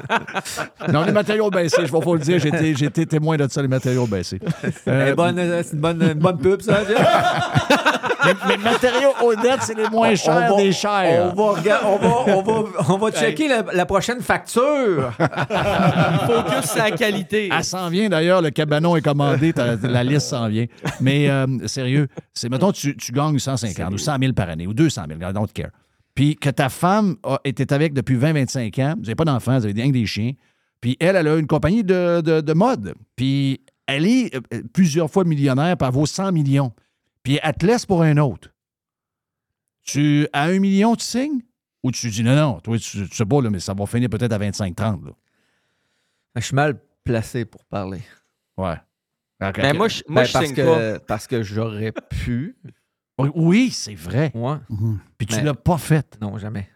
non, 0.90 1.02
les 1.02 1.12
matériaux 1.12 1.50
baissés, 1.50 1.82
je 1.84 1.92
vais 1.92 2.00
pas 2.00 2.12
le 2.14 2.18
dire, 2.20 2.38
j'ai 2.38 2.48
été- 2.48 2.74
j'ai 2.74 2.86
été 2.86 3.04
témoin 3.04 3.36
de 3.36 3.46
ça, 3.50 3.60
les 3.60 3.68
matériaux 3.68 4.06
baissés. 4.06 4.40
Euh, 4.88 5.08
Eh, 5.10 5.14
bonne, 5.14 5.38
euh, 5.38 5.62
c'est 5.62 5.74
une 5.74 5.80
bonne, 5.80 6.02
une 6.02 6.14
bonne 6.14 6.38
pub, 6.38 6.62
ça. 6.62 6.78
les, 6.88 6.94
les 8.48 8.56
matériaux 8.56 9.12
Odette, 9.22 9.60
c'est 9.60 9.76
les 9.76 9.90
moins 9.90 10.14
chers 10.14 10.56
des 10.56 10.72
chers. 10.72 11.30
On 11.36 11.52
va, 11.52 11.60
rega- 11.60 11.80
on 11.84 11.96
va, 11.98 12.34
on 12.34 12.42
va, 12.42 12.68
on 12.88 12.96
va 12.96 13.10
checker 13.10 13.46
la, 13.46 13.62
la 13.74 13.84
prochaine 13.84 14.22
facture. 14.22 15.12
Focus 16.26 16.70
sur 16.70 16.78
la 16.82 16.90
qualité. 16.92 17.50
Elle 17.54 17.62
s'en 17.64 17.90
vient 17.90 18.08
d'ailleurs, 18.08 18.40
le 18.40 18.48
cabanon 18.48 18.96
est 18.96 19.02
commandé, 19.02 19.52
la 19.82 20.02
liste 20.02 20.28
s'en 20.28 20.48
vient. 20.48 20.64
Mais 21.02 21.28
euh, 21.28 21.46
sérieux, 21.66 22.08
c'est 22.32 22.48
mettons 22.48 22.72
tu, 22.72 22.96
tu 22.96 23.12
gagnes 23.12 23.38
150 23.38 23.97
ou 24.00 24.04
100 24.04 24.18
000 24.20 24.32
par 24.32 24.48
année 24.48 24.66
ou 24.66 24.74
200 24.74 25.04
000, 25.08 25.20
I 25.30 25.32
don't 25.32 25.46
care. 25.52 25.70
Puis 26.14 26.36
que 26.36 26.50
ta 26.50 26.68
femme 26.68 27.16
a- 27.22 27.40
était 27.44 27.72
avec 27.72 27.92
depuis 27.94 28.16
20-25 28.16 28.78
ans, 28.82 28.94
vous 28.96 29.02
n'avez 29.02 29.14
pas 29.14 29.24
d'enfants, 29.24 29.58
vous 29.58 29.64
avez 29.66 29.74
rien 29.74 29.88
que 29.88 29.96
des 29.96 30.06
chiens. 30.06 30.32
Puis 30.80 30.96
elle, 31.00 31.16
elle 31.16 31.28
a 31.28 31.36
une 31.36 31.46
compagnie 31.46 31.84
de, 31.84 32.20
de- 32.20 32.40
de 32.40 32.52
mode. 32.52 32.94
Puis 33.16 33.60
elle 33.86 34.06
est 34.06 34.34
euh, 34.34 34.62
plusieurs 34.72 35.10
fois 35.10 35.24
millionnaire, 35.24 35.76
puis 35.76 35.86
elle 35.88 35.94
vaut 35.94 36.06
100 36.06 36.32
millions. 36.32 36.72
Puis 37.22 37.38
elle 37.42 37.54
te 37.54 37.66
laisse 37.66 37.86
pour 37.86 38.02
un 38.02 38.16
autre. 38.18 38.48
Tu, 39.82 40.26
à 40.32 40.44
un 40.44 40.58
million, 40.58 40.94
tu 40.96 41.04
signes? 41.04 41.40
Ou 41.82 41.90
tu 41.92 42.10
dis 42.10 42.22
non, 42.24 42.34
non, 42.34 42.60
toi, 42.60 42.76
tu, 42.78 43.08
tu 43.08 43.16
sais 43.16 43.24
pas, 43.24 43.40
là, 43.40 43.50
mais 43.50 43.60
ça 43.60 43.72
va 43.74 43.86
finir 43.86 44.08
peut-être 44.10 44.32
à 44.32 44.38
25-30. 44.38 45.04
là. 45.06 45.12
Je 46.36 46.40
suis 46.40 46.54
mal 46.54 46.78
placé 47.04 47.44
pour 47.44 47.64
parler. 47.64 48.00
Ouais. 48.56 48.74
Ok, 49.42 49.60
Ben, 49.60 49.76
moi, 49.76 49.88
je, 49.88 50.02
moi, 50.08 50.22
Ben, 50.22 50.26
je 50.26 50.32
parce 50.32 50.44
signe 50.46 50.54
que, 50.56 50.62
pas. 50.96 51.00
Parce 51.00 51.26
que 51.28 51.42
j'aurais 51.42 51.92
pu. 51.92 52.56
Oui, 53.34 53.70
c'est 53.72 53.94
vrai. 53.94 54.30
Ouais. 54.34 54.56
Puis 55.18 55.26
tu 55.26 55.36
Mais- 55.36 55.42
l'as 55.42 55.54
pas 55.54 55.78
fait. 55.78 56.16
Non, 56.20 56.38
jamais. 56.38 56.68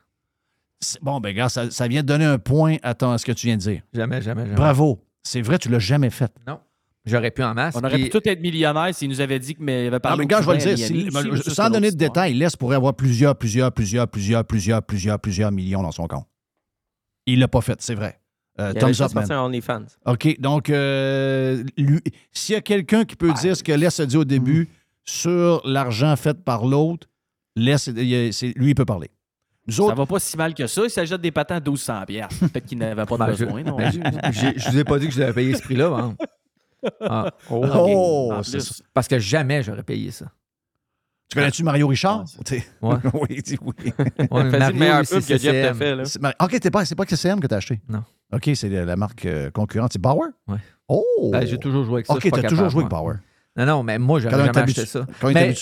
Bon, 1.00 1.20
ben, 1.20 1.28
regarde, 1.28 1.50
ça, 1.50 1.70
ça 1.70 1.86
vient 1.86 2.02
de 2.02 2.08
donner 2.08 2.24
un 2.24 2.38
point 2.38 2.76
à, 2.82 2.94
ton- 2.94 3.12
à 3.12 3.18
ce 3.18 3.24
que 3.24 3.30
tu 3.32 3.46
viens 3.46 3.56
de 3.56 3.62
dire. 3.62 3.82
Jamais, 3.92 4.20
jamais, 4.20 4.42
jamais. 4.42 4.56
Bravo. 4.56 5.04
C'est 5.22 5.40
vrai, 5.40 5.58
tu 5.58 5.68
l'as 5.68 5.78
jamais 5.78 6.10
fait. 6.10 6.32
Non. 6.46 6.58
J'aurais 7.04 7.30
pu 7.30 7.42
en 7.42 7.54
masse. 7.54 7.74
On 7.76 7.80
aurait 7.80 7.94
puis- 7.94 8.04
pu 8.04 8.10
tous 8.10 8.28
être 8.28 8.40
millionnaires 8.40 8.92
s'il 8.94 9.08
nous 9.08 9.20
avait 9.20 9.38
dit 9.38 9.54
qu'il 9.54 9.68
avait 9.68 9.90
Ah, 9.94 10.00
parlé 10.00 10.18
mais 10.18 10.24
au 10.24 10.26
gars, 10.28 10.42
je 10.42 10.46
vais 10.50 10.54
le 10.70 10.74
dire. 10.76 10.86
Si- 10.86 11.08
mais 11.12 11.36
ça, 11.42 11.50
sans 11.50 11.70
donner 11.70 11.90
de 11.90 11.96
détails, 11.96 12.34
Laisse 12.34 12.56
pourrait 12.56 12.76
avoir 12.76 12.94
plusieurs, 12.94 13.36
plusieurs, 13.36 13.70
plusieurs, 13.72 14.08
plusieurs, 14.08 14.44
plusieurs, 14.44 14.82
plusieurs, 14.82 15.18
plusieurs 15.20 15.52
millions 15.52 15.82
dans 15.82 15.92
son 15.92 16.06
compte. 16.08 16.26
Il 17.26 17.38
l'a 17.38 17.48
pas 17.48 17.60
fait, 17.60 17.80
c'est 17.80 17.94
vrai. 17.94 18.20
Euh, 18.60 18.72
thumbs 18.74 18.90
up, 19.00 19.14
man. 19.14 19.24
sorti 19.26 19.32
un 19.32 19.40
OnlyFans. 19.42 19.84
OK, 20.06 20.36
donc, 20.40 20.68
euh, 20.68 21.64
s'il 22.32 22.54
y 22.54 22.58
a 22.58 22.60
quelqu'un 22.60 23.04
qui 23.04 23.16
peut 23.16 23.32
dire 23.32 23.56
ce 23.56 23.62
que 23.62 23.72
Laisse 23.72 23.98
a 24.00 24.06
dit 24.06 24.16
au 24.16 24.24
début 24.24 24.68
sur 25.04 25.62
l'argent 25.66 26.14
fait 26.16 26.42
par 26.44 26.64
l'autre, 26.66 27.08
Laisse, 27.56 27.82
c'est- 27.84 27.92
lui, 28.56 28.70
il 28.70 28.74
peut 28.74 28.84
parler. 28.86 29.10
Nous 29.66 29.74
Ça 29.74 29.82
autres, 29.84 29.94
va 29.96 30.06
pas 30.06 30.18
si 30.18 30.36
mal 30.36 30.54
que 30.54 30.66
ça. 30.66 30.82
Il 30.84 30.90
s'achète 30.90 31.20
des 31.20 31.30
patins 31.30 31.56
à 31.56 31.60
1200 31.60 32.04
piastres. 32.06 32.40
Peut-être 32.40 32.66
qu'il 32.66 32.78
n'avait 32.78 33.04
pas 33.04 33.14
de 33.16 33.18
Ben, 33.18 33.26
besoin. 33.26 33.62
non? 33.62 33.76
ben, 33.76 33.90
je- 33.92 34.52
Je 34.58 34.70
vous 34.70 34.78
ai 34.78 34.84
pas 34.84 34.98
dit 34.98 35.06
que 35.08 35.12
je 35.14 35.20
l'avais 35.20 35.32
payé 35.34 35.54
ce 35.54 35.62
prix-là. 35.62 35.88
hein. 35.88 36.16
Ah. 37.00 37.30
Oh, 37.50 37.64
Oh, 37.72 38.40
c'est 38.42 38.60
ça. 38.60 38.74
Parce 38.92 39.06
que 39.06 39.18
jamais 39.18 39.62
j'aurais 39.62 39.84
payé 39.84 40.10
ça. 40.10 40.26
tu 41.28 41.36
connais-tu 41.36 41.62
Mario 41.62 41.86
Richard? 41.88 42.24
Ouais. 42.50 42.62
oui, 43.14 43.42
oui. 43.62 43.92
Ouais, 44.18 44.44
Mario, 44.44 44.50
le 44.50 44.72
meilleur 44.72 45.06
c'est 45.06 45.16
pub 45.18 45.26
que 45.28 45.38
Jeff 45.38 45.42
t'a 45.42 45.50
CCM. 45.68 45.74
fait. 45.76 45.94
Là. 45.94 46.04
C'est 46.06 46.20
Mar- 46.22 46.34
OK, 46.42 46.58
t'es 46.58 46.70
pas, 46.70 46.84
c'est 46.84 46.94
pas 46.96 47.04
KCM 47.06 47.38
que 47.38 47.46
t'as 47.46 47.58
acheté? 47.58 47.80
Non. 47.88 48.02
OK, 48.32 48.50
c'est 48.54 48.68
la 48.68 48.84
la 48.84 48.96
marque 48.96 49.26
euh, 49.26 49.50
concurrente. 49.50 49.92
C'est 49.92 50.00
Bauer? 50.02 50.28
Ouais. 50.48 50.56
Oh! 50.88 51.30
Ben, 51.32 51.46
j'ai 51.46 51.58
toujours 51.58 51.84
joué 51.84 51.94
avec 51.96 52.06
ça. 52.06 52.14
OK, 52.14 52.28
t'as 52.32 52.48
toujours 52.48 52.68
joué 52.70 52.80
avec. 52.84 52.90
Bauer. 52.90 53.14
Non, 53.56 53.66
non, 53.66 53.82
mais 53.82 53.98
moi, 53.98 54.20
j'aurais 54.20 54.36
jamais 54.46 54.58
acheté 54.58 54.86
ça. 54.86 55.06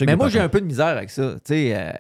Mais, 0.06 0.16
moi, 0.16 0.28
j'ai 0.28 0.40
un 0.40 0.48
peu 0.48 0.60
de 0.60 0.66
misère 0.66 0.86
avec 0.86 1.10
ça. 1.10 1.34
Tu 1.44 1.54
sais, 1.54 1.72
euh, 1.74 1.92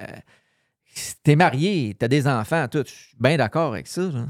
t'es 1.24 1.36
marié, 1.36 1.96
t'as 1.98 2.08
des 2.08 2.26
enfants, 2.28 2.68
tout. 2.68 2.84
Je 2.86 2.92
suis 2.92 3.16
bien 3.18 3.36
d'accord 3.36 3.72
avec 3.72 3.86
ça. 3.86 4.02
là. 4.02 4.26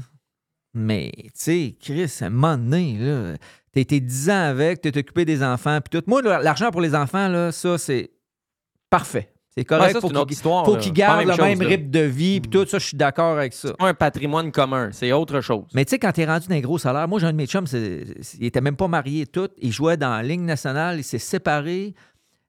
Mais, 0.73 1.11
tu 1.15 1.31
sais, 1.33 1.75
Chris, 1.79 2.11
à 2.21 2.25
un 2.25 2.29
moment 2.29 2.57
donné, 2.57 2.97
là, 2.97 3.35
t'as 3.73 3.81
été 3.81 3.99
10 3.99 4.29
ans 4.29 4.43
avec, 4.49 4.81
t'es 4.81 4.97
occupé 4.97 5.25
des 5.25 5.43
enfants, 5.43 5.79
puis 5.81 5.99
tout. 5.99 6.03
Moi, 6.09 6.21
l'argent 6.21 6.71
pour 6.71 6.81
les 6.81 6.95
enfants, 6.95 7.27
là, 7.27 7.51
ça, 7.51 7.77
c'est 7.77 8.11
parfait. 8.89 9.33
C'est 9.55 9.61
Ouais, 9.61 9.65
correct. 9.77 9.99
ça, 9.99 10.07
une 10.07 10.15
autre 10.17 10.27
qu'ils 10.27 10.33
histoire, 10.35 10.65
faut 10.65 10.77
qu'ils 10.77 10.93
gardent 10.93 11.27
le 11.27 11.35
même 11.43 11.61
rythme 11.61 11.89
de 11.89 11.99
vie, 11.99 12.39
puis 12.39 12.49
tout 12.49 12.65
ça, 12.65 12.79
je 12.79 12.85
suis 12.87 12.95
d'accord 12.97 13.37
avec 13.37 13.51
ça. 13.53 13.73
C'est 13.77 13.85
un 13.85 13.93
patrimoine 13.93 14.49
commun, 14.51 14.89
c'est 14.93 15.11
autre 15.11 15.41
chose. 15.41 15.65
Mais 15.73 15.83
tu 15.83 15.89
sais, 15.89 15.99
quand 15.99 16.11
t'es 16.13 16.25
rendu 16.25 16.47
d'un 16.47 16.61
gros 16.61 16.77
salaire, 16.77 17.07
moi, 17.07 17.19
j'ai 17.19 17.25
un 17.27 17.33
de 17.33 17.37
mes 17.37 17.47
chums, 17.47 17.65
il 17.73 18.45
était 18.45 18.61
même 18.61 18.77
pas 18.77 18.87
marié 18.87 19.25
tout. 19.27 19.49
Il 19.57 19.73
jouait 19.73 19.97
dans 19.97 20.11
la 20.11 20.23
Ligue 20.23 20.39
nationale, 20.41 20.99
il 20.99 21.03
s'est 21.03 21.19
séparé. 21.19 21.93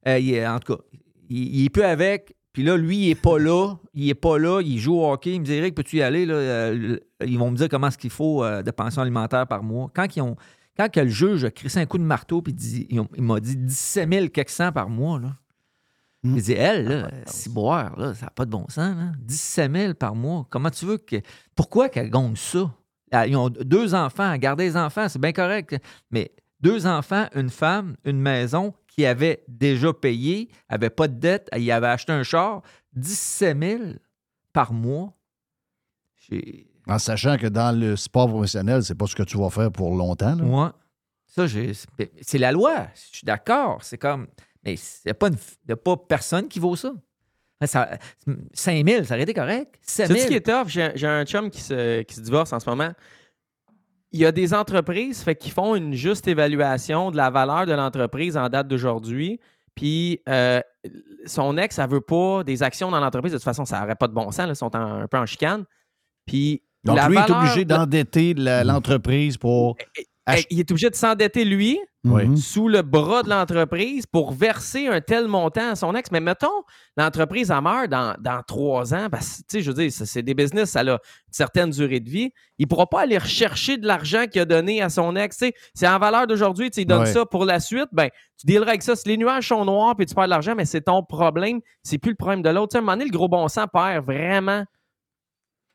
Euh, 0.07 0.19
il 0.19 0.35
est- 0.35 0.47
en 0.47 0.59
tout 0.61 0.77
cas, 0.77 0.83
il, 1.29 1.57
il 1.57 1.65
est 1.67 1.71
plus 1.71 1.83
avec. 1.83 2.37
Puis 2.53 2.63
là, 2.63 2.77
lui, 2.77 2.97
il 2.99 3.11
est 3.11 3.15
pas 3.21 3.39
là. 3.39 3.75
Il 3.95 4.09
est 4.09 4.15
pas 4.15 4.39
là. 4.39 4.61
Il 4.61 4.79
joue 4.79 4.95
au 5.01 5.11
hockey. 5.11 5.33
Il 5.35 5.41
me 5.41 5.45
dit, 5.47 5.55
Eric, 5.55 5.75
peux-tu 5.75 5.97
y 5.97 6.03
aller? 6.03 6.27
Là? 6.27 6.35
Euh, 6.35 6.99
ils 7.25 7.39
vont 7.39 7.51
me 7.51 7.57
dire 7.57 7.69
comment 7.69 7.89
est-ce 7.89 7.97
qu'il 7.99 8.11
faut 8.11 8.45
euh, 8.45 8.63
de 8.63 8.71
pension 8.71 9.01
alimentaire 9.03 9.47
par 9.47 9.63
mois. 9.63 9.91
Quand, 9.95 10.07
ils 10.15 10.21
ont, 10.21 10.37
quand 10.77 10.89
que 10.91 11.01
le 11.01 11.09
juge 11.09 11.45
a 11.45 11.51
crissé 11.51 11.81
un 11.81 11.87
coup 11.87 11.97
de 11.99 12.03
marteau, 12.05 12.43
puis 12.43 12.55
il 12.91 13.23
m'a 13.23 13.41
dit 13.41 13.57
17 13.57 14.13
000 14.13 14.29
quelques 14.29 14.51
cents 14.51 14.71
par 14.71 14.89
mois, 14.89 15.19
là. 15.19 15.33
Il 16.25 16.41
dit, 16.41 16.53
elle, 16.53 16.87
là, 16.87 17.11
si 17.27 17.49
boire, 17.49 17.99
là, 17.99 18.15
ça 18.15 18.27
n'a 18.27 18.31
pas 18.31 18.45
de 18.45 18.51
bon 18.51 18.65
sens, 18.69 18.97
là. 18.97 19.13
17 19.19 19.73
000 19.77 19.95
par 19.95 20.15
mois. 20.15 20.47
Comment 20.51 20.71
tu 20.71 20.85
veux 20.87 20.99
que. 20.99 21.17
Pourquoi 21.57 21.89
qu'elle 21.89 22.11
gagne 22.11 22.37
ça? 22.37 22.73
Ah, 23.11 23.27
Ils 23.27 23.37
ont 23.37 23.51
deux 23.51 23.95
enfants, 23.95 24.37
garder 24.37 24.65
les 24.65 24.77
enfants, 24.77 25.09
c'est 25.09 25.19
bien 25.21 25.33
correct. 25.33 25.77
Mais 26.11 26.31
deux 26.61 26.87
enfants, 26.87 27.27
une 27.35 27.51
femme, 27.51 27.97
une 28.05 28.21
maison 28.21 28.73
qui 28.87 29.05
avait 29.05 29.43
déjà 29.49 29.93
payé, 29.93 30.49
avait 30.69 30.91
pas 30.91 31.09
de 31.09 31.19
dette, 31.19 31.49
il 31.57 31.71
avait 31.73 31.89
acheté 31.89 32.13
un 32.13 32.23
char, 32.23 32.63
17 32.95 33.59
000 33.61 33.83
par 34.53 34.73
mois. 34.73 35.13
En 36.87 36.99
sachant 36.99 37.37
que 37.37 37.47
dans 37.49 37.77
le 37.79 37.97
sport 37.97 38.29
professionnel, 38.29 38.83
c'est 38.83 38.95
pas 38.95 39.07
ce 39.07 39.15
que 39.17 39.23
tu 39.23 39.37
vas 39.39 39.51
faire 39.51 39.71
pour 39.73 39.95
longtemps. 39.97 40.35
là. 40.37 40.43
Moi, 40.45 40.73
ça, 41.27 41.47
c'est 42.21 42.39
la 42.39 42.53
loi. 42.53 42.87
Je 42.95 43.17
suis 43.19 43.25
d'accord. 43.25 43.83
C'est 43.83 43.99
comme. 43.99 44.29
Mais 44.65 44.75
il 44.75 44.81
n'y 45.07 45.11
a, 45.11 45.15
pas 45.15 45.29
une 45.29 45.35
f- 45.35 45.57
y 45.69 45.73
a 45.73 45.77
pas 45.77 45.97
personne 45.97 46.49
qui 46.49 46.59
vaut 46.61 46.77
ça. 46.77 46.93
ça 47.65 47.99
5 48.55 48.89
000, 48.89 49.05
ça 49.05 49.15
aurait 49.15 49.23
été 49.25 49.35
correct. 49.35 49.77
7 49.83 50.07
C'est 50.07 50.13
000. 50.15 50.25
ce 50.25 50.29
qui 50.29 50.35
est 50.35 50.47
tough? 50.47 50.69
J'ai 50.69 51.07
un 51.07 51.25
chum 51.25 51.51
qui 51.51 51.61
se, 51.61 52.03
qui 52.03 52.15
se 52.15 52.21
divorce 52.21 52.53
en 52.53 52.61
ce 52.61 52.69
moment. 52.69 52.93
Il 54.13 54.21
y 54.21 54.27
a 54.27 54.33
des 54.33 54.53
entreprises 54.53 55.23
fait, 55.23 55.35
qui 55.37 55.51
font 55.51 55.75
une 55.75 55.95
juste 55.95 56.29
évaluation 56.29 57.11
de 57.11 57.17
la 57.17 57.31
valeur 57.31 57.65
de 57.67 57.73
l'entreprise 57.73 58.37
en 58.37 58.49
date 58.49 58.69
d'aujourd'hui. 58.69 59.41
Puis 59.75 60.21
euh, 60.29 60.61
son 61.25 61.57
ex, 61.57 61.79
elle 61.79 61.89
veut 61.89 62.03
pas 62.03 62.45
des 62.45 62.63
actions 62.63 62.91
dans 62.91 63.01
l'entreprise. 63.01 63.33
De 63.33 63.39
toute 63.39 63.45
façon, 63.45 63.65
ça 63.65 63.81
n'aurait 63.81 63.97
pas 63.97 64.09
de 64.09 64.13
bon 64.13 64.31
sens. 64.31 64.47
là. 64.47 64.49
Ils 64.53 64.57
sont 64.57 64.77
en- 64.77 65.01
un 65.03 65.09
peu 65.09 65.17
en 65.17 65.25
chicane. 65.25 65.65
Puis 66.27 66.63
Donc, 66.85 66.97
la 66.97 67.09
lui, 67.09 67.17
il 67.17 67.21
est 67.21 67.31
obligé 67.35 67.65
de- 67.65 67.75
d'endetter 67.75 68.35
l'entreprise 68.35 69.39
pour. 69.39 69.77
Hey, 70.27 70.45
il 70.51 70.61
est 70.61 70.71
obligé 70.71 70.91
de 70.91 70.95
s'endetter 70.95 71.45
lui 71.47 71.81
Oui. 72.05 72.37
sous 72.37 72.67
le 72.67 72.83
bras 72.83 73.23
de 73.23 73.29
l'entreprise 73.31 74.07
pour 74.07 74.33
verser 74.33 74.89
un 74.89 75.01
tel 75.01 75.29
montant 75.29 75.71
à 75.71 75.77
son 75.77 75.95
ex. 75.95 76.11
Mais 76.11 76.19
mettons, 76.19 76.49
l'entreprise 76.97 77.53
en 77.53 77.63
meurt 77.63 77.89
dans, 77.89 78.17
dans 78.19 78.43
trois 78.43 78.93
ans. 78.93 79.09
Parce 79.09 79.29
que, 79.29 79.43
tu 79.43 79.45
sais, 79.49 79.61
je 79.63 79.71
veux 79.71 79.77
dire, 79.83 79.93
ça, 79.93 80.05
c'est 80.05 80.23
des 80.23 80.35
business, 80.35 80.71
ça 80.71 80.81
a 80.81 80.85
une 80.85 80.99
certaine 81.31 81.71
durée 81.71 82.01
de 82.01 82.11
vie. 82.11 82.33
Il 82.59 82.65
ne 82.65 82.69
pourra 82.69 82.89
pas 82.89 83.03
aller 83.03 83.19
rechercher 83.19 83.77
de 83.77 83.87
l'argent 83.87 84.27
qu'il 84.27 84.41
a 84.41 84.45
donné 84.45 84.83
à 84.83 84.89
son 84.89 85.15
ex. 85.15 85.45
C'est 85.75 85.87
en 85.89 85.99
valeur 86.01 86.27
d'aujourd'hui, 86.27 86.71
tu 86.71 86.77
sais, 86.77 86.83
il 86.83 86.87
donne 86.87 87.03
Ouais. 87.03 87.13
ça 87.13 87.25
pour 87.25 87.45
la 87.45 87.61
suite. 87.61 87.89
Ben, 87.93 88.09
tu 88.37 88.47
dealeras 88.49 88.71
avec 88.71 88.83
ça. 88.83 88.97
Si 88.97 89.07
les 89.09 89.17
nuages 89.17 89.47
sont 89.47 89.65
noirs 89.65 89.95
puis 89.95 90.05
tu 90.07 90.15
perds 90.17 90.25
de 90.25 90.31
l'argent, 90.31 90.55
mais 90.57 90.65
c'est 90.65 90.81
ton 90.83 91.05
problème. 91.05 91.61
C'est 91.85 91.99
plus 91.99 92.11
le 92.11 92.17
problème 92.17 92.43
de 92.43 92.51
l'autre. 92.51 92.71
Tu 92.71 92.73
sais, 92.73 92.79
à 92.79 92.81
un 92.81 92.83
moment 92.83 92.93
donné, 92.97 93.05
le 93.05 93.17
gros 93.17 93.29
bon 93.29 93.47
sens 93.47 93.67
perd 93.73 94.05
vraiment 94.05 94.65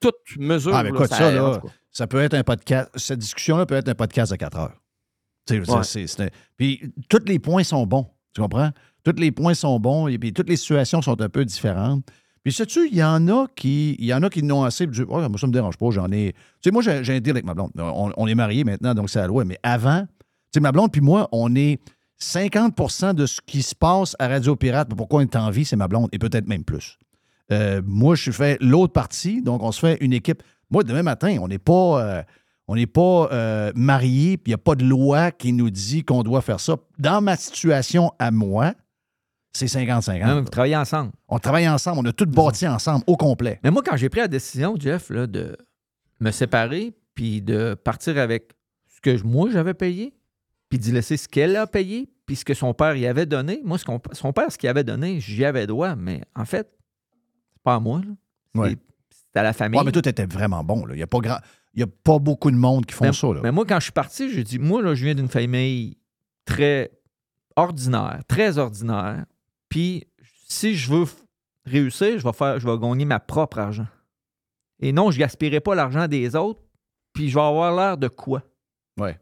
toute 0.01 0.15
mesure. 0.37 0.75
Ah, 0.75 0.83
mais 0.83 0.89
là, 0.91 0.95
écoute, 0.95 1.07
ça, 1.13 1.29
en 1.29 1.31
là, 1.31 1.61
ça 1.91 2.05
peut 2.05 2.19
être 2.21 2.33
un 2.33 2.43
podcast. 2.43 2.89
Cette 2.95 3.19
discussion-là 3.19 3.65
peut 3.65 3.75
être 3.75 3.87
un 3.87 3.95
podcast 3.95 4.31
de 4.31 4.35
4 4.37 4.57
heures. 4.59 4.73
Ouais. 5.77 5.83
c'est- 5.83 6.07
c'est 6.07 6.31
Puis 6.57 6.81
tous 7.09 7.23
les 7.25 7.39
points 7.39 7.63
sont 7.63 7.85
bons. 7.85 8.07
Tu 8.33 8.41
comprends? 8.41 8.71
Tous 9.03 9.15
les 9.17 9.31
points 9.31 9.53
sont 9.53 9.79
bons 9.79 10.07
et 10.07 10.17
puis 10.17 10.33
toutes 10.33 10.49
les 10.49 10.57
situations 10.57 11.01
sont 11.01 11.19
un 11.21 11.29
peu 11.29 11.45
différentes. 11.45 12.05
Puis 12.43 12.53
sais-tu, 12.53 12.87
il 12.89 12.95
y 12.95 13.03
en 13.03 13.27
a 13.27 13.47
qui 13.55 13.95
il 13.99 14.05
y 14.05 14.13
en 14.13 14.23
a 14.23 14.29
qui 14.29 14.43
n'ont 14.43 14.63
assez. 14.63 14.87
Du, 14.87 15.01
oh, 15.07 15.19
moi, 15.29 15.37
ça 15.37 15.47
me 15.47 15.51
dérange 15.51 15.77
pas. 15.77 15.89
J'en 15.91 16.11
ai. 16.11 16.33
Tu 16.33 16.39
sais, 16.63 16.71
moi, 16.71 16.81
j'ai 16.81 17.03
j'ai 17.03 17.15
un 17.15 17.19
deal 17.19 17.31
avec 17.31 17.45
ma 17.45 17.53
blonde. 17.53 17.71
On, 17.77 18.11
on 18.15 18.27
est 18.27 18.35
mariés 18.35 18.63
maintenant, 18.63 18.93
donc 18.93 19.09
c'est 19.09 19.19
à 19.19 19.23
la 19.23 19.27
loi. 19.27 19.43
Mais 19.45 19.57
avant, 19.63 20.01
tu 20.01 20.07
sais, 20.53 20.59
ma 20.59 20.71
blonde 20.71 20.91
puis 20.91 21.01
moi, 21.01 21.27
on 21.31 21.53
est 21.55 21.79
50% 22.21 23.13
de 23.13 23.25
ce 23.25 23.39
qui 23.45 23.61
se 23.61 23.75
passe 23.75 24.15
à 24.19 24.27
Radio 24.27 24.55
Pirate. 24.55 24.89
Pourquoi 24.95 25.19
on 25.19 25.23
est 25.23 25.35
en 25.35 25.49
vie, 25.49 25.65
c'est 25.65 25.75
ma 25.75 25.87
blonde 25.87 26.09
et 26.11 26.19
peut-être 26.19 26.47
même 26.47 26.63
plus. 26.63 26.97
Euh, 27.51 27.81
moi, 27.85 28.15
je 28.15 28.31
fais 28.31 28.57
l'autre 28.59 28.93
partie, 28.93 29.41
donc 29.41 29.61
on 29.63 29.71
se 29.71 29.79
fait 29.79 29.97
une 30.01 30.13
équipe. 30.13 30.43
Moi, 30.69 30.83
demain 30.83 31.03
matin, 31.03 31.37
on 31.41 31.47
n'est 31.47 31.59
pas, 31.59 32.01
euh, 32.01 32.23
on 32.67 32.75
n'est 32.75 32.87
pas 32.87 33.29
euh, 33.31 33.71
mariés, 33.75 34.37
puis 34.37 34.51
il 34.51 34.55
n'y 34.55 34.55
a 34.55 34.59
pas 34.59 34.75
de 34.75 34.85
loi 34.85 35.31
qui 35.31 35.53
nous 35.53 35.69
dit 35.69 36.03
qu'on 36.03 36.23
doit 36.23 36.41
faire 36.41 36.59
ça. 36.59 36.75
Dans 36.99 37.21
ma 37.21 37.35
situation 37.37 38.11
à 38.19 38.31
moi, 38.31 38.73
c'est 39.53 39.65
50-50. 39.67 40.27
Non, 40.27 40.41
vous 40.41 40.49
travaillez 40.49 40.75
ensemble. 40.75 41.11
On 41.27 41.39
travaille 41.39 41.67
ensemble, 41.67 41.99
on 41.99 42.05
a 42.05 42.13
tout 42.13 42.25
bâti 42.25 42.67
ensemble, 42.67 43.03
au 43.07 43.15
complet. 43.15 43.59
Mais 43.63 43.71
moi, 43.71 43.81
quand 43.83 43.97
j'ai 43.97 44.09
pris 44.09 44.19
la 44.19 44.27
décision, 44.27 44.75
Jeff, 44.77 45.09
là, 45.09 45.27
de 45.27 45.57
me 46.19 46.31
séparer, 46.31 46.93
puis 47.15 47.41
de 47.41 47.73
partir 47.73 48.17
avec 48.17 48.51
ce 48.87 49.01
que 49.01 49.23
moi 49.23 49.49
j'avais 49.51 49.73
payé, 49.73 50.13
puis 50.69 50.77
d'y 50.77 50.91
laisser 50.91 51.17
ce 51.17 51.27
qu'elle 51.27 51.55
a 51.55 51.65
payé, 51.65 52.09
puis 52.25 52.35
ce 52.35 52.43
que 52.43 52.53
son 52.53 52.73
père 52.73 52.95
y 52.95 53.07
avait 53.07 53.25
donné, 53.25 53.61
moi, 53.63 53.77
ce 53.77 53.85
son 54.11 54.33
père, 54.33 54.51
ce 54.51 54.57
qu'il 54.57 54.67
avait 54.67 54.83
donné, 54.83 55.19
j'y 55.21 55.45
avais 55.45 55.65
droit, 55.65 55.95
mais 55.95 56.21
en 56.35 56.45
fait, 56.45 56.69
pas 57.63 57.75
à 57.75 57.79
moi. 57.79 57.99
là. 57.99 58.13
C'est 58.53 58.61
Ouais. 58.61 58.75
c'est 59.09 59.39
à 59.39 59.43
la 59.43 59.53
famille. 59.53 59.79
Ouais, 59.79 59.85
mais 59.85 59.91
toi, 59.91 60.01
t'étais 60.01 60.25
vraiment 60.25 60.63
bon. 60.63 60.85
Il 60.89 60.95
n'y 60.95 61.03
a, 61.03 61.07
pas 61.07 61.19
grand... 61.19 61.37
il 61.77 61.81
y 61.81 61.83
a 61.83 61.87
pas 61.87 62.17
beaucoup 62.17 62.49
de 62.49 62.55
monde 62.55 62.87
qui 62.87 62.95
font 62.95 63.05
mais, 63.05 63.13
ça. 63.13 63.27
Là. 63.27 63.39
mais 63.43 63.51
moi, 63.51 63.63
quand 63.63 63.77
je 63.77 63.83
suis 63.83 63.91
parti, 63.91 64.33
j'ai 64.33 64.43
dit, 64.43 64.57
moi, 64.57 64.81
là, 64.81 64.95
je 64.95 65.05
viens 65.05 65.13
d'une 65.13 65.29
famille 65.29 65.95
très 66.43 66.89
ordinaire, 67.55 68.21
très 68.27 68.57
ordinaire. 68.57 69.25
Puis, 69.69 70.07
si 70.47 70.75
je 70.75 70.91
veux 70.91 71.05
réussir, 71.67 72.17
je 72.17 72.23
vais, 72.23 72.33
faire, 72.33 72.59
je 72.59 72.67
vais 72.67 72.75
gagner 72.79 73.05
ma 73.05 73.19
propre 73.19 73.59
argent. 73.59 73.85
Et 74.79 74.91
non, 74.91 75.11
je 75.11 75.19
gaspillerai 75.19 75.59
pas 75.59 75.75
l'argent 75.75 76.07
des 76.07 76.35
autres, 76.35 76.63
puis 77.13 77.29
je 77.29 77.35
vais 77.35 77.45
avoir 77.45 77.75
l'air 77.75 77.95
de 77.95 78.07
quoi? 78.07 78.41
Ouais. 78.99 79.19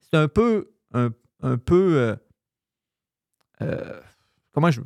C'est 0.00 0.16
un 0.16 0.28
peu, 0.28 0.70
un, 0.94 1.10
un 1.42 1.58
peu, 1.58 1.98
euh, 1.98 2.16
euh, 3.60 4.00
comment 4.52 4.70
je, 4.70 4.80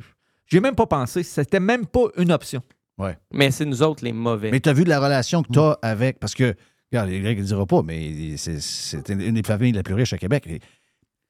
j'ai 0.45 0.59
même 0.59 0.75
pas 0.75 0.87
pensé, 0.87 1.23
c'était 1.23 1.61
même 1.61 1.85
pas 1.87 2.07
une 2.17 2.33
option. 2.33 2.61
Ouais. 2.97 3.17
Mais 3.33 3.51
c'est 3.51 3.65
nous 3.65 3.83
autres 3.83 4.03
les 4.03 4.13
mauvais. 4.13 4.51
Mais 4.51 4.59
tu 4.59 4.69
as 4.69 4.73
vu 4.73 4.83
de 4.83 4.89
la 4.89 4.99
relation 4.99 5.43
que 5.43 5.51
tu 5.51 5.59
as 5.59 5.77
avec. 5.81 6.19
Parce 6.19 6.33
que, 6.33 6.55
regarde, 6.91 7.09
les 7.09 7.19
Grecs 7.21 7.37
ne 7.37 7.41
le 7.41 7.47
diront 7.47 7.65
pas, 7.65 7.81
mais 7.83 8.37
c'est- 8.37 9.09
une 9.09 9.33
des 9.35 9.43
familles 9.43 9.73
les 9.73 9.83
plus 9.83 9.93
riches 9.95 10.13
à 10.13 10.17
Québec. 10.17 10.45
Et 10.47 10.61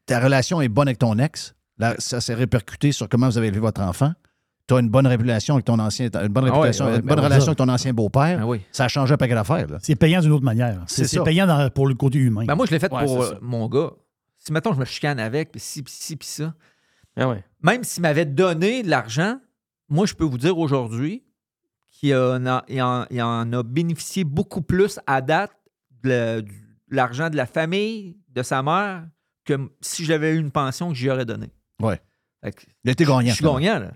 ta 0.05 0.19
relation 0.19 0.61
est 0.61 0.69
bonne 0.69 0.87
avec 0.87 0.99
ton 0.99 1.17
ex. 1.17 1.55
Là, 1.77 1.95
ça 1.97 2.21
s'est 2.21 2.35
répercuté 2.35 2.91
sur 2.91 3.09
comment 3.09 3.27
vous 3.27 3.37
avez 3.37 3.47
élevé 3.47 3.59
votre 3.59 3.81
enfant. 3.81 4.13
Tu 4.67 4.73
as 4.73 4.79
une 4.79 4.89
bonne 4.89 5.05
réputation 5.07 5.55
avec 5.55 5.65
ton 5.65 5.77
ancien. 5.79 6.05
Une 6.05 6.27
bonne, 6.29 6.45
Ah 6.47 6.51
ouais, 6.51 6.51
réputation, 6.51 6.85
ouais, 6.85 6.95
une 6.95 7.01
ben 7.01 7.07
bonne 7.09 7.19
on 7.19 7.23
relation 7.23 7.45
ça. 7.45 7.49
avec 7.49 7.57
ton 7.57 7.69
ancien 7.69 7.93
beau-père. 7.93 8.39
Ah 8.41 8.47
oui. 8.47 8.61
Ça 8.71 8.85
a 8.85 8.87
changé 8.87 9.13
un 9.13 9.17
paquet 9.17 9.35
d'affaires. 9.35 9.67
C'est 9.81 9.95
payant 9.95 10.21
d'une 10.21 10.31
autre 10.31 10.45
manière. 10.45 10.83
C'est 10.87 11.23
payant 11.23 11.45
dans- 11.47 11.69
pour 11.69 11.87
le 11.87 11.93
côté 11.95 12.17
humain. 12.19 12.45
Ben 12.45 12.55
moi, 12.55 12.65
je 12.65 12.71
l'ai 12.71 12.79
fait 12.79 12.91
Ouais, 12.91 13.03
pour 13.05 13.21
euh, 13.23 13.33
mon 13.41 13.67
gars. 13.67 13.91
Si, 14.37 14.51
mettons, 14.51 14.73
je 14.73 14.79
me 14.79 14.85
chicane 14.85 15.19
avec, 15.19 15.51
puis 15.51 15.59
ci, 15.59 15.81
puis 15.83 15.93
ci, 15.95 16.15
puis 16.15 16.27
ça. 16.27 16.53
Ah 17.17 17.27
ouais. 17.29 17.43
Même 17.63 17.83
s'il 17.83 18.01
m'avait 18.03 18.25
donné 18.25 18.83
de 18.83 18.89
l'argent, 18.89 19.39
moi, 19.89 20.05
je 20.05 20.13
peux 20.13 20.23
vous 20.25 20.37
dire 20.37 20.57
aujourd'hui 20.57 21.23
qu'il 21.99 22.15
en 22.15 22.45
a, 22.45 22.63
il 22.67 22.81
en, 22.81 23.05
il 23.09 23.21
en 23.21 23.51
a 23.53 23.63
bénéficié 23.63 24.23
beaucoup 24.23 24.61
plus 24.61 24.99
à 25.07 25.21
date 25.21 25.51
de 26.03 26.43
l'argent 26.89 27.29
de 27.29 27.37
la 27.37 27.45
famille, 27.45 28.17
de 28.29 28.43
sa 28.43 28.61
mère, 28.61 29.05
que 29.45 29.53
si 29.81 30.05
j'avais 30.05 30.33
eu 30.33 30.39
une 30.39 30.51
pension 30.51 30.89
que 30.89 30.95
j'y 30.95 31.09
aurais 31.09 31.25
donnée. 31.25 31.51
Ouais. 31.81 31.99
Il 32.83 32.91
été 32.91 33.05
gagnant. 33.05 33.21
Je 33.29 33.35
suis 33.35 33.43
gagnant, 33.45 33.79
là. 33.79 33.91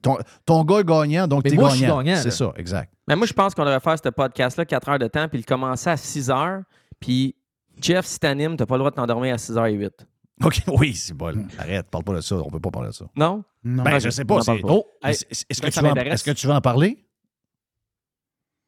Ton, 0.00 0.18
ton 0.44 0.64
gars 0.64 0.80
est 0.80 0.84
gagnant, 0.84 1.28
donc 1.28 1.44
Mais 1.44 1.50
tu 1.50 1.56
es 1.56 1.58
moi, 1.58 1.68
je 1.68 1.80
gagnant. 1.80 2.00
suis 2.00 2.04
gagnant, 2.04 2.20
C'est 2.22 2.32
ça, 2.32 2.52
exact. 2.56 2.92
Mais 3.06 3.14
moi, 3.14 3.26
je 3.26 3.32
pense 3.32 3.54
qu'on 3.54 3.64
devrait 3.64 3.78
faire 3.80 3.96
ce 3.96 4.08
podcast-là 4.08 4.64
4 4.64 4.88
heures 4.88 4.98
de 4.98 5.06
temps, 5.06 5.28
puis 5.28 5.38
le 5.38 5.44
commencer 5.44 5.90
à 5.90 5.96
6 5.96 6.30
heures. 6.30 6.62
Puis, 6.98 7.36
Jeff, 7.80 8.06
si 8.06 8.18
t'animes, 8.18 8.56
t'as 8.56 8.66
pas 8.66 8.74
le 8.74 8.80
droit 8.80 8.90
de 8.90 8.96
t'endormir 8.96 9.34
à 9.34 9.36
6h08. 9.36 9.90
OK, 10.44 10.62
oui, 10.78 10.94
c'est 10.94 11.14
bon. 11.14 11.46
Arrête, 11.58 11.88
parle 11.90 12.04
pas 12.04 12.14
de 12.14 12.20
ça. 12.22 12.36
On 12.36 12.50
peut 12.50 12.58
pas 12.60 12.70
parler 12.70 12.88
de 12.88 12.94
ça. 12.94 13.04
Non? 13.14 13.44
Non. 13.62 13.84
Ben, 13.84 13.98
je 14.00 14.10
sais 14.10 14.24
pas. 14.24 14.40
Oh, 14.64 14.84
est-ce 15.04 15.24
est-ce 15.48 15.62
que, 15.62 15.68
tu 15.68 15.80
vas 15.80 15.92
est-ce 16.02 16.24
que 16.24 16.30
tu 16.32 16.46
veux 16.48 16.52
en 16.52 16.60
parler? 16.60 17.06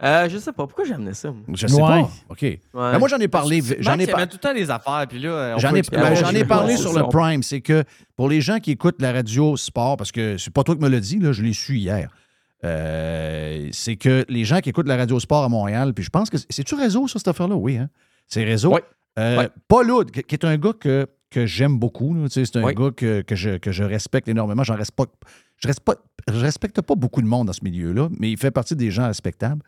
Euh, 0.03 0.29
je 0.29 0.39
sais 0.39 0.53
pas. 0.53 0.67
Pourquoi 0.67 0.85
j'ai 0.85 0.95
amené 0.95 1.15
ça? 1.15 1.31
moi? 1.31 1.41
Je 1.55 1.67
sais 1.67 1.75
Ouais. 1.81 2.03
pas. 2.03 2.11
OK. 2.29 2.45
Ben, 2.75 2.99
moi, 2.99 3.09
j'en 3.09 3.19
ai 3.19 3.29
parlé. 3.29 3.63
J'en 3.79 3.99
ai, 3.99 4.07
par- 4.07 4.27
tout 4.29 4.35
le 4.37 4.39
temps 4.39 4.53
des 4.55 4.69
affaires, 4.71 5.07
puis 5.09 5.21
là, 5.21 5.55
on 5.57 5.59
J'en 5.59 5.71
peut 5.71 5.77
ai, 5.77 5.79
expliquer. 5.79 6.03
ben, 6.03 6.15
j'en 6.17 6.31
je 6.31 6.37
ai 6.37 6.45
parlé 6.45 6.77
sur 6.77 6.93
le. 6.93 7.05
Prime. 7.09 7.43
C'est 7.43 7.61
que 7.61 7.85
pour 8.17 8.29
les 8.29 8.41
gens 8.41 8.59
qui 8.59 8.73
écoutent 8.73 9.01
la 9.01 9.13
radio 9.13 9.57
sport, 9.57 9.97
parce 9.97 10.11
que 10.13 10.37
c'est 10.37 10.53
pas 10.53 10.65
toi 10.65 10.75
qui 10.75 10.83
me 10.83 10.89
l'as 10.89 11.01
dit, 11.01 11.19
là, 11.21 11.33
je 11.33 11.43
l'ai 11.43 11.53
su 11.53 11.77
hier. 11.79 12.09
euh, 12.65 13.69
c'est 13.73 13.97
que 13.97 14.25
les 14.29 14.45
gens 14.45 14.61
qui 14.61 14.71
écoutent 14.71 14.89
la 14.89 14.97
radio 14.97 15.21
sport 15.21 15.45
à 15.45 15.49
Montréal, 15.49 15.93
puis 15.95 16.05
je 16.05 16.11
pense 16.11 16.31
que. 16.31 16.39
C'est-tu 16.51 16.75
réseau, 16.75 17.07
ça, 17.09 17.19
cette 17.19 17.29
affaire-là? 17.29 17.55
Oui, 17.57 17.77
hein? 17.77 17.89
C'est 18.27 18.45
réseau. 18.45 18.73
Ouais. 18.75 18.83
Euh, 19.19 19.39
Ouais. 19.39 19.49
Paul 19.69 19.91
Hood, 19.91 20.11
qui 20.11 20.23
qui 20.23 20.35
est 20.35 20.45
un 20.45 20.57
gars 20.57 20.73
que, 20.79 21.07
que 21.31 21.47
j'aime 21.47 21.79
beaucoup. 21.79 22.15
là, 22.15 22.25
tu 22.25 22.31
sais, 22.31 22.45
C'est 22.47 22.59
un 22.59 22.63
Ouais. 22.65 22.75
gars 22.75 22.91
que, 22.91 23.21
que 23.23 23.37
je, 23.37 23.59
que 23.59 23.71
je 23.71 23.85
respecte 23.85 24.29
énormément. 24.29 24.65
J'en 24.65 24.75
respecte, 24.77 25.13
je, 25.59 25.69
respecte, 25.69 26.01
je 26.33 26.39
respecte 26.41 26.81
pas 26.81 26.95
beaucoup 26.95 27.23
de 27.23 27.27
monde 27.27 27.47
dans 27.47 27.53
ce 27.53 27.63
milieu-là, 27.63 28.09
mais 28.19 28.31
il 28.33 28.39
fait 28.39 28.51
partie 28.51 28.75
des 28.77 28.91
gens 28.91 29.07
respectables. 29.07 29.63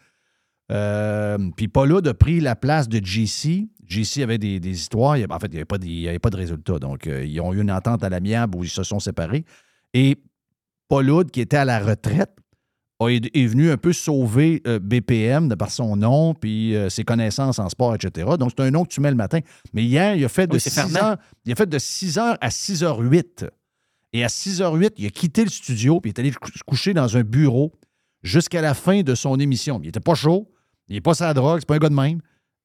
Euh, 0.73 1.39
puis 1.57 1.69
Paul 1.69 2.07
a 2.07 2.15
pris 2.15 2.41
la 2.41 2.57
place 2.57 2.89
de 2.89 2.99
JC. 3.05 3.69
JC 3.87 4.23
avait 4.23 4.39
des, 4.39 4.59
des 4.59 4.71
histoires. 4.71 5.17
En 5.31 5.39
fait, 5.39 5.47
il 5.47 5.53
n'y 5.53 5.59
avait, 5.59 5.65
pas 5.65 5.77
avait 5.77 6.19
de 6.31 6.37
résultat. 6.37 6.79
Donc, 6.79 7.07
euh, 7.07 7.25
ils 7.25 7.41
ont 7.41 7.53
eu 7.53 7.61
une 7.61 7.71
entente 7.71 8.03
à 8.03 8.09
l'amiable 8.09 8.57
où 8.57 8.65
ils 8.65 8.71
se 8.71 8.83
sont 8.83 8.99
séparés. 8.99 9.45
Et 9.95 10.17
Paul 10.89 11.25
qui 11.27 11.41
était 11.41 11.57
à 11.57 11.65
la 11.65 11.79
retraite, 11.79 12.33
est, 13.01 13.47
venu 13.47 13.71
un 13.71 13.77
peu 13.77 13.93
sauver 13.93 14.63
euh, 14.67 14.79
BPM 14.79 15.49
de 15.49 15.55
par 15.55 15.71
son 15.71 15.97
nom, 15.97 16.33
puis 16.33 16.75
ses 16.89 17.05
connaissances 17.05 17.59
en 17.59 17.69
sport, 17.69 17.95
etc. 17.95 18.31
Donc, 18.39 18.53
c'est 18.57 18.65
un 18.65 18.71
nom 18.71 18.85
que 18.85 18.93
tu 18.93 19.01
mets 19.01 19.11
le 19.11 19.17
matin. 19.17 19.41
Mais 19.73 19.85
hier, 19.85 20.17
il 20.17 20.25
a 20.25 20.29
fait 20.29 20.47
de 20.47 20.55
Oui, 20.55 20.61
c'est 20.61 20.71
6 20.71 20.77
Fernand. 20.77 21.11
heures, 21.11 21.17
il 21.45 21.53
a 21.53 21.55
fait 21.55 21.69
de 21.69 21.79
6 21.79 22.19
heures 22.19 22.39
à 22.41 22.49
6h08. 22.49 23.49
Et 24.13 24.25
à 24.25 24.29
6h08, 24.29 24.93
il 24.97 25.07
a 25.07 25.11
quitté 25.11 25.45
le 25.45 25.51
studio, 25.51 26.01
puis 26.01 26.11
il 26.11 26.15
est 26.15 26.21
allé 26.21 26.33
se 26.33 26.63
coucher 26.65 26.95
dans 26.95 27.17
un 27.17 27.23
bureau 27.23 27.73
jusqu'à 28.23 28.63
la 28.63 28.73
fin 28.73 29.03
de 29.03 29.15
son 29.15 29.39
émission. 29.39 29.79
Il 29.83 29.87
n'était 29.87 30.01
pas 30.01 30.15
chaud, 30.15 30.49
il 30.89 30.95
n'est 30.95 31.01
pas 31.01 31.15
sa 31.15 31.35
drogue, 31.35 31.61
c'est 31.61 31.67
pas 31.67 31.77
un 31.77 31.79
gars 31.79 31.89
de 31.89 31.95
même, 31.95 32.21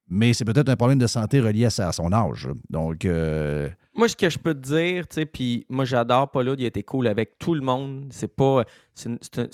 mais 0.08 0.34
c'est 0.34 0.46
peut-être 0.46 0.70
un 0.70 0.76
problème 0.76 1.00
de 1.00 1.08
santé 1.08 1.40
relié 1.40 1.66
à, 1.66 1.92
son 1.92 2.12
âge. 2.12 2.50
Donc, 2.70 3.06
euh, 3.06 3.70
Moi, 3.96 4.10
ce 4.10 4.16
que 4.16 4.30
je 4.30 4.38
peux 4.38 4.54
te 4.54 4.60
dire, 4.60 5.08
tu 5.08 5.16
sais, 5.16 5.26
puis 5.26 5.66
moi, 5.70 5.86
j'adore 5.86 6.30
Paul 6.30 6.54
il 6.58 6.66
a 6.66 6.68
été 6.68 6.84
cool 6.84 7.08
avec 7.08 7.38
tout 7.40 7.54
le 7.54 7.62
monde. 7.62 8.08
C'est 8.12 8.36
pas. 8.36 8.66
C'est 8.94 9.10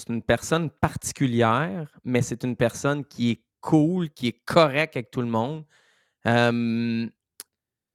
une, 0.10 0.22
personne 0.22 0.70
particulière, 0.70 1.88
mais 2.04 2.22
c'est 2.22 2.44
une 2.44 2.56
personne 2.56 3.06
qui 3.06 3.32
est 3.32 3.42
cool, 3.62 4.10
qui 4.10 4.28
est 4.30 4.46
correcte 4.46 4.96
avec 4.96 5.12
tout 5.12 5.22
le 5.22 5.28
monde. 5.28 5.64
Euh, 6.26 7.08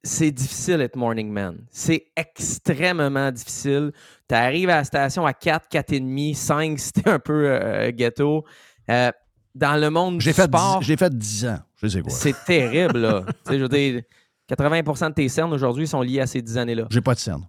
c'est 0.03 0.31
difficile 0.31 0.77
d'être 0.77 0.95
morning 0.95 1.29
man. 1.29 1.65
C'est 1.69 2.07
extrêmement 2.15 3.31
difficile. 3.31 3.91
Tu 4.27 4.35
arrives 4.35 4.69
à 4.69 4.77
la 4.77 4.83
station 4.83 5.25
à 5.25 5.33
4, 5.33 5.67
4,5, 5.69 6.35
5 6.35 6.79
si 6.79 6.93
t'es 6.93 7.09
un 7.09 7.19
peu 7.19 7.45
euh, 7.47 7.91
ghetto. 7.91 8.43
Euh, 8.89 9.11
dans 9.55 9.79
le 9.79 9.89
monde 9.89 10.17
du 10.17 10.25
j'ai 10.25 10.33
fait, 10.33 10.43
sport, 10.45 10.79
10 10.79 10.85
j'ai 10.85 10.97
fait 10.97 11.15
10 11.17 11.45
ans. 11.47 11.59
Je 11.81 11.87
sais 11.87 12.01
quoi. 12.01 12.11
c'est 12.11 12.35
terrible, 12.45 12.99
là. 12.99 13.23
Tu 13.45 13.51
sais, 13.51 13.57
je 13.59 13.63
veux 13.63 13.69
dire, 13.69 14.01
80% 14.49 15.09
de 15.09 15.13
tes 15.13 15.29
cernes 15.29 15.53
aujourd'hui 15.53 15.87
sont 15.87 16.01
liées 16.01 16.21
à 16.21 16.27
ces 16.27 16.41
10 16.41 16.57
années-là. 16.57 16.85
J'ai 16.89 17.01
pas 17.01 17.13
de 17.13 17.19
scène. 17.19 17.47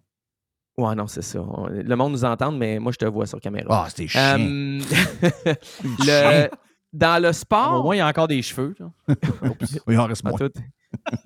Ouais, 0.76 0.94
non, 0.97 1.06
c'est 1.06 1.22
ça. 1.22 1.39
Le 1.70 1.94
monde 1.94 2.12
nous 2.12 2.24
entend, 2.24 2.51
mais 2.51 2.78
moi, 2.81 2.90
je 2.93 2.98
te 2.98 3.05
vois 3.05 3.26
sur 3.26 3.40
caméra. 3.40 3.85
Ah, 3.85 3.89
c'était 3.89 4.09
chiant. 4.09 4.36
Euh, 4.40 4.81
le- 6.01 6.48
dans 6.93 7.22
le 7.22 7.32
sport. 7.32 7.81
Au 7.81 7.82
moins, 7.85 7.94
il 7.94 7.98
y 7.98 8.01
a 8.01 8.06
encore 8.09 8.28
des 8.28 8.43
cheveux. 8.43 8.74
là. 8.78 8.90
Oui, 9.86 9.94
il 9.94 9.98
en 9.98 10.06
reste 10.06 10.24
moins. 10.24 10.36
toi, 10.36 10.48
t'es- 10.48 10.60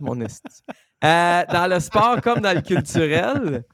Mon 0.00 0.20
esti. 0.20 0.62
Euh, 1.04 1.42
dans 1.52 1.66
le 1.70 1.78
sport 1.80 2.20
comme 2.22 2.40
dans 2.40 2.54
le 2.54 2.62
culturel, 2.62 3.64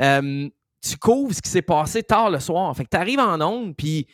euh, 0.00 0.48
tu 0.82 0.96
couvres 0.98 1.32
ce 1.34 1.40
qui 1.40 1.48
s'est 1.50 1.62
passé 1.62 2.02
tard 2.02 2.30
le 2.30 2.40
soir. 2.40 2.76
Fait 2.76 2.84
que 2.84 2.90
tu 2.90 2.96
arrives 2.96 3.20
en 3.20 3.40
onde, 3.40 3.74
puis 3.76 4.06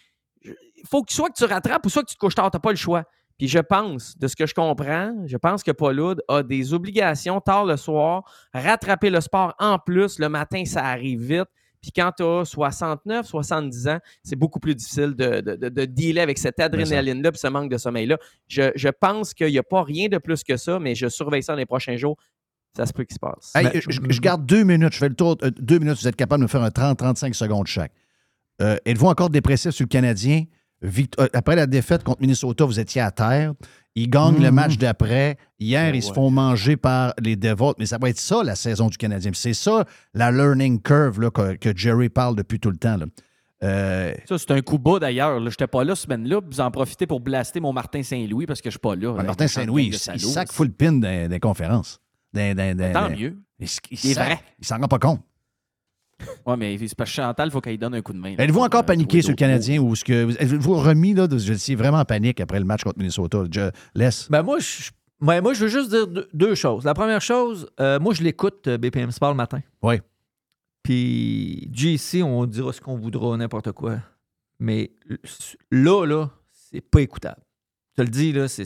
faut 0.88 1.02
que 1.02 1.12
soit 1.12 1.28
que 1.30 1.34
tu 1.38 1.44
rattrapes 1.44 1.84
ou 1.86 1.88
soit 1.88 2.02
que 2.02 2.08
tu 2.08 2.14
te 2.14 2.20
couches 2.20 2.34
tard. 2.34 2.50
Tu 2.50 2.58
pas 2.60 2.70
le 2.70 2.76
choix. 2.76 3.04
Puis 3.38 3.48
je 3.48 3.58
pense, 3.58 4.18
de 4.18 4.28
ce 4.28 4.36
que 4.36 4.46
je 4.46 4.52
comprends, 4.54 5.14
je 5.26 5.36
pense 5.38 5.62
que 5.62 5.70
Paul 5.70 5.98
Hood 5.98 6.22
a 6.28 6.42
des 6.42 6.74
obligations 6.74 7.40
tard 7.40 7.64
le 7.64 7.76
soir, 7.78 8.22
rattraper 8.52 9.08
le 9.10 9.20
sport 9.22 9.54
en 9.58 9.78
plus. 9.78 10.18
Le 10.18 10.28
matin, 10.28 10.62
ça 10.66 10.84
arrive 10.84 11.20
vite. 11.22 11.48
Puis 11.80 11.90
quand 11.96 12.12
tu 12.14 12.22
as 12.22 12.44
69, 12.44 13.26
70 13.26 13.88
ans, 13.88 13.98
c'est 14.22 14.36
beaucoup 14.36 14.60
plus 14.60 14.74
difficile 14.74 15.14
de, 15.14 15.40
de, 15.40 15.56
de- 15.56 15.68
de 15.70 15.84
dealer 15.86 16.20
avec 16.20 16.36
cette 16.36 16.60
adrénaline-là 16.60 17.32
puis 17.32 17.38
ce 17.40 17.46
manque 17.46 17.70
de 17.70 17.78
sommeil-là. 17.78 18.18
Je, 18.48 18.70
je 18.74 18.88
pense 18.90 19.32
qu'il 19.32 19.48
n'y 19.48 19.56
a 19.58 19.62
pas 19.62 19.82
rien 19.84 20.08
de 20.08 20.18
plus 20.18 20.44
que 20.44 20.58
ça, 20.58 20.78
mais 20.78 20.94
je 20.94 21.08
surveille 21.08 21.42
ça 21.42 21.54
dans 21.54 21.58
les 21.58 21.64
prochains 21.64 21.96
jours. 21.96 22.18
Ça 22.76 22.84
se 22.84 22.92
peut 22.92 23.04
qu'il 23.04 23.14
se 23.14 23.18
passe. 23.18 23.52
Hey, 23.54 23.64
Ben, 23.64 23.80
je, 23.80 23.98
je 24.10 24.20
garde 24.20 24.44
deux 24.44 24.62
minutes. 24.64 24.92
Je 24.92 24.98
fais 24.98 25.08
le 25.08 25.14
tour. 25.14 25.38
euh, 25.42 25.50
deux 25.58 25.78
minutes, 25.78 25.96
vous 25.98 26.06
êtes 26.08 26.16
capable 26.16 26.40
de 26.40 26.44
me 26.44 26.48
faire 26.48 26.62
un 26.62 26.68
30-35 26.68 27.32
secondes 27.32 27.66
chaque. 27.66 27.92
Euh, 28.60 28.76
Êtes-vous 28.84 29.06
encore 29.06 29.30
dépressif 29.30 29.70
sur 29.70 29.84
le 29.84 29.88
Canadien? 29.88 30.44
Euh, 30.82 31.26
après 31.34 31.56
la 31.56 31.66
défaite 31.66 32.02
contre 32.04 32.20
Minnesota, 32.20 32.64
vous 32.64 32.80
étiez 32.80 33.00
à 33.02 33.10
terre. 33.10 33.52
Ils 33.94 34.08
gagnent 34.08 34.40
le 34.40 34.48
Mhm. 34.50 34.54
match 34.54 34.78
d'après. 34.78 35.36
Hier, 35.58 35.94
ils 35.94 36.02
se 36.02 36.08
ouais. 36.08 36.14
font 36.14 36.30
manger 36.30 36.76
par 36.76 37.12
les 37.20 37.36
Devils. 37.36 37.72
Mais 37.78 37.86
ça 37.86 37.98
va 38.00 38.08
être 38.08 38.20
ça, 38.20 38.42
la 38.44 38.54
saison 38.54 38.88
du 38.88 38.96
Canadien. 38.96 39.32
C'est 39.34 39.52
ça, 39.52 39.84
la 40.14 40.30
learning 40.30 40.80
curve 40.80 41.20
là, 41.20 41.30
que, 41.30 41.54
que 41.56 41.76
Jerry 41.76 42.08
parle 42.08 42.36
depuis 42.36 42.60
tout 42.60 42.70
le 42.70 42.76
temps. 42.76 42.96
là. 42.96 43.06
Euh, 43.62 44.14
Ça, 44.26 44.38
c'est 44.38 44.52
un 44.52 44.60
coup 44.62 44.78
bas 44.78 44.98
d'ailleurs. 45.00 45.38
là. 45.38 45.50
J'étais 45.50 45.66
pas 45.66 45.84
là 45.84 45.94
cette 45.94 46.04
semaine-là. 46.04 46.40
Vous 46.48 46.60
en 46.60 46.70
profitez 46.70 47.06
pour 47.06 47.20
blaster 47.20 47.60
mon 47.60 47.72
Martin 47.74 48.02
Saint-Louis 48.02 48.46
parce 48.46 48.60
que 48.62 48.70
je 48.70 48.74
suis 48.74 48.78
pas 48.78 48.96
là. 48.96 49.12
Martin 49.22 49.48
Saint-Louis, 49.48 49.90
il, 50.14 50.20
sac 50.20 50.50
full 50.50 50.70
pin 50.70 50.92
des 50.92 51.40
conférences. 51.40 52.00
Tant 52.32 53.10
mieux. 53.10 53.36
Il, 53.58 53.66
il 53.90 53.98
il 54.60 54.64
s'en 54.66 54.78
rend 54.78 54.88
pas 54.88 54.98
compte. 54.98 55.20
Ouais, 56.46 56.56
mais 56.56 56.76
c'est 56.78 56.94
parce 56.94 57.10
que 57.10 57.16
Chantal, 57.16 57.48
il 57.48 57.50
faut 57.50 57.60
qu'elle 57.60 57.78
donne 57.78 57.94
un 57.94 58.02
coup 58.02 58.12
de 58.12 58.18
main. 58.18 58.34
Êtes-vous 58.38 58.60
encore 58.60 58.80
euh, 58.80 58.84
paniqué 58.84 59.22
sur 59.22 59.30
le 59.30 59.36
Canadien 59.36 59.78
ou 59.80 59.92
est-ce 59.92 60.04
que 60.04 60.30
êtes-vous 60.40 60.74
remis 60.74 61.14
là, 61.14 61.26
de, 61.26 61.38
je 61.38 61.52
suis 61.54 61.74
vraiment 61.74 61.98
en 61.98 62.04
panique 62.04 62.40
après 62.40 62.58
le 62.58 62.64
match 62.64 62.82
contre 62.84 62.98
Minnesota? 62.98 63.44
Je 63.50 63.70
laisse. 63.94 64.28
Ben 64.30 64.42
moi, 64.42 64.58
je, 64.58 64.90
ben 65.20 65.40
moi, 65.42 65.52
je 65.54 65.64
veux 65.64 65.68
juste 65.70 65.90
dire 65.90 66.06
deux, 66.06 66.28
deux 66.32 66.54
choses. 66.54 66.84
La 66.84 66.94
première 66.94 67.20
chose, 67.20 67.68
euh, 67.80 67.98
moi, 68.00 68.14
je 68.14 68.22
l'écoute 68.22 68.66
euh, 68.68 68.78
BPM 68.78 69.10
Sport 69.10 69.30
le 69.30 69.36
matin. 69.36 69.60
Oui. 69.82 69.96
Puis 70.82 71.70
JC, 71.72 72.22
on 72.22 72.46
dira 72.46 72.72
ce 72.72 72.80
qu'on 72.80 72.96
voudra, 72.96 73.36
n'importe 73.36 73.72
quoi. 73.72 73.98
Mais 74.58 74.92
là, 75.70 76.04
là, 76.06 76.30
c'est 76.70 76.80
pas 76.80 77.00
écoutable. 77.00 77.40
Je 77.96 78.02
te 78.02 78.06
le 78.06 78.08
dis, 78.12 78.32
là, 78.32 78.48
c'est- 78.48 78.64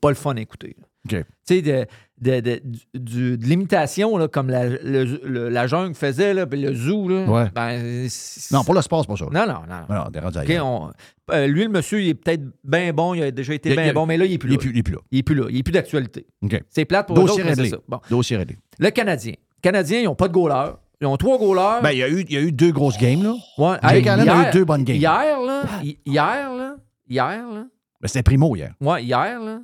pas 0.00 0.10
le 0.10 0.14
fun 0.16 0.36
à 0.36 0.40
écouter. 0.40 0.76
là. 0.78 0.84
OK. 1.20 1.24
Tu 1.46 1.62
sais, 1.64 1.88
de, 2.20 2.40
de, 2.40 2.60
de, 2.94 2.98
du- 2.98 3.38
de 3.38 3.44
l'imitation, 3.46 4.26
comme 4.28 4.50
la, 4.50 4.68
le- 4.68 5.04
le- 5.24 5.48
la 5.48 5.66
jungle 5.66 5.94
faisait, 5.94 6.34
là, 6.34 6.46
puis 6.46 6.60
le 6.60 6.74
zoo. 6.74 7.08
Là, 7.08 7.24
Ouais. 7.26 7.44
ben, 7.54 8.08
Non, 8.52 8.64
pour 8.64 8.74
le 8.74 8.82
sport, 8.82 9.02
c'est 9.02 9.08
pas 9.08 9.16
ça. 9.16 9.26
Non, 9.32 9.46
non, 9.46 9.60
non. 9.68 10.20
Rendu 10.20 10.58
on- 10.60 10.90
euh, 11.30 11.46
lui, 11.46 11.62
le 11.64 11.68
monsieur, 11.68 12.00
il 12.02 12.08
est 12.08 12.14
peut-être 12.14 12.42
bien 12.64 12.92
bon, 12.92 13.14
il 13.14 13.22
a 13.22 13.30
déjà 13.30 13.54
été 13.54 13.74
bien 13.74 13.92
bon, 13.92 14.06
mais 14.06 14.16
là, 14.16 14.24
il 14.24 14.32
est 14.32 14.38
plus 14.38 14.56
plus- 14.56 14.70
il 14.72 14.78
est 14.78 14.82
plus 14.82 14.94
là. 14.94 15.00
Il 15.10 15.18
est 15.18 15.22
plus 15.22 15.34
là. 15.34 15.44
Il 15.50 15.58
est 15.58 15.62
plus 15.62 15.72
d'actualité. 15.72 16.26
C'est 16.70 16.84
plate 16.84 17.06
pour 17.06 17.16
Dossier 17.16 17.42
autres, 17.42 17.50
réglé. 17.54 17.68
ça. 17.70 17.76
Bon. 17.88 18.00
Dossier 18.10 18.36
réglé. 18.36 18.56
Le 18.78 18.90
Canadien. 18.90 19.32
Les 19.32 19.60
Canadiens, 19.62 20.00
ils 20.00 20.04
n'ont 20.04 20.14
pas 20.14 20.28
de 20.28 20.32
goaler. 20.32 20.70
Ils 21.00 21.06
ont 21.06 21.16
trois 21.16 21.38
goalers. 21.38 21.80
Ben, 21.82 21.90
il 21.92 21.98
y, 21.98 22.02
a 22.02 22.08
eu, 22.08 22.24
il 22.28 22.32
y 22.34 22.36
a 22.36 22.40
eu 22.40 22.50
deux 22.50 22.72
grosses 22.72 22.98
games, 22.98 23.22
là. 23.22 23.34
Ouais. 23.56 23.76
Hey, 23.82 24.08
Allen 24.08 24.28
a 24.28 24.34
hier- 24.34 24.48
eu 24.48 24.52
deux 24.52 24.64
bonnes 24.64 24.82
games. 24.84 24.96
Hier, 24.96 25.40
là, 25.46 25.62
hi- 25.82 25.98
hier, 26.04 26.52
là, 26.56 26.74
hier, 27.08 27.46
là, 27.48 27.64
Ben, 28.00 28.06
C'était 28.08 28.22
Primo 28.22 28.54
hier. 28.56 28.74
ouais, 28.80 29.04
hier, 29.04 29.40
là, 29.40 29.60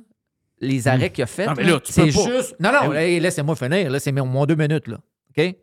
les 0.61 0.87
arrêts 0.87 1.09
qu'il 1.09 1.23
a 1.23 1.27
fait, 1.27 1.45
Non, 1.47 1.53
mais 1.57 1.63
là, 1.63 1.79
tu 1.79 1.91
c'est 1.91 2.07
peux 2.07 2.13
pas. 2.13 2.37
juste... 2.37 2.55
Non, 2.59 2.71
non, 2.71 2.89
Ben 2.89 2.95
hey, 2.97 3.19
laissez-moi 3.19 3.55
finir, 3.55 3.89
là, 3.89 3.99
c'est 3.99 4.11
mon, 4.11 4.25
mon 4.25 4.45
deux 4.45 4.55
minutes, 4.55 4.87
là, 4.87 4.97
OK? 5.37 5.55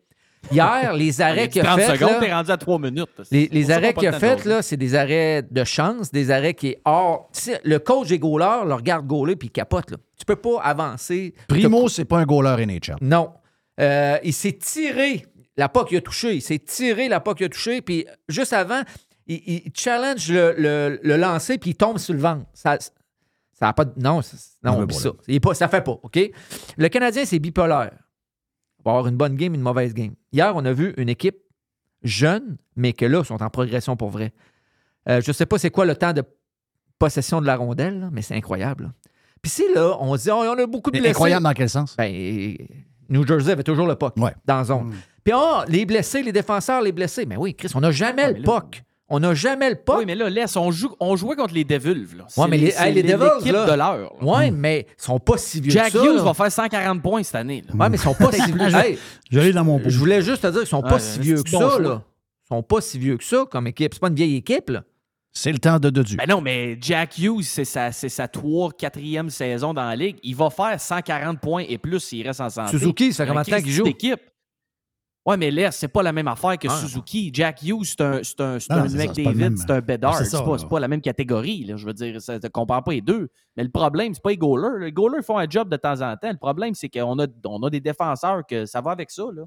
Hier, 0.50 0.92
les 0.96 1.06
Il 1.06 1.18
y 1.18 1.22
a 1.22 1.26
arrêts 1.28 1.48
qu'il 1.48 1.60
a 1.62 1.64
30 1.64 1.80
fait, 1.80 1.86
secondes, 1.96 2.10
là, 2.10 2.20
t'es 2.20 2.32
rendu 2.32 2.50
à 2.50 2.56
3 2.56 2.78
minutes. 2.78 3.08
les, 3.18 3.24
C'est 3.46 3.48
les 3.52 3.70
arrêts 3.70 3.94
qu'il 3.94 4.08
a 4.08 4.12
fait, 4.12 4.44
là, 4.44 4.60
c'est 4.62 4.76
des 4.76 4.94
arrêts 4.94 5.42
de 5.48 5.64
chance, 5.64 6.10
des 6.10 6.30
arrêts 6.30 6.54
qui 6.54 6.68
est 6.68 6.80
hors... 6.84 7.30
Tu 7.32 7.40
sais, 7.42 7.60
le 7.64 7.78
coach 7.78 8.08
des 8.08 8.18
goalers 8.18 8.64
le 8.66 8.74
regarde 8.74 9.06
goaler 9.06 9.36
puis 9.36 9.48
il 9.48 9.52
capote, 9.52 9.90
là. 9.92 9.96
Tu 10.18 10.24
peux 10.24 10.36
pas 10.36 10.60
avancer. 10.62 11.34
Primo, 11.48 11.88
c'est 11.88 12.04
pas 12.04 12.18
un 12.18 12.24
goaler 12.24 12.66
NHL. 12.66 12.96
Non. 13.00 13.32
Euh, 13.80 14.18
il 14.22 14.32
s'est 14.32 14.52
tiré 14.52 15.26
la 15.56 15.68
POC 15.68 15.88
qu'il 15.88 15.98
a 15.98 16.00
touché. 16.00 16.34
Il 16.34 16.42
s'est 16.42 16.58
tiré 16.58 17.08
la 17.08 17.20
POC 17.20 17.38
qu'il 17.38 17.46
a 17.46 17.48
touché. 17.48 17.80
Puis 17.80 18.06
juste 18.28 18.52
avant, 18.52 18.82
il, 19.26 19.42
il 19.46 19.72
challenge 19.74 20.30
le, 20.30 20.54
le, 20.58 21.00
le 21.02 21.16
lancer 21.16 21.58
puis 21.58 21.70
il 21.70 21.74
tombe 21.74 21.98
sur 21.98 22.14
le 22.14 22.20
ventre. 22.20 22.44
Ça, 22.54 22.78
ça 23.52 23.68
a 23.68 23.72
pas 23.72 23.84
de. 23.84 23.92
Non, 23.96 24.20
non, 24.62 24.88
ça. 24.90 25.10
Il 25.28 25.34
est 25.36 25.40
pas, 25.40 25.54
ça 25.54 25.68
fait 25.68 25.82
pas. 25.82 25.98
OK? 26.02 26.18
Le 26.76 26.88
Canadien, 26.88 27.24
c'est 27.24 27.38
bipolaire. 27.38 27.92
Il 28.80 28.84
va 28.84 28.90
avoir 28.92 29.06
une 29.06 29.16
bonne 29.16 29.36
game, 29.36 29.54
une 29.54 29.60
mauvaise 29.62 29.94
game. 29.94 30.14
Hier, 30.32 30.52
on 30.56 30.64
a 30.64 30.72
vu 30.72 30.94
une 30.96 31.08
équipe 31.08 31.36
jeune, 32.02 32.56
mais 32.74 32.92
que 32.92 33.04
là, 33.04 33.22
sont 33.24 33.42
en 33.42 33.50
progression 33.50 33.96
pour 33.96 34.10
vrai. 34.10 34.32
Euh, 35.08 35.20
je 35.20 35.30
sais 35.32 35.46
pas 35.46 35.58
c'est 35.58 35.70
quoi 35.70 35.84
le 35.84 35.94
temps 35.94 36.12
de 36.12 36.22
possession 36.98 37.40
de 37.40 37.46
la 37.46 37.56
rondelle, 37.56 38.00
là, 38.00 38.08
mais 38.12 38.22
c'est 38.22 38.34
incroyable. 38.34 38.84
là. 38.84 38.90
Puis 39.40 39.50
si 39.50 39.64
là, 39.74 39.96
on 40.00 40.16
se 40.16 40.22
dit, 40.24 40.30
oh, 40.30 40.36
on 40.46 40.58
a 40.58 40.66
beaucoup 40.66 40.90
de 40.90 40.96
Mais 40.96 41.00
blessés. 41.00 41.10
incroyable 41.16 41.42
dans 41.44 41.52
quel 41.52 41.68
sens? 41.68 41.96
Ben, 41.96 42.56
New 43.08 43.26
Jersey 43.26 43.52
avait 43.52 43.64
toujours 43.64 43.86
le 43.86 43.96
POC 43.96 44.14
dans 44.46 44.56
la 44.56 44.64
zone. 44.64 44.94
Puis, 45.24 45.32
ah, 45.36 45.64
les 45.68 45.84
blessés, 45.84 46.22
les 46.22 46.32
défenseurs, 46.32 46.80
les 46.82 46.92
blessés. 46.92 47.26
Mais 47.26 47.36
oui, 47.36 47.54
Chris, 47.54 47.70
on 47.74 47.80
n'a 47.80 47.90
jamais 47.90 48.32
le 48.32 48.42
POC. 48.42 48.82
On 49.14 49.20
n'a 49.20 49.34
jamais 49.34 49.68
le 49.68 49.76
POC. 49.76 49.98
Oui, 49.98 50.04
mais 50.06 50.14
là, 50.14 50.30
laisse, 50.30 50.56
on, 50.56 50.70
joue, 50.70 50.94
on 50.98 51.14
jouait 51.16 51.36
contre 51.36 51.52
les 51.54 51.64
Devils. 51.64 52.16
Là. 52.16 52.26
Ouais, 52.36 52.48
mais 52.48 52.56
les, 52.56 52.70
c'est 52.70 52.88
hey, 52.88 52.94
les 52.94 53.02
Devils, 53.02 53.24
l'équipe 53.40 53.52
là, 53.52 53.66
de 53.70 53.76
l'heure. 53.76 54.22
Ouais, 54.24 54.50
mais 54.50 54.86
ils 54.98 55.02
sont 55.04 55.18
pas 55.18 55.36
si 55.36 55.60
vieux 55.60 55.70
Jack 55.70 55.92
que 55.92 55.98
ça. 55.98 56.04
Hughes 56.04 56.16
là. 56.16 56.22
va 56.22 56.34
faire 56.34 56.50
140 56.50 57.02
points 57.02 57.22
cette 57.22 57.34
année. 57.34 57.62
là. 57.68 57.74
Ouais, 57.74 57.90
mais 57.90 57.98
ils 57.98 58.00
sont 58.00 58.14
pas 58.14 58.32
si 58.32 58.50
vieux. 58.50 58.74
Hey, 58.74 58.98
Je 59.30 59.38
l'ai 59.38 59.52
dans 59.52 59.64
mon 59.64 59.78
pot. 59.78 59.90
je 59.90 59.98
voulais 59.98 60.22
juste 60.22 60.42
te 60.42 60.46
dire 60.48 60.60
qu'ils 60.60 60.66
sont 60.68 60.80
pas 60.82 60.94
Ouais, 60.94 61.00
si 61.00 61.20
vieux 61.20 61.42
que 61.42 61.50
bon 61.50 61.60
ça, 61.60 61.68
choix. 61.68 61.78
là. 61.80 62.02
Ils 62.44 62.48
sont 62.56 62.62
pas 62.62 62.80
si 62.80 62.98
vieux 62.98 63.16
que 63.18 63.24
ça 63.24 63.44
comme 63.50 63.66
équipe. 63.66 63.92
C'est 63.94 64.00
pas 64.00 64.08
une 64.08 64.14
vieille 64.14 64.36
équipe, 64.36 64.70
là. 64.70 64.82
C'est 65.34 65.52
le 65.52 65.58
temps 65.58 65.78
de 65.78 65.88
Dodu. 65.88 66.16
Ben 66.16 66.26
non, 66.28 66.42
mais 66.42 66.76
Jack 66.80 67.16
Hughes, 67.18 67.42
c'est 67.44 67.64
sa, 67.64 67.90
c'est 67.92 68.10
sa 68.10 68.28
3 68.28 68.70
4e 68.78 69.30
saison 69.30 69.72
dans 69.72 69.84
la 69.84 69.96
ligue. 69.96 70.16
Il 70.22 70.36
va 70.36 70.50
faire 70.50 70.78
140 70.78 71.40
points 71.40 71.64
et 71.68 71.78
plus 71.78 72.00
s'il 72.00 72.26
reste 72.26 72.40
en 72.42 72.50
santé. 72.50 72.70
Suzuki, 72.78 73.12
ça 73.14 73.24
fait 73.24 73.30
Un 73.30 73.34
combien 73.34 73.42
de 73.42 73.50
temps 73.58 73.62
qu'il 73.62 73.72
joue? 73.72 73.84
d'équipe. 73.84 74.20
Ouais, 75.24 75.36
mais 75.36 75.52
là, 75.52 75.70
c'est 75.70 75.86
pas 75.88 76.02
la 76.02 76.12
même 76.12 76.26
affaire 76.26 76.58
que 76.58 76.66
Ah. 76.68 76.76
Suzuki. 76.76 77.30
Jack 77.32 77.62
Hughes, 77.62 77.84
c'est 77.84 78.00
un, 78.00 78.20
c'est 78.24 78.40
un, 78.40 78.58
c'est 78.58 78.72
non, 78.72 78.80
un 78.82 78.88
c'est 78.88 78.96
McDavid, 78.96 79.54
un 79.68 79.80
Bedard. 79.80 80.16
C'est 80.26 80.36
pas, 80.44 80.56
pas 80.68 80.80
la 80.80 80.88
même 80.88 81.00
catégorie. 81.00 81.64
Là. 81.64 81.76
Je 81.76 81.86
veux 81.86 81.92
dire, 81.92 82.20
ça 82.20 82.40
ne 82.40 82.48
compare 82.48 82.82
pas 82.82 82.90
les 82.92 83.00
deux. 83.02 83.28
Mais 83.56 83.62
le 83.62 83.70
problème, 83.70 84.14
c'est 84.14 84.22
pas 84.22 84.30
les 84.30 84.36
goalers. 84.36 84.80
Les 84.84 84.90
goalers 84.92 85.22
font 85.24 85.38
un 85.38 85.46
job 85.48 85.68
de 85.68 85.76
temps 85.76 86.00
en 86.00 86.16
temps. 86.16 86.30
Le 86.32 86.38
problème, 86.38 86.74
c'est 86.74 86.88
qu'on 86.88 87.18
a, 87.20 87.26
on 87.46 87.62
a 87.62 87.70
des 87.70 87.80
défenseurs 87.80 88.42
que 88.48 88.66
ça 88.66 88.80
va 88.80 88.90
avec 88.90 89.12
ça. 89.12 89.22
Là. 89.32 89.42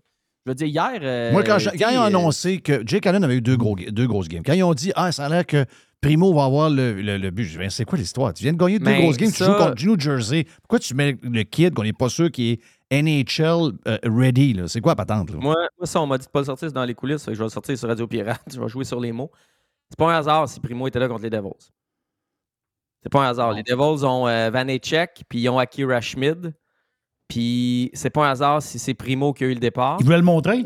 Je 0.45 0.51
veux 0.51 0.55
dire, 0.55 0.67
hier. 0.67 0.99
euh, 1.01 1.31
Moi, 1.33 1.43
quand, 1.43 1.59
je- 1.59 1.69
ils 1.73 1.83
ont 1.85 2.01
euh, 2.03 2.05
annoncé 2.05 2.59
que 2.59 2.81
Jake 2.85 3.05
Allen 3.07 3.23
avait 3.25 3.35
eu 3.37 3.41
deux, 3.41 3.57
gros, 3.57 3.75
deux 3.75 4.07
grosses 4.07 4.29
games, 4.29 4.43
quand 4.45 4.53
ils 4.53 4.63
ont 4.63 4.73
dit 4.75 4.93
Ah, 4.95 5.11
ça 5.11 5.25
a 5.25 5.29
l'air 5.29 5.45
que 5.45 5.65
Primo 6.01 6.33
va 6.35 6.43
avoir 6.45 6.69
le, 6.69 7.01
le- 7.01 7.17
le 7.17 7.31
but, 7.31 7.43
je 7.45 7.51
dis 7.53 7.57
Ben, 7.57 7.69
c'est 7.69 7.83
quoi 7.83 7.97
l'histoire? 7.97 8.31
Tu 8.33 8.43
viens 8.43 8.53
de 8.53 8.57
gagner 8.57 8.77
deux 8.79 8.93
grosses 8.93 9.17
games, 9.17 9.31
tu 9.31 9.43
joues 9.43 9.53
contre 9.55 9.83
New 9.83 9.99
Jersey. 9.99 10.45
Pourquoi 10.61 10.79
tu 10.79 10.93
mets 10.93 11.17
le 11.21 11.43
kid 11.43 11.73
qu'on 11.73 11.83
n'est 11.83 11.93
pas 11.93 12.09
sûr 12.09 12.31
qu'il 12.31 12.45
est 12.51 12.59
NHL 12.91 13.73
euh, 13.87 13.97
ready? 14.03 14.53
là? 14.53 14.67
C'est 14.67 14.81
quoi 14.81 14.91
la 14.91 14.95
patente? 14.95 15.31
Là? 15.31 15.37
Moi, 15.39 15.55
moi, 15.77 15.85
ça, 15.87 16.01
on 16.01 16.07
m'a 16.07 16.17
dit 16.17 16.25
de 16.25 16.31
pas 16.31 16.39
le 16.39 16.45
sortir, 16.45 16.67
c'est 16.67 16.73
dans 16.75 16.85
les 16.85 16.93
coulisses. 16.93 17.23
fait 17.23 17.31
que 17.31 17.35
je 17.35 17.39
vais 17.39 17.45
le 17.45 17.49
sortir 17.49 17.77
sur 17.77 17.87
Radio 17.87 18.07
Pirate. 18.07 18.41
Je 18.53 18.59
vais 18.59 18.67
jouer 18.69 18.83
sur 18.85 18.99
les 18.99 19.11
mots. 19.11 19.31
C'est 19.89 19.97
pas 19.97 20.11
un 20.13 20.17
hasard 20.17 20.47
si 20.49 20.59
Primo 20.59 20.87
était 20.87 20.99
là 20.99 21.07
contre 21.07 21.23
les 21.23 21.29
Devils. 21.29 21.71
C'est 23.03 23.11
pas 23.11 23.25
un 23.25 23.29
hasard. 23.29 23.53
Les 23.53 23.63
Devils 23.63 24.03
ont 24.03 24.27
euh, 24.27 24.49
Vanecek, 24.49 25.23
puis 25.29 25.39
ils 25.41 25.49
ont 25.49 25.59
Akira 25.59 26.01
Schmid. 26.01 26.53
Puis 27.27 27.91
c'est 27.93 28.09
pas 28.09 28.27
un 28.27 28.31
hasard 28.31 28.61
si 28.61 28.79
c'est 28.79 28.93
Primo 28.93 29.33
qui 29.33 29.43
a 29.43 29.47
eu 29.47 29.53
le 29.53 29.59
départ. 29.59 29.97
Il 29.99 30.05
voulait 30.05 30.17
le 30.17 30.23
montrer? 30.23 30.63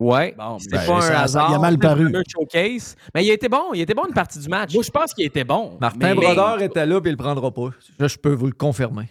Ouais. 0.00 0.34
Bon, 0.36 0.58
c'est 0.58 0.70
ben, 0.70 0.86
pas 0.86 1.00
ça- 1.02 1.18
un 1.18 1.22
hasard. 1.22 1.50
il 1.50 1.54
a 1.54 1.58
mal 1.58 1.78
paru. 1.78 2.10
showcase. 2.26 2.96
Mais 3.14 3.24
il 3.24 3.30
été 3.30 3.48
bon. 3.48 3.74
Il 3.74 3.80
été 3.82 3.92
bon 3.92 4.04
une 4.08 4.14
partie 4.14 4.38
du 4.38 4.48
match. 4.48 4.72
Moi, 4.72 4.82
je 4.82 4.90
pense 4.90 5.12
qu'il 5.12 5.26
était 5.26 5.44
bon. 5.44 5.76
Martin 5.80 5.98
mais- 5.98 6.14
Brodeur 6.14 6.62
était 6.62 6.86
là, 6.86 7.00
puis 7.00 7.10
il 7.10 7.12
le 7.12 7.18
prendra 7.18 7.50
pas. 7.50 7.70
Je 7.98 8.16
peux 8.16 8.32
vous 8.32 8.46
le 8.46 8.52
confirmer. 8.52 9.08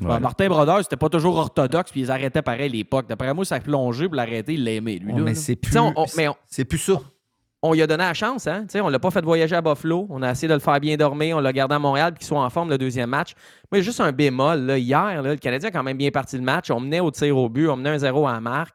Ben, 0.00 0.20
Martin 0.20 0.48
Brodeur, 0.48 0.78
c'était 0.82 0.96
pas 0.96 1.08
toujours 1.08 1.36
orthodoxe, 1.36 1.90
puis 1.90 2.00
ils 2.02 2.10
arrêtaient 2.10 2.42
pareil 2.42 2.70
l'époque. 2.70 3.06
D'après 3.08 3.32
moi, 3.34 3.44
ça 3.44 3.56
a 3.56 3.60
plongé 3.60 4.06
pour 4.06 4.14
l'arrêter, 4.16 4.54
il 4.54 4.64
l'aimait, 4.64 4.96
lui. 4.98 5.12
Ouais, 5.12 5.18
là, 5.18 5.24
mais 5.24 5.34
c'est 5.34 5.56
plus, 5.56 5.76
on- 5.78 5.92
on- 5.96 6.06
mais 6.16 6.28
on- 6.28 6.36
c'est 6.46 6.64
plus 6.64 6.78
ça. 6.78 7.00
on 7.62 7.74
lui 7.74 7.82
a 7.82 7.86
donné 7.86 8.04
la 8.04 8.14
chance, 8.14 8.46
hein? 8.46 8.62
Tu 8.62 8.72
sais, 8.72 8.80
on 8.80 8.88
l'a 8.88 8.98
pas 8.98 9.10
fait 9.10 9.22
voyager 9.22 9.54
à 9.54 9.60
Buffalo. 9.60 10.06
On 10.08 10.22
a 10.22 10.30
essayé 10.30 10.48
de 10.48 10.54
le 10.54 10.60
faire 10.60 10.80
bien 10.80 10.96
dormir. 10.96 11.36
On 11.36 11.40
l'a 11.40 11.52
gardé 11.52 11.74
à 11.74 11.78
Montréal 11.78 12.12
puis 12.14 12.20
qu'il 12.20 12.28
soit 12.28 12.42
en 12.42 12.48
forme 12.48 12.70
le 12.70 12.78
deuxième 12.78 13.10
match. 13.10 13.34
A 13.72 13.80
juste 13.80 14.00
un 14.00 14.12
bémol. 14.12 14.60
Là. 14.60 14.78
Hier, 14.78 15.22
là, 15.22 15.30
le 15.32 15.36
Canadien 15.36 15.68
a 15.68 15.72
quand 15.72 15.82
même 15.82 15.98
bien 15.98 16.10
parti 16.10 16.36
le 16.36 16.42
match. 16.42 16.70
On 16.70 16.80
menait 16.80 17.00
au 17.00 17.10
tir 17.10 17.36
au 17.36 17.48
but. 17.50 17.68
On 17.68 17.76
menait 17.76 17.90
un 17.90 17.98
0 17.98 18.26
à 18.26 18.32
la 18.32 18.40
marque. 18.40 18.74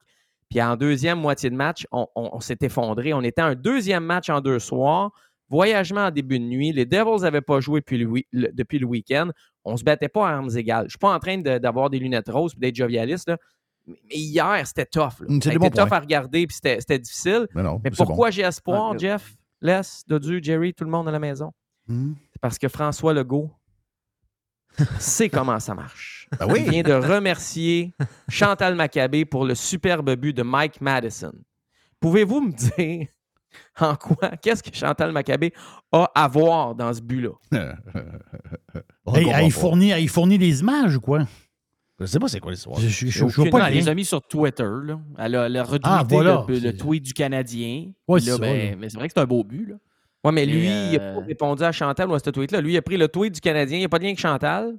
Puis 0.52 0.62
en 0.62 0.76
deuxième 0.76 1.20
moitié 1.20 1.50
de 1.50 1.56
match, 1.56 1.88
on, 1.92 2.06
on- 2.16 2.30
on 2.34 2.40
s'est 2.40 2.60
effondré. 2.62 3.12
On 3.14 3.22
était 3.24 3.42
un 3.42 3.56
deuxième 3.56 4.04
match 4.04 4.30
en 4.30 4.40
deux 4.40 4.60
soirs. 4.60 5.10
Voyagement 5.50 6.06
en 6.08 6.12
début 6.12 6.40
de 6.40 6.46
nuit. 6.46 6.72
Les 6.72 6.86
Devils 6.86 7.22
n'avaient 7.22 7.42
pas 7.42 7.60
joué 7.60 7.80
depuis 7.82 7.98
le, 7.98 8.06
wi- 8.08 8.28
le- 8.32 8.52
depuis 8.52 8.80
le 8.80 8.86
week-end. 8.86 9.30
On 9.64 9.78
se 9.78 9.84
battait 9.84 10.10
pas 10.10 10.28
à 10.30 10.34
armes 10.34 10.50
égales. 10.58 10.86
Je 10.86 10.92
suis 10.92 10.98
pas 11.00 11.14
en 11.14 11.20
train 11.20 11.38
de- 11.38 11.58
d'avoir 11.60 11.90
des 11.90 12.00
lunettes 12.00 12.30
roses 12.30 12.54
et 12.58 12.60
d'être 12.60 12.76
jovialiste. 12.76 13.30
là. 13.30 13.38
Mais 13.88 13.96
hier, 14.16 14.62
c'était 14.66 14.86
tough. 14.88 15.20
là. 15.20 15.28
Mm, 15.30 15.38
été 15.38 15.70
tough 15.70 15.92
à 15.92 16.00
regarder 16.00 16.48
puis 16.48 16.56
c'était 16.56 16.80
c'était 16.80 16.98
difficile. 17.00 17.48
Mais 17.54 17.62
non, 17.62 17.80
Mais 17.84 17.92
c'est 17.92 17.98
pourquoi 17.98 18.28
bon. 18.30 18.32
j'ai 18.32 18.42
espoir, 18.42 18.92
Ah, 18.94 18.98
Jeff, 18.98 19.36
Les, 19.62 19.82
Dodu, 20.08 20.40
Jerry, 20.42 20.74
tout 20.74 20.84
le 20.84 20.90
monde 20.90 21.08
à 21.08 21.12
la 21.12 21.20
maison? 21.20 21.52
C'est 21.88 22.42
parce 22.42 22.58
que 22.58 22.68
François 22.68 23.14
Legault 23.14 23.52
sait 25.00 25.30
comment 25.30 25.60
ça 25.60 25.74
marche. 25.76 26.28
Ben 26.40 26.48
oui. 26.52 26.64
Il 26.66 26.72
vient 26.72 26.82
de 26.84 26.94
remercier 26.94 27.94
Chantal 28.28 28.74
Maccabé 28.76 29.24
pour 29.26 29.46
le 29.46 29.54
superbe 29.56 30.16
but 30.16 30.34
de 30.34 30.42
Mike 30.44 30.82
Madison. 30.82 31.32
Pouvez-vous 32.00 32.42
me 32.42 32.52
dire 32.52 33.08
en 33.80 33.96
quoi, 33.96 34.32
qu'est-ce 34.42 34.64
que 34.64 34.76
Chantal 34.76 35.12
Maccabé 35.12 35.54
a 35.92 36.10
à 36.16 36.28
voir 36.28 36.76
dans 36.76 36.94
ce 36.94 37.02
but-là? 37.02 37.32
Pas. 39.06 39.50
fournit, 39.50 39.92
il 40.00 40.10
fournit 40.10 40.38
des 40.38 40.60
images 40.62 40.98
ou 40.98 41.02
quoi? 41.02 41.26
Je 42.00 42.06
sais 42.06 42.20
pas 42.20 42.28
c'est 42.28 42.42
quoi 42.42 42.52
l'histoire. 42.52 42.78
Je, 42.80 42.90
je, 42.90 43.08
je, 43.08 43.28
je 43.28 43.42
vois 43.42 43.50
pas 43.50 43.70
elle 43.70 43.76
les 43.76 43.88
a 43.88 43.96
mis 43.96 44.04
sur 44.04 44.22
Twitter. 44.22 44.68
Là. 44.84 45.00
Elle 45.18 45.36
a, 45.36 45.46
elle 45.46 45.56
a 45.56 45.64
retweeté 45.64 45.84
Ah, 45.86 46.04
voilà. 46.08 46.46
le, 46.50 46.72
tweet 46.76 47.04
du 47.04 47.14
Canadien. 47.14 47.92
Ouais, 48.08 48.20
Puis 48.20 48.28
là, 48.28 48.36
c'est 48.36 48.38
ça, 48.38 48.38
ben, 48.40 48.78
mais 48.78 48.90
c'est 48.90 48.98
vrai 48.98 49.08
que 49.08 49.14
c'est 49.16 49.22
un 49.22 49.26
beau 49.26 49.46
but. 49.46 49.70
Là. 49.70 49.76
Ouais, 50.26 50.32
mais 50.34 50.46
lui, 50.46 50.66
il 50.66 50.98
n'a 50.98 51.02
euh, 51.04 51.20
pas 51.22 51.26
répondu 51.26 51.64
à 51.64 51.72
Chantal 51.72 52.10
ou 52.10 52.14
à 52.16 52.20
ce 52.20 52.30
tweet-là. 52.30 52.60
Lui, 52.60 52.74
il 52.74 52.78
a 52.78 52.82
pris 52.82 52.98
le 52.98 53.08
tweet 53.08 53.36
du 53.36 53.40
Canadien. 53.40 53.78
Il 53.78 53.82
n'y 53.82 53.86
a 53.86 53.90
pas 53.90 54.00
de 54.00 54.04
lien 54.04 54.10
avec 54.10 54.20
Chantal. 54.20 54.76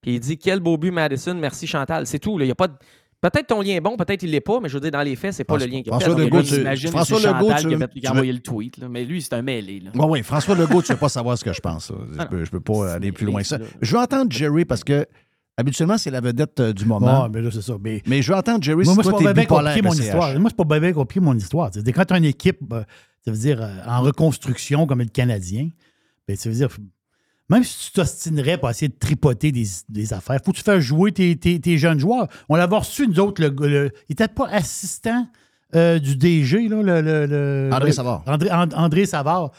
Puis 0.00 0.14
il 0.14 0.20
dit 0.20 0.38
Quel 0.38 0.58
beau 0.58 0.76
but, 0.76 0.90
Madison. 0.90 1.34
Merci, 1.34 1.68
Chantal. 1.68 2.06
C'est 2.06 2.18
tout. 2.18 2.36
là. 2.36 2.46
Il 2.46 2.48
y 2.48 2.52
a 2.52 2.56
pas 2.56 2.66
de- 2.66 2.74
Peut-être 3.20 3.48
ton 3.48 3.60
lien 3.60 3.74
est 3.74 3.80
bon, 3.80 3.96
peut-être 3.98 4.22
il 4.22 4.30
l'est 4.30 4.40
pas, 4.40 4.60
mais 4.60 4.68
je 4.70 4.74
veux 4.74 4.80
dire, 4.80 4.90
dans 4.92 5.02
les 5.02 5.14
faits, 5.14 5.34
c'est 5.34 5.44
pas 5.44 5.54
François- 5.54 5.66
le 5.66 5.72
lien 5.74 5.82
qui 5.82 5.88
est 5.90 5.92
François 5.92 6.16
fait. 6.16 6.24
Legault, 6.24 6.42
tu- 6.42 6.88
François 6.88 7.18
c'est 7.20 7.26
Legault, 7.26 7.48
Chantal 7.50 7.60
tu 7.62 7.68
qui 7.68 7.74
a, 7.74 7.76
veux- 7.76 7.86
qui 7.88 8.06
a 8.06 8.10
veux- 8.10 8.16
envoyé 8.16 8.32
le 8.32 8.38
tweet. 8.40 8.78
Là. 8.78 8.88
Mais 8.88 9.04
lui, 9.04 9.20
c'est 9.20 9.34
un 9.34 9.42
mêlé. 9.42 9.82
Oui, 9.94 10.04
oui, 10.08 10.22
François 10.22 10.54
Legault, 10.54 10.80
tu 10.82 10.90
ne 10.92 10.96
veux 10.96 11.00
pas 11.00 11.08
savoir 11.10 11.36
ce 11.36 11.44
que 11.44 11.52
je 11.52 11.60
pense. 11.60 11.92
Je 12.18 12.24
peux, 12.26 12.44
je 12.44 12.50
peux 12.50 12.60
pas 12.60 12.94
aller 12.94 13.12
plus 13.12 13.26
loin 13.26 13.42
que 13.42 13.46
ça. 13.46 13.58
Je 13.82 13.92
veux 13.94 14.00
entendre 14.02 14.32
Jerry 14.32 14.64
parce 14.64 14.82
que 14.84 15.06
habituellement, 15.58 15.98
c'est 15.98 16.10
la 16.10 16.22
vedette 16.22 16.58
euh, 16.60 16.72
du 16.72 16.86
moment. 16.86 17.24
Ah, 17.24 17.28
mais 17.30 17.42
là, 17.42 17.50
c'est 17.52 17.60
ça. 17.60 17.74
Mais, 17.78 18.02
Mais 18.06 18.22
je 18.22 18.32
veux 18.32 18.38
entendre 18.38 18.62
Jerry 18.64 18.84
moi, 18.84 18.84
si 18.84 18.94
moi, 18.94 19.04
c'est 19.04 19.10
toi, 19.10 19.18
pas 19.18 19.24
t'es 19.28 19.34
bien 19.34 19.42
bipolaire. 19.42 19.84
mon 19.84 19.92
histoire. 19.92 20.40
Moi, 20.40 20.50
c'est 20.56 20.64
pas 20.66 20.80
bien 20.80 20.92
compliqué 20.94 21.20
mon 21.20 21.36
histoire. 21.36 21.68
C'est-à-dire, 21.70 21.92
quand 21.94 22.04
tu 22.06 22.14
as 22.14 22.18
une 22.18 22.24
équipe, 22.24 22.60
euh, 22.72 22.82
ça 23.26 23.30
veut 23.30 23.36
dire, 23.36 23.60
euh, 23.60 23.68
en 23.86 24.00
reconstruction 24.00 24.86
comme 24.86 25.00
le 25.00 25.04
Canadien, 25.04 25.68
ben, 26.26 26.36
ça 26.36 26.48
veut 26.48 26.54
dire, 26.54 26.68
même 27.50 27.64
si 27.64 27.86
tu 27.86 27.92
t'ostinerais 27.92 28.56
pour 28.56 28.70
essayer 28.70 28.88
de 28.88 28.96
tripoter 28.98 29.52
des, 29.52 29.66
des 29.88 30.12
affaires, 30.12 30.40
faut 30.44 30.52
que 30.52 30.56
tu 30.56 30.62
fasses 30.62 30.80
jouer 30.80 31.12
tes, 31.12 31.36
tes- 31.36 31.60
tes 31.60 31.76
jeunes 31.76 31.98
joueurs. 32.00 32.28
On 32.48 32.56
l'avait 32.56 32.76
reçu, 32.76 33.06
nous 33.06 33.20
autres, 33.20 33.42
le, 33.42 33.48
le- 33.68 33.90
il 34.08 34.12
n'était 34.12 34.28
pas 34.28 34.48
assistant 34.48 35.26
euh, 35.76 35.98
du 35.98 36.16
DG, 36.16 36.68
là, 36.68 36.82
le, 36.82 37.00
le- 37.00 37.26
le- 37.26 37.70
André 37.72 37.92
Savard. 37.92 38.22
André, 38.26 38.50
And- 38.50 38.74
André 38.74 39.04
Savard. 39.06 39.50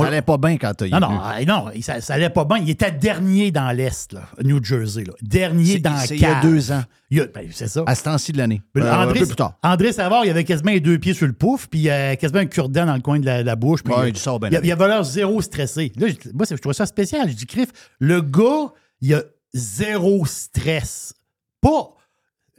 Ça 0.00 0.06
allait 0.08 0.22
pas 0.22 0.38
bien 0.38 0.56
quand 0.56 0.72
t'as 0.74 0.88
non, 0.88 1.00
non, 1.00 1.20
ah, 1.22 1.44
non, 1.44 1.66
ça, 1.80 2.00
ça 2.00 2.14
allait 2.14 2.30
pas 2.30 2.44
bien. 2.44 2.58
Il 2.58 2.70
était 2.70 2.90
dernier 2.90 3.50
dans 3.50 3.70
l'Est, 3.70 4.12
là, 4.12 4.28
New 4.42 4.62
Jersey. 4.62 5.04
Là. 5.04 5.12
Dernier 5.22 5.78
dans 5.78 5.92
la 5.92 6.06
c'est 6.06 6.16
il 6.16 6.22
y 6.22 6.26
a 6.26 6.40
deux 6.40 6.72
ans. 6.72 6.82
Ben, 7.10 7.48
c'est 7.52 7.68
ça. 7.68 7.82
À 7.86 7.94
ce 7.94 8.02
temps-ci 8.02 8.32
de 8.32 8.38
l'année. 8.38 8.62
Mais 8.74 8.82
Euh, 8.82 8.92
André, 8.92 9.18
un 9.18 9.20
peu 9.22 9.26
plus 9.26 9.36
tard. 9.36 9.54
André 9.62 9.92
Savard, 9.92 10.24
il 10.24 10.30
avait 10.30 10.44
quasiment 10.44 10.72
les 10.72 10.80
deux 10.80 10.98
pieds 10.98 11.14
sur 11.14 11.26
le 11.26 11.32
pouf, 11.32 11.68
puis 11.68 11.80
il 11.80 11.90
a 11.90 12.16
quasiment 12.16 12.40
un 12.40 12.46
cure-dent 12.46 12.86
dans 12.86 12.94
le 12.96 13.00
coin 13.02 13.18
de 13.20 13.26
la, 13.26 13.42
la 13.42 13.56
bouche. 13.56 13.82
puis 13.82 13.94
Ouais, 13.94 14.08
il, 14.08 14.16
il 14.16 14.18
sort 14.18 14.40
bien 14.40 14.50
il, 14.50 14.72
avait 14.72 14.88
l'air 14.88 15.04
zéro 15.04 15.40
stressé. 15.40 15.92
Là, 15.96 16.08
je- 16.08 16.30
moi, 16.32 16.46
je 16.50 16.56
trouvais 16.56 16.74
ça 16.74 16.86
spécial. 16.86 17.28
Je 17.30 17.34
dis, 17.34 17.46
Criff, 17.46 17.68
le 17.98 18.20
gars, 18.22 18.72
il 19.00 19.14
a 19.14 19.22
zéro 19.54 20.26
stress. 20.26 21.14
Pas 21.60 21.96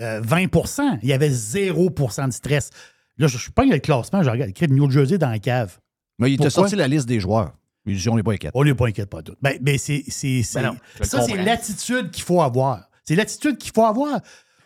euh, 0.01 0.22
20 0.23 0.47
il 1.01 1.09
y 1.09 1.14
avait 1.14 1.30
0 1.30 1.89
de 1.89 2.31
stress. 2.31 2.69
Là, 3.18 3.27
je, 3.27 3.38
je 3.38 3.49
prends 3.51 3.65
le 3.65 3.80
classement, 3.80 4.22
je 4.22 4.30
regarde, 4.30 4.51
écrit 4.51 4.68
New 4.68 4.89
Jersey 4.91 5.18
dans 5.18 5.30
la 5.30 5.39
cave. 5.39 5.80
Mais 6.19 6.31
il 6.31 6.38
t'a 6.38 6.49
sorti 6.49 6.76
la 6.76 6.88
liste 6.88 7.07
des 7.07 7.19
joueurs. 7.19 7.53
Il 7.85 7.95
dit, 7.98 8.10
on 8.10 8.15
n'est 8.15 8.23
pas 8.23 8.34
inquiet. 8.34 8.52
On 8.53 8.64
n'est 8.64 8.73
pas 8.76 8.88
inquiet, 8.88 9.06
pas 9.06 9.22
tout. 9.22 9.35
Ben, 9.41 9.57
ben, 9.61 9.77
c'est, 9.77 10.03
c'est, 10.07 10.44
c'est- 10.44 10.60
Ben 10.99 11.06
ça, 11.06 11.18
c'est 11.22 11.31
l'attitude 11.45 12.11
qu'il 12.11 12.23
faut 12.23 12.41
avoir. 12.41 12.89
C'est 13.06 13.15
l'attitude 13.15 13.57
qu'il 13.57 13.72
faut 13.73 13.85
avoir. 13.85 14.19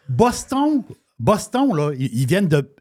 Boston, 0.09 0.83
Boston, 1.19 1.75
là, 1.75 1.91
ils, 1.97 2.09
ils 2.21 2.25
viennent 2.25 2.47
de. 2.47 2.73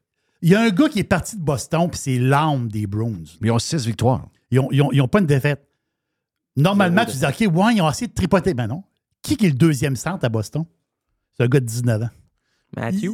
Il 0.43 0.49
y 0.51 0.55
a 0.55 0.61
un 0.63 0.71
gars 0.71 0.89
qui 0.89 0.99
est 1.01 1.05
parti 1.05 1.37
de 1.37 1.43
Boston, 1.43 1.89
puis 1.91 1.99
c'est 1.99 2.19
l'âme 2.19 2.69
des 2.69 2.87
Bruins. 2.87 3.25
Ils 3.43 3.51
ont 3.51 3.59
six 3.59 3.85
victoires. 3.87 4.27
Ils 4.51 4.57
n'ont 4.57 4.69
ils 4.73 4.81
ont, 4.81 4.91
ils 4.93 5.03
ont 5.03 5.09
pas 5.09 5.19
une 5.21 5.27
défaite. 5.27 5.67
Normalement, 6.57 7.05
tu 7.05 7.17
dis, 7.19 7.27
OK, 7.27 7.55
ouais, 7.55 7.75
ils 7.75 7.83
ont 7.83 7.91
essayé 7.91 8.07
de 8.09 8.15
tripoter. 8.15 8.55
Ben 8.55 8.67
non. 8.67 8.83
Qui 9.23 9.37
qui 9.37 9.47
est 9.47 9.51
le 9.51 9.55
deuxième 9.57 9.97
centre 9.97 10.25
à 10.25 10.29
Boston? 10.31 10.65
C'est 11.37 11.45
un 11.45 11.49
gars 11.49 11.61
de 11.61 11.67
19 11.67 12.03
ans. 12.03 12.11
Matthew? 12.77 13.11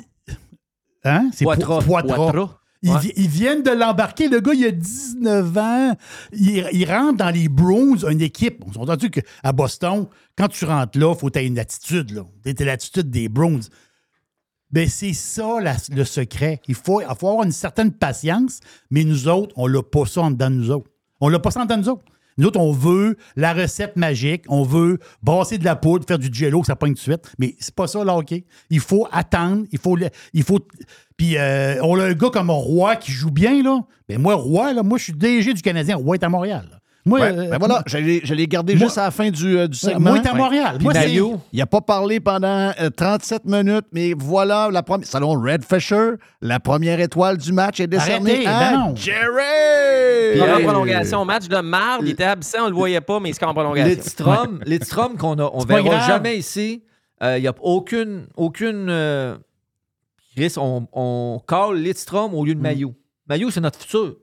Hein? 1.05 1.31
C'est 1.33 1.45
Poitras. 1.45 1.81
Po- 1.81 1.87
Poitras. 1.87 2.17
Poitras. 2.17 2.59
Ils, 2.87 2.93
Ouais. 2.93 2.99
vi- 3.01 3.13
ils 3.17 3.29
viennent 3.29 3.63
de 3.63 3.71
l'embarquer. 3.71 4.29
Le 4.29 4.41
gars, 4.41 4.53
il 4.55 4.65
a 4.65 4.71
19 4.71 5.57
ans. 5.59 5.97
Il, 6.33 6.69
il 6.73 6.85
rentre 6.91 7.17
dans 7.19 7.31
les 7.31 7.49
Bruins, 7.49 7.97
une 8.11 8.21
équipe. 8.23 8.63
On 8.67 8.73
s'est 8.73 8.79
entendu 8.79 9.11
qu'à 9.11 9.53
Boston, 9.53 10.07
quand 10.37 10.49
tu 10.49 10.65
rentres 10.65 10.99
là, 10.99 11.13
il 11.15 11.19
faut 11.19 11.27
que 11.27 11.33
tu 11.33 11.39
aies 11.41 11.47
une 11.47 11.59
attitude. 11.59 12.11
là. 12.13 12.23
T'as 12.45 12.65
l'attitude 12.65 13.11
des 13.11 13.29
Bruins. 13.29 13.61
Ben, 14.71 14.89
c'est 14.89 15.13
ça 15.13 15.61
la- 15.61 15.77
le 15.95 16.05
secret. 16.05 16.61
Il 16.69 16.75
faut, 16.75 17.01
il 17.01 17.07
faut 17.19 17.29
avoir 17.29 17.45
une 17.45 17.53
certaine 17.53 17.93
patience, 17.93 18.61
mais 18.91 19.05
nous 19.05 19.29
autres, 19.29 19.53
on 19.57 19.67
l'a 19.67 19.83
pas 19.83 20.07
ça 20.07 20.23
en 20.23 20.31
dedans 20.31 20.51
de 20.51 20.57
nous 20.57 20.71
autres. 20.71 20.91
On 21.21 21.29
l'a 21.29 21.39
pas 21.39 21.51
ça 21.51 21.61
en 21.61 21.65
dedans 21.65 21.77
de 21.77 21.83
nous 21.83 21.89
autres. 21.89 22.05
Nous 22.39 22.47
autres, 22.49 22.61
on 22.61 22.73
veut 22.73 23.17
la 23.37 23.55
recette 23.55 23.97
magique, 23.97 24.43
on 24.49 24.63
veut 24.63 24.99
brasser 25.23 25.57
de 25.57 25.65
la 25.65 25.75
poudre, 25.75 26.05
faire 26.07 26.19
du 26.19 26.29
jello, 26.31 26.61
que 26.61 26.67
ça 26.67 26.77
pogne 26.77 26.91
tout 26.93 26.97
de 26.97 27.01
suite. 27.01 27.33
Mais 27.39 27.57
c'est 27.59 27.75
pas 27.75 27.87
ça, 27.87 28.05
là, 28.05 28.15
OK? 28.15 28.35
Il 28.69 28.81
faut 28.81 29.09
attendre, 29.11 29.65
il 29.73 29.79
faut. 29.79 29.97
Il 30.35 30.43
faut 30.43 30.59
puis 31.17 31.37
euh, 31.39 31.77
on 31.83 31.99
a 31.99 32.05
un 32.05 32.13
gars 32.13 32.31
comme 32.31 32.51
Roy 32.51 32.97
qui 32.97 33.13
joue 33.13 33.31
bien, 33.31 33.63
là. 33.63 33.81
Ben 34.09 34.21
moi, 34.21 34.35
Roy, 34.35 34.73
là, 34.73 34.83
moi, 34.83 34.99
je 34.99 35.05
suis 35.05 35.13
DG 35.13 35.53
du 35.55 35.63
Canadien. 35.63 35.97
Roy 35.97 36.17
est 36.17 36.25
à 36.25 36.29
Montréal. 36.29 36.67
là. 36.71 36.79
Moi, 37.09 37.21
Ouais, 37.21 37.29
euh, 37.31 37.49
ben 37.51 37.59
voilà, 37.59 37.85
j'allais 37.87 38.47
garder 38.49 38.75
moi- 38.75 38.87
juste 38.87 38.99
à 38.99 39.05
la 39.05 39.11
fin 39.13 39.31
du, 39.31 39.57
euh, 39.57 39.69
du 39.69 39.77
Ouais, 39.87 39.93
segment. 39.93 40.11
moi, 40.11 40.19
il 40.19 40.27
est 40.27 40.29
à 40.29 40.35
Montréal. 40.35 40.75
Puis 40.77 40.85
Moi, 40.89 40.93
il 41.53 41.59
n'a 41.59 41.67
pas 41.67 41.81
parlé 41.81 42.19
pendant 42.19 42.73
euh, 42.81 42.91
37 42.91 43.45
minutes, 43.45 43.85
mais 43.93 44.13
voilà, 44.19 44.71
la 44.73 44.83
première, 44.83 45.07
selon 45.07 45.41
Red 45.41 45.63
Fisher, 45.65 46.15
la 46.43 46.59
première 46.59 46.99
étoile 46.99 47.37
du 47.37 47.53
match 47.53 47.79
est 47.79 47.87
décernée 47.87 48.45
Arrêtez, 48.45 48.47
à 48.49 48.59
ben 48.73 48.79
non. 48.89 48.97
Jerry! 48.97 50.33
Puis 50.33 50.43
en 50.43 50.57
Hey. 50.59 50.65
prolongation, 50.65 51.25
match 51.25 51.47
de 51.47 51.59
marde, 51.61 52.03
il 52.05 52.11
était 52.11 52.25
absent, 52.25 52.59
on 52.65 52.69
le 52.71 52.75
voyait 52.75 53.01
pas, 53.01 53.21
mais 53.21 53.31
il 53.31 53.35
score 53.35 53.51
en 53.51 53.55
prolongation. 53.55 54.03
Les 54.67 54.81
Strom, 54.81 55.17
qu'on 55.17 55.39
a, 55.39 55.51
on 55.53 55.61
C'est 55.61 55.67
pas 55.69 55.83
verra 55.83 56.07
jamais 56.09 56.37
ici. 56.37 56.83
Il 57.23 57.41
n'y 57.41 57.47
a 57.49 57.55
aucune. 57.63 58.27
aucune 58.37 58.89
euh, 58.91 59.37
Chris, 60.37 60.53
on, 60.59 60.87
on 60.93 61.41
call 61.47 61.77
Lidstrom 61.79 62.35
au 62.35 62.45
lieu 62.45 62.53
Mm. 62.53 62.59
de 62.59 62.63
Mayu. 62.63 62.89
Mayu, 63.29 63.51
c'est 63.51 63.61
notre 63.61 63.81
futur. 63.81 64.17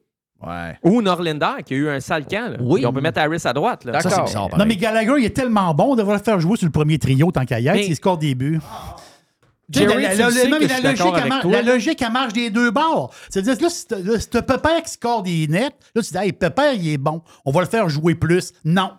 Ouais. 0.45 0.77
Ou 0.84 1.02
Norlinder, 1.02 1.64
qui 1.65 1.73
a 1.73 1.77
eu 1.77 1.90
un 1.90 1.99
sale 2.02 2.26
camp. 2.27 2.52
là. 2.52 2.57
Oui. 2.61 2.81
Et 2.81 2.85
on 2.85 2.91
peut 2.94 2.99
mettre 3.02 3.19
Harris 3.19 3.41
à 3.45 3.53
droite. 3.53 3.85
Là. 3.85 3.99
Non, 4.57 4.65
mais 4.65 4.76
Gallagher, 4.76 5.14
il 5.19 5.26
est 5.26 5.35
tellement 5.35 5.73
bon, 5.73 5.94
on 5.94 5.95
devrait 5.95 6.18
le 6.18 6.23
faire 6.23 6.40
jouer 6.40 6.57
sur 6.57 6.65
le 6.68 6.72
premier 6.72 6.99
trio 6.99 7.31
tant 7.31 7.45
qu'à 7.45 7.60
y 7.61 7.68
être, 7.68 7.76
Mais- 7.76 7.84
s'il 7.84 7.95
score 7.95 8.18
des 8.18 8.35
buts. 8.35 8.60
Jerry, 9.69 10.03
la, 10.03 10.14
logique, 10.15 10.44
elle 10.44 10.49
la 11.52 11.61
logique, 11.64 12.03
marche 12.11 12.34
des 12.34 12.49
deux 12.49 12.69
bords. 12.69 13.14
C'est-à-dire, 13.30 13.56
là, 13.61 14.18
t'as 14.30 14.41
Pepper 14.41 14.81
qui 14.85 14.91
score 14.91 15.23
des 15.23 15.48
nets, 15.48 15.73
là, 15.95 16.02
tu 16.03 16.11
dis, 16.11 16.18
hey, 16.18 16.34
Pepper, 16.34 16.73
il 16.76 16.90
est 16.90 16.98
bon. 16.98 17.22
On 17.45 17.52
va 17.52 17.61
le 17.61 17.68
faire 17.68 17.88
jouer 17.90 18.14
plus. 18.14 18.52
Non. 18.65 18.91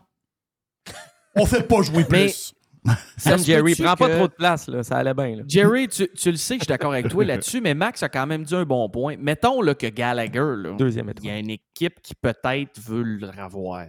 On 1.36 1.45
fait 1.47 1.62
pas 1.62 1.82
jouer 1.82 1.99
Mais- 2.11 2.24
plus. 2.24 2.55
Se 3.16 3.36
Jerry, 3.39 3.74
prends 3.74 3.97
pas 3.97 4.09
que- 4.09 4.16
trop 4.16 4.28
de 4.28 4.32
place, 4.32 4.69
là, 4.69 4.82
ça 4.82 4.97
allait 4.97 5.15
bien. 5.15 5.36
là. 5.36 5.43
Jerry, 5.48 5.89
tu, 5.89 6.09
tu 6.09 6.31
le 6.31 6.36
sais 6.36 6.55
je 6.55 6.61
suis 6.65 6.69
d'accord 6.69 6.93
avec 6.93 7.09
toi 7.09 7.24
là-dessus, 7.24 7.61
mais 7.61 7.74
Max 7.74 8.02
a 8.02 8.09
quand 8.09 8.27
même 8.27 8.44
dit 8.44 8.55
un 8.55 8.65
bon 8.65 8.89
point. 8.89 9.16
Mettons 9.19 9.62
là, 9.62 9.74
que 9.74 9.86
Gallagher, 9.86 10.55
là, 10.56 10.70
Deuxième 10.78 11.11
il 11.23 11.27
y 11.27 11.31
a 11.31 11.39
une 11.39 11.51
équipe 11.51 12.01
qui 12.02 12.15
peut-être 12.15 12.78
veut 12.86 13.02
le 13.02 13.28
revoir. 13.28 13.85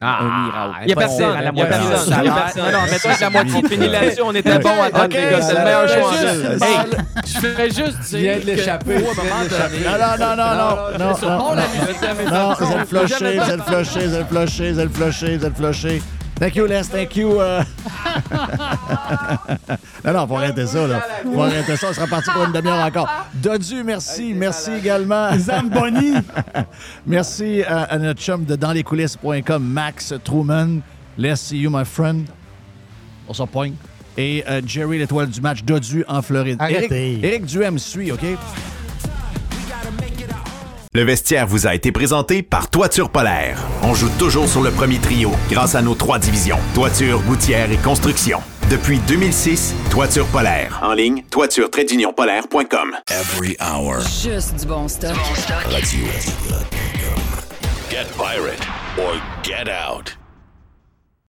Ah. 0.00 0.74
Il 0.84 0.90
y 0.90 0.92
a 0.92 0.96
personne. 0.96 1.36
Il 1.52 1.58
y 1.58 1.60
a 1.60 1.64
personne. 1.64 2.24
Non, 2.62 2.70
non, 2.70 2.78
mais 2.88 2.98
toi, 2.98 3.10
avec 3.10 3.20
la 3.20 3.30
moitié 3.30 3.62
de 3.62 3.68
fini 3.68 3.88
là-dessus, 3.88 4.22
on 4.22 4.32
était 4.32 4.58
bon 4.60 4.80
à 4.80 4.90
date, 4.90 5.12
les 5.12 5.22
gars. 5.22 5.42
C'est 5.42 5.54
le 5.54 5.64
meilleur 5.64 5.88
choix 5.88 6.12
je 7.26 7.38
ferais 7.40 7.70
juste 7.70 8.00
dire. 8.16 8.40
de 8.40 8.46
l'échapper, 8.46 8.98
Non, 8.98 9.04
non, 9.04 10.16
non, 10.18 10.36
non, 10.36 10.54
non, 10.54 10.98
non, 10.98 11.14
non. 11.20 11.56
Non, 12.30 12.54
flusher, 12.86 13.40
c'est 13.44 13.56
le 13.56 13.62
flusher, 13.62 14.08
c'est 15.42 15.48
le 15.48 15.60
Thank 16.38 16.54
you, 16.56 16.66
Les, 16.66 16.82
thank 16.88 17.16
you. 17.16 17.40
euh. 17.40 17.62
non, 20.04 20.12
non, 20.12 20.26
faut 20.26 20.36
arrêter 20.36 20.66
ça, 20.66 20.86
là. 20.86 21.00
Faut 21.24 21.42
arrêter 21.42 21.76
ça, 21.76 21.88
on 21.90 21.92
sera 21.92 22.06
parti 22.06 22.30
pour 22.30 22.44
une 22.44 22.52
demi-heure 22.52 22.84
encore. 22.86 23.08
Dodu, 23.34 23.82
merci. 23.84 24.34
Merci 24.34 24.72
également. 24.72 25.36
Zamboni. 25.38 26.14
merci 27.06 27.62
à, 27.66 27.82
à 27.84 27.98
notre 27.98 28.20
chum 28.20 28.44
de 28.44 28.54
danslescoulisses.com, 28.56 29.62
Max 29.62 30.14
Truman. 30.24 30.80
Let's 31.18 31.40
see 31.40 31.58
you, 31.58 31.70
my 31.70 31.84
friend. 31.84 32.26
On 33.28 33.34
s'en 33.34 33.46
pogne. 33.46 33.74
Et 34.16 34.44
euh, 34.48 34.60
Jerry, 34.64 34.98
l'étoile 34.98 35.28
du 35.28 35.40
match, 35.40 35.62
Dodu 35.64 36.04
en 36.08 36.22
Floride. 36.22 36.56
Arrêtez. 36.60 37.12
Éric, 37.14 37.24
Éric 37.24 37.46
Duhem 37.46 37.78
suit, 37.78 38.12
OK? 38.12 38.24
Le 40.94 41.02
vestiaire 41.02 41.46
vous 41.46 41.66
a 41.66 41.74
été 41.74 41.92
présenté 41.92 42.42
par 42.42 42.70
Toiture 42.70 43.10
Polaire. 43.10 43.58
On 43.82 43.94
joue 43.94 44.08
toujours 44.18 44.48
sur 44.48 44.62
le 44.62 44.70
premier 44.70 44.98
trio 44.98 45.32
grâce 45.50 45.74
à 45.74 45.82
nos 45.82 45.94
trois 45.94 46.18
divisions. 46.18 46.58
Toiture, 46.74 47.20
gouttière 47.22 47.70
et 47.70 47.76
construction. 47.76 48.40
Depuis 48.70 48.98
2006, 49.06 49.74
Toiture 49.90 50.26
Polaire. 50.26 50.80
En 50.82 50.94
ligne, 50.94 51.22
toiture-polaire.com. 51.30 52.96
Every 53.10 53.56
hour. 53.60 54.00
Juste 54.00 54.56
du 54.60 54.66
bon 54.66 54.88
stock. 54.88 55.16
Radio. 55.70 56.06
Get 57.90 58.06
pirate 58.16 58.66
or 58.98 59.20
get 59.42 59.68
out. 59.68 60.17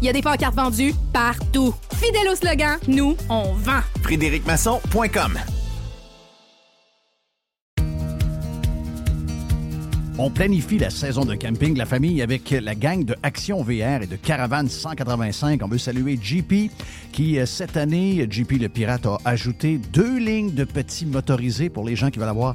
Il 0.00 0.06
y 0.06 0.08
a 0.08 0.12
des 0.12 0.22
pancartes 0.22 0.56
vendues 0.56 0.94
partout. 1.12 1.74
Fidèle 1.94 2.28
au 2.32 2.34
slogan, 2.34 2.78
nous, 2.88 3.16
on 3.28 3.52
vend. 3.52 3.80
FrédéricMasson.com 4.02 5.38
On 10.18 10.28
planifie 10.28 10.78
la 10.78 10.90
saison 10.90 11.24
de 11.24 11.34
camping, 11.34 11.78
la 11.78 11.86
famille, 11.86 12.20
avec 12.20 12.50
la 12.50 12.74
gang 12.74 13.04
de 13.04 13.14
Action 13.22 13.62
VR 13.62 14.02
et 14.02 14.06
de 14.06 14.16
Caravane 14.16 14.68
185. 14.68 15.60
On 15.62 15.68
veut 15.68 15.78
saluer 15.78 16.18
JP, 16.20 16.70
qui, 17.12 17.38
euh, 17.38 17.46
cette 17.46 17.78
année, 17.78 18.26
JP 18.28 18.60
le 18.60 18.68
Pirate 18.68 19.06
a 19.06 19.18
ajouté 19.24 19.78
deux 19.78 20.18
lignes 20.18 20.52
de 20.52 20.64
petits 20.64 21.06
motorisés 21.06 21.70
pour 21.70 21.86
les 21.86 21.96
gens 21.96 22.10
qui 22.10 22.18
veulent 22.18 22.28
avoir 22.28 22.54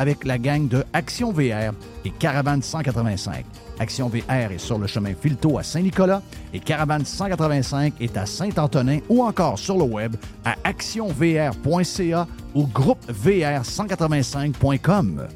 avec 0.00 0.24
la 0.24 0.38
gang 0.38 0.66
de 0.66 0.82
Action 0.94 1.30
VR 1.30 1.74
et 2.06 2.10
Caravane 2.18 2.62
185. 2.62 3.44
Action 3.78 4.08
VR 4.08 4.50
est 4.50 4.58
sur 4.58 4.78
le 4.78 4.86
chemin 4.86 5.12
Filto 5.14 5.58
à 5.58 5.62
Saint-Nicolas 5.62 6.22
et 6.54 6.58
Caravane 6.58 7.04
185 7.04 7.92
est 8.00 8.16
à 8.16 8.24
Saint-Antonin 8.24 9.00
ou 9.10 9.22
encore 9.22 9.58
sur 9.58 9.76
le 9.76 9.84
web 9.84 10.16
à 10.46 10.54
actionvr.ca 10.64 12.26
ou 12.54 12.66
groupevr185.com. 12.66 15.28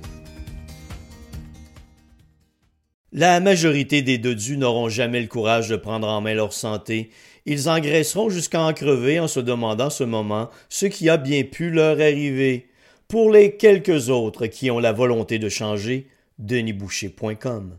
La 3.13 3.41
majorité 3.41 4.01
des 4.01 4.17
dodus 4.17 4.57
n'auront 4.57 4.89
jamais 4.89 5.21
le 5.21 5.29
courage 5.29 5.69
de 5.69 5.77
prendre 5.77 6.09
en 6.09 6.23
main 6.23 6.33
leur 6.33 6.55
santé. 6.55 7.11
Ils 7.45 7.69
engraisseront 7.69 8.31
jusqu'à 8.31 8.63
en 8.63 8.73
crever 8.73 9.21
en 9.21 9.29
se 9.29 9.41
demandant 9.41 9.91
ce 9.91 10.05
moment 10.05 10.49
ce 10.71 10.87
qui 10.87 11.11
a 11.11 11.19
bien 11.19 11.45
pu 11.45 11.71
leur 11.71 12.01
arriver. 12.01 12.71
Pour 13.09 13.31
les 13.31 13.57
quelques 13.57 14.09
autres 14.09 14.47
qui 14.47 14.71
ont 14.71 14.79
la 14.79 14.93
volonté 14.93 15.39
de 15.39 15.49
changer, 15.49 16.09
denisboucher.com. 16.39 17.79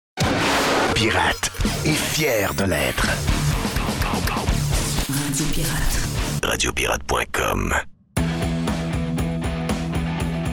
Pirate 1.01 1.51
et 1.83 1.93
fier 1.93 2.53
de 2.53 2.63
l'être. 2.65 3.07
Radio 5.09 5.45
Pirate. 5.51 6.43
Radiopirate.com. 6.43 7.73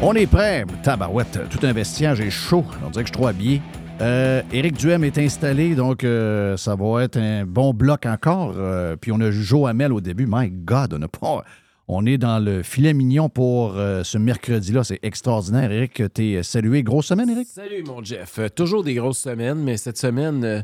On 0.00 0.14
est 0.14 0.26
prêt. 0.26 0.64
Tabarouette, 0.82 1.50
tout 1.50 1.58
un 1.66 1.74
vestiaire, 1.74 2.14
j'ai 2.14 2.30
chaud. 2.30 2.64
On 2.82 2.88
dirait 2.88 3.04
que 3.04 3.08
je 3.08 3.12
suis 3.12 3.20
trop 3.20 3.26
habillé. 3.26 3.60
Euh, 4.00 4.40
Éric 4.50 4.78
Duhem 4.78 5.04
est 5.04 5.18
installé, 5.18 5.74
donc 5.74 6.02
euh, 6.02 6.56
ça 6.56 6.74
va 6.76 7.02
être 7.02 7.18
un 7.18 7.44
bon 7.44 7.74
bloc 7.74 8.06
encore. 8.06 8.54
Euh, 8.56 8.96
puis 8.96 9.12
on 9.12 9.20
a 9.20 9.30
Joe 9.30 9.68
Hamel 9.68 9.92
au 9.92 10.00
début. 10.00 10.26
My 10.26 10.48
God, 10.50 10.94
on 10.94 10.98
n'a 11.00 11.08
pas... 11.08 11.44
On 11.88 12.04
est 12.04 12.18
dans 12.18 12.38
le 12.38 12.62
filet 12.62 12.92
mignon 12.92 13.28
pour 13.30 13.76
euh, 13.76 14.02
ce 14.04 14.18
mercredi-là. 14.18 14.84
C'est 14.84 14.98
extraordinaire. 15.02 15.72
Éric, 15.72 16.02
t'es 16.12 16.42
salué. 16.42 16.82
Grosse 16.82 17.06
semaine, 17.06 17.30
Éric? 17.30 17.48
Salut, 17.48 17.82
mon 17.86 18.04
Jeff. 18.04 18.38
Euh, 18.38 18.48
toujours 18.50 18.84
des 18.84 18.94
grosses 18.94 19.18
semaines, 19.20 19.58
mais 19.62 19.78
cette 19.78 19.96
semaine. 19.96 20.44
euh, 20.44 20.60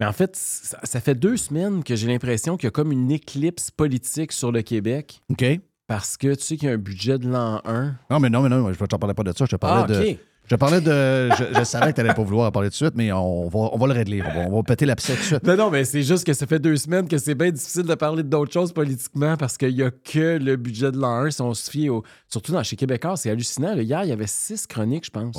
mais 0.00 0.06
en 0.06 0.12
fait, 0.12 0.34
ça, 0.36 0.78
ça 0.84 1.00
fait 1.00 1.14
deux 1.16 1.36
semaines 1.36 1.84
que 1.84 1.96
j'ai 1.96 2.06
l'impression 2.06 2.56
qu'il 2.56 2.66
y 2.66 2.68
a 2.68 2.70
comme 2.70 2.92
une 2.92 3.10
éclipse 3.10 3.70
politique 3.70 4.32
sur 4.32 4.50
le 4.52 4.62
Québec. 4.62 5.20
OK. 5.30 5.44
Parce 5.86 6.16
que 6.16 6.34
tu 6.34 6.42
sais 6.44 6.56
qu'il 6.56 6.68
y 6.68 6.70
a 6.70 6.74
un 6.74 6.78
budget 6.78 7.18
de 7.18 7.28
l'an 7.28 7.60
1. 7.64 7.94
Non, 8.10 8.20
mais 8.20 8.30
non, 8.30 8.42
mais 8.42 8.48
non, 8.48 8.72
je 8.72 8.80
ne 8.80 8.86
t'en 8.86 8.98
parlais 8.98 9.14
pas 9.14 9.24
de 9.24 9.32
ça. 9.36 9.44
Je 9.44 9.50
te 9.50 9.56
parlais 9.56 9.94
Ah, 9.94 10.00
de. 10.02 10.16
Je 10.50 10.56
parlais 10.56 10.80
de. 10.80 11.28
Je, 11.36 11.58
je 11.58 11.64
savais 11.64 11.90
que 11.92 11.96
tu 11.96 12.00
n'allais 12.02 12.14
pas 12.14 12.22
vouloir 12.22 12.48
en 12.48 12.50
parler 12.50 12.68
tout 12.68 12.72
de 12.72 12.76
suite, 12.76 12.94
mais 12.94 13.12
on 13.12 13.48
va, 13.48 13.58
on 13.72 13.76
va 13.78 13.86
le 13.86 13.92
régler. 13.92 14.22
On 14.22 14.32
va, 14.32 14.40
on 14.48 14.56
va 14.56 14.62
péter 14.62 14.86
l'abcès 14.86 15.14
tout 15.14 15.20
de 15.20 15.24
suite. 15.24 15.44
Non, 15.44 15.56
non, 15.56 15.70
mais 15.70 15.84
c'est 15.84 16.02
juste 16.02 16.24
que 16.24 16.32
ça 16.32 16.46
fait 16.46 16.58
deux 16.58 16.76
semaines 16.76 17.06
que 17.06 17.18
c'est 17.18 17.34
bien 17.34 17.50
difficile 17.50 17.82
de 17.82 17.94
parler 17.94 18.22
d'autres 18.22 18.52
choses 18.52 18.72
politiquement 18.72 19.36
parce 19.36 19.58
qu'il 19.58 19.74
n'y 19.74 19.82
a 19.82 19.90
que 19.90 20.38
le 20.38 20.56
budget 20.56 20.90
de 20.92 20.98
l'an 20.98 21.24
1. 21.26 21.30
Si 21.32 21.42
on 21.42 21.52
se 21.54 21.70
fie 21.70 21.88
au. 21.90 22.02
Surtout 22.28 22.52
dans 22.52 22.62
chez 22.62 22.76
Québécois, 22.76 23.16
c'est 23.16 23.30
hallucinant. 23.30 23.74
là. 23.74 23.82
Hier, 23.82 24.04
il 24.04 24.08
y 24.08 24.12
avait 24.12 24.26
six 24.26 24.66
chroniques, 24.66 25.04
je 25.06 25.10
pense. 25.10 25.36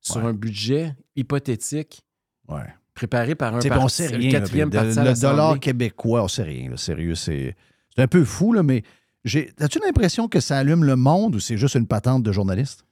Sur 0.00 0.24
un 0.24 0.32
budget 0.32 0.94
hypothétique. 1.16 2.02
Ouais. 2.48 2.62
Préparé 2.94 3.34
par 3.34 3.54
un 3.54 3.58
puis 3.58 3.70
on 3.70 3.74
parti, 3.74 3.96
sait 3.96 4.08
le 4.10 4.16
rien. 4.18 4.32
là, 4.32 4.40
quatrième 4.40 4.70
parti 4.70 4.98
à 4.98 5.04
le 5.04 5.20
dollar 5.20 5.60
québécois, 5.60 6.22
on 6.22 6.28
sait 6.28 6.44
rien. 6.44 6.70
là, 6.70 6.76
sérieux, 6.78 7.14
c'est 7.14 7.54
un 7.98 8.06
peu 8.06 8.24
fou, 8.24 8.52
là, 8.54 8.62
mais 8.62 8.82
as-tu 9.60 9.78
l'impression 9.84 10.28
que 10.28 10.40
ça 10.40 10.56
allume 10.58 10.84
le 10.84 10.96
monde 10.96 11.34
ou 11.34 11.40
c'est 11.40 11.58
juste 11.58 11.74
une 11.74 11.86
patente 11.86 12.22
de 12.22 12.32
journaliste? 12.32 12.85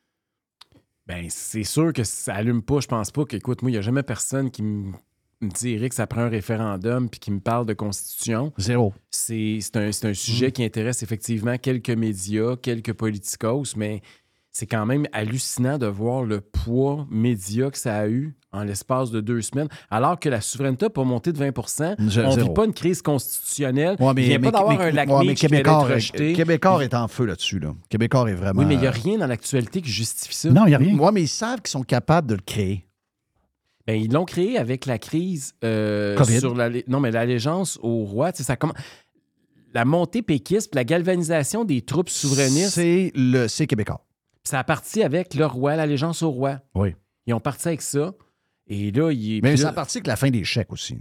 Ben, 1.06 1.26
c'est 1.28 1.64
sûr 1.64 1.92
que 1.92 2.04
ça 2.04 2.34
allume 2.34 2.62
pas. 2.62 2.80
Je 2.80 2.86
pense 2.86 3.10
pas 3.10 3.24
qu'écoute, 3.24 3.62
moi, 3.62 3.70
il 3.70 3.74
n'y 3.74 3.78
a 3.78 3.82
jamais 3.82 4.02
personne 4.02 4.50
qui 4.50 4.62
me 4.62 4.92
dirait 5.42 5.88
que 5.88 5.94
ça 5.94 6.06
prend 6.06 6.22
un 6.22 6.28
référendum 6.28 7.10
puis 7.10 7.20
qui 7.20 7.30
me 7.30 7.40
parle 7.40 7.66
de 7.66 7.74
constitution. 7.74 8.52
Zéro. 8.58 8.94
C'est 9.10 9.58
un, 9.74 9.92
c'est 9.92 10.06
un 10.08 10.14
sujet 10.14 10.52
qui 10.52 10.64
intéresse 10.64 11.02
effectivement 11.02 11.58
quelques 11.58 11.90
médias, 11.90 12.56
quelques 12.56 12.94
politicos, 12.94 13.76
mais 13.76 14.00
c'est 14.54 14.66
quand 14.68 14.86
même 14.86 15.06
hallucinant 15.12 15.78
de 15.78 15.86
voir 15.86 16.22
le 16.22 16.40
poids 16.40 17.08
média 17.10 17.70
que 17.72 17.76
ça 17.76 17.96
a 17.96 18.06
eu 18.06 18.36
en 18.52 18.62
l'espace 18.62 19.10
de 19.10 19.20
deux 19.20 19.42
semaines, 19.42 19.66
alors 19.90 20.20
que 20.20 20.28
la 20.28 20.40
souveraineté 20.40 20.86
n'a 20.86 20.90
pas 20.90 21.02
monté 21.02 21.32
de 21.32 21.38
20 21.38 21.50
Je- 22.08 22.20
On 22.20 22.26
ne 22.28 22.30
zéro. 22.30 22.46
vit 22.48 22.54
pas 22.54 22.64
une 22.64 22.72
crise 22.72 23.02
constitutionnelle. 23.02 23.96
Ouais, 23.98 24.12
mais, 24.14 24.22
il 24.22 24.28
vient 24.28 24.38
mais- 24.38 24.52
pas 24.52 24.58
d'avoir 24.58 24.80
un 24.80 24.92
lac 24.92 25.10
ouais, 25.10 25.34
Québécois, 25.34 25.78
rejeté. 25.80 26.34
Québécois 26.34 26.84
est 26.84 26.94
en 26.94 27.08
feu 27.08 27.24
là-dessus. 27.24 27.58
Là. 27.58 27.74
Québécois 27.88 28.30
est 28.30 28.34
vraiment. 28.34 28.60
Oui, 28.60 28.66
mais 28.66 28.74
il 28.74 28.80
n'y 28.80 28.86
a 28.86 28.92
rien 28.92 29.18
dans 29.18 29.26
l'actualité 29.26 29.82
qui 29.82 29.90
justifie 29.90 30.36
ça. 30.36 30.48
Oui, 30.50 31.10
mais 31.12 31.22
ils 31.22 31.28
savent 31.28 31.60
qu'ils 31.60 31.70
sont 31.72 31.82
capables 31.82 32.28
de 32.28 32.34
le 32.36 32.42
créer. 32.46 32.86
Ben, 33.88 34.00
ils 34.00 34.10
l'ont 34.12 34.24
créé 34.24 34.56
avec 34.56 34.86
la 34.86 34.98
crise 34.98 35.52
euh, 35.64 36.16
COVID. 36.16 36.38
sur 36.38 36.54
la, 36.54 36.70
non, 36.86 37.00
mais 37.00 37.10
l'allégeance 37.10 37.78
au 37.82 38.04
roi. 38.04 38.30
Tu 38.32 38.38
sais, 38.38 38.44
ça 38.44 38.54
commence. 38.56 38.76
La 39.74 39.84
montée 39.84 40.22
péquiste, 40.22 40.70
puis 40.70 40.76
la 40.76 40.84
galvanisation 40.84 41.64
des 41.64 41.82
troupes 41.82 42.08
souverainistes. 42.08 42.74
C'est 42.74 43.10
le 43.16 43.48
c'est 43.48 43.66
québécois. 43.66 44.00
Ça 44.44 44.58
a 44.58 44.64
parti 44.64 45.02
avec 45.02 45.34
le 45.34 45.46
roi, 45.46 45.76
l'allégeance 45.76 46.22
au 46.22 46.30
roi. 46.30 46.60
Oui. 46.74 46.94
Ils 47.26 47.34
ont 47.34 47.40
parti 47.40 47.68
avec 47.68 47.82
ça. 47.82 48.12
Et 48.66 48.90
là, 48.90 49.10
il 49.10 49.40
Mais 49.42 49.56
ça 49.56 49.70
a 49.70 49.72
parti 49.72 49.98
avec 49.98 50.06
la 50.06 50.16
fin 50.16 50.30
des 50.30 50.44
chèques 50.44 50.72
aussi. 50.72 50.98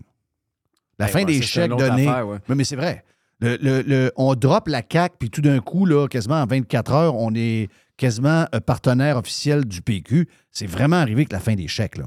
La 0.99 1.07
Ben 1.07 1.11
fin 1.11 1.19
ouais, 1.19 1.25
des 1.25 1.41
chèques 1.41 1.71
donnés. 1.71 2.07
affaire, 2.07 2.27
ouais. 2.27 2.37
mais, 2.47 2.55
mais 2.55 2.63
c'est 2.63 2.75
vrai. 2.75 3.03
Le, 3.39 3.57
le- 3.61 3.81
le- 3.81 4.11
on 4.15 4.35
drop 4.35 4.67
la 4.67 4.81
CAQ, 4.89 5.15
puis 5.19 5.29
tout 5.29 5.41
d'un 5.41 5.59
coup, 5.59 5.85
là, 5.85 6.07
quasiment 6.07 6.41
en 6.41 6.45
24 6.45 6.91
heures, 6.93 7.15
on 7.15 7.33
est 7.35 7.67
quasiment 7.97 8.45
un 8.51 8.61
partenaire 8.61 9.17
officiel 9.17 9.65
du 9.65 9.81
PQ. 9.81 10.29
C'est 10.51 10.67
vraiment 10.67 10.95
arrivé 10.97 11.21
avec 11.21 11.31
la 11.33 11.39
fin 11.39 11.55
des 11.55 11.67
chèques. 11.67 11.97
Là. 11.97 12.05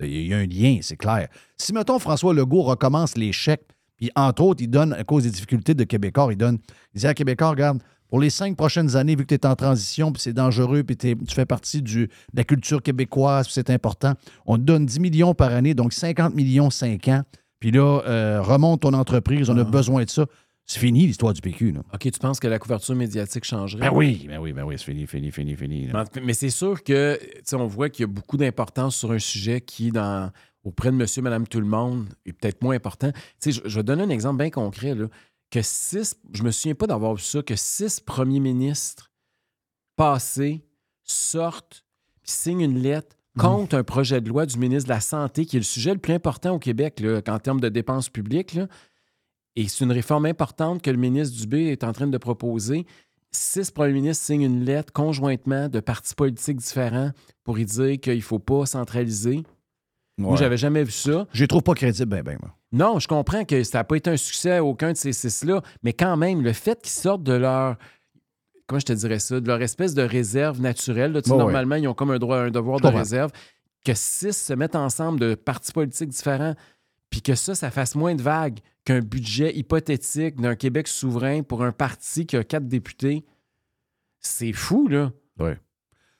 Il 0.00 0.26
y 0.26 0.34
a 0.34 0.38
un 0.38 0.46
lien, 0.46 0.78
c'est 0.82 0.96
clair. 0.96 1.28
Si, 1.56 1.72
mettons, 1.72 1.98
François 1.98 2.34
Legault 2.34 2.62
recommence 2.62 3.16
les 3.16 3.32
chèques, 3.32 3.66
puis 3.96 4.10
entre 4.14 4.42
autres, 4.42 4.62
il 4.62 4.68
donne, 4.68 4.92
à 4.92 5.04
cause 5.04 5.22
des 5.24 5.30
difficultés 5.30 5.74
de 5.74 5.84
Québécois, 5.84 6.28
il 6.30 6.36
donne, 6.36 6.58
il 6.94 7.00
dit 7.00 7.06
à 7.06 7.14
Québécois, 7.14 7.50
regarde, 7.50 7.82
pour 8.08 8.20
les 8.20 8.30
cinq 8.30 8.56
prochaines 8.56 8.96
années, 8.96 9.16
vu 9.16 9.24
que 9.24 9.34
tu 9.34 9.34
es 9.34 9.46
en 9.46 9.54
transition, 9.54 10.12
puis 10.12 10.22
c'est 10.22 10.32
dangereux, 10.32 10.82
puis 10.82 10.96
tu 10.96 11.16
fais 11.30 11.46
partie 11.46 11.82
du, 11.82 12.06
de 12.06 12.12
la 12.34 12.44
culture 12.44 12.82
québécoise, 12.82 13.46
puis 13.46 13.54
c'est 13.54 13.70
important, 13.70 14.14
on 14.46 14.56
te 14.56 14.62
donne 14.62 14.86
10 14.86 15.00
millions 15.00 15.34
par 15.34 15.52
année, 15.52 15.74
donc 15.74 15.92
50 15.92 16.34
millions 16.34 16.70
5 16.70 17.08
ans, 17.08 17.22
puis 17.60 17.70
là, 17.70 18.02
euh, 18.06 18.40
remonte 18.40 18.82
ton 18.82 18.92
entreprise, 18.94 19.50
on 19.50 19.58
a 19.58 19.64
besoin 19.64 20.04
de 20.04 20.10
ça. 20.10 20.26
C'est 20.64 20.80
fini 20.80 21.06
l'histoire 21.06 21.32
du 21.32 21.40
PQ. 21.40 21.72
Là. 21.72 21.80
OK, 21.94 22.00
tu 22.00 22.18
penses 22.20 22.38
que 22.40 22.46
la 22.46 22.58
couverture 22.58 22.94
médiatique 22.94 23.44
changerait? 23.44 23.88
Ben 23.88 23.90
oui, 23.90 24.26
ben 24.28 24.38
oui, 24.38 24.52
ben 24.52 24.64
oui, 24.64 24.74
c'est 24.76 24.84
fini, 24.84 25.06
fini, 25.06 25.30
fini, 25.30 25.56
fini. 25.56 25.86
là. 25.86 26.04
Mais, 26.22 26.34
c'est 26.34 26.50
sûr 26.50 26.82
que, 26.84 27.18
tu 27.18 27.40
sais, 27.42 27.56
on 27.56 27.66
voit 27.66 27.88
qu'il 27.88 28.02
y 28.02 28.04
a 28.04 28.12
beaucoup 28.12 28.36
d'importance 28.36 28.94
sur 28.94 29.10
un 29.10 29.18
sujet 29.18 29.62
qui, 29.62 29.90
dans, 29.90 30.30
auprès 30.64 30.90
de 30.90 30.96
monsieur, 30.96 31.22
madame, 31.22 31.46
tout 31.46 31.60
le 31.60 31.66
monde, 31.66 32.08
est 32.26 32.34
peut-être 32.34 32.62
moins 32.62 32.76
important. 32.76 33.10
Tu 33.12 33.50
sais, 33.50 33.52
je, 33.52 33.62
je 33.66 33.76
vais 33.76 33.82
donner 33.82 34.02
un 34.02 34.10
exemple 34.10 34.42
bien 34.42 34.50
concret, 34.50 34.94
là, 34.94 35.06
que 35.50 35.62
six, 35.62 36.16
je 36.32 36.42
me 36.42 36.50
souviens 36.50 36.74
pas 36.74 36.86
d'avoir 36.86 37.14
vu 37.14 37.22
ça, 37.22 37.42
que 37.42 37.56
six 37.56 38.00
premiers 38.00 38.40
ministres 38.40 39.10
passés 39.96 40.64
sortent 41.04 41.84
puis 42.22 42.30
signent 42.32 42.60
une 42.64 42.78
lettre 42.78 43.16
contre 43.38 43.76
un 43.76 43.84
projet 43.84 44.20
de 44.20 44.28
loi 44.28 44.46
du 44.46 44.58
ministre 44.58 44.88
de 44.88 44.94
la 44.94 45.00
Santé, 45.00 45.46
qui 45.46 45.56
est 45.56 45.60
le 45.60 45.64
sujet 45.64 45.92
le 45.92 46.00
plus 46.00 46.12
important 46.12 46.54
au 46.54 46.58
Québec 46.58 46.98
là, 47.00 47.20
en 47.28 47.38
termes 47.38 47.60
de 47.60 47.68
dépenses 47.68 48.08
publiques. 48.08 48.54
là. 48.54 48.66
Et 49.56 49.68
c'est 49.68 49.84
une 49.84 49.92
réforme 49.92 50.26
importante 50.26 50.82
que 50.82 50.90
le 50.90 50.96
ministre 50.96 51.36
Dubé 51.38 51.66
est 51.68 51.84
en 51.84 51.92
train 51.92 52.08
de 52.08 52.18
proposer. 52.18 52.84
Six 53.30 53.70
premiers 53.70 53.92
ministres 53.92 54.24
signent 54.24 54.42
une 54.42 54.64
lettre 54.64 54.92
conjointement 54.92 55.68
de 55.68 55.80
partis 55.80 56.14
politiques 56.14 56.56
différents 56.56 57.12
pour 57.44 57.58
y 57.58 57.64
dire 57.64 58.00
qu'il 58.00 58.16
ne 58.16 58.20
faut 58.20 58.38
pas 58.40 58.66
centraliser. 58.66 59.42
Moi, 60.16 60.32
Ouais. 60.32 60.36
j'avais 60.38 60.56
jamais 60.56 60.82
vu 60.82 60.90
ça. 60.90 61.26
Je 61.32 61.44
les 61.44 61.48
trouve 61.48 61.62
pas 61.62 61.74
crédibles, 61.74 62.10
ben, 62.10 62.22
ben, 62.24 62.38
moi. 62.42 62.54
Non, 62.72 62.98
je 62.98 63.08
comprends 63.08 63.44
que 63.44 63.62
ça 63.64 63.78
n'a 63.78 63.84
pas 63.84 63.96
été 63.96 64.10
un 64.10 64.16
succès 64.16 64.56
à 64.56 64.64
aucun 64.64 64.92
de 64.92 64.96
ces 64.96 65.12
six-là, 65.12 65.62
mais 65.82 65.92
quand 65.94 66.16
même, 66.16 66.42
le 66.42 66.52
fait 66.52 66.80
qu'ils 66.82 66.90
sortent 66.92 67.22
de 67.22 67.32
leur. 67.32 67.76
Comment 68.66 68.78
je 68.80 68.84
te 68.86 68.92
dirais 68.92 69.18
ça? 69.18 69.40
De 69.40 69.46
leur 69.46 69.62
espèce 69.62 69.94
de 69.94 70.02
réserve 70.02 70.60
naturelle. 70.60 71.12
là. 71.12 71.22
Tu 71.22 71.28
sais, 71.30 71.32
Ouais, 71.34 71.38
ouais. 71.38 71.44
normalement, 71.44 71.76
ils 71.76 71.88
ont 71.88 71.94
comme 71.94 72.10
un 72.10 72.18
droit, 72.18 72.36
un 72.38 72.50
devoir 72.50 72.76
Je 72.78 72.82
de 72.82 72.88
comprends. 72.88 72.98
réserve. 72.98 73.32
Que 73.84 73.94
six 73.94 74.32
se 74.36 74.52
mettent 74.52 74.76
ensemble 74.76 75.18
de 75.20 75.34
partis 75.34 75.72
politiques 75.72 76.10
différents, 76.10 76.54
puis 77.08 77.22
que 77.22 77.34
ça, 77.34 77.54
ça 77.54 77.70
fasse 77.70 77.94
moins 77.94 78.14
de 78.14 78.20
vagues 78.20 78.58
qu'un 78.84 79.00
budget 79.00 79.56
hypothétique 79.56 80.38
d'un 80.38 80.54
Québec 80.56 80.88
souverain 80.88 81.42
pour 81.42 81.62
un 81.62 81.72
parti 81.72 82.26
qui 82.26 82.36
a 82.36 82.44
quatre 82.44 82.68
députés. 82.68 83.24
C'est 84.20 84.52
fou, 84.52 84.88
là. 84.88 85.12
Oui. 85.38 85.52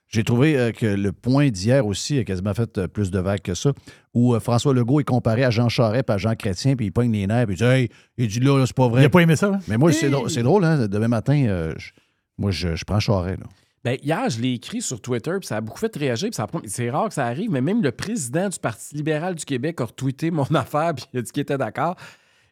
J'ai 0.09 0.25
trouvé 0.25 0.59
euh, 0.59 0.73
que 0.73 0.87
le 0.87 1.13
point 1.13 1.51
d'hier 1.51 1.87
aussi 1.87 2.19
a 2.19 2.25
quasiment 2.25 2.55
fait 2.55 2.79
euh, 2.79 2.89
plus 2.89 3.11
de 3.11 3.19
vagues 3.19 3.43
que 3.43 3.55
ça, 3.55 3.73
où 4.15 4.35
euh, 4.35 4.41
François 4.41 4.73
Legault 4.73 5.01
est 5.01 5.05
comparé 5.05 5.45
à 5.45 5.51
Jean 5.51 5.69
Charest 5.69 6.09
et 6.09 6.13
à 6.13 6.17
Jean 6.17 6.35
Chrétien, 6.35 6.77
puis 6.77 6.87
il 6.87 6.91
pogne 6.93 7.13
les 7.13 7.27
nerfs, 7.27 7.47
puis 7.47 7.57
il 7.57 7.59
dit 7.59 7.65
Hey, 7.65 7.89
il 8.17 8.29
dit 8.29 8.41
là, 8.41 8.59
là, 8.59 8.67
c'est 8.67 8.75
pas 8.77 8.89
vrai. 8.89 9.03
Il 9.03 9.07
a 9.07 9.11
pas 9.11 9.21
aimé 9.21 9.37
ça, 9.37 9.49
hein? 9.55 9.61
Mais 9.69 9.77
moi, 9.77 9.93
c'est 9.93 10.09
drôle, 10.09 10.31
c'est 10.31 10.43
drôle, 10.43 10.65
hein? 10.65 10.89
Demain 10.89 11.09
matin, 11.09 11.45
euh, 11.47 11.75
je- 11.77 11.91
moi, 12.39 12.51
je, 12.51 12.75
je 12.75 12.85
prends 12.87 13.01
Charest. 13.01 13.39
Là. 13.41 13.47
Ben, 13.85 13.99
hier, 14.03 14.29
je 14.31 14.41
l'ai 14.41 14.55
écrit 14.55 14.81
sur 14.83 15.01
Twitter, 15.01 15.33
puis 15.41 15.47
ça 15.47 15.59
a 15.59 15.61
beaucoup 15.61 15.79
fait 15.79 15.95
réagir. 15.95 16.31
puis 16.31 16.61
C'est 16.71 16.89
rare 16.91 17.09
que 17.09 17.15
ça 17.15 17.27
arrive, 17.27 17.51
mais 17.51 17.61
même 17.61 17.83
le 17.83 17.93
président 17.93 18.49
du 18.49 18.59
Parti 18.59 18.95
libéral 18.97 19.35
du 19.35 19.45
Québec 19.45 19.81
a 19.81 19.85
retweeté 19.85 20.31
mon 20.31 20.45
affaire, 20.55 20.95
puis 20.95 21.05
il 21.13 21.19
a 21.19 21.23
dit 21.23 21.31
qu'il 21.31 21.43
était 21.43 21.59
d'accord. 21.59 21.97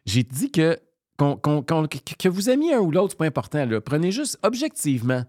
J'ai 0.05 0.23
dit 0.23 0.51
que, 0.51 0.77
qu'on- 1.17 1.35
qu'on- 1.37 1.63
qu'on- 1.63 1.87
que, 1.87 1.97
que 2.19 2.29
vous 2.29 2.49
aimiez 2.51 2.75
un 2.75 2.79
ou 2.79 2.91
l'autre, 2.91 3.11
c'est 3.13 3.17
pas 3.17 3.25
important. 3.25 3.65
Là. 3.65 3.81
Prenez 3.81 4.11
juste 4.11 4.37
objectivement. 4.43 5.23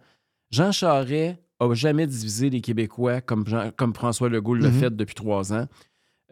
Jean 0.50 0.72
Charest 0.72 1.36
a 1.60 1.74
jamais 1.74 2.06
divisé 2.06 2.50
les 2.50 2.60
Québécois 2.60 3.20
comme, 3.20 3.46
Jean- 3.46 3.70
comme 3.76 3.94
François 3.94 4.28
Legault 4.28 4.54
l'a 4.54 4.68
Mhm. 4.70 4.78
fait 4.80 4.96
depuis 4.96 5.14
trois 5.14 5.52
ans. 5.52 5.66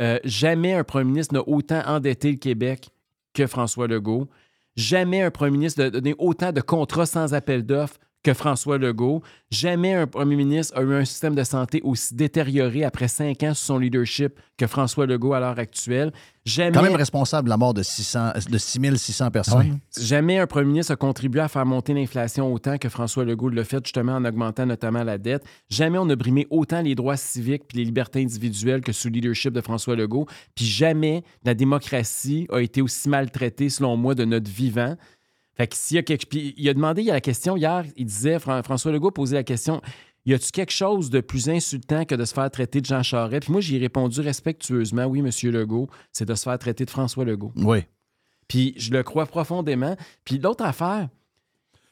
Euh, 0.00 0.18
jamais 0.24 0.74
un 0.74 0.84
premier 0.84 1.04
ministre 1.10 1.34
n'a 1.34 1.48
autant 1.48 1.82
endetté 1.86 2.30
le 2.30 2.36
Québec 2.38 2.90
que 3.34 3.46
François 3.46 3.86
Legault. 3.88 4.28
Jamais 4.76 5.22
un 5.22 5.30
premier 5.30 5.52
ministre 5.52 5.82
n'a 5.82 5.90
donné 5.90 6.14
autant 6.18 6.52
de 6.52 6.60
contrats 6.60 7.06
sans 7.06 7.32
appel 7.34 7.64
d'offres 7.64 7.96
que 8.26 8.34
François 8.34 8.76
Legault. 8.76 9.22
Jamais 9.52 9.94
un 9.94 10.08
premier 10.08 10.34
ministre 10.34 10.76
a 10.76 10.82
eu 10.82 10.92
un 10.92 11.04
système 11.04 11.36
de 11.36 11.44
santé 11.44 11.80
aussi 11.84 12.12
détérioré 12.16 12.82
après 12.82 13.06
cinq 13.06 13.44
ans 13.44 13.54
sous 13.54 13.66
son 13.66 13.78
leadership 13.78 14.40
que 14.56 14.66
François 14.66 15.06
Legault 15.06 15.34
à 15.34 15.38
l'heure 15.38 15.60
actuelle. 15.60 16.10
Jamais, 16.44 16.72
Quand 16.72 16.82
même 16.82 16.96
responsable 16.96 17.46
de 17.46 17.50
la 17.50 17.56
mort 17.56 17.72
de, 17.72 17.84
600, 17.84 18.32
de 18.50 18.58
6600 18.58 19.30
personnes. 19.30 19.78
Jamais 20.00 20.38
un 20.38 20.46
premier 20.48 20.66
ministre 20.66 20.92
a 20.92 20.96
contribué 20.96 21.40
à 21.40 21.48
faire 21.48 21.66
monter 21.66 21.94
l'inflation 21.94 22.52
autant 22.52 22.78
que 22.78 22.88
François 22.88 23.24
Legault 23.24 23.48
l'a 23.48 23.64
fait, 23.64 23.84
justement 23.84 24.14
en 24.14 24.24
augmentant 24.24 24.66
notamment 24.66 25.04
la 25.04 25.18
dette. 25.18 25.44
Jamais 25.70 25.98
on 25.98 26.08
a 26.08 26.16
brimé 26.16 26.48
autant 26.50 26.82
les 26.82 26.96
droits 26.96 27.16
civiques 27.16 27.64
puis 27.68 27.78
les 27.78 27.84
libertés 27.84 28.22
individuelles 28.22 28.80
que 28.80 28.92
sous 28.92 29.08
le 29.08 29.14
leadership 29.14 29.52
de 29.52 29.60
François 29.60 29.94
Legault. 29.94 30.26
Puis 30.56 30.64
jamais 30.64 31.22
la 31.44 31.54
démocratie 31.54 32.48
a 32.50 32.58
été 32.58 32.82
aussi 32.82 33.08
maltraitée, 33.08 33.68
selon 33.68 33.96
moi, 33.96 34.16
de 34.16 34.24
notre 34.24 34.50
vivant. 34.50 34.96
Fait 35.56 35.66
que 35.66 35.74
s'il 35.76 35.94
y 35.96 35.98
a 35.98 36.02
quelque... 36.02 36.26
Puis 36.26 36.54
il 36.56 36.68
a 36.68 36.74
demandé, 36.74 37.02
il 37.02 37.06
y 37.06 37.10
a 37.10 37.14
la 37.14 37.20
question 37.20 37.56
hier, 37.56 37.84
il 37.96 38.04
disait, 38.06 38.38
Fran- 38.38 38.62
François 38.62 38.92
Legault 38.92 39.10
posait 39.10 39.36
la 39.36 39.44
question, 39.44 39.80
y 40.26 40.34
a-tu 40.34 40.50
quelque 40.50 40.72
chose 40.72 41.08
de 41.08 41.20
plus 41.20 41.48
insultant 41.48 42.04
que 42.04 42.14
de 42.14 42.24
se 42.24 42.34
faire 42.34 42.50
traiter 42.50 42.80
de 42.80 42.86
Jean 42.86 43.02
Charest? 43.02 43.44
Puis 43.44 43.52
moi, 43.52 43.60
j'ai 43.60 43.78
répondu 43.78 44.20
respectueusement, 44.20 45.04
oui, 45.06 45.22
Monsieur 45.22 45.50
Legault, 45.50 45.88
c'est 46.12 46.26
de 46.26 46.34
se 46.34 46.42
faire 46.42 46.58
traiter 46.58 46.84
de 46.84 46.90
François 46.90 47.24
Legault. 47.24 47.52
Oui. 47.56 47.78
Puis 48.48 48.74
je 48.76 48.92
le 48.92 49.02
crois 49.02 49.26
profondément. 49.26 49.96
Puis 50.24 50.38
l'autre 50.38 50.64
affaire, 50.64 51.08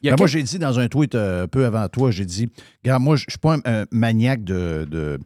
il 0.01 0.07
y 0.07 0.09
a 0.09 0.11
Ben, 0.11 0.17
moi, 0.19 0.27
j'ai 0.27 0.43
dit 0.43 0.59
dans 0.59 0.77
un 0.77 0.87
tweet 0.87 1.15
euh, 1.15 1.43
un 1.43 1.47
peu 1.47 1.65
avant 1.65 1.87
toi, 1.87 2.11
j'ai 2.11 2.25
dit, 2.25 2.49
regarde, 2.83 3.01
moi, 3.01 3.15
je 3.15 3.25
ne 3.25 3.31
suis 3.31 3.39
pas 3.39 3.55
un, 3.55 3.61
un 3.65 3.85
maniaque 3.91 4.43
de, 4.43 4.85
de, 4.89 5.17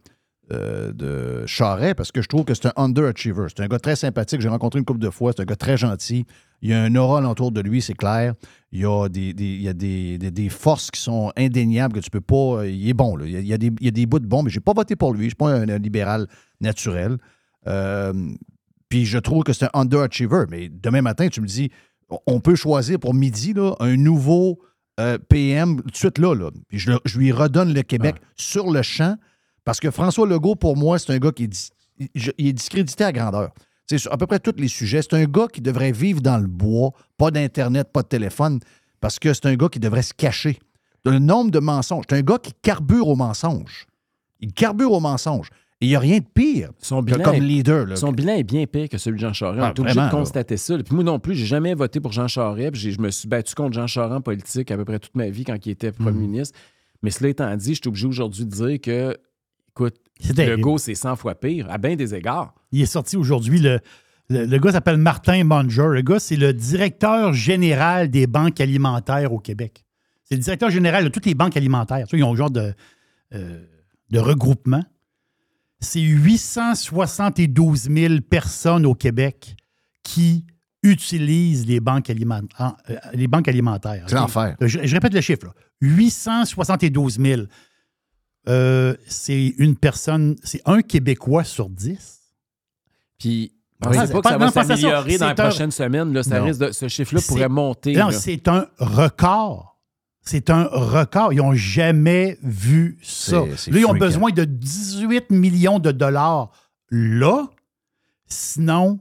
euh, 0.51 0.93
de 0.93 1.45
Charret 1.45 1.93
parce 1.95 2.11
que 2.11 2.21
je 2.21 2.27
trouve 2.27 2.45
que 2.45 2.53
c'est 2.53 2.67
un 2.67 2.73
underachiever. 2.77 3.47
C'est 3.49 3.61
un 3.63 3.67
gars 3.67 3.79
très 3.79 3.95
sympathique. 3.95 4.39
J'ai 4.39 4.47
rencontré 4.49 4.79
une 4.79 4.85
couple 4.85 5.01
de 5.01 5.09
fois. 5.09 5.33
C'est 5.35 5.41
un 5.41 5.45
gars 5.45 5.55
très 5.55 5.75
gentil. 5.77 6.25
Il 6.61 6.69
y 6.69 6.73
a 6.73 6.81
un 6.83 6.93
aura 6.95 7.21
autour 7.29 7.51
de 7.51 7.61
lui, 7.61 7.81
c'est 7.81 7.93
clair. 7.93 8.33
Il 8.71 8.81
y 8.81 8.85
a 8.85 9.07
des, 9.09 9.33
des- 9.33 9.43
il 9.55 9.61
y 9.61 9.69
a 9.69 9.73
des, 9.73 10.17
des- 10.17 10.49
forces 10.49 10.91
qui 10.91 10.99
sont 11.01 11.31
indéniables 11.37 11.93
que 11.93 11.99
tu 11.99 12.09
peux 12.09 12.21
pas. 12.21 12.65
Il 12.65 12.87
est 12.89 12.93
bon. 12.93 13.15
là. 13.15 13.25
Il, 13.25 13.31
y 13.31 13.37
a, 13.37 13.39
il 13.39 13.47
y 13.47 13.53
a 13.53 13.57
des, 13.57 13.71
il 13.79 13.85
y 13.85 13.87
a 13.87 13.91
des 13.91 14.05
bouts 14.05 14.19
de 14.19 14.27
bons, 14.27 14.43
mais 14.43 14.49
je 14.49 14.57
n'ai 14.57 14.63
pas 14.63 14.73
voté 14.73 14.95
pour 14.95 15.13
lui. 15.13 15.21
Je 15.21 15.23
ne 15.25 15.29
suis 15.29 15.35
pas 15.35 15.51
un, 15.53 15.69
un 15.69 15.77
libéral 15.79 16.27
naturel. 16.61 17.17
Euh, 17.67 18.13
puis 18.89 19.05
je 19.05 19.17
trouve 19.17 19.43
que 19.43 19.53
c'est 19.53 19.65
un 19.65 19.69
underachiever. 19.81 20.45
Mais 20.49 20.69
demain 20.69 21.01
matin, 21.01 21.27
tu 21.29 21.41
me 21.41 21.47
dis, 21.47 21.69
on 22.27 22.39
peut 22.39 22.55
choisir 22.55 22.99
pour 22.99 23.13
midi 23.13 23.53
là, 23.53 23.75
un 23.79 23.95
nouveau 23.95 24.59
euh, 24.99 25.17
PM 25.29 25.81
tout 25.81 25.89
de 25.91 25.95
suite 25.95 26.17
là. 26.17 26.33
là. 26.35 26.49
Puis 26.67 26.79
je, 26.79 26.91
lui 27.17 27.31
redonne 27.31 27.73
le 27.73 27.83
Québec 27.83 28.15
sur 28.35 28.69
le 28.71 28.81
champ 28.81 29.15
parce 29.63 29.79
que 29.79 29.91
François 29.91 30.27
Legault, 30.27 30.55
pour 30.55 30.75
moi, 30.75 30.97
c'est 30.99 31.13
un 31.13 31.19
gars 31.19 31.31
qui 31.31 31.43
est, 31.45 31.71
il 32.37 32.47
est 32.47 32.53
discrédité 32.53 33.03
à 33.03 33.11
grandeur. 33.11 33.51
Sur 33.97 34.13
à 34.13 34.17
peu 34.17 34.27
près 34.27 34.39
tous 34.39 34.53
les 34.57 34.67
sujets. 34.67 35.01
C'est 35.01 35.15
un 35.15 35.25
gars 35.25 35.47
qui 35.51 35.61
devrait 35.61 35.91
vivre 35.91 36.21
dans 36.21 36.37
le 36.37 36.47
bois, 36.47 36.91
pas 37.17 37.31
d'Internet, 37.31 37.89
pas 37.91 38.03
de 38.03 38.07
téléphone, 38.07 38.59
parce 38.99 39.17
que 39.19 39.33
c'est 39.33 39.45
un 39.47 39.55
gars 39.55 39.69
qui 39.69 39.79
devrait 39.79 40.01
se 40.03 40.13
cacher. 40.13 40.59
Le 41.05 41.17
nombre 41.19 41.49
de 41.51 41.59
mensonges. 41.59 42.03
C'est 42.09 42.17
un 42.17 42.21
gars 42.21 42.37
qui 42.37 42.51
carbure 42.61 43.07
au 43.07 43.15
mensonge. 43.15 43.87
Il 44.41 44.53
carbure 44.53 44.91
au 44.91 44.99
mensonge. 44.99 45.49
Et 45.81 45.85
il 45.85 45.89
n'y 45.89 45.95
a 45.95 45.99
rien 45.99 46.17
de 46.19 46.25
pire 46.33 46.71
Son 46.79 46.99
que 46.99 47.05
bilan 47.05 47.23
comme 47.23 47.35
est- 47.35 47.39
leader. 47.39 47.85
là. 47.85 47.95
Son 47.95 48.11
bilan 48.11 48.33
est 48.33 48.43
bien 48.43 48.65
pire 48.67 48.89
que 48.89 48.97
celui 48.97 49.15
de 49.15 49.21
Jean 49.21 49.31
Charest. 49.31 49.61
Ah, 49.63 49.67
on 49.71 49.73
est 49.73 49.79
obligé 49.79 49.95
de 49.95 50.01
là. 50.01 50.09
constater 50.09 50.57
ça. 50.57 50.77
Puis 50.77 50.93
moi 50.93 51.05
non 51.05 51.19
plus, 51.19 51.35
j'ai 51.35 51.45
jamais 51.45 51.73
voté 51.73 52.01
pour 52.01 52.11
Jean 52.11 52.27
Charest. 52.27 52.71
puis 52.73 52.91
je 52.91 52.99
me 52.99 53.09
suis 53.09 53.29
battu 53.29 53.55
contre 53.55 53.73
Jean 53.75 53.87
Charest 53.87 54.13
en 54.13 54.19
politique 54.21 54.69
à 54.71 54.75
peu 54.77 54.83
près 54.83 54.99
toute 54.99 55.15
ma 55.15 55.29
vie 55.29 55.45
quand 55.45 55.55
il 55.65 55.69
était 55.71 55.93
premier 55.93 56.11
Mhm. 56.19 56.19
ministre. 56.31 56.59
Mais 57.01 57.11
cela 57.11 57.29
étant 57.29 57.55
dit, 57.55 57.75
je 57.75 57.79
suis 57.81 57.87
obligé 57.87 58.07
aujourd'hui 58.07 58.43
de 58.45 58.49
dire 58.51 58.81
que, 58.81 59.17
écoute, 59.69 59.95
Terrible. 60.35 60.57
Legault, 60.57 60.77
c'est 60.77 60.95
100 60.95 61.15
fois 61.15 61.35
pire, 61.35 61.67
à 61.69 61.77
bien 61.77 61.95
des 61.95 62.13
égards. 62.13 62.53
Il 62.71 62.81
est 62.81 62.85
sorti 62.85 63.15
aujourd'hui. 63.17 63.59
Le, 63.59 63.79
le, 64.29 64.45
le 64.45 64.57
gars 64.59 64.71
s'appelle 64.73 64.97
Martin 64.97 65.43
Munger. 65.43 65.87
Le 65.91 66.01
gars, 66.01 66.19
c'est 66.19 66.35
le 66.35 66.53
directeur 66.53 67.33
général 67.33 68.09
des 68.09 68.27
banques 68.27 68.59
alimentaires 68.61 69.31
au 69.33 69.39
Québec. 69.39 69.85
C'est 70.23 70.35
le 70.35 70.41
directeur 70.41 70.69
général 70.69 71.03
de 71.03 71.09
toutes 71.09 71.25
les 71.25 71.33
banques 71.35 71.57
alimentaires. 71.57 72.05
Ils 72.13 72.23
ont 72.23 72.33
un 72.33 72.35
genre 72.35 72.51
de, 72.51 72.73
euh, 73.33 73.65
de 74.11 74.19
regroupement. 74.19 74.83
C'est 75.79 76.01
872 76.01 77.89
000 77.89 78.15
personnes 78.29 78.85
au 78.85 78.93
Québec 78.95 79.55
qui 80.03 80.45
utilisent 80.83 81.65
les 81.65 81.79
banques, 81.79 82.09
aliment- 82.09 82.47
ah, 82.57 82.77
euh, 82.89 82.95
les 83.13 83.27
banques 83.27 83.47
alimentaires. 83.47 84.03
C'est 84.07 84.15
l'enfer. 84.15 84.55
Je, 84.61 84.79
je 84.83 84.93
répète 84.93 85.13
le 85.13 85.21
chiffre. 85.21 85.45
là. 85.47 85.53
872 85.81 87.17
000. 87.19 87.41
Euh, 88.49 88.95
c'est 89.07 89.53
une 89.57 89.75
personne, 89.75 90.35
c'est 90.43 90.61
un 90.65 90.81
Québécois 90.81 91.43
sur 91.43 91.69
10. 91.69 92.19
Puis, 93.19 93.53
Oui. 93.85 93.97
pensez 93.97 94.11
pas 94.13 94.21
que 94.21 94.29
ça 94.29 94.37
Non, 94.37 94.45
va 94.47 94.51
s'améliorer 94.51 95.17
dans 95.17 95.25
les 95.27 95.31
un- 95.31 95.35
prochaines 95.35 95.71
semaines. 95.71 96.13
Là, 96.13 96.23
ça 96.23 96.41
risque 96.41 96.59
de- 96.59 96.71
ce 96.71 96.87
chiffre-là 96.87 97.21
C'est- 97.21 97.27
pourrait 97.27 97.49
monter. 97.49 97.93
Non, 97.93 98.07
là. 98.07 98.11
c'est 98.11 98.47
un 98.47 98.67
record. 98.79 99.77
C'est 100.21 100.49
un 100.49 100.65
record. 100.65 101.31
Ils 101.33 101.37
n'ont 101.37 101.53
jamais 101.53 102.37
vu 102.43 102.99
ça. 103.01 103.43
C'est- 103.51 103.57
c'est 103.57 103.71
Là, 103.71 103.79
ils 103.79 103.85
ont 103.85 103.93
besoin 103.93 104.31
de 104.31 104.43
18 104.45 105.29
millions 105.29 105.79
de 105.79 105.91
dollars 105.91 106.51
là. 106.89 107.47
Sinon, 108.27 108.99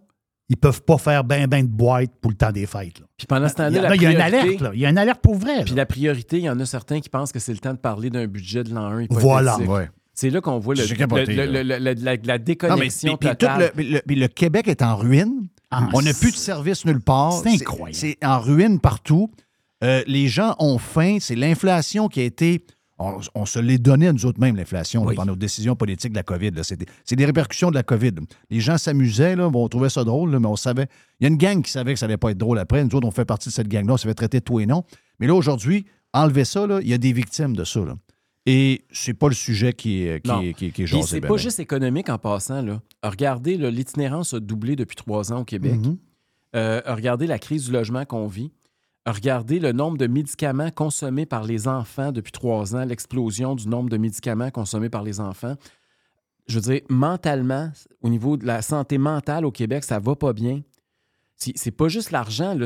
ils 0.48 0.54
ne 0.54 0.60
peuvent 0.60 0.82
pas 0.82 0.96
faire 0.98 1.24
ben 1.24 1.46
ben 1.46 1.62
de 1.62 1.68
boîtes 1.70 2.10
pour 2.20 2.30
le 2.30 2.36
temps 2.36 2.50
des 2.52 2.66
fêtes. 2.66 3.00
là. 3.00 3.06
Puis 3.16 3.26
pendant 3.26 3.48
ce 3.48 3.52
Il 3.52 3.54
y 3.54 3.56
temps-là, 3.56 3.78
a- 3.78 3.82
la 3.82 3.88
là, 3.90 3.94
il 3.96 4.02
y 4.02 4.06
a 4.06 4.10
une 4.12 4.20
alerte. 4.20 4.60
là. 4.60 4.70
Il 4.74 4.80
y 4.80 4.86
a 4.86 4.88
une 4.90 4.98
alerte 4.98 5.20
pour 5.20 5.34
vrai. 5.36 5.58
là. 5.58 5.64
Puis 5.64 5.74
la 5.74 5.86
priorité, 5.86 6.38
il 6.38 6.44
y 6.44 6.50
en 6.50 6.58
a 6.58 6.64
certains 6.66 7.00
qui 7.00 7.08
pensent 7.08 7.32
que 7.32 7.38
c'est 7.38 7.52
le 7.52 7.58
temps 7.58 7.72
de 7.74 7.78
parler 7.78 8.08
d'un 8.10 8.26
budget 8.26 8.64
de 8.64 8.74
l'an 8.74 8.86
1 8.86 9.02
hypothétique. 9.02 9.22
Voilà. 9.22 9.58
Ouais. 9.58 9.88
C'est 10.14 10.30
là 10.30 10.40
qu'on 10.40 10.58
voit 10.58 10.74
le, 10.74 10.82
J'ai 10.84 10.96
capoté, 10.96 11.26
le- 11.34 11.44
là. 11.44 11.62
le- 11.62 11.62
le- 11.62 11.78
la, 11.78 11.94
la- 11.94 12.16
Non, 12.16 12.22
mais- 12.26 12.38
déconnexion 12.38 13.16
puis- 13.16 13.28
puis 13.28 13.36
tout 13.36 13.46
totale. 13.46 13.72
le, 13.76 13.82
le- 13.84 14.02
puis 14.06 14.16
le 14.16 14.26
Québec 14.28 14.66
est 14.68 14.82
en 14.82 14.96
ruine. 14.96 15.48
Ah, 15.70 15.88
on 15.92 16.00
n'a 16.02 16.14
plus 16.14 16.32
de 16.32 16.36
service 16.36 16.84
nulle 16.86 17.00
part. 17.02 17.34
c'est 17.42 17.50
incroyable. 17.50 17.94
C'est 17.94 18.16
en 18.24 18.40
ruine 18.40 18.80
partout. 18.80 19.30
Euh, 19.84 20.02
les 20.06 20.26
gens 20.28 20.56
ont 20.58 20.78
faim. 20.78 21.18
C'est 21.20 21.36
l'inflation 21.36 22.08
qui 22.08 22.20
a 22.20 22.24
été. 22.24 22.64
On, 22.98 23.18
on 23.34 23.46
se 23.46 23.58
l'est 23.58 23.78
donné 23.78 24.08
à 24.08 24.12
nous 24.12 24.26
autres 24.26 24.40
mêmes, 24.40 24.56
l'inflation, 24.56 25.04
là, 25.04 25.14
par 25.14 25.26
nos 25.26 25.36
décisions 25.36 25.76
politiques 25.76 26.12
de 26.12 26.16
la 26.16 26.22
COVID. 26.22 26.50
là. 26.50 26.64
C'est 26.64 26.76
des, 26.76 26.86
c'est 27.04 27.16
des 27.16 27.24
répercussions 27.24 27.70
de 27.70 27.76
la 27.76 27.82
COVID. 27.82 28.12
Les 28.50 28.60
gens 28.60 28.76
s'amusaient, 28.76 29.36
là, 29.36 29.48
on 29.52 29.68
trouvait 29.68 29.88
ça 29.88 30.04
drôle, 30.04 30.30
là, 30.32 30.40
mais 30.40 30.48
on 30.48 30.56
savait. 30.56 30.88
Il 31.20 31.24
y 31.24 31.26
a 31.26 31.30
une 31.30 31.36
gang 31.36 31.62
qui 31.62 31.70
savait 31.70 31.94
que 31.94 31.98
ça 32.00 32.06
allait 32.06 32.16
pas 32.16 32.30
être 32.30 32.38
drôle 32.38 32.58
après. 32.58 32.82
Nous 32.84 32.94
autres, 32.94 33.06
on 33.06 33.12
fait 33.12 33.24
partie 33.24 33.48
de 33.48 33.54
cette 33.54 33.68
gang-là. 33.68 33.94
On 33.94 33.96
s'est 33.96 34.08
fait 34.08 34.14
traiter 34.14 34.40
tout 34.40 34.60
et 34.60 34.66
non. 34.66 34.84
Mais 35.20 35.26
là, 35.26 35.34
aujourd'hui, 35.34 35.86
enlever 36.12 36.44
ça, 36.44 36.66
là, 36.66 36.80
il 36.82 36.88
y 36.88 36.94
a 36.94 36.98
des 36.98 37.12
victimes 37.12 37.54
de 37.54 37.64
ça. 37.64 37.80
Et 38.46 38.84
c'est 38.90 39.14
pas 39.14 39.28
le 39.28 39.34
sujet 39.34 39.74
qui 39.74 40.04
est, 40.04 40.20
qui 40.22 40.30
est, 40.30 40.54
qui 40.54 40.66
est, 40.66 40.70
qui 40.70 40.82
est 40.82 40.84
Puis 40.84 40.86
jasé, 40.86 41.02
c'est 41.06 41.20
ben, 41.20 41.28
pas 41.28 41.34
ben. 41.34 41.40
juste 41.40 41.60
économique 41.60 42.08
en 42.08 42.18
passant. 42.18 42.62
Là. 42.62 42.80
Regardez, 43.02 43.58
là, 43.58 43.70
l'itinérance 43.70 44.32
a 44.32 44.40
doublé 44.40 44.74
depuis 44.74 44.96
trois 44.96 45.32
ans 45.32 45.40
au 45.40 45.44
Québec. 45.44 45.74
Mhm. 45.74 45.98
Euh, 46.56 46.80
regardez 46.86 47.26
la 47.26 47.38
crise 47.38 47.66
du 47.66 47.72
logement 47.72 48.06
qu'on 48.06 48.26
vit. 48.26 48.50
Regardez 49.12 49.58
le 49.60 49.72
nombre 49.72 49.98
de 49.98 50.06
médicaments 50.06 50.70
consommés 50.70 51.26
par 51.26 51.44
les 51.44 51.68
enfants 51.68 52.12
depuis 52.12 52.32
trois 52.32 52.74
ans, 52.76 52.84
l'explosion 52.84 53.54
du 53.54 53.68
nombre 53.68 53.88
de 53.90 53.96
médicaments 53.96 54.50
consommés 54.50 54.88
par 54.88 55.02
les 55.02 55.20
enfants. 55.20 55.54
Je 56.46 56.54
veux 56.58 56.60
dire, 56.72 56.80
mentalement, 56.88 57.70
au 58.02 58.08
niveau 58.08 58.36
de 58.36 58.46
la 58.46 58.62
santé 58.62 58.98
mentale 58.98 59.44
au 59.44 59.50
Québec, 59.52 59.84
ça 59.84 59.98
va 59.98 60.16
pas 60.16 60.32
bien. 60.32 60.62
C'est 61.36 61.70
pas 61.70 61.86
juste 61.88 62.10
l'argent. 62.10 62.56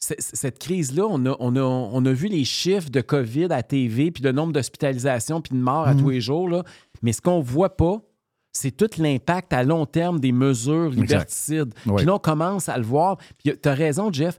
Cette 0.00 0.58
crise-là, 0.58 1.04
on 1.08 1.24
a, 1.26 1.36
on, 1.38 1.54
a, 1.54 1.60
on 1.60 2.04
a 2.04 2.12
vu 2.12 2.26
les 2.26 2.44
chiffres 2.44 2.90
de 2.90 3.00
COVID 3.00 3.46
à 3.50 3.62
TV, 3.62 4.10
puis 4.10 4.24
le 4.24 4.32
nombre 4.32 4.52
d'hospitalisations, 4.52 5.40
puis 5.40 5.54
de 5.56 5.60
morts 5.62 5.86
à 5.86 5.94
Mhm. 5.94 6.00
tous 6.00 6.10
les 6.10 6.20
jours. 6.20 6.48
Là. 6.48 6.64
Mais 7.02 7.12
ce 7.12 7.20
qu'on 7.20 7.40
voit 7.40 7.76
pas, 7.76 8.00
c'est 8.50 8.72
tout 8.76 8.90
l'impact 9.00 9.52
à 9.52 9.62
long 9.62 9.86
terme 9.86 10.18
des 10.18 10.32
mesures 10.32 10.90
liberticides. 10.90 11.72
Oui. 11.86 11.96
Puis 11.98 12.06
là, 12.06 12.14
on 12.14 12.18
commence 12.18 12.68
à 12.68 12.76
le 12.76 12.82
voir. 12.84 13.18
Puis 13.38 13.52
tu 13.62 13.68
as 13.68 13.74
raison, 13.74 14.12
Jeff. 14.12 14.36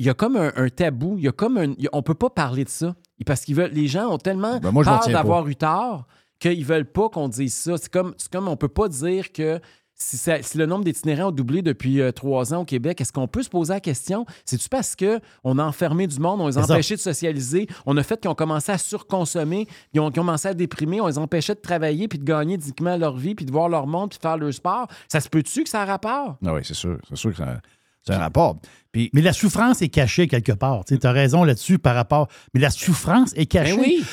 Il 0.00 0.06
y 0.06 0.10
a 0.10 0.14
comme 0.14 0.34
un, 0.36 0.50
un 0.56 0.68
tabou. 0.70 1.16
Il 1.18 1.24
y 1.24 1.28
a 1.28 1.32
comme 1.32 1.58
un, 1.58 1.64
il 1.78 1.82
y 1.84 1.86
a- 1.86 1.90
on 1.92 2.02
peut 2.02 2.14
pas 2.14 2.30
parler 2.30 2.64
de 2.64 2.70
ça. 2.70 2.96
Parce 3.26 3.44
que 3.44 3.52
les 3.52 3.86
gens 3.86 4.08
ont 4.08 4.18
tellement 4.18 4.58
Ben, 4.58 4.70
moi, 4.72 4.82
peur 4.82 4.94
d'avoir 5.12 5.46
eu 5.46 5.54
tort 5.54 6.06
qu'ils 6.38 6.64
veulent 6.64 6.90
pas 6.90 7.08
qu'on 7.10 7.28
dise 7.28 7.54
ça. 7.54 7.76
C'est 7.76 7.92
comme, 7.92 8.14
comme 8.32 8.48
on 8.48 8.56
peut 8.56 8.68
pas 8.68 8.88
dire 8.88 9.30
que 9.30 9.60
si, 9.94 10.16
ça- 10.16 10.40
si 10.40 10.56
le 10.56 10.64
nombre 10.64 10.84
d'itinérants 10.84 11.28
a 11.28 11.32
doublé 11.32 11.60
depuis 11.60 12.00
euh, 12.00 12.12
trois 12.12 12.54
ans 12.54 12.62
au 12.62 12.64
Québec, 12.64 12.98
est-ce 13.02 13.12
qu'on 13.12 13.28
peut 13.28 13.42
se 13.42 13.50
poser 13.50 13.74
la 13.74 13.80
question? 13.80 14.24
C'est-tu 14.46 14.70
parce 14.70 14.96
qu'on 14.96 15.58
a 15.58 15.62
enfermé 15.62 16.06
du 16.06 16.18
monde, 16.18 16.40
on 16.40 16.46
les 16.46 16.56
empêchés 16.72 16.94
de 16.96 17.00
socialiser, 17.00 17.66
on 17.84 17.94
a 17.98 18.02
fait 18.02 18.18
qu'ils 18.18 18.30
ont 18.30 18.34
commencé 18.34 18.72
à 18.72 18.78
surconsommer, 18.78 19.66
ils 19.92 20.00
ont 20.00 20.10
commencé 20.10 20.48
à 20.48 20.54
déprimer, 20.54 21.02
on 21.02 21.08
les 21.08 21.18
empêchait 21.18 21.54
de 21.54 21.60
travailler, 21.60 22.08
puis 22.08 22.18
de 22.18 22.24
gagner 22.24 22.56
dignement 22.56 22.96
leur 22.96 23.18
vie, 23.18 23.34
puis 23.34 23.44
de 23.44 23.52
voir 23.52 23.68
leur 23.68 23.86
monde, 23.86 24.08
puis 24.08 24.18
de 24.18 24.22
faire 24.22 24.38
leur 24.38 24.54
sport? 24.54 24.86
Ça 25.08 25.20
se 25.20 25.28
peut-tu 25.28 25.64
que 25.64 25.68
ça 25.68 25.82
a 25.82 25.84
rapport? 25.84 26.36
Ah 26.46 26.54
oui, 26.54 26.60
c'est 26.64 26.72
sûr. 26.72 26.96
C'est 27.06 27.16
sûr 27.16 27.32
que 27.32 27.36
ça- 27.36 27.60
c'est 28.02 28.14
un 28.14 28.18
rapport. 28.18 28.58
Puis, 28.92 29.10
Mais 29.12 29.22
la 29.22 29.32
souffrance 29.32 29.82
est 29.82 29.88
cachée 29.88 30.26
quelque 30.26 30.52
part. 30.52 30.84
Tu 30.84 30.98
as 31.02 31.12
raison 31.12 31.44
là-dessus 31.44 31.78
par 31.78 31.94
rapport. 31.94 32.28
Mais 32.54 32.60
la 32.60 32.70
souffrance 32.70 33.32
est 33.36 33.46
cachée. 33.46 33.76
Ben 33.76 33.82
oui. 33.82 34.04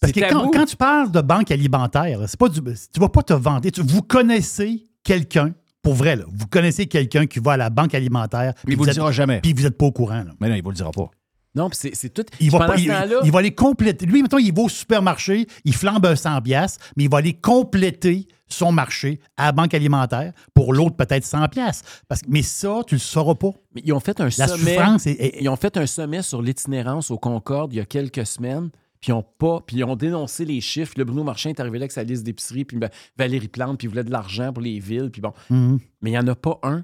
Parce 0.00 0.12
que 0.12 0.20
quand, 0.52 0.64
tu 0.66 0.76
parles 0.76 1.10
de 1.10 1.20
banque 1.20 1.50
alimentaire, 1.50 2.18
là, 2.18 2.26
c'est 2.26 2.38
pas 2.38 2.48
du, 2.48 2.60
tu 2.60 3.00
vas 3.00 3.08
pas 3.08 3.22
te 3.22 3.32
vanter. 3.32 3.70
Tu- 3.70 3.82
vous 3.82 4.02
connaissez 4.02 4.84
quelqu'un, 5.02 5.54
pour 5.80 5.94
vrai, 5.94 6.16
là, 6.16 6.24
vous 6.28 6.46
connaissez 6.46 6.86
quelqu'un 6.86 7.26
qui 7.26 7.38
va 7.38 7.52
à 7.52 7.56
la 7.56 7.70
banque 7.70 7.94
alimentaire. 7.94 8.52
Mais 8.66 8.74
il 8.74 8.76
vous 8.76 8.84
le 8.84 8.92
dira 8.92 9.10
jamais. 9.12 9.40
Puis 9.40 9.52
vous 9.54 9.62
n'êtes 9.62 9.78
pas 9.78 9.86
au 9.86 9.92
courant. 9.92 10.22
là. 10.24 10.32
mais 10.40 10.48
non, 10.48 10.54
il 10.54 10.62
vous 10.62 10.70
le 10.70 10.76
dira 10.76 10.90
pas. 10.90 11.10
Non, 11.56 11.70
puis 11.70 11.78
c'est- 11.94 12.08
tout. 12.10 12.24
Il 12.38 12.50
va, 12.50 12.66
pas- 12.66 12.76
il, 12.76 13.32
va 13.32 13.42
les 13.42 13.54
compléter. 13.54 14.06
Lui, 14.06 14.22
mettons, 14.22 14.38
il 14.38 14.54
va 14.54 14.62
au 14.62 14.68
supermarché, 14.68 15.46
il 15.64 15.74
flambe 15.74 16.04
un 16.06 16.14
100 16.14 16.42
piastres, 16.42 16.84
mais 16.96 17.04
il 17.04 17.10
va 17.10 17.18
aller 17.18 17.32
compléter 17.34 18.28
son 18.48 18.70
marché 18.70 19.18
à 19.36 19.46
la 19.46 19.52
banque 19.52 19.74
alimentaire 19.74 20.32
pour 20.54 20.72
l'autre 20.72 20.94
peut-être 20.96 21.24
100 21.24 21.48
piastres. 21.48 22.02
Parce 22.08 22.20
mais 22.28 22.42
ça, 22.42 22.82
tu 22.86 22.94
le 22.94 23.00
sauras 23.00 23.34
pas. 23.34 23.50
Mais 23.74 23.82
ils 23.84 23.92
ont 23.92 24.00
fait 24.00 24.20
un 24.20 24.28
La 24.38 24.46
sommet. 24.48 24.74
souffrance 24.76 25.06
est- 25.06 25.12
est- 25.20 25.38
Ils 25.42 25.48
ont 25.48 25.56
fait 25.56 25.76
un 25.76 25.86
sommet 25.86 26.22
sur 26.22 26.42
l'itinérance 26.42 27.10
au 27.10 27.18
Concorde 27.18 27.72
il 27.72 27.76
y 27.76 27.80
a 27.80 27.84
quelques 27.86 28.26
semaines. 28.26 28.70
Puis 29.00 29.10
ils 29.10 29.14
ont 29.14 29.22
pas, 29.38 29.60
puis 29.66 29.76
ils 29.76 29.84
ont 29.84 29.94
dénoncé 29.94 30.44
les 30.44 30.60
chiffres. 30.60 30.94
Le 30.96 31.04
Bruno 31.04 31.22
Marchand 31.22 31.50
est 31.50 31.60
arrivé 31.60 31.78
là 31.78 31.82
avec 31.82 31.92
sa 31.92 32.02
liste 32.02 32.22
d'épicerie, 32.24 32.64
puis 32.64 32.78
ben, 32.78 32.88
Valérie 33.18 33.48
Plante, 33.48 33.78
puis 33.78 33.86
il 33.86 33.90
voulait 33.90 34.04
de 34.04 34.10
l'argent 34.10 34.52
pour 34.52 34.62
les 34.62 34.78
villes, 34.78 35.10
puis 35.12 35.20
bon. 35.20 35.32
Mhm. 35.50 35.78
Mais 36.00 36.10
il 36.10 36.12
n'y 36.14 36.18
en 36.18 36.26
a 36.28 36.34
pas 36.34 36.58
un 36.62 36.82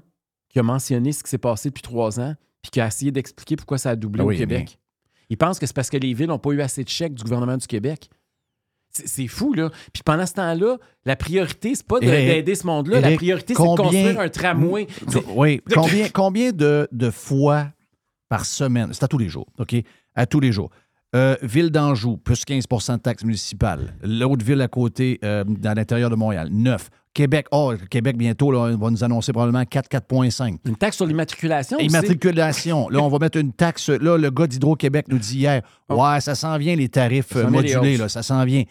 qui 0.49 0.59
a 0.59 0.63
mentionné 0.63 1.11
ce 1.11 1.23
qui 1.23 1.29
s'est 1.31 1.39
passé 1.39 1.69
depuis 1.69 1.81
trois 1.81 2.19
ans, 2.19 2.35
puis 2.63 2.71
qui 2.71 2.81
a 2.81 2.87
essayé 2.87 3.11
d'expliquer 3.11 3.55
pourquoi 3.55 3.77
ça 3.77 3.91
a 3.91 3.95
doublé 3.95 4.23
Ah 4.23 4.25
au 4.25 4.31
Québec. 4.31 4.79
Ils 5.29 5.37
pensent 5.37 5.59
que 5.59 5.67
c'est 5.67 5.75
parce 5.75 5.89
que 5.91 5.97
les 5.97 6.13
villes 6.13 6.27
n'ont 6.27 6.39
pas 6.39 6.51
eu 6.51 6.61
assez 6.61 6.83
de 6.83 6.89
chèques 6.89 7.13
du 7.13 7.23
gouvernement 7.23 7.57
du 7.57 7.67
Québec. 7.67 8.09
C'est 8.91 9.27
fou, 9.27 9.53
là. 9.53 9.71
Puis 9.91 10.03
pendant 10.03 10.25
ce 10.25 10.33
temps-là, 10.33 10.77
la 11.05 11.15
priorité, 11.15 11.73
c'est 11.73 11.85
pas 11.85 11.99
d'aider 11.99 12.55
ce 12.55 12.67
monde-là. 12.67 13.01
La 13.01 13.15
priorité, 13.15 13.55
c'est 13.55 13.61
de 13.61 13.67
construire 13.67 14.19
un 14.19 14.29
tramway. 14.29 14.87
Oui, 15.35 15.61
combien, 15.73 16.09
combien 16.09 16.51
de, 16.51 16.87
de 16.91 17.09
fois 17.09 17.69
par 18.29 18.45
semaine? 18.45 18.89
C'est 18.93 19.03
à 19.03 19.07
tous 19.07 19.17
les 19.17 19.29
jours, 19.29 19.47
OK? 19.57 19.75
À 20.15 20.27
tous 20.27 20.39
les 20.39 20.51
jours. 20.51 20.69
Euh, 21.15 21.35
ville 21.43 21.69
d'Anjou, 21.69 22.17
plus 22.17 22.43
15 22.43 22.65
de 22.67 22.97
taxes 22.97 23.23
municipales. 23.23 23.95
L'autre 24.01 24.43
ville 24.43 24.61
à 24.61 24.67
côté, 24.67 25.19
euh, 25.23 25.43
dans 25.43 25.73
l'intérieur 25.73 26.09
de 26.09 26.15
Montréal, 26.15 26.49
9. 26.51 26.89
Québec, 27.13 27.45
oh, 27.51 27.73
Québec, 27.91 28.17
bientôt, 28.17 28.51
là, 28.51 28.73
on 28.73 28.77
va 28.77 28.89
nous 28.89 29.03
annoncer 29.03 29.31
probablement 29.31 29.63
4, 29.63 29.87
4,5. 29.87 30.57
Une 30.65 30.75
taxe 30.75 30.97
sur 30.97 31.05
l'immatriculation 31.05 31.77
aussi? 31.77 31.85
Immatriculation. 31.85 32.89
Là, 32.89 32.99
on 33.01 33.09
va 33.09 33.19
mettre 33.19 33.37
une 33.37 33.53
taxe. 33.53 33.89
Là, 33.89 34.17
le 34.17 34.29
gars 34.31 34.47
d'Hydro-Québec 34.47 35.05
nous 35.09 35.19
dit 35.19 35.37
hier 35.37 35.61
Ouais, 35.89 36.19
ça 36.19 36.33
s'en 36.33 36.57
vient, 36.57 36.75
les 36.75 36.89
tarifs 36.89 37.33
Ça 37.33 37.47
modulés, 37.47 37.97
là, 37.97 38.09
ça 38.09 38.23
s'en 38.23 38.43
vient. 38.43 38.63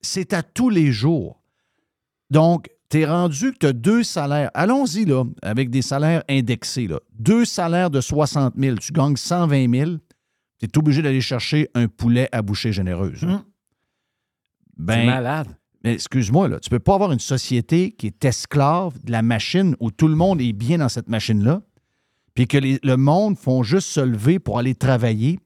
C'est 0.00 0.32
à 0.32 0.42
tous 0.42 0.70
les 0.70 0.90
jours. 0.90 1.40
Donc, 2.30 2.68
tu 2.90 3.00
es 3.00 3.06
rendu 3.06 3.52
que 3.52 3.58
tu 3.58 3.66
as 3.66 3.72
deux 3.72 4.02
salaires. 4.02 4.50
Allons-y, 4.54 5.04
là, 5.04 5.24
avec 5.42 5.70
des 5.70 5.82
salaires 5.82 6.24
indexés. 6.28 6.88
Là. 6.88 6.98
Deux 7.16 7.44
salaires 7.44 7.90
de 7.90 8.00
60 8.00 8.54
000. 8.58 8.76
Tu 8.78 8.92
gagnes 8.92 9.16
120 9.16 9.72
000. 9.72 9.90
Tu 10.66 10.78
es 10.78 10.78
obligé 10.78 11.02
d'aller 11.02 11.20
chercher 11.20 11.68
un 11.74 11.88
poulet 11.88 12.28
à 12.32 12.42
bouchée 12.42 12.72
généreuse. 12.72 13.22
là. 13.22 13.44
Ben, 14.76 15.06
malade. 15.06 15.48
mais 15.84 15.92
excuse-moi, 15.94 16.48
là, 16.48 16.58
tu 16.58 16.68
peux 16.68 16.80
pas 16.80 16.94
avoir 16.94 17.12
une 17.12 17.20
société 17.20 17.92
qui 17.92 18.08
est 18.08 18.24
esclave 18.24 18.98
de 19.04 19.12
la 19.12 19.22
machine 19.22 19.76
où 19.78 19.90
tout 19.92 20.08
le 20.08 20.16
monde 20.16 20.40
est 20.40 20.52
bien 20.52 20.78
dans 20.78 20.88
cette 20.88 21.08
machine-là, 21.08 21.62
puis 22.34 22.48
que 22.48 22.58
les- 22.58 22.80
le 22.82 22.96
monde 22.96 23.38
font 23.38 23.62
juste 23.62 23.88
se 23.88 24.00
lever 24.00 24.38
pour 24.40 24.58
aller 24.58 24.74
travailler, 24.74 25.38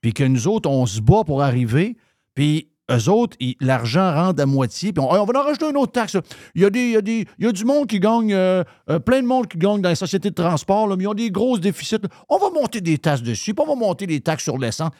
puis 0.00 0.14
que 0.14 0.24
nous 0.24 0.48
autres, 0.48 0.70
on 0.70 0.86
se 0.86 1.00
bat 1.02 1.24
pour 1.26 1.42
arriver, 1.42 1.96
puis 2.34 2.69
eux 2.90 3.08
autres, 3.08 3.36
ils- 3.40 3.56
l'argent 3.60 4.12
rentre 4.14 4.42
à 4.42 4.46
moitié, 4.46 4.92
puis 4.92 5.02
on, 5.02 5.08
va 5.08 5.40
en 5.40 5.44
rajouter 5.44 5.68
une 5.70 5.76
autre 5.76 5.92
taxe. 5.92 6.16
Il 6.54 6.62
y 6.62 6.66
a, 6.66 7.52
du 7.52 7.64
monde 7.64 7.86
qui 7.86 8.00
gagne, 8.00 8.32
euh, 8.32 8.64
euh, 8.90 8.98
plein 8.98 9.22
de 9.22 9.26
monde 9.26 9.46
qui 9.46 9.58
gagne 9.58 9.80
dans 9.80 9.88
les 9.88 9.94
sociétés 9.94 10.30
de 10.30 10.34
transport, 10.34 10.88
mais 10.96 11.04
ils 11.04 11.08
ont 11.08 11.14
des 11.14 11.30
grosses 11.30 11.60
déficits. 11.60 11.96
On 12.28 12.38
va 12.38 12.50
monter 12.50 12.80
des 12.80 12.98
taxes 12.98 13.22
dessus, 13.22 13.54
puis 13.54 13.64
on 13.66 13.74
va 13.74 13.78
monter 13.78 14.06
des 14.06 14.20
taxes 14.20 14.44
sur 14.44 14.58
l'essence 14.58 14.90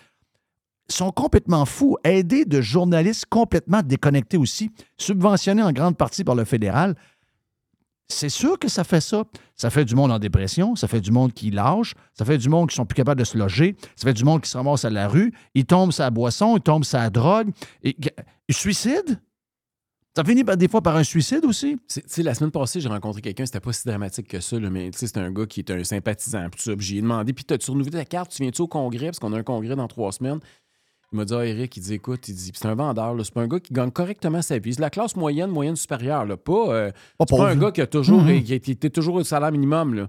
sont 0.92 1.12
complètement 1.12 1.66
fous, 1.66 1.96
aidés 2.04 2.44
de 2.44 2.60
journalistes 2.60 3.26
complètement 3.26 3.80
déconnectés 3.82 4.36
aussi, 4.36 4.70
subventionnés 4.96 5.62
en 5.62 5.72
grande 5.72 5.96
partie 5.96 6.24
par 6.24 6.34
le 6.34 6.44
fédéral. 6.44 6.96
C'est 8.12 8.28
sûr 8.28 8.58
que 8.58 8.68
ça 8.68 8.84
fait 8.84 9.00
ça. 9.00 9.24
Ça 9.56 9.70
fait 9.70 9.84
du 9.84 9.94
monde 9.94 10.10
en 10.10 10.18
dépression, 10.18 10.74
ça 10.74 10.88
fait 10.88 11.00
du 11.00 11.10
monde 11.10 11.32
qui 11.32 11.50
lâche, 11.50 11.94
ça 12.14 12.24
fait 12.24 12.38
du 12.38 12.48
monde 12.48 12.70
qui 12.70 12.76
sont 12.76 12.86
plus 12.86 12.94
capables 12.96 13.20
de 13.20 13.24
se 13.24 13.36
loger, 13.36 13.76
ça 13.94 14.08
fait 14.08 14.14
du 14.14 14.24
monde 14.24 14.40
qui 14.40 14.48
se 14.48 14.56
ramasse 14.56 14.84
à 14.84 14.90
la 14.90 15.06
rue, 15.06 15.32
ils 15.54 15.66
tombent 15.66 15.92
la 15.98 16.10
boisson, 16.10 16.56
ils 16.56 16.62
tombent 16.62 16.84
la 16.92 17.10
drogue. 17.10 17.50
Et, 17.82 17.96
ils 18.48 18.54
suicident? 18.54 19.14
Ça 20.16 20.24
finit 20.24 20.42
par- 20.42 20.56
des 20.56 20.66
fois 20.66 20.82
par 20.82 20.96
un 20.96 21.04
suicide 21.04 21.44
aussi? 21.44 21.78
Tu 22.12 22.22
la 22.22 22.34
semaine 22.34 22.50
passée, 22.50 22.80
j'ai 22.80 22.88
rencontré 22.88 23.20
quelqu'un, 23.22 23.46
c'était 23.46 23.60
pas 23.60 23.72
si 23.72 23.86
dramatique 23.86 24.26
que 24.26 24.40
ça, 24.40 24.58
là, 24.58 24.68
mais 24.68 24.90
c'était 24.92 25.20
un 25.20 25.30
gars 25.30 25.46
qui 25.46 25.60
était 25.60 25.74
un 25.74 25.84
sympathisant. 25.84 26.48
J'ai 26.78 27.00
demandé, 27.00 27.32
puis 27.32 27.44
t'as-tu 27.44 27.70
renouvelé 27.70 27.92
ta 27.92 28.04
carte? 28.04 28.32
Tu 28.32 28.42
viens-tu 28.42 28.62
au 28.62 28.66
congrès? 28.66 29.06
Parce 29.06 29.20
qu'on 29.20 29.32
a 29.32 29.38
un 29.38 29.44
congrès 29.44 29.76
dans 29.76 29.86
trois 29.86 30.10
semaines. 30.10 30.40
Il 31.12 31.16
m'a 31.16 31.24
dit, 31.24 31.34
ah, 31.34 31.44
Eric, 31.44 31.76
il 31.76 31.80
dit, 31.80 31.94
écoute, 31.94 32.28
il 32.28 32.34
dit, 32.34 32.52
c'est 32.54 32.66
un 32.68 32.74
vendeur, 32.76 33.16
c'est 33.24 33.34
pas 33.34 33.42
un 33.42 33.48
gars 33.48 33.58
qui 33.58 33.72
gagne 33.72 33.90
correctement 33.90 34.42
sa 34.42 34.58
vie. 34.58 34.74
C'est 34.74 34.80
la 34.80 34.90
classe 34.90 35.16
moyenne, 35.16 35.50
moyenne 35.50 35.74
supérieure, 35.74 36.24
là, 36.24 36.36
pas, 36.36 36.72
euh, 36.72 36.92
Pas 37.18 37.48
un 37.50 37.56
gars 37.56 37.72
qui 37.72 37.80
a 37.80 37.86
toujours, 37.88 38.22
Mhm. 38.22 38.44
qui 38.44 38.52
a 38.52 38.56
été 38.56 38.90
toujours 38.90 39.16
au 39.16 39.24
salaire 39.24 39.50
minimum, 39.50 39.94
là. 39.94 40.06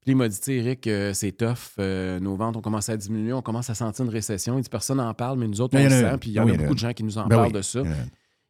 Puis 0.00 0.12
il 0.12 0.16
m'a 0.16 0.28
dit, 0.28 0.38
Eric, 0.48 0.86
euh, 0.86 1.12
c'est 1.12 1.32
tough, 1.32 1.74
euh, 1.78 2.18
nos 2.20 2.34
ventes 2.36 2.56
ont 2.56 2.60
commencé 2.60 2.90
à 2.92 2.96
diminuer, 2.96 3.32
on 3.32 3.42
commence 3.42 3.70
à 3.70 3.74
sentir 3.74 4.04
une 4.04 4.10
récession. 4.10 4.58
Il 4.58 4.62
dit, 4.62 4.68
personne 4.68 4.96
n'en 4.98 5.14
parle, 5.14 5.38
mais 5.38 5.46
nous 5.48 5.60
autres, 5.60 5.76
on 5.78 5.82
le 5.82 5.90
sent, 5.90 6.18
puis 6.20 6.30
il 6.30 6.34
y 6.34 6.40
en 6.40 6.48
a 6.48 6.56
beaucoup 6.56 6.74
de 6.74 6.78
gens 6.78 6.92
qui 6.92 7.04
nous 7.04 7.18
en 7.18 7.26
Ben 7.26 7.36
parlent 7.36 7.46
oui, 7.48 7.52
de 7.52 7.62
ça. 7.62 7.82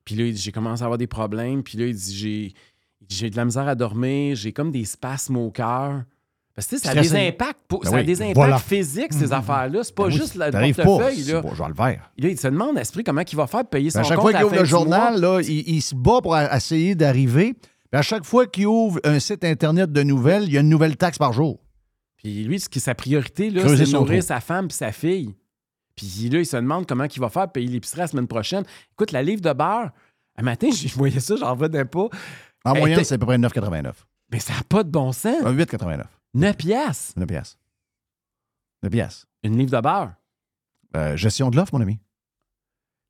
Puis 0.05 0.15
là, 0.15 0.25
il 0.25 0.33
dit, 0.35 0.41
j'ai 0.41 0.53
commencé 0.53 0.83
à 0.83 0.87
avoir 0.87 0.99
des 0.99 1.07
problèmes. 1.07 1.63
Puis 1.63 1.79
là, 1.79 1.87
il 1.87 1.95
dit, 1.95 2.15
j'ai, 2.15 2.53
j'ai 3.09 3.31
de 3.31 3.37
la 3.37 3.45
misère 3.45 3.69
à 3.69 3.75
dormir. 3.75 4.35
J'ai 4.37 4.53
comme 4.53 4.71
des 4.73 4.85
spasmes 4.85 5.37
au 5.37 5.51
cœur. 5.51 6.03
Parce 6.55 6.67
que 6.69 6.77
sais, 6.77 6.85
ça 6.85 6.91
a 6.91 6.95
des 7.03 7.15
impacts, 7.29 7.61
pour- 7.67 7.81
Ben 7.81 7.91
ça 7.91 7.97
a 7.97 8.01
oui, 8.01 8.05
des 8.07 8.21
impacts 8.23 8.35
voilà. 8.37 8.59
physiques, 8.59 9.13
ces 9.13 9.27
Mhm. 9.29 9.33
affaires-là. 9.33 9.85
C'est 9.85 9.95
pas 9.95 10.03
Ben 10.05 10.09
oui, 10.13 10.17
juste 10.19 10.35
le 10.35 10.51
t'arrives 10.51 10.77
pas. 10.77 10.85
portefeuille. 10.85 11.23
C'est 11.23 11.33
Là. 11.33 11.41
bon, 11.41 11.55
je 11.55 11.63
vais 11.63 11.69
le 11.69 11.75
faire. 11.75 12.11
Là, 12.19 12.29
il 12.29 12.39
se 12.39 12.49
demande, 12.49 12.79
Esprit, 12.79 13.05
comment 13.05 13.23
il 13.23 13.37
va 13.37 13.47
faire 13.47 13.61
pour 13.61 13.71
payer 13.71 13.91
son 13.91 14.01
À 14.01 14.03
chaque 14.03 14.21
fois 14.21 14.33
qu'il 14.35 14.45
ouvre 14.45 14.57
le 14.57 14.65
journal, 14.65 15.19
là, 15.21 15.41
il, 15.41 15.69
il 15.69 15.81
se 15.83 15.95
bat 15.95 16.21
pour 16.23 16.37
essayer 16.39 16.95
d'arriver. 16.95 17.55
À 17.91 18.03
chaque 18.03 18.25
fois 18.25 18.47
qu'il 18.47 18.67
ouvre 18.67 19.01
un 19.05 19.19
site 19.19 19.45
Internet 19.45 19.93
de 19.93 20.03
nouvelles, 20.03 20.45
il 20.45 20.53
y 20.53 20.57
a 20.59 20.61
une 20.61 20.69
nouvelle 20.69 20.97
taxe 20.97 21.19
par 21.19 21.33
jour. 21.33 21.59
Puis 22.17 22.45
lui, 22.45 22.61
ce 22.61 22.69
qui 22.69 22.81
sa 22.81 22.95
priorité, 22.95 23.51
c'est 23.51 23.85
de 23.87 23.93
nourrir 23.93 24.23
sa 24.23 24.41
femme 24.41 24.67
et 24.71 24.73
sa 24.73 24.93
fille. 24.93 25.35
Puis 25.97 26.29
là, 26.31 26.39
il 26.39 26.47
se 26.47 26.57
demande 26.57 26.87
comment 26.87 27.05
il 27.05 27.21
va 27.21 27.29
faire 27.29 27.45
pour 27.45 27.53
payer 27.53 27.67
l'épicerie 27.69 28.01
la 28.01 28.07
semaine 28.07 28.27
prochaine. 28.27 28.65
Écoute, 28.93 29.13
la 29.13 29.23
livre 29.23 29.41
de 29.43 29.53
beurre, 29.53 29.91
un 30.39 30.43
matin, 30.43 30.69
je 30.75 30.95
voyais 30.95 31.21
ça, 31.21 31.35
j'en 31.37 31.51
revenais 31.55 31.85
pas. 31.85 32.09
En 32.65 32.73
Elle 32.75 32.81
moyenne, 32.81 32.99
était- 32.99 33.05
c'est 33.09 33.15
à 33.15 33.19
peu 33.19 33.27
près 33.27 33.37
9,89. 33.39 34.07
Mais 34.31 34.39
ça 34.39 34.53
n'a 34.55 34.63
pas 34.69 34.83
de 34.85 34.91
bon 34.91 35.13
sens. 35.13 35.37
Un 35.45 35.53
8,89. 35.53 36.07
9 36.35 36.57
piastres. 36.57 37.13
9 37.19 37.27
piastres. 37.29 37.59
9 38.83 38.91
piastres. 38.93 39.27
Une 39.43 39.57
livre 39.59 39.71
de 39.77 39.81
beurre. 39.81 40.13
Euh, 40.97 41.17
gestion 41.17 41.51
de 41.51 41.57
l'offre, 41.57 41.75
mon 41.75 41.81
ami. 41.81 41.99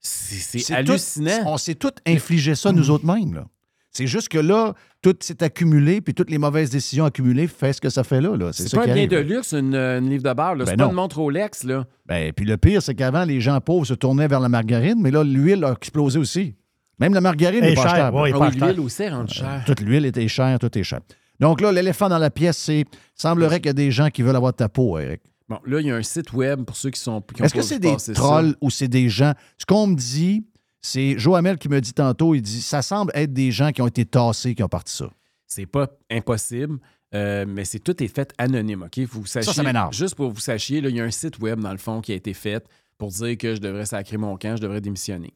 C'est 0.00 0.72
hallucinant. 0.72 1.38
tout- 1.42 1.48
on 1.48 1.56
s'est 1.56 1.74
tous 1.76 1.92
infligé 2.06 2.54
ça 2.54 2.72
nous 2.72 2.90
autres 2.90 3.06
mêmes. 3.06 3.34
là. 3.34 3.46
C'est 3.94 4.06
juste 4.06 4.28
que 4.30 4.38
là, 4.38 4.72
tout 5.02 5.14
s'est 5.20 5.42
accumulé, 5.42 6.00
puis 6.00 6.14
toutes 6.14 6.30
les 6.30 6.38
mauvaises 6.38 6.70
décisions 6.70 7.04
accumulées 7.04 7.46
fait 7.46 7.74
ce 7.74 7.80
que 7.80 7.90
ça 7.90 8.02
fait 8.04 8.20
là. 8.22 8.36
là. 8.36 8.50
C'est 8.52 8.64
pas 8.74 8.84
qui 8.84 8.90
un 8.90 8.94
bien 8.94 9.02
arrive, 9.04 9.10
de 9.10 9.34
luxe, 9.34 9.52
une, 9.52 9.74
une 9.74 10.08
livre 10.08 10.22
de 10.22 10.32
beurre. 10.32 10.56
Ben 10.56 10.64
c'est 10.66 10.76
pas 10.76 10.86
une 10.86 10.92
montre 10.92 11.18
Rolex. 11.18 11.62
Là. 11.64 11.84
Ben, 12.06 12.32
puis 12.32 12.46
le 12.46 12.56
pire, 12.56 12.82
c'est 12.82 12.94
qu'avant, 12.94 13.24
les 13.24 13.40
gens 13.40 13.60
pauvres 13.60 13.84
se 13.86 13.94
tournaient 13.94 14.28
vers 14.28 14.40
la 14.40 14.48
margarine, 14.48 14.96
mais 15.00 15.10
là, 15.10 15.22
l'huile 15.22 15.62
a 15.64 15.72
explosé 15.72 16.18
aussi. 16.18 16.56
Même 16.98 17.12
la 17.14 17.20
margarine 17.20 17.62
est 17.64 17.74
pas 17.74 17.82
chère, 17.94 18.14
ouais, 18.14 18.32
Ah 18.34 18.38
oui, 18.38 18.56
l'huile 18.58 18.80
aussi 18.80 19.02
est 19.02 19.10
rendue 19.10 19.34
chère. 19.34 19.62
Toute 19.66 19.80
l'huile 19.80 20.06
était 20.06 20.26
chère, 20.28 20.58
tout 20.58 20.76
est 20.78 20.82
cher. 20.84 21.00
Donc 21.40 21.60
là, 21.60 21.72
l'éléphant 21.72 22.08
dans 22.08 22.18
la 22.18 22.30
pièce, 22.30 22.58
c'est. 22.58 22.84
semblerait 23.14 23.58
qu'il 23.60 23.66
y 23.66 23.70
a 23.70 23.74
des 23.74 23.90
gens 23.90 24.10
qui 24.10 24.22
veulent 24.22 24.36
avoir 24.36 24.54
ta 24.54 24.68
peau, 24.68 24.98
Eric. 24.98 25.20
Bon, 25.48 25.58
là, 25.66 25.80
il 25.80 25.86
y 25.86 25.90
a 25.90 25.96
un 25.96 26.02
site 26.02 26.32
web 26.32 26.64
pour 26.64 26.76
ceux 26.76 26.90
qui 26.90 27.00
sont. 27.00 27.22
Est-ce 27.40 27.52
que 27.54 27.62
c'est 27.62 27.78
des 27.78 27.98
ça. 27.98 28.12
trolls 28.14 28.54
ou 28.60 28.70
c'est 28.70 28.88
des 28.88 29.08
gens? 29.08 29.32
Ce 29.58 29.66
qu'on 29.66 29.86
me 29.88 29.96
dit, 29.96 30.46
c'est 30.80 31.18
Joamel 31.18 31.58
qui 31.58 31.68
me 31.68 31.80
dit 31.80 31.92
tantôt, 31.92 32.34
il 32.34 32.42
dit 32.42 32.62
ça 32.62 32.80
semble 32.82 33.12
être 33.14 33.32
des 33.32 33.50
gens 33.50 33.70
qui 33.72 33.82
ont 33.82 33.86
été 33.86 34.04
tassés 34.04 34.54
qui 34.54 34.62
ont 34.62 34.68
parti 34.68 34.94
ça. 34.96 35.10
C'est 35.46 35.66
pas 35.66 35.88
impossible, 36.10 36.78
euh, 37.14 37.44
mais 37.46 37.64
c'est 37.64 37.80
tout 37.80 38.02
est 38.02 38.08
fait 38.08 38.32
anonyme, 38.38 38.84
OK? 38.84 38.98
Vous 39.00 39.26
sachiez, 39.26 39.52
ça 39.52 39.62
m'énerve. 39.62 39.92
Juste 39.92 40.14
pour 40.14 40.30
vous 40.30 40.40
sachiez, 40.40 40.80
là, 40.80 40.88
il 40.88 40.96
y 40.96 41.00
a 41.00 41.04
un 41.04 41.10
site 41.10 41.38
web, 41.40 41.60
dans 41.60 41.72
le 41.72 41.78
fond, 41.78 42.00
qui 42.00 42.12
a 42.12 42.14
été 42.14 42.32
fait 42.32 42.64
pour 42.96 43.10
dire 43.10 43.36
que 43.36 43.54
je 43.54 43.60
devrais 43.60 43.84
sacrer 43.86 44.16
mon 44.16 44.36
camp, 44.38 44.56
je 44.56 44.62
devrais 44.62 44.80
démissionner. 44.80 45.34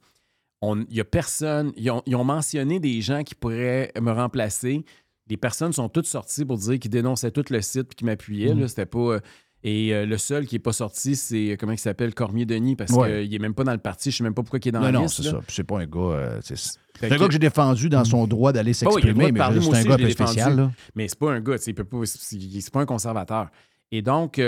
On- 0.62 0.85
Il 0.89 0.97
y 0.97 1.01
a 1.01 1.05
personne. 1.05 1.73
Ils 1.77 1.90
ont, 1.90 2.02
ils 2.06 2.16
ont 2.16 2.24
mentionné 2.24 2.81
des 2.81 3.02
gens 3.02 3.23
qui 3.23 3.35
pourraient 3.35 3.93
me 4.01 4.10
remplacer. 4.12 4.85
Les 5.28 5.36
personnes 5.36 5.73
sont 5.73 5.89
toutes 5.89 6.07
sorties 6.07 6.44
pour 6.44 6.57
dire 6.59 6.78
qu'ils 6.78 6.90
dénonçaient 6.90 7.31
tout 7.32 7.44
le 7.51 7.61
site 7.61 7.89
et 7.93 7.94
qu'ils 7.94 8.07
m'appuyaient. 8.07 8.55
C'était 8.69 8.86
pas. 8.86 8.98
euh, 8.98 9.20
Et 9.65 9.93
euh, 9.93 10.07
le 10.07 10.19
seul 10.19 10.47
qui 10.47 10.55
n'est 10.55 10.61
pas 10.61 10.73
sorti, 10.73 11.16
c'est 11.16 11.51
euh, 11.53 11.57
comment 11.59 11.73
il 11.73 11.78
s'appelle 11.78 12.15
Cormier-Denis, 12.15 12.77
parce 12.77 12.93
Ouais. 12.93 13.23
qu'il 13.23 13.31
n'est 13.32 13.39
même 13.40 13.55
pas 13.55 13.65
dans 13.65 13.73
le 13.73 13.78
parti. 13.78 14.11
Je 14.12 14.15
ne 14.15 14.19
sais 14.19 14.24
même 14.24 14.35
pas 14.35 14.43
pourquoi 14.43 14.61
il 14.62 14.69
est 14.69 14.70
dans 14.73 14.78
Non, 14.78 14.85
la 14.86 14.93
non, 14.93 15.03
liste. 15.03 15.16
c'est 15.23 15.31
ça. 15.31 15.40
C'est 15.48 15.65
pas 15.65 15.81
un 15.81 15.86
gars. 15.86 15.98
euh, 16.01 16.40
c'est 16.44 16.55
un 16.55 17.09
que- 17.09 17.19
gars 17.19 17.27
que 17.27 17.32
j'ai 17.32 17.39
défendu 17.40 17.89
dans 17.89 18.05
son 18.05 18.27
droit 18.28 18.53
d'aller 18.53 18.70
Ah 18.70 18.74
s'exprimer, 18.74 19.12
de 19.12 19.32
mais 19.32 19.40
c'est 19.61 19.74
un 19.77 19.85
gars 19.85 19.94
un 19.94 19.97
peu 19.98 20.11
spécial. 20.11 20.57
Là. 20.57 20.70
Mais 20.94 21.09
c'est 21.09 21.19
pas 21.19 21.32
un 21.32 21.40
gars, 21.40 21.55
pas, 21.55 21.59
c'est 21.59 22.61
c'est 22.61 22.73
pas 22.73 22.81
un 22.82 22.86
conservateur. 22.86 23.48
Et 23.90 24.03
donc, 24.03 24.39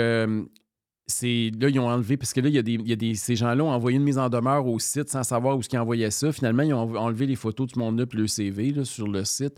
c'est 1.07 1.51
là, 1.59 1.69
ils 1.69 1.79
ont 1.79 1.87
enlevé, 1.89 2.17
parce 2.17 2.33
que 2.33 2.39
là, 2.39 2.49
il 2.49 2.55
y 2.55 2.59
a 2.59 2.61
des, 2.61 2.73
il 2.73 2.87
y 2.87 2.93
a 2.93 2.95
des, 2.95 3.15
ces 3.15 3.35
gens-là 3.35 3.63
ont 3.63 3.71
envoyé 3.71 3.97
une 3.97 4.03
mise 4.03 4.19
en 4.19 4.29
demeure 4.29 4.67
au 4.67 4.77
site 4.79 5.09
sans 5.09 5.23
savoir 5.23 5.57
où 5.57 5.59
est-ce 5.59 5.67
qu'ils 5.69 5.79
envoyaient 5.79 6.11
ça. 6.11 6.31
Finalement, 6.31 6.61
ils 6.63 6.73
ont 6.73 6.95
enlevé 6.95 7.25
les 7.25 7.35
photos 7.35 7.67
du 7.67 7.79
monde 7.79 7.99
up, 7.99 8.13
le 8.13 8.27
CV 8.27 8.71
là, 8.71 8.85
sur 8.85 9.07
le 9.07 9.25
site. 9.25 9.53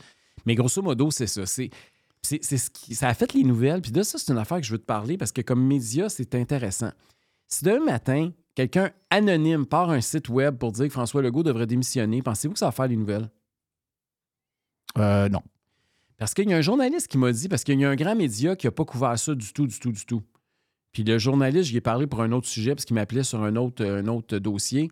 Mais 0.46 0.56
grosso 0.56 0.82
modo, 0.82 1.12
c'est 1.12 1.28
ça. 1.28 1.46
C'est, 1.46 1.70
c'est, 2.22 2.44
c'est 2.44 2.58
ce 2.58 2.70
qui, 2.70 2.96
ça 2.96 3.08
a 3.10 3.14
fait 3.14 3.34
les 3.34 3.44
nouvelles. 3.44 3.82
Puis 3.82 3.92
là, 3.92 4.04
ça, 4.04 4.18
c'est 4.18 4.32
une 4.32 4.38
affaire 4.38 4.58
que 4.60 4.66
je 4.66 4.72
veux 4.72 4.80
te 4.80 4.86
parler 4.86 5.18
parce 5.18 5.32
que 5.32 5.42
comme 5.42 5.66
média, 5.66 6.10
c'est 6.10 6.36
intéressant. 6.36 6.92
Si 7.48 7.64
demain 7.64 7.86
matin, 7.86 8.32
quelqu'un 8.56 8.92
anonyme 9.10 9.66
part 9.66 9.90
un 9.90 10.02
site 10.02 10.30
web 10.30 10.58
pour 10.58 10.72
dire 10.72 10.86
que 10.86 10.94
François 10.94 11.22
Legault 11.22 11.44
devrait 11.44 11.68
démissionner, 11.68 12.22
pensez-vous 12.22 12.54
que 12.54 12.60
ça 12.60 12.68
va 12.68 12.72
faire 12.72 12.88
les 12.88 12.96
nouvelles? 12.96 13.30
Euh, 14.98 15.30
non. 15.30 15.42
Parce 16.18 16.34
qu'il 16.34 16.50
y 16.50 16.54
a 16.54 16.58
un 16.58 16.62
journaliste 16.62 17.08
qui 17.08 17.18
m'a 17.18 17.32
dit, 17.32 17.50
parce 17.50 17.64
qu'il 17.64 17.80
y 17.80 17.86
a 17.86 17.90
un 17.90 17.96
grand 17.96 18.16
média 18.16 18.56
qui 18.56 18.68
n'a 18.68 18.72
pas 18.72 18.86
couvert 18.86 19.18
ça 19.18 19.34
du 19.34 19.54
tout, 19.54 19.66
du 19.66 19.80
tout, 19.80 19.92
du 19.92 20.06
tout. 20.06 20.22
Puis 20.92 21.04
le 21.04 21.18
journaliste, 21.18 21.70
j'y 21.70 21.78
ai 21.78 21.82
parlé 21.82 22.06
pour 22.06 22.22
un 22.22 22.32
autre 22.32 22.48
sujet, 22.48 22.76
parce 22.76 22.86
qu'il 22.86 22.94
m'appelait 22.96 23.24
sur 23.24 23.42
un 23.42 23.56
autre, 23.56 23.84
un 23.84 24.08
autre 24.08 24.38
dossier. 24.38 24.92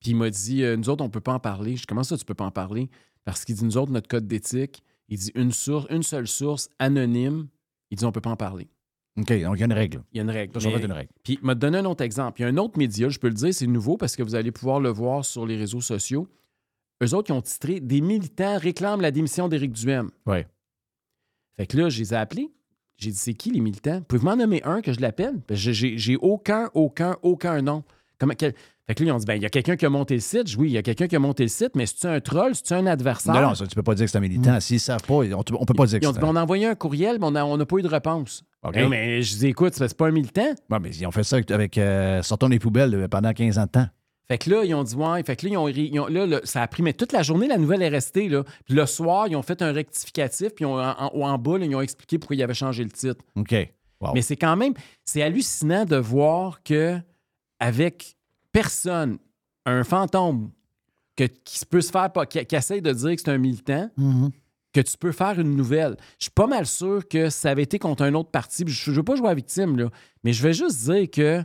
Puis 0.00 0.10
il 0.10 0.16
m'a 0.16 0.30
dit, 0.30 0.62
euh, 0.62 0.76
nous 0.76 0.88
autres, 0.88 1.02
on 1.04 1.08
ne 1.08 1.12
peut 1.12 1.20
pas 1.20 1.34
en 1.34 1.40
parler. 1.40 1.76
Je 1.76 1.82
dis, 1.82 1.86
comment 1.86 2.02
ça, 2.02 2.16
tu 2.16 2.22
ne 2.22 2.26
peux 2.26 2.34
pas 2.34 2.46
en 2.46 2.50
parler? 2.50 2.90
Parce 3.28 3.44
qu'il 3.44 3.54
dit, 3.54 3.64
nous 3.66 3.76
autres, 3.76 3.92
notre 3.92 4.08
code 4.08 4.26
d'éthique, 4.26 4.82
il 5.10 5.18
dit 5.18 5.30
une, 5.34 5.52
source, 5.52 5.86
une 5.90 6.02
seule 6.02 6.26
source 6.26 6.70
anonyme, 6.78 7.48
il 7.90 7.98
dit, 7.98 8.04
on 8.06 8.08
ne 8.08 8.12
peut 8.12 8.22
pas 8.22 8.30
en 8.30 8.36
parler. 8.36 8.70
OK, 9.18 9.26
donc 9.42 9.56
il 9.56 9.60
y 9.60 9.62
a 9.62 9.66
une 9.66 9.72
règle. 9.74 10.02
Il 10.14 10.16
y 10.16 10.20
a 10.20 10.22
une 10.22 10.30
règle. 10.30 10.58
Mais- 10.64 10.82
une 10.82 10.92
règle. 10.92 11.10
Puis, 11.22 11.38
il 11.38 11.46
m'a 11.46 11.54
donné 11.54 11.76
un 11.76 11.84
autre 11.84 12.02
exemple. 12.02 12.40
Il 12.40 12.44
y 12.44 12.46
a 12.46 12.48
un 12.48 12.56
autre 12.56 12.78
média, 12.78 13.10
je 13.10 13.18
peux 13.18 13.28
le 13.28 13.34
dire, 13.34 13.52
c'est 13.52 13.66
nouveau 13.66 13.98
parce 13.98 14.16
que 14.16 14.22
vous 14.22 14.34
allez 14.34 14.50
pouvoir 14.50 14.80
le 14.80 14.88
voir 14.88 15.26
sur 15.26 15.44
les 15.44 15.58
réseaux 15.58 15.82
sociaux. 15.82 16.26
Eux 17.02 17.12
autres, 17.12 17.26
qui 17.26 17.32
ont 17.32 17.42
titré 17.42 17.80
Des 17.80 18.00
militants 18.00 18.56
réclament 18.56 19.02
la 19.02 19.10
démission 19.10 19.46
d'Éric 19.46 19.72
Duhem. 19.72 20.08
Ouais. 20.24 20.46
Fait 21.58 21.66
que 21.66 21.76
là, 21.76 21.90
je 21.90 21.98
les 21.98 22.14
ai 22.14 22.16
appelés. 22.16 22.50
J'ai 22.96 23.10
dit, 23.10 23.18
c'est 23.18 23.34
qui 23.34 23.50
les 23.50 23.60
militants? 23.60 24.00
Pouvez-vous 24.08 24.24
m'en 24.24 24.36
nommer 24.36 24.62
un 24.62 24.80
que 24.80 24.94
je 24.94 25.00
l'appelle? 25.00 25.42
J'ai 25.50 26.16
aucun, 26.16 26.70
aucun, 26.72 27.18
aucun 27.20 27.60
nom. 27.60 27.84
Comment, 28.18 28.34
quel- 28.36 28.54
Fait 28.86 28.94
que 28.94 29.04
là, 29.04 29.10
ils 29.10 29.12
ont 29.12 29.18
dit, 29.18 29.26
ben, 29.26 29.34
il 29.34 29.42
y 29.42 29.46
a 29.46 29.50
quelqu'un 29.50 29.76
qui 29.76 29.86
a 29.86 29.90
monté 29.90 30.14
le 30.14 30.20
site. 30.20 30.56
Oui, 30.56 30.68
il 30.70 30.72
y 30.72 30.78
a 30.78 30.82
quelqu'un 30.82 31.06
qui 31.06 31.14
a 31.14 31.18
monté 31.18 31.44
le 31.44 31.48
site, 31.48 31.70
mais 31.76 31.86
c'est-tu 31.86 32.06
un 32.06 32.20
troll? 32.20 32.54
C'est-tu 32.54 32.72
un 32.74 32.86
adversaire? 32.86 33.34
Non, 33.34 33.42
non, 33.42 33.54
ça, 33.54 33.66
tu 33.66 33.74
peux 33.74 33.82
pas 33.82 33.94
dire 33.94 34.06
que 34.06 34.10
c'est 34.10 34.18
un 34.18 34.22
militant. 34.22 34.58
S'ils 34.60 34.76
ne 34.76 34.80
savent 34.80 35.02
pas, 35.02 35.14
on 35.14 35.22
ne 35.24 35.64
peut 35.64 35.74
pas 35.74 35.86
dire 35.86 36.00
que 36.00 36.04
Ils 36.04 36.08
ont 36.08 36.12
c'est 36.12 36.18
dit, 36.18 36.24
ben, 36.24 36.32
on 36.32 36.36
a 36.36 36.42
envoyé 36.42 36.66
un 36.66 36.74
courriel, 36.74 37.18
mais 37.20 37.26
on 37.26 37.30
n'a 37.30 37.46
on 37.46 37.58
pas 37.64 37.76
eu 37.76 37.82
de 37.82 37.88
réponse. 37.88 38.42
OK. 38.64 38.74
Ben, 38.74 38.88
mais 38.88 39.22
je 39.22 39.36
dis, 39.36 39.46
écoute, 39.48 39.74
c'est 39.74 39.96
pas 39.96 40.08
un 40.08 40.10
militant. 40.10 40.52
Ouais, 40.70 40.78
mais 40.80 40.90
ils 40.90 41.06
ont 41.06 41.10
fait 41.12 41.22
ça 41.22 41.36
avec 41.50 41.78
euh, 41.78 42.22
Sortons 42.22 42.48
les 42.48 42.58
poubelles 42.58 42.94
euh, 42.94 43.08
pendant 43.08 43.32
15 43.32 43.58
ans 43.58 43.64
de 43.66 43.70
temps. 43.70 43.86
Fait 44.26 44.36
que 44.36 44.50
là, 44.50 44.62
ils 44.64 44.74
ont 44.74 44.82
dit, 44.82 44.94
ouais. 44.94 45.22
Fait 45.22 45.36
que 45.36 45.46
là, 45.46 45.52
ils 45.52 45.56
ont, 45.56 45.68
ils 45.68 46.00
ont- 46.00 46.06
là, 46.08 46.40
ça 46.44 46.62
a 46.62 46.66
pris, 46.66 46.82
mais 46.82 46.92
toute 46.92 47.12
la 47.12 47.22
journée, 47.22 47.46
la 47.48 47.56
nouvelle 47.56 47.80
est 47.82 47.88
restée. 47.88 48.28
Là. 48.28 48.42
Puis 48.66 48.74
le 48.74 48.84
soir, 48.84 49.26
ils 49.28 49.36
ont 49.36 49.42
fait 49.42 49.62
un 49.62 49.72
rectificatif, 49.72 50.54
puis 50.54 50.64
ils 50.64 50.66
ont- 50.66 50.78
en, 50.78 50.94
en- 50.98 51.20
en 51.30 51.38
bas, 51.38 51.56
là, 51.58 51.64
ils 51.66 51.74
ont 51.76 51.80
expliqué 51.80 52.18
pourquoi 52.18 52.36
ils 52.36 52.42
avaient 52.42 52.52
changé 52.52 52.84
le 52.84 52.90
titre. 52.90 53.22
OK. 53.36 53.54
Wow. 54.00 54.10
Mais 54.14 54.22
c'est 54.22 54.36
quand 54.36 54.54
même, 54.56 54.74
c'est 55.04 55.22
hallucinant 55.22 55.84
de 55.84 55.96
voir 55.96 56.62
que 56.62 56.98
avec 57.60 58.16
personne, 58.52 59.18
un 59.66 59.84
fantôme 59.84 60.50
que, 61.16 61.24
qui 61.24 61.58
se 61.58 61.66
peut 61.66 61.80
se 61.80 61.90
faire, 61.90 62.10
pas- 62.12 62.26
qui, 62.26 62.44
qui 62.46 62.56
essaye 62.56 62.80
de 62.82 62.92
dire 62.92 63.14
que 63.16 63.20
c'est 63.20 63.30
un 63.30 63.38
militant, 63.38 63.90
Mhm. 63.96 64.30
que 64.72 64.80
tu 64.80 64.96
peux 64.98 65.12
faire 65.12 65.38
une 65.40 65.56
nouvelle. 65.56 65.96
Je 66.18 66.24
suis 66.24 66.30
pas 66.30 66.46
mal 66.46 66.66
sûr 66.66 67.06
que 67.08 67.30
ça 67.30 67.50
avait 67.50 67.62
été 67.64 67.78
contre 67.78 68.04
un 68.04 68.14
autre 68.14 68.30
parti. 68.30 68.64
Je 68.66 68.90
ne 68.90 68.96
veux 68.96 69.02
pas 69.02 69.16
jouer 69.16 69.28
à 69.30 69.34
victime, 69.34 69.76
là, 69.78 69.88
mais 70.24 70.32
je 70.32 70.42
vais 70.42 70.52
juste 70.52 70.84
dire 70.90 71.10
que 71.10 71.42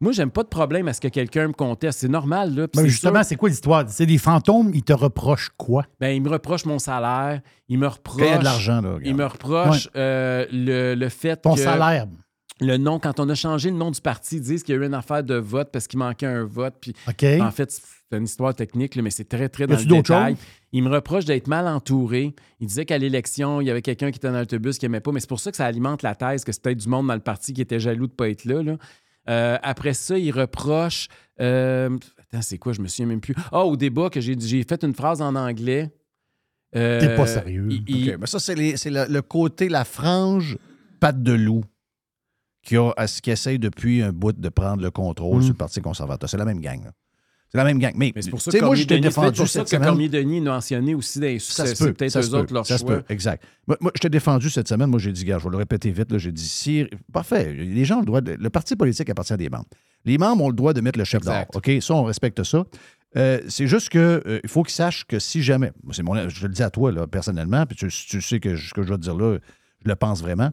moi, 0.00 0.12
j'aime 0.12 0.30
pas 0.30 0.44
de 0.44 0.48
problème 0.48 0.86
à 0.86 0.92
ce 0.92 1.00
que 1.00 1.08
quelqu'un 1.08 1.48
me 1.48 1.52
conteste. 1.52 1.98
C'est 1.98 2.08
normal. 2.08 2.54
Là, 2.54 2.68
Ben, 2.72 2.86
justement, 2.86 3.24
c'est 3.24 3.34
quoi 3.34 3.48
l'histoire? 3.48 3.84
C'est 3.88 4.06
des 4.06 4.18
fantômes, 4.18 4.70
ils 4.72 4.84
te 4.84 4.92
reprochent 4.92 5.50
quoi? 5.56 5.86
ben, 5.98 6.10
il 6.10 6.22
me 6.22 6.28
reproche 6.28 6.64
mon 6.66 6.78
salaire. 6.78 7.40
Il 7.68 7.78
me 7.80 7.88
reproche. 7.88 8.20
Quand 8.20 8.24
il 8.26 8.30
y 8.30 8.34
a 8.34 8.38
de 8.38 8.44
l'argent, 8.44 8.80
là, 8.80 8.98
Il 9.02 9.16
me 9.16 9.24
reproche 9.26 9.88
euh, 9.96 10.46
le, 10.52 10.94
le 10.94 11.08
fait 11.08 11.36
Ton 11.38 11.54
que. 11.54 11.60
salaire. 11.60 12.06
Le 12.60 12.76
nom, 12.76 12.98
quand 12.98 13.20
on 13.20 13.28
a 13.28 13.34
changé 13.34 13.70
le 13.70 13.76
nom 13.76 13.90
du 13.90 14.00
parti, 14.00 14.36
ils 14.36 14.42
disent 14.42 14.62
qu'il 14.62 14.74
y 14.74 14.78
a 14.78 14.80
eu 14.82 14.86
une 14.86 14.94
affaire 14.94 15.22
de 15.22 15.34
vote 15.36 15.68
parce 15.72 15.86
qu'il 15.86 15.98
manquait 15.98 16.26
un 16.26 16.44
vote. 16.44 16.74
Puis, 16.80 16.92
OK. 17.08 17.24
En 17.40 17.50
fait, 17.50 17.70
c'est 17.70 18.16
une 18.16 18.24
histoire 18.24 18.54
technique, 18.54 18.94
là, 18.96 19.02
mais 19.02 19.10
c'est 19.10 19.28
très, 19.28 19.48
très 19.48 19.66
dans 19.66 19.74
le 19.74 19.84
détail. 20.02 20.36
Il 20.72 20.82
me 20.82 20.88
reproche 20.90 21.24
d'être 21.24 21.46
mal 21.46 21.66
entouré. 21.68 22.34
Il 22.60 22.66
disait 22.66 22.84
qu'à 22.84 22.98
l'élection, 22.98 23.60
il 23.60 23.66
y 23.66 23.70
avait 23.70 23.82
quelqu'un 23.82 24.10
qui 24.10 24.16
était 24.18 24.30
dans 24.30 24.38
l'autobus 24.38 24.78
qui 24.78 24.84
n'aimait 24.86 25.00
pas, 25.00 25.12
mais 25.12 25.20
c'est 25.20 25.28
pour 25.28 25.40
ça 25.40 25.50
que 25.50 25.56
ça 25.56 25.66
alimente 25.66 26.02
la 26.02 26.14
thèse 26.14 26.44
que 26.44 26.52
c'est 26.52 26.62
peut-être 26.62 26.78
du 26.78 26.88
monde 26.88 27.06
dans 27.06 27.14
le 27.14 27.20
parti 27.20 27.52
qui 27.54 27.60
était 27.60 27.78
jaloux 27.80 28.06
de 28.06 28.12
ne 28.12 28.16
pas 28.16 28.28
être 28.28 28.44
là. 28.44 28.62
là. 28.62 28.76
Euh, 29.28 29.58
après 29.62 29.92
ça, 29.94 30.16
il 30.18 30.30
reproche. 30.32 31.08
euh, 31.40 31.96
attends, 32.18 32.42
c'est 32.42 32.58
quoi? 32.58 32.72
Je 32.72 32.80
me 32.80 32.88
souviens 32.88 33.06
même 33.06 33.20
plus. 33.20 33.34
Ah, 33.52 33.64
au 33.64 33.76
débat, 33.76 34.08
que 34.10 34.20
j'ai 34.20 34.34
j'ai 34.40 34.64
fait 34.64 34.82
une 34.82 34.94
phrase 34.94 35.20
en 35.22 35.34
anglais. 35.36 35.90
Euh, 36.76 37.00
T'es 37.00 37.14
pas 37.14 37.26
sérieux. 37.26 37.68
il- 37.86 38.16
mais 38.18 38.26
ça, 38.26 38.38
c'est 38.38 38.54
les- 38.54 38.76
c'est 38.76 38.90
le, 38.90 39.04
le 39.08 39.22
côté, 39.22 39.68
la 39.68 39.84
frange 39.84 40.58
patte 41.00 41.22
de 41.22 41.32
loup 41.32 41.62
qui, 42.68 42.76
a, 42.76 42.92
qui 43.22 43.30
essaye 43.30 43.58
depuis 43.58 44.02
un 44.02 44.12
bout 44.12 44.32
de 44.32 44.48
prendre 44.50 44.82
le 44.82 44.90
contrôle 44.90 45.38
Mm. 45.38 45.42
sur 45.42 45.52
le 45.52 45.56
Parti 45.56 45.80
conservateur. 45.80 46.28
C'est 46.28 46.36
la 46.36 46.44
même 46.44 46.60
gang. 46.60 46.84
là. 46.84 46.90
C'est 47.50 47.56
la 47.56 47.64
même 47.64 47.78
gang. 47.78 47.94
Mais, 47.96 48.12
Mais 48.14 48.20
c'est 48.20 48.28
pour 48.28 48.42
ça 48.42 48.50
que 48.50 48.62
moi, 48.62 48.74
je 48.74 48.84
t'ai 48.84 49.00
défendu 49.00 49.38
pour 49.38 49.48
ça 49.48 49.60
cette 49.60 49.62
que 49.64 49.70
semaine. 49.70 49.88
Cormier-Denis 49.88 50.40
a 50.46 50.52
mentionné 50.52 50.94
aussi 50.94 51.18
des 51.18 51.38
Ça 51.38 51.64
c'est 51.64 51.74
se 51.74 51.82
peut. 51.82 51.88
c'est 51.88 51.92
peut-être 51.94 52.10
ça 52.10 52.18
eux 52.18 52.22
se 52.24 52.30
peut, 52.30 52.36
autres 52.36 52.52
leur 52.52 52.66
ça 52.66 52.76
se 52.76 52.84
choix. 52.84 52.96
peut, 52.98 53.04
exact. 53.08 53.42
Moi, 53.66 53.78
moi, 53.80 53.90
je 53.94 54.00
t'ai 54.00 54.10
défendu 54.10 54.50
cette 54.50 54.68
semaine. 54.68 54.90
Moi, 54.90 54.98
j'ai 54.98 55.12
dit, 55.12 55.24
gars, 55.24 55.38
je 55.38 55.44
vais 55.44 55.50
le 55.50 55.56
répéter 55.56 55.90
vite. 55.90 56.12
là, 56.12 56.18
J'ai 56.18 56.30
dit, 56.30 56.46
si. 56.46 56.86
Parfait. 57.10 57.54
Les 57.54 57.86
gens 57.86 57.96
ont 57.96 58.00
le 58.00 58.04
droit. 58.06 58.20
de- 58.20 58.36
le 58.38 58.50
parti 58.50 58.76
politique 58.76 59.08
appartient 59.08 59.32
à 59.32 59.38
des 59.38 59.48
membres. 59.48 59.64
Les 60.04 60.18
membres 60.18 60.44
ont 60.44 60.48
le 60.50 60.54
droit 60.54 60.74
de 60.74 60.82
mettre 60.82 60.98
le 60.98 61.06
chef 61.06 61.22
d'or. 61.22 61.46
OK? 61.54 61.70
Ça, 61.80 61.94
on 61.94 62.04
respecte 62.04 62.42
ça. 62.42 62.64
Euh, 63.16 63.40
c'est 63.48 63.66
juste 63.66 63.88
que 63.88 64.40
il 64.44 64.50
faut 64.50 64.62
qu'ils 64.62 64.74
sachent 64.74 65.06
que 65.06 65.18
si 65.18 65.42
jamais. 65.42 65.72
mon, 66.04 66.28
je 66.28 66.40
te 66.42 66.46
le 66.46 66.52
dis 66.52 66.62
à 66.62 66.68
toi, 66.68 66.92
là, 66.92 67.06
personnellement, 67.06 67.64
puis 67.64 67.76
tu, 67.76 67.88
tu 67.88 68.20
sais 68.20 68.40
que 68.40 68.56
ce 68.56 68.74
que 68.74 68.82
je 68.82 68.88
vais 68.90 68.96
te 68.98 69.02
dire 69.02 69.14
là, 69.16 69.38
je 69.82 69.88
le 69.88 69.96
pense 69.96 70.20
vraiment. 70.20 70.50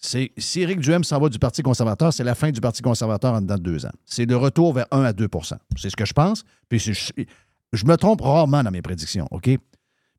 Si 0.00 0.60
Éric 0.60 0.78
Duhem 0.80 1.02
s'en 1.02 1.18
va 1.18 1.28
du 1.28 1.38
Parti 1.38 1.62
conservateur, 1.62 2.12
c'est 2.12 2.22
la 2.24 2.36
fin 2.36 2.50
du 2.50 2.60
Parti 2.60 2.82
conservateur 2.82 3.34
en 3.34 3.40
dedans 3.40 3.56
de 3.56 3.62
deux 3.62 3.84
ans. 3.84 3.92
C'est 4.06 4.26
le 4.26 4.36
retour 4.36 4.72
vers 4.72 4.86
1 4.92 5.02
à 5.02 5.12
2% 5.12 5.54
C'est 5.76 5.90
ce 5.90 5.96
que 5.96 6.04
je 6.04 6.12
pense. 6.12 6.44
Puis 6.68 6.78
je, 6.78 7.84
me 7.84 7.96
trompe 7.96 8.20
rarement 8.20 8.62
dans 8.62 8.70
mes 8.70 8.82
prédictions, 8.82 9.26
OK? 9.32 9.50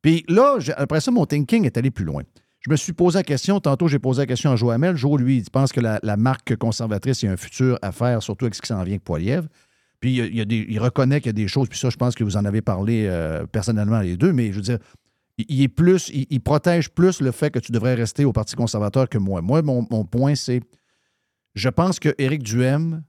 Puis 0.02 0.24
là, 0.28 0.58
après 0.76 1.00
ça, 1.00 1.10
mon 1.10 1.24
thinking 1.24 1.64
est 1.64 1.76
allé 1.78 1.90
plus 1.90 2.04
loin. 2.04 2.22
Je 2.60 2.70
me 2.70 2.76
suis 2.76 2.92
posé 2.92 3.18
la 3.18 3.22
question, 3.22 3.58
tantôt 3.58 3.88
j'ai 3.88 3.98
posé 3.98 4.20
la 4.20 4.26
question 4.26 4.52
à 4.52 4.56
Joe 4.56 4.74
Hamel. 4.74 4.96
Joe, 4.96 5.18
lui, 5.18 5.38
il 5.38 5.50
pense 5.50 5.72
que 5.72 5.80
la, 5.80 6.16
marque 6.18 6.56
conservatrice, 6.56 7.22
il 7.22 7.26
y 7.26 7.28
a 7.30 7.32
un 7.32 7.38
futur 7.38 7.78
à 7.80 7.90
faire, 7.90 8.22
surtout 8.22 8.44
avec 8.44 8.54
ce 8.54 8.60
qui 8.60 8.68
s'en 8.68 8.82
vient 8.82 8.94
avec 8.94 9.04
Poilievre. 9.04 9.48
Puis 10.00 10.14
il 10.14 10.78
reconnaît 10.78 11.20
qu'il 11.20 11.28
y 11.28 11.30
a 11.30 11.32
des 11.34 11.48
choses, 11.48 11.68
puis 11.68 11.78
ça, 11.78 11.90
je 11.90 11.96
pense 11.96 12.14
que 12.14 12.24
vous 12.24 12.36
en 12.36 12.44
avez 12.44 12.62
parlé 12.62 13.06
euh, 13.06 13.46
personnellement 13.46 14.00
les 14.00 14.16
deux, 14.16 14.32
mais 14.32 14.50
je 14.50 14.56
veux 14.56 14.62
dire, 14.62 14.78
il, 15.48 15.62
est 15.62 15.68
plus, 15.68 16.10
il, 16.12 16.26
il 16.30 16.40
protège 16.40 16.90
plus 16.90 17.20
le 17.20 17.30
fait 17.32 17.50
que 17.50 17.58
tu 17.58 17.72
devrais 17.72 17.94
rester 17.94 18.24
au 18.24 18.32
Parti 18.32 18.56
conservateur 18.56 19.08
que 19.08 19.18
moi. 19.18 19.40
Moi, 19.42 19.62
mon, 19.62 19.86
mon 19.90 20.04
point, 20.04 20.34
c'est, 20.34 20.60
je 21.54 21.68
pense 21.68 21.98
que 21.98 22.14
Éric 22.18 22.42
Duhem 22.42 23.02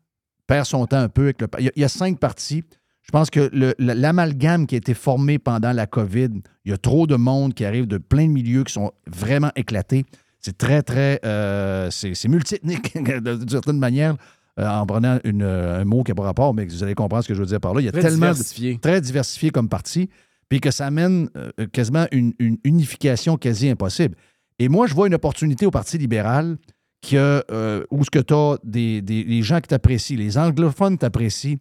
perd 0.48 0.66
son 0.66 0.86
temps 0.88 0.98
un 1.00 1.10
peu 1.10 1.24
avec 1.24 1.42
le. 1.42 1.48
Il 1.60 1.66
y 1.66 1.68
a, 1.68 1.72
il 1.76 1.82
y 1.82 1.86
a 1.86 1.90
cinq 1.90 2.20
partis. 2.20 2.64
Je 3.04 3.10
pense 3.12 3.30
que 3.32 3.50
l'amalgame 3.80 4.68
qui 4.68 4.76
a 4.76 4.78
été 4.78 4.94
formé 4.94 5.40
pendant 5.40 5.72
la 5.74 5.88
COVID, 5.88 6.30
il 6.66 6.72
y 6.72 6.74
a 6.74 6.78
trop 6.78 7.08
de 7.08 7.16
monde 7.16 7.54
qui 7.56 7.66
arrive 7.66 7.88
de 7.88 7.98
plein 7.98 8.28
de 8.28 8.32
milieux 8.32 8.64
qui 8.64 8.74
sont 8.74 8.92
vraiment 9.08 9.52
éclatés. 9.56 10.06
C'est 10.40 10.58
très, 10.58 10.82
très. 10.84 11.20
euh, 11.26 11.90
c'est 11.92 12.28
multiethnique, 12.28 12.96
d'une 13.24 13.50
certaine 13.50 13.80
manière, 13.80 14.16
euh, 14.60 14.68
en 14.68 14.86
prenant 14.86 15.20
une, 15.24 15.42
un 15.44 15.84
mot 15.86 16.04
qui 16.04 16.12
n'a 16.12 16.16
pas 16.16 16.24
rapport, 16.24 16.54
mais 16.54 16.66
vous 16.66 16.84
allez 16.84 16.94
comprendre 16.94 17.24
ce 17.24 17.28
que 17.28 17.34
je 17.34 17.40
veux 17.40 17.46
dire 17.48 17.60
par 17.60 17.74
là. 17.74 17.82
Il 17.82 17.86
y 17.86 17.90
a 17.90 17.92
Très 17.92 18.02
tellement. 18.02 18.28
de- 18.30 18.34
diversifié. 18.34 18.78
très 18.80 19.02
diversifié 19.02 19.50
comme 19.50 19.68
parti, 19.70 20.10
puis 20.52 20.60
que 20.60 20.70
ça 20.70 20.86
amène 20.86 21.30
euh, 21.38 21.50
quasiment 21.72 22.08
une, 22.12 22.34
une 22.40 22.58
unification 22.66 23.38
quasi 23.38 23.70
impossible. 23.70 24.18
Et 24.60 24.68
moi, 24.68 24.86
je 24.86 24.94
vois 24.94 25.08
une 25.08 25.14
opportunité 25.14 25.66
au 25.66 25.72
Parti 25.72 25.98
libéral 25.98 26.58
qui 27.00 27.16
a, 27.18 27.42
euh, 27.52 27.86
où 27.90 28.04
ce 28.04 28.10
que 28.10 28.20
tu 28.20 28.34
as 28.34 28.58
des, 28.66 29.02
des- 29.02 29.24
les 29.24 29.44
gens 29.44 29.62
qui 29.62 29.70
t'apprécient, 29.70 30.18
les 30.18 30.38
anglophones 30.38 30.98
t'apprécient, 30.98 31.56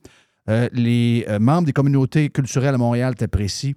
euh, 0.49 0.69
les 0.73 1.25
membres 1.39 1.67
des 1.67 1.73
communautés 1.73 2.31
culturelles 2.31 2.75
à 2.75 2.79
Montréal 2.79 3.15
t'apprécient, 3.15 3.75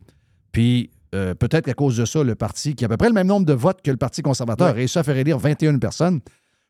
puis 0.51 0.89
peut-être 1.11 1.65
qu'à 1.65 1.75
cause 1.75 1.97
de 1.97 2.05
ça, 2.05 2.23
le 2.23 2.33
parti 2.33 2.73
qui 2.73 2.83
a 2.83 2.87
à 2.87 2.89
peu 2.89 2.97
près 2.97 3.07
le 3.07 3.13
même 3.13 3.27
nombre 3.27 3.45
de 3.45 3.53
votes 3.53 3.83
que 3.83 3.91
le 3.91 3.97
Parti 3.97 4.23
conservateur 4.23 4.69
a 4.69 4.71
réussi 4.71 4.97
à 4.97 5.03
faire 5.03 5.15
élire 5.15 5.37
21 5.37 5.77
personnes, 5.77 6.21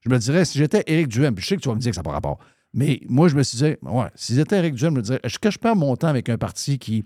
je 0.05 0.09
me 0.09 0.17
dirais, 0.17 0.43
si 0.43 0.57
j'étais 0.57 0.83
Éric 0.85 1.07
Duhem, 1.07 1.33
puis 1.33 1.41
je 1.43 1.47
sais 1.47 1.55
que 1.55 1.61
tu 1.61 1.69
vas 1.69 1.75
me 1.75 1.79
dire 1.79 1.91
que 1.91 1.95
ça 1.95 2.01
n'a 2.01 2.03
pas 2.03 2.11
rapport, 2.11 2.39
mais 2.73 2.99
moi, 3.07 3.29
je 3.29 3.35
me 3.37 3.43
suis 3.43 3.57
dit, 3.57 3.63
ouais, 3.83 4.07
si 4.15 4.35
j'étais 4.35 4.57
Éric 4.59 4.73
Duhem, 4.75 4.91
je 4.91 4.97
me 4.97 5.01
disais, 5.01 5.19
est-ce 5.23 5.39
que 5.39 5.49
je 5.49 5.57
perds 5.57 5.77
mon 5.77 5.95
temps 5.95 6.09
avec 6.09 6.27
un 6.27 6.37
parti 6.37 6.77
qui, 6.77 7.05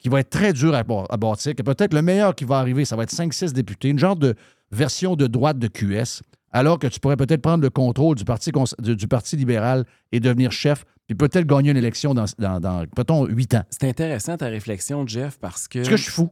qui 0.00 0.08
va 0.08 0.20
être 0.20 0.30
très 0.30 0.52
dur 0.52 0.74
à, 0.74 0.78
à 0.80 1.16
bâtir, 1.16 1.54
que 1.54 1.62
peut-être 1.62 1.94
le 1.94 2.02
meilleur 2.02 2.34
qui 2.34 2.44
va 2.44 2.58
arriver, 2.58 2.84
ça 2.84 2.96
va 2.96 3.04
être 3.04 3.12
5-6 3.12 3.52
députés, 3.52 3.88
une 3.88 3.98
genre 3.98 4.16
de 4.16 4.34
version 4.72 5.14
de 5.14 5.26
droite 5.26 5.58
de 5.58 5.68
QS, 5.68 6.22
alors 6.52 6.78
que 6.78 6.86
tu 6.88 6.98
pourrais 7.00 7.16
peut-être 7.16 7.42
prendre 7.42 7.62
le 7.62 7.70
contrôle 7.70 8.16
du 8.16 8.24
Parti, 8.24 8.50
du, 8.80 8.96
du 8.96 9.06
parti 9.06 9.36
libéral 9.36 9.84
et 10.10 10.18
devenir 10.20 10.50
chef, 10.52 10.84
puis 11.06 11.14
peut-être 11.14 11.46
gagner 11.46 11.70
une 11.70 11.76
élection 11.76 12.14
dans, 12.14 12.24
dans, 12.38 12.58
dans 12.60 12.86
peut-être, 12.86 13.28
8 13.28 13.54
ans. 13.54 13.62
C'est 13.70 13.88
intéressant 13.88 14.36
ta 14.36 14.46
réflexion, 14.46 15.06
Jeff, 15.06 15.38
parce 15.38 15.68
que. 15.68 15.78
Est-ce 15.80 15.90
que 15.90 15.96
je 15.96 16.02
suis 16.02 16.12
fou? 16.12 16.30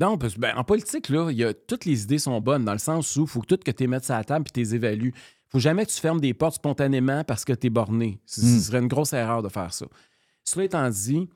Non, 0.00 0.18
parce 0.18 0.36
ben, 0.36 0.54
en 0.56 0.64
politique, 0.64 1.08
là, 1.08 1.30
il 1.30 1.36
y 1.38 1.44
a, 1.44 1.54
toutes 1.54 1.84
les 1.86 2.02
idées 2.02 2.18
sont 2.18 2.38
bonnes 2.40 2.64
dans 2.64 2.72
le 2.72 2.78
sens 2.78 3.16
où 3.16 3.22
il 3.22 3.26
faut 3.26 3.40
que 3.40 3.46
tout 3.46 3.56
que 3.56 3.70
tu 3.70 3.82
les 3.84 3.86
mettes 3.86 4.04
sur 4.04 4.14
la 4.14 4.24
table 4.24 4.44
puis 4.44 4.52
tu 4.52 4.60
les 4.60 4.74
évalues. 4.74 5.14
faut 5.48 5.58
jamais 5.58 5.86
que 5.86 5.90
tu 5.90 5.98
fermes 6.00 6.20
des 6.20 6.34
portes 6.34 6.56
spontanément 6.56 7.24
parce 7.24 7.44
que 7.46 7.52
tu 7.54 7.68
es 7.68 7.70
borné. 7.70 8.20
Ce, 8.26 8.40
ce 8.42 8.46
Mm. 8.46 8.58
serait 8.60 8.78
une 8.80 8.88
grosse 8.88 9.12
erreur 9.14 9.42
de 9.42 9.48
faire 9.48 9.72
ça. 9.72 9.86
Cela 10.44 10.64
étant 10.66 10.88
dit, 10.90 11.28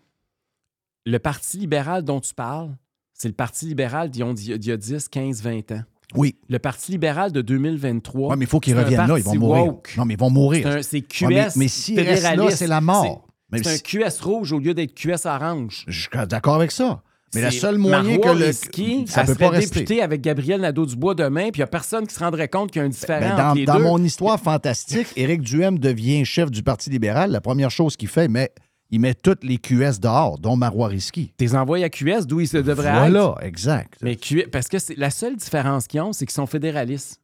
le 1.06 1.18
Parti 1.18 1.59
libéral 1.59 2.02
dont 2.05 2.20
tu 2.20 2.35
parles, 2.35 2.70
c'est 3.14 3.28
le 3.28 3.35
Parti 3.35 3.66
libéral 3.66 4.10
d'il 4.10 4.24
y 4.24 4.52
a- 4.52 4.59
d'il 4.59 4.68
y 4.70 4.72
a 4.72 4.77
10, 4.77 5.09
15, 5.09 5.43
20 5.43 5.72
ans. 5.72 5.82
Oui. 6.14 6.36
Le 6.48 6.59
Parti 6.59 6.93
libéral 6.93 7.31
de 7.32 7.40
2023. 7.43 8.31
Ouais, 8.31 8.36
mais 8.36 8.44
il 8.44 8.48
faut 8.48 8.59
qu'ils 8.60 8.77
reviennent 8.77 9.06
là, 9.06 9.16
ils 9.18 9.22
vont 9.24 9.36
mourir. 9.36 9.66
woke. 9.66 9.94
Non, 9.97 10.05
mais 10.05 10.14
ils 10.14 10.20
vont 10.20 10.31
mourir. 10.31 10.78
C'est 10.82 11.02
QS. 11.02 11.24
Ouais, 11.27 11.48
mais- 11.56 12.02
restent 12.02 12.36
là, 12.36 12.51
c'est 12.51 12.66
la 12.66 12.81
mort. 12.81 13.27
C'est 13.52 13.64
si- 13.64 13.68
un 13.70 13.78
QS 13.78 14.20
rouge 14.22 14.52
au 14.52 14.59
lieu 14.59 14.74
d'être 14.74 14.94
QS 14.94 15.27
orange. 15.27 15.85
Je 15.89 16.01
suis 16.01 16.09
d'accord 16.28 16.55
avec 16.56 16.70
ça. 16.72 17.02
Mais 17.35 17.43
le 17.43 17.51
C'est 17.52 17.60
seul 17.60 17.78
moyen 17.78 18.18
que 18.18 18.28
le. 18.28 18.47
Risky, 18.47 19.05
ça 19.06 19.22
peut 19.22 19.36
pas 19.36 19.51
rester. 19.51 19.81
députée 19.81 20.02
avec 20.02 20.20
Gabriel 20.20 20.60
Nadeau-Dubois 20.62 21.14
demain, 21.14 21.51
puis 21.52 21.59
il 21.59 21.60
n'y 21.60 21.62
a 21.62 21.68
personne 21.68 22.05
qui 22.09 22.12
se 22.14 22.18
rendrait 22.18 22.48
compte 22.48 22.72
qu'il 22.72 22.81
y 22.81 22.82
a 22.82 22.86
un 22.86 22.90
différent 22.90 23.20
Ben, 23.20 23.36
dans 23.36 23.44
entre 23.51 23.55
les 23.59 23.64
dans 23.66 23.77
deux. 23.77 23.82
mon 23.85 24.02
histoire 24.02 24.40
fantastique, 24.40 25.06
Éric 25.14 25.43
Duhem 25.43 25.78
devient 25.78 26.24
chef 26.24 26.51
du 26.51 26.64
Parti 26.64 26.90
libéral. 26.90 27.31
La 27.31 27.40
première 27.40 27.70
chose 27.70 27.97
qu'il 27.97 28.09
fait, 28.09 28.27
mais 28.27 28.51
il 28.91 29.01
met 29.01 29.15
toutes 29.15 29.45
les 29.45 29.59
QS 29.59 30.01
dehors, 30.01 30.39
dont 30.39 30.57
Marois 30.57 30.89
Risky. 30.89 31.33
T'es 31.37 31.55
envoyé 31.55 31.85
à 31.85 31.89
QS 31.91 32.27
d'où 32.27 32.41
ils 32.41 32.49
se 32.49 32.57
devraient 32.59 32.93
Voilà, 32.93 33.35
être? 33.37 33.45
exact. 33.45 33.99
Mais 34.03 34.19
parce 34.51 34.69
que 34.69 34.79
c'est 34.79 34.97
la 34.97 35.11
seule 35.11 35.37
différence 35.37 35.87
qu'ils 35.87 36.01
ont, 36.01 36.12
c'est 36.12 36.27
qu'ils 36.27 36.35
sont 36.35 36.47
fédéralistes. 36.47 37.21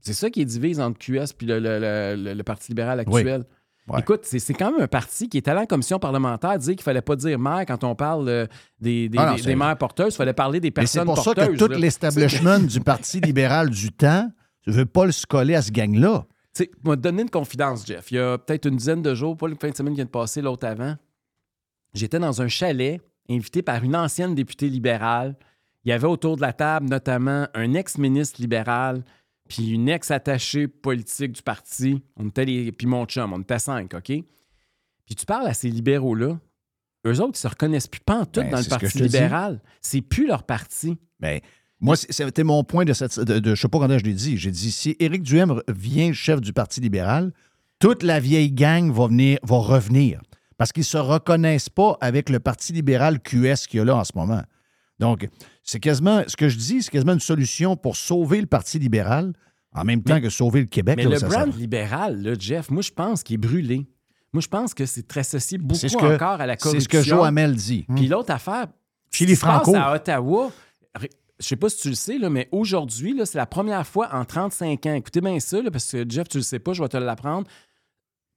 C'est 0.00 0.12
ça 0.12 0.30
qui 0.30 0.40
est 0.42 0.44
divise 0.44 0.80
entre 0.80 0.98
QS 0.98 1.34
et 1.40 1.44
le, 1.44 1.58
le- 1.60 2.34
le- 2.34 2.42
Parti 2.42 2.68
libéral 2.72 3.00
actuel. 3.00 3.44
Ouais. 3.88 4.00
Écoute, 4.00 4.20
c'est 4.24 4.38
c'est 4.38 4.52
quand 4.54 4.70
même 4.70 4.82
un 4.82 4.86
parti 4.86 5.28
qui 5.30 5.38
est 5.38 5.48
allé 5.48 5.60
en 5.60 5.66
commission 5.66 5.98
parlementaire 5.98 6.58
dire 6.58 6.74
qu'il 6.74 6.82
fallait 6.82 7.00
pas 7.00 7.16
dire 7.16 7.38
maire 7.38 7.64
quand 7.66 7.84
on 7.84 7.94
parle 7.94 8.28
euh, 8.28 8.46
des, 8.80 9.08
des, 9.08 9.16
Ah 9.18 9.26
non, 9.30 9.32
des- 9.36 9.42
c'est- 9.42 9.46
des 9.48 9.56
maires 9.56 9.78
porteuses, 9.78 10.12
il 10.12 10.16
fallait 10.18 10.34
parler 10.34 10.60
des 10.60 10.68
Mais 10.68 10.84
c'est 10.86 10.98
personnes 11.00 11.04
pour 11.06 11.16
ça 11.24 11.34
porteuses. 11.34 11.58
que 11.58 11.64
tout 11.64 11.68
l'establishment 11.80 12.58
du 12.60 12.80
Parti 12.80 13.20
libéral 13.20 13.70
du 13.70 13.90
temps 13.90 14.30
ne 14.66 14.72
veut 14.72 14.84
pas 14.86 15.06
le 15.06 15.12
se 15.12 15.26
coller 15.26 15.54
à 15.54 15.62
ce 15.62 15.70
gang-là. 15.72 16.26
Tu 16.54 16.64
sais, 16.64 16.66
te 16.66 16.94
donner 16.94 17.22
une 17.22 17.30
confidence, 17.30 17.86
Jeff. 17.86 18.10
Il 18.10 18.16
y 18.16 18.20
a 18.20 18.38
peut-être 18.38 18.66
une 18.66 18.76
dizaine 18.76 19.02
de 19.02 19.14
jours, 19.14 19.36
pas 19.36 19.48
le 19.48 19.56
fin 19.60 19.70
de 19.70 19.76
semaine 19.76 19.92
qui 19.92 19.98
vient 19.98 20.04
de 20.04 20.10
passer, 20.10 20.42
l'autre 20.42 20.66
avant. 20.66 20.96
J'étais 21.94 22.18
dans 22.18 22.42
un 22.42 22.48
chalet 22.48 23.00
invité 23.30 23.62
par 23.62 23.82
une 23.84 23.96
ancienne 23.96 24.34
députée 24.34 24.68
libérale. 24.68 25.36
Il 25.84 25.90
y 25.90 25.92
avait 25.92 26.06
autour 26.06 26.36
de 26.36 26.42
la 26.42 26.52
table 26.52 26.88
notamment 26.88 27.46
un 27.54 27.74
ex-ministre 27.74 28.40
libéral 28.40 29.04
puis 29.48 29.70
une 29.70 29.88
ex-attachée 29.88 30.68
politique 30.68 31.32
du 31.32 31.42
parti. 31.42 32.02
On 32.16 32.28
était 32.28 32.44
les... 32.44 32.72
Puis 32.72 32.86
mon 32.86 33.06
chum, 33.06 33.32
on 33.32 33.40
était 33.40 33.58
cinq, 33.58 33.94
OK? 33.94 34.04
Puis 34.04 35.14
tu 35.16 35.24
parles 35.24 35.46
à 35.46 35.54
ces 35.54 35.70
libéraux-là, 35.70 36.38
eux 37.06 37.20
autres, 37.20 37.38
ils 37.38 37.40
se 37.40 37.48
reconnaissent 37.48 37.86
plus 37.86 38.00
pas 38.00 38.20
en 38.20 38.26
tout 38.26 38.40
Ben, 38.40 38.50
dans 38.50 38.58
le 38.58 38.68
Parti 38.68 38.98
libéral. 38.98 39.62
C'est 39.80 40.02
plus 40.02 40.26
leur 40.26 40.42
parti. 40.42 40.98
Mais 41.20 41.42
moi, 41.80 41.96
c'est- 41.96 42.12
c'était 42.12 42.44
mon 42.44 42.64
point 42.64 42.84
de 42.84 42.92
cette. 42.92 43.18
De, 43.20 43.38
de- 43.38 43.54
je 43.54 43.60
sais 43.60 43.68
pas 43.68 43.78
quand 43.78 43.98
je 43.98 44.04
l'ai 44.04 44.14
dit. 44.14 44.36
J'ai 44.36 44.50
dit 44.50 44.70
si 44.72 44.96
Éric 44.98 45.22
Duhem 45.22 45.60
vient 45.68 46.12
chef 46.12 46.40
du 46.40 46.52
Parti 46.52 46.80
libéral, 46.80 47.32
toute 47.78 48.02
la 48.02 48.18
vieille 48.20 48.50
gang 48.52 48.90
va, 48.92 49.06
venir, 49.06 49.38
va 49.42 49.56
revenir. 49.58 50.20
Parce 50.56 50.72
qu'ils 50.72 50.80
ne 50.80 50.86
se 50.86 50.98
reconnaissent 50.98 51.68
pas 51.68 51.96
avec 52.00 52.30
le 52.30 52.40
Parti 52.40 52.72
libéral 52.72 53.20
QS 53.20 53.66
qu'il 53.68 53.78
y 53.78 53.80
a 53.80 53.84
là 53.84 53.96
en 53.96 54.02
ce 54.04 54.10
moment. 54.16 54.42
Donc, 54.98 55.28
c'est 55.62 55.78
quasiment. 55.78 56.22
Ce 56.26 56.36
que 56.36 56.48
je 56.48 56.56
dis, 56.58 56.82
c'est 56.82 56.90
quasiment 56.90 57.12
une 57.12 57.20
solution 57.20 57.76
pour 57.76 57.94
sauver 57.96 58.40
le 58.40 58.46
Parti 58.48 58.80
libéral 58.80 59.32
en 59.72 59.84
même 59.84 60.02
temps 60.02 60.20
que 60.20 60.30
sauver 60.30 60.60
le 60.60 60.66
Québec. 60.66 60.96
Mais 60.96 61.04
là, 61.04 61.16
le 61.22 61.28
brand 61.28 61.56
libéral, 61.56 62.20
là, 62.20 62.32
Jeff, 62.36 62.70
moi, 62.70 62.82
je 62.82 62.90
pense 62.90 63.22
qu'il 63.22 63.34
est 63.34 63.38
brûlé. 63.38 63.86
Moi, 64.32 64.40
je 64.40 64.48
pense 64.48 64.74
que 64.74 64.84
c'est 64.84 65.06
très 65.06 65.20
associé 65.20 65.58
beaucoup 65.58 65.78
C'est 65.78 65.88
ce 65.88 65.96
que- 65.96 66.14
encore 66.16 66.40
à 66.40 66.46
la 66.46 66.54
c'est 66.54 66.62
corruption. 66.64 66.80
ce 66.84 66.88
que 66.88 67.02
Joe 67.08 67.24
Hamel 67.24 67.54
dit. 67.54 67.86
Puis 67.94 68.08
l'autre 68.08 68.32
affaire, 68.32 68.66
Chez 69.12 69.24
les 69.26 69.36
Franco. 69.36 69.74
à 69.76 69.94
Ottawa, 69.94 70.50
je 71.40 71.46
sais 71.46 71.56
pas 71.56 71.68
si 71.68 71.78
tu 71.82 71.88
le 71.90 71.94
sais, 71.94 72.18
là, 72.18 72.30
mais 72.30 72.48
aujourd'hui, 72.52 73.14
c'est 73.24 73.38
la 73.38 73.46
première 73.46 73.86
fois 73.86 74.08
en 74.12 74.24
35 74.24 74.86
ans. 74.86 74.94
Écoutez 74.94 75.20
bien 75.20 75.38
ça, 75.40 75.60
là, 75.62 75.70
parce 75.70 75.90
que 75.90 76.04
Jeff, 76.08 76.28
tu 76.28 76.38
le 76.38 76.42
sais 76.42 76.58
pas, 76.58 76.72
je 76.72 76.82
vais 76.82 76.88
te 76.88 76.96
l'apprendre. 76.96 77.46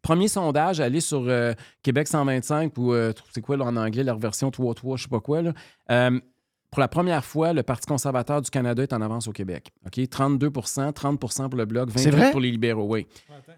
Premier 0.02 0.28
sondage, 0.28 0.80
allez 0.80 0.99
sur 0.99 1.23
euh, 1.28 1.53
Québec 1.84 2.07
125 2.07 2.76
ou 2.78 2.94
euh, 2.94 3.14
c'est 3.34 3.41
quoi 3.41 3.56
là, 3.57 3.65
en 3.65 3.76
anglais, 3.78 4.03
leur 4.03 4.18
version 4.18 4.49
3-3, 4.49 4.98
je 4.98 5.03
sais 5.03 5.10
pas 5.10 5.19
quoi. 5.19 5.44
Là. 5.44 5.53
Euh, 5.91 6.19
pour 6.72 6.80
la 6.80 6.88
première 6.88 7.23
fois, 7.26 7.52
le 7.53 7.64
Parti 7.64 7.86
conservateur 7.86 8.41
du 8.41 8.49
Canada 8.49 8.82
est 8.82 8.94
en 8.94 9.02
avance 9.02 9.28
au 9.28 9.32
Québec. 9.34 9.72
OK? 9.86 9.98
32% 9.98 10.91
30% 10.94 11.49
pour 11.49 11.57
le 11.57 11.65
Bloc, 11.65 11.90
C'est 11.95 12.10
28 12.10 12.18
vrai? 12.18 12.32
pour 12.32 12.40
les 12.40 12.49
libéraux, 12.49 12.88
oui. 12.90 13.06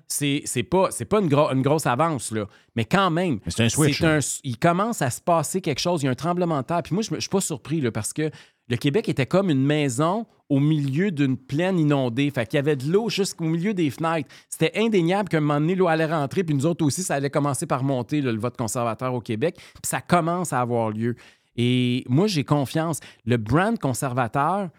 C'est 0.08 0.64
pas, 0.64 0.90
pas 1.10 1.20
une, 1.20 1.28
gro- 1.30 1.52
une 1.54 1.62
grosse 1.62 1.86
avance, 1.86 2.32
là. 2.32 2.46
Mais 2.76 2.86
quand 2.86 3.12
même, 3.12 3.40
c'est 3.48 3.64
un 3.64 3.70
switch, 3.70 4.02
un- 4.04 4.20
il 4.44 4.58
commence 4.58 5.02
à 5.02 5.12
se 5.12 5.22
passer 5.22 5.62
quelque 5.62 5.80
chose. 5.80 6.02
Il 6.02 6.06
y 6.06 6.10
a 6.10 6.12
un 6.12 6.16
tremblement 6.16 6.58
de 6.62 6.66
terre. 6.66 6.82
Puis 6.84 6.94
moi, 6.96 7.04
je 7.04 7.14
ne 7.14 7.20
suis 7.20 7.30
pas 7.30 7.40
surpris, 7.42 7.82
là, 7.82 7.92
parce 7.92 8.14
que 8.14 8.32
le 8.70 8.78
Québec 8.78 9.10
était 9.10 9.26
comme 9.26 9.50
une 9.50 9.64
maison 9.64 10.26
au 10.50 10.60
milieu 10.60 11.12
d'une 11.12 11.38
plaine 11.38 11.80
inondée. 11.80 12.30
Fait 12.30 12.46
qu'il 12.46 12.58
y 12.58 12.60
avait 12.60 12.76
de 12.76 12.92
l'eau 12.92 13.10
jusqu'au 13.10 13.46
milieu 13.46 13.74
des 13.74 13.90
fenêtres. 13.90 14.30
C'était 14.50 14.72
indéniable 14.76 15.30
qu'à 15.30 15.38
un 15.38 15.42
moment 15.42 15.60
donné, 15.60 15.76
l'eau 15.76 15.88
allait 15.88 16.06
rentrer. 16.06 16.44
Puis 16.44 16.56
nous 16.56 16.66
autres 16.66 16.86
aussi, 16.86 17.02
ça 17.04 17.16
allait 17.16 17.30
commencer 17.30 17.66
par 17.66 17.84
monter, 17.84 18.22
là, 18.22 18.32
le 18.32 18.40
vote 18.40 18.56
conservateur 18.56 19.14
au 19.14 19.22
Québec. 19.22 19.56
Puis 19.56 19.90
ça 19.90 20.02
commence 20.02 20.54
à 20.54 20.62
avoir 20.62 20.92
lieu. 20.92 21.16
Et 21.56 22.04
moi, 22.08 22.28
j'ai 22.28 22.44
confiance. 22.44 23.00
Le 23.26 23.38
brand 23.38 23.78
conservateur, 23.78 24.70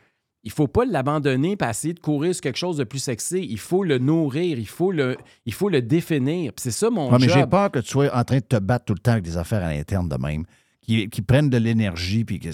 il 0.44 0.50
faut 0.50 0.68
pas 0.68 0.84
l'abandonner 0.84 1.56
et 1.60 1.64
essayer 1.64 1.94
de 1.94 2.00
courir 2.00 2.34
sur 2.34 2.42
quelque 2.42 2.58
chose 2.58 2.76
de 2.76 2.84
plus 2.84 2.98
sexy. 2.98 3.46
Il 3.48 3.58
faut 3.58 3.82
le 3.82 3.98
nourrir, 3.98 4.58
il 4.58 4.68
faut 4.68 4.92
le, 4.92 5.16
il 5.46 5.52
faut 5.52 5.68
le 5.68 5.82
définir. 5.82 6.52
Puis 6.52 6.62
c'est 6.64 6.70
ça 6.70 6.90
mon 6.90 7.10
Ouais, 7.10 7.18
mais 7.20 7.28
j'ai 7.28 7.46
peur 7.46 7.70
que 7.70 7.78
tu 7.78 7.88
sois 7.88 8.14
en 8.14 8.24
train 8.24 8.38
de 8.38 8.44
te 8.44 8.56
battre 8.56 8.84
tout 8.86 8.94
le 8.94 9.00
temps 9.00 9.12
avec 9.12 9.24
des 9.24 9.36
affaires 9.36 9.64
à 9.64 9.72
l'interne 9.72 10.08
de 10.08 10.16
même, 10.16 10.44
qui, 10.82 11.08
qui 11.08 11.22
prennent 11.22 11.50
de 11.50 11.58
l'énergie. 11.58 12.24
Puis 12.24 12.38
que. 12.38 12.50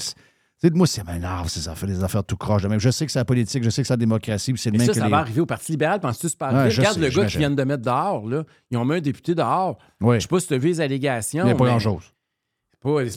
C'est- 0.60 0.68
Tu 0.68 0.72
sais, 0.74 0.78
moi, 0.78 0.86
ça 0.86 1.02
m'énerve, 1.04 1.48
ces 1.48 1.68
affaires, 1.68 1.88
les 1.88 2.04
affaires 2.04 2.22
tout 2.24 2.36
croche 2.36 2.64
même. 2.64 2.78
Je 2.78 2.90
sais 2.90 3.06
que 3.06 3.12
c'est 3.12 3.18
la 3.18 3.24
politique, 3.24 3.62
je 3.64 3.70
sais 3.70 3.82
que 3.82 3.86
c'est 3.88 3.92
la 3.94 3.96
démocratie, 3.98 4.52
puis 4.52 4.60
c'est 4.60 4.70
le 4.70 4.78
même 4.78 4.86
ça, 4.86 4.92
que 4.92 4.98
ça 4.98 5.04
les- 5.06 5.10
va 5.10 5.18
arriver 5.18 5.40
au 5.40 5.46
Parti 5.46 5.72
libéral. 5.72 6.00
Penses-tu 6.00 6.28
c'est 6.28 6.38
pas 6.38 6.52
Ouais, 6.52 6.68
Regarde 6.68 6.94
sais, 6.96 7.00
le 7.00 7.08
gars 7.08 7.26
qui 7.26 7.38
viennent 7.38 7.56
de 7.56 7.64
mettre 7.64 7.82
dehors. 7.82 8.26
Là. 8.28 8.44
Ils 8.70 8.76
ont 8.76 8.84
mis 8.84 8.94
un 8.96 9.00
député 9.00 9.34
dehors. 9.34 9.78
Oui. 10.00 10.16
Je 10.16 10.20
sais 10.20 10.28
pas 10.28 10.40
si 10.40 10.46
tu 10.48 10.54
as 10.54 10.58
vu 10.58 10.68
les 10.68 10.80
allégations. 10.80 11.42
Il 11.44 11.46
n'y 11.46 11.52
a 11.52 11.54
pas 11.54 11.64
grand-chose. 11.66 12.12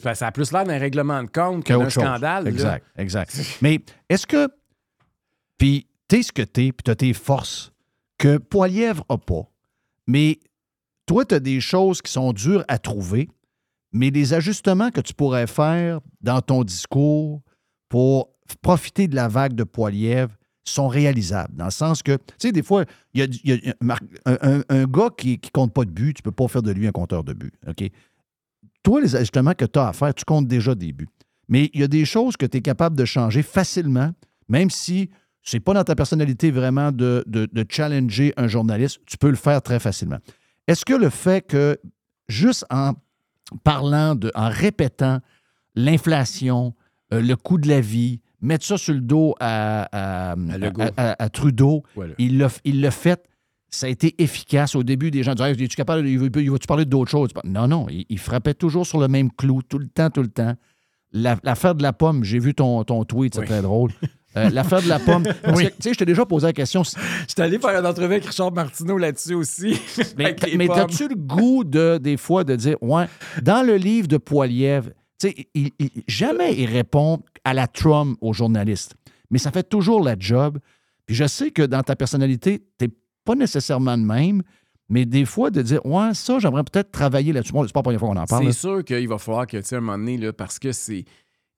pas- 0.02 0.16
ça 0.16 0.28
a 0.28 0.32
plus 0.32 0.52
l'air 0.52 0.64
d'un 0.66 0.78
règlement 0.78 1.24
de 1.24 1.30
compte 1.30 1.66
chose. 1.90 2.04
scandale. 2.04 2.44
là. 2.46 2.50
Exact, 2.50 2.86
exact. 2.98 3.40
Mais 3.62 3.80
est-ce 4.10 4.26
que. 4.28 4.48
Puis, 5.58 5.88
t'es 6.08 6.24
ce 6.24 6.32
que 6.32 6.42
t'es, 6.42 6.72
puis 6.72 6.84
t'as 6.84 6.96
tes 6.96 7.14
forces 7.14 7.72
que 8.18 8.38
Poilièvre 8.38 9.06
n'a 9.10 9.18
pas. 9.18 9.44
Mais 10.08 10.40
toi, 11.06 11.24
tu 11.26 11.36
as 11.36 11.40
des 11.40 11.60
choses 11.62 12.02
qui 12.02 12.12
sont 12.12 12.34
dures 12.34 12.64
à 12.68 12.78
trouver, 12.78 13.30
mais 13.94 14.10
les 14.10 14.34
ajustements 14.34 14.90
que 14.90 15.02
tu 15.02 15.14
pourrais 15.14 15.48
faire 15.48 16.02
dans 16.22 16.42
ton 16.42 16.64
discours 16.64 17.42
pour 17.88 18.30
profiter 18.62 19.08
de 19.08 19.16
la 19.16 19.28
vague 19.28 19.54
de 19.54 19.64
Poilièvre 19.64 20.36
sont 20.66 20.88
réalisables. 20.88 21.56
Dans 21.56 21.66
le 21.66 21.72
sens 21.72 22.02
que, 22.02 22.16
tu 22.16 22.34
sais, 22.40 22.52
des 22.52 22.64
fois, 22.64 22.86
il 23.14 23.22
y 23.44 23.72
a, 23.72 24.06
un, 24.26 24.86
gars 24.86 25.10
qui 25.16 25.40
ne 25.44 25.50
compte 25.52 25.74
pas 25.74 25.86
de 25.86 25.92
but, 25.92 26.16
tu 26.16 26.22
ne 26.22 26.24
peux 26.24 26.32
pas 26.32 26.48
faire 26.48 26.64
de 26.64 26.72
lui 26.72 26.88
un 26.88 26.92
compteur 26.92 27.24
de 27.24 27.34
but. 27.34 27.54
OK? 27.68 27.90
Toi, 28.82 29.02
les 29.02 29.16
ajustements 29.16 29.54
que 29.54 29.66
tu 29.66 29.80
as 29.80 29.90
à 29.90 29.94
faire, 29.94 30.14
tu 30.14 30.26
comptes 30.26 30.48
déjà 30.48 30.74
des 30.74 30.92
buts. 30.92 31.08
Mais 31.48 31.70
il 31.74 31.82
y 31.82 31.84
a 31.84 31.88
des 31.88 32.06
choses 32.06 32.38
que 32.38 32.46
tu 32.46 32.58
es 32.58 32.62
capable 32.62 32.96
de 32.96 33.06
changer 33.06 33.44
facilement, 33.44 34.12
même 34.48 34.70
si 34.70 35.10
c'est 35.42 35.60
pas 35.60 35.74
dans 35.74 35.84
ta 35.84 35.96
personnalité 35.96 36.52
vraiment 36.52 36.92
de- 36.92 37.24
de 37.28 37.66
challenger 37.70 38.34
un 38.38 38.48
journaliste, 38.48 39.02
tu 39.06 39.18
peux 39.18 39.30
le 39.30 39.36
faire 39.36 39.62
très 39.62 39.80
facilement. 39.80 40.20
Est-ce 40.68 40.86
que 40.86 40.94
le 40.94 41.10
fait 41.10 41.46
que, 41.46 41.78
juste 42.30 42.66
en 42.70 42.94
parlant, 43.64 44.16
de, 44.16 44.32
en 44.36 44.50
répétant 44.50 45.20
l'inflation, 45.76 46.74
euh, 47.14 47.22
le 47.22 47.36
coût 47.36 47.58
de 47.58 47.68
la 47.68 47.82
vie, 47.82 48.22
mettre 48.42 48.66
ça 48.66 48.78
sur 48.78 48.94
le 48.94 49.02
dos 49.02 49.36
à, 49.40 50.32
à- 50.32 50.36
Legault. 50.36 50.82
à- 50.98 51.12
à- 51.12 51.24
à 51.24 51.30
Trudeau, 51.30 51.84
Voilà. 51.96 52.14
il 52.18 52.38
l'a 52.38 52.50
il 52.64 52.90
fait. 52.92 53.24
Ça 53.70 53.88
a 53.88 53.90
été 53.90 54.14
efficace. 54.22 54.76
Au 54.76 54.84
début, 54.84 55.10
des 55.10 55.24
gens 55.24 55.34
disaient 55.34 55.52
Es-tu 55.52 55.76
capable, 55.76 56.08
il 56.08 56.20
va- 56.20 56.42
il 56.42 56.52
va-tu 56.52 56.68
parler 56.68 56.86
d'autres 56.86 57.10
choses 57.10 57.30
Non, 57.44 57.68
non, 57.68 57.88
il, 57.90 58.06
il 58.10 58.20
frappait 58.20 58.54
toujours 58.54 58.86
sur 58.86 59.00
le 59.00 59.08
même 59.08 59.32
clou, 59.32 59.62
tout 59.64 59.80
le 59.80 59.88
temps, 59.88 60.10
tout 60.12 60.22
le 60.22 60.28
temps. 60.30 60.54
La- 61.12 61.38
L'affaire 61.44 61.74
de 61.76 61.82
la 61.84 61.94
pomme, 61.94 62.24
j'ai 62.24 62.40
vu 62.40 62.54
ton, 62.54 62.84
ton 62.84 63.04
tweet, 63.04 63.34
c'est 63.36 63.42
Oui. 63.42 63.48
très 63.48 63.62
drôle. 63.62 63.92
Euh, 64.36 64.50
L'affaire 64.50 64.82
de 64.82 64.88
la 64.90 65.00
pomme. 65.00 65.24
Parce 65.44 65.62
que, 65.62 65.68
Tu 65.68 65.74
sais, 65.82 65.94
je 65.94 65.98
t'ai 66.00 66.06
déjà 66.06 66.26
posé 66.26 66.48
la 66.48 66.54
question. 66.54 66.82
J'étais 67.28 67.42
allé 67.42 67.60
faire 67.60 67.80
une 67.80 67.86
entrevue 67.86 68.06
avec 68.06 68.26
Richard 68.26 68.52
Martineau 68.52 68.98
là-dessus 68.98 69.34
aussi. 69.36 69.80
Mais, 70.18 70.36
as-tu 70.72 71.08
le 71.08 71.16
goût 71.16 71.64
de, 71.64 71.98
des 72.02 72.18
fois 72.18 72.44
de 72.44 72.56
dire, 72.56 72.78
ouais, 72.82 73.06
dans 73.42 73.66
le 73.66 73.76
livre 73.76 74.08
de 74.08 74.18
Poilievre, 74.18 74.90
tu 75.20 75.30
sais, 75.30 75.48
il- 75.54 75.72
il- 75.80 76.04
jamais 76.08 76.56
il 76.56 76.66
répond 76.66 77.20
à 77.44 77.54
la 77.54 77.68
Trump 77.68 78.18
aux 78.22 78.34
journalistes, 78.34 78.96
mais 79.30 79.38
ça 79.38 79.52
fait 79.52 79.64
toujours 79.68 80.04
la 80.04 80.16
job. 80.18 80.58
Puis 81.06 81.16
je 81.16 81.28
sais 81.28 81.52
que 81.52 81.62
dans 81.64 81.82
ta 81.84 81.96
personnalité, 81.96 82.64
tu 82.80 82.90
pas 83.26 83.36
nécessairement 83.36 83.96
le 83.96 84.04
même, 84.04 84.42
mais 84.90 85.06
des 85.06 85.24
fois 85.26 85.50
de 85.50 85.62
dire, 85.62 85.86
ouais, 85.86 86.14
ça, 86.14 86.40
j'aimerais 86.40 86.64
peut-être 86.64 86.92
travailler 86.92 87.32
là-dessus. 87.32 87.54
Bon, 87.54 87.64
c'est 87.66 87.72
pas 87.72 87.80
la 87.80 87.84
première 87.84 88.00
fois 88.02 88.10
qu'on 88.10 88.18
en 88.20 88.26
parle. 88.26 88.46
C'est 88.52 88.60
sûr 88.60 88.84
qu'il 88.84 89.08
va 89.08 89.18
falloir 89.18 89.48
que, 89.48 89.58
tu 89.58 89.64
sais, 89.64 89.76
un 89.78 89.80
moment 89.82 89.98
donné, 89.98 90.18
là, 90.18 90.34
parce 90.34 90.60
que 90.60 90.72
c'est. 90.74 91.06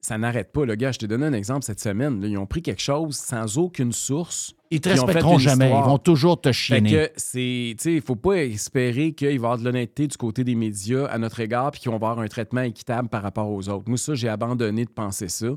Ça 0.05 0.19
n'arrête 0.19 0.51
pas. 0.51 0.65
Le 0.65 0.75
gars, 0.75 0.91
je 0.91 0.99
t'ai 0.99 1.07
donné 1.07 1.25
un 1.25 1.33
exemple 1.33 1.65
cette 1.65 1.79
semaine. 1.79 2.21
là. 2.21 2.27
ils 2.27 2.37
ont 2.37 2.45
pris 2.45 2.61
quelque 2.61 2.81
chose 2.81 3.15
sans 3.15 3.57
aucune 3.57 3.91
source. 3.91 4.53
Ils 4.69 4.79
te 4.79 4.89
respecteront 4.89 5.39
jamais. 5.39 5.65
histoire. 5.65 5.83
Ils 5.83 5.89
vont 5.89 5.97
toujours 5.97 6.39
te 6.39 6.49
que 6.49 7.11
c'est, 7.15 7.75
il 7.85 8.01
faut 8.01 8.15
pas 8.15 8.35
espérer 8.43 9.13
qu'il 9.13 9.29
va 9.29 9.33
y 9.33 9.35
avoir 9.35 9.57
de 9.57 9.63
l'honnêteté 9.63 10.05
du 10.05 10.15
côté 10.15 10.43
des 10.43 10.53
médias 10.53 11.07
à 11.07 11.17
notre 11.17 11.39
égard 11.39 11.71
puis 11.71 11.81
qu'ils 11.81 11.89
vont 11.89 11.95
avoir 11.95 12.19
un 12.19 12.27
traitement 12.27 12.61
équitable 12.61 13.09
par 13.09 13.23
rapport 13.23 13.49
aux 13.49 13.67
autres. 13.67 13.85
Moi, 13.87 13.97
ça, 13.97 14.13
j'ai 14.13 14.29
abandonné 14.29 14.85
de 14.85 14.91
penser 14.91 15.27
ça. 15.27 15.47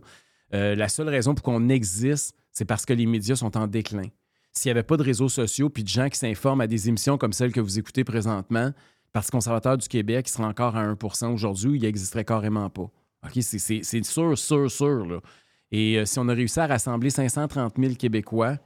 Euh, 0.55 0.75
la 0.75 0.89
seule 0.89 1.11
raison 1.11 1.35
pour 1.35 1.43
qu'on 1.43 1.69
existe, 1.69 2.35
c'est 2.51 2.65
parce 2.65 2.87
que 2.87 2.95
les 2.95 3.05
médias 3.05 3.37
sont 3.37 3.55
en 3.55 3.67
déclin. 3.67 4.09
S'il 4.55 4.71
n'y 4.71 4.79
avait 4.79 4.83
pas 4.83 4.97
de 4.97 5.03
réseaux 5.03 5.29
sociaux 5.29 5.69
puis 5.69 5.83
de 5.83 5.89
gens 5.89 6.09
qui 6.09 6.19
s'informent 6.19 6.63
à 6.63 6.67
des 6.67 6.89
émissions 6.89 7.19
comme 7.19 7.35
celle 7.35 7.53
que 7.53 7.61
vous 7.61 7.79
écoutez 7.79 8.03
présentement, 8.03 8.69
le 8.69 9.13
Parti 9.13 9.31
conservateur 9.31 9.77
du 9.77 9.89
Québec 9.89 10.27
il 10.27 10.33
serait 10.33 10.45
encore 10.45 10.75
à 10.75 10.87
1% 10.87 11.35
aujourd'hui, 11.35 11.79
il 11.79 11.83
n'existerait 11.83 12.25
carrément 12.25 12.71
pas. 12.71 12.91
OK? 13.25 13.33
C'est- 13.43 14.05
sûr, 14.05 14.39
sûr, 14.39 14.71
sûr. 14.71 15.07
Là. 15.07 15.21
Et 15.71 15.99
euh, 15.99 16.05
si 16.05 16.19
on 16.19 16.29
a 16.29 16.35
réussi 16.35 16.61
à 16.61 16.67
rassembler 16.67 17.11
530 17.11 17.75
000 17.79 17.95
Québécois, 17.95 18.57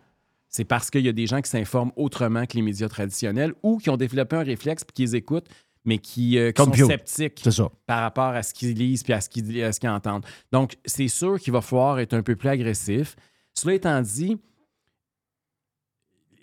c'est 0.48 0.64
parce 0.64 0.90
qu'il 0.90 1.00
y 1.04 1.08
a 1.08 1.12
des 1.12 1.26
gens 1.26 1.40
qui 1.40 1.50
s'informent 1.50 1.92
autrement 1.96 2.44
que 2.46 2.54
les 2.56 2.62
médias 2.62 2.88
traditionnels 2.88 3.54
ou 3.62 3.78
qui 3.78 3.88
ont 3.90 3.96
développé 3.96 4.36
un 4.36 4.42
réflexe 4.42 4.84
puis 4.84 4.92
qui 4.94 5.02
les 5.02 5.16
écoutent, 5.16 5.48
mais 5.84 5.98
qui, 5.98 6.38
euh, 6.38 6.52
qui 6.52 6.62
sont 6.62 6.70
sceptiques 6.88 7.40
ça. 7.50 7.68
par 7.86 8.02
rapport 8.02 8.26
à 8.28 8.42
ce 8.42 8.52
qu'ils 8.54 8.74
lisent 8.74 9.02
puis 9.02 9.12
à 9.14 9.20
ce 9.20 9.28
qu'ils 9.28 9.46
qu'ils 9.80 9.88
entendent. 9.88 10.24
Donc, 10.52 10.76
c'est 10.84 11.08
sûr 11.08 11.40
qu'il 11.40 11.52
va 11.52 11.60
falloir 11.62 11.98
être 12.00 12.12
un 12.14 12.22
peu 12.22 12.36
plus 12.36 12.48
agressif. 12.50 13.16
Cela 13.54 13.74
étant 13.74 14.00
dit, 14.02 14.36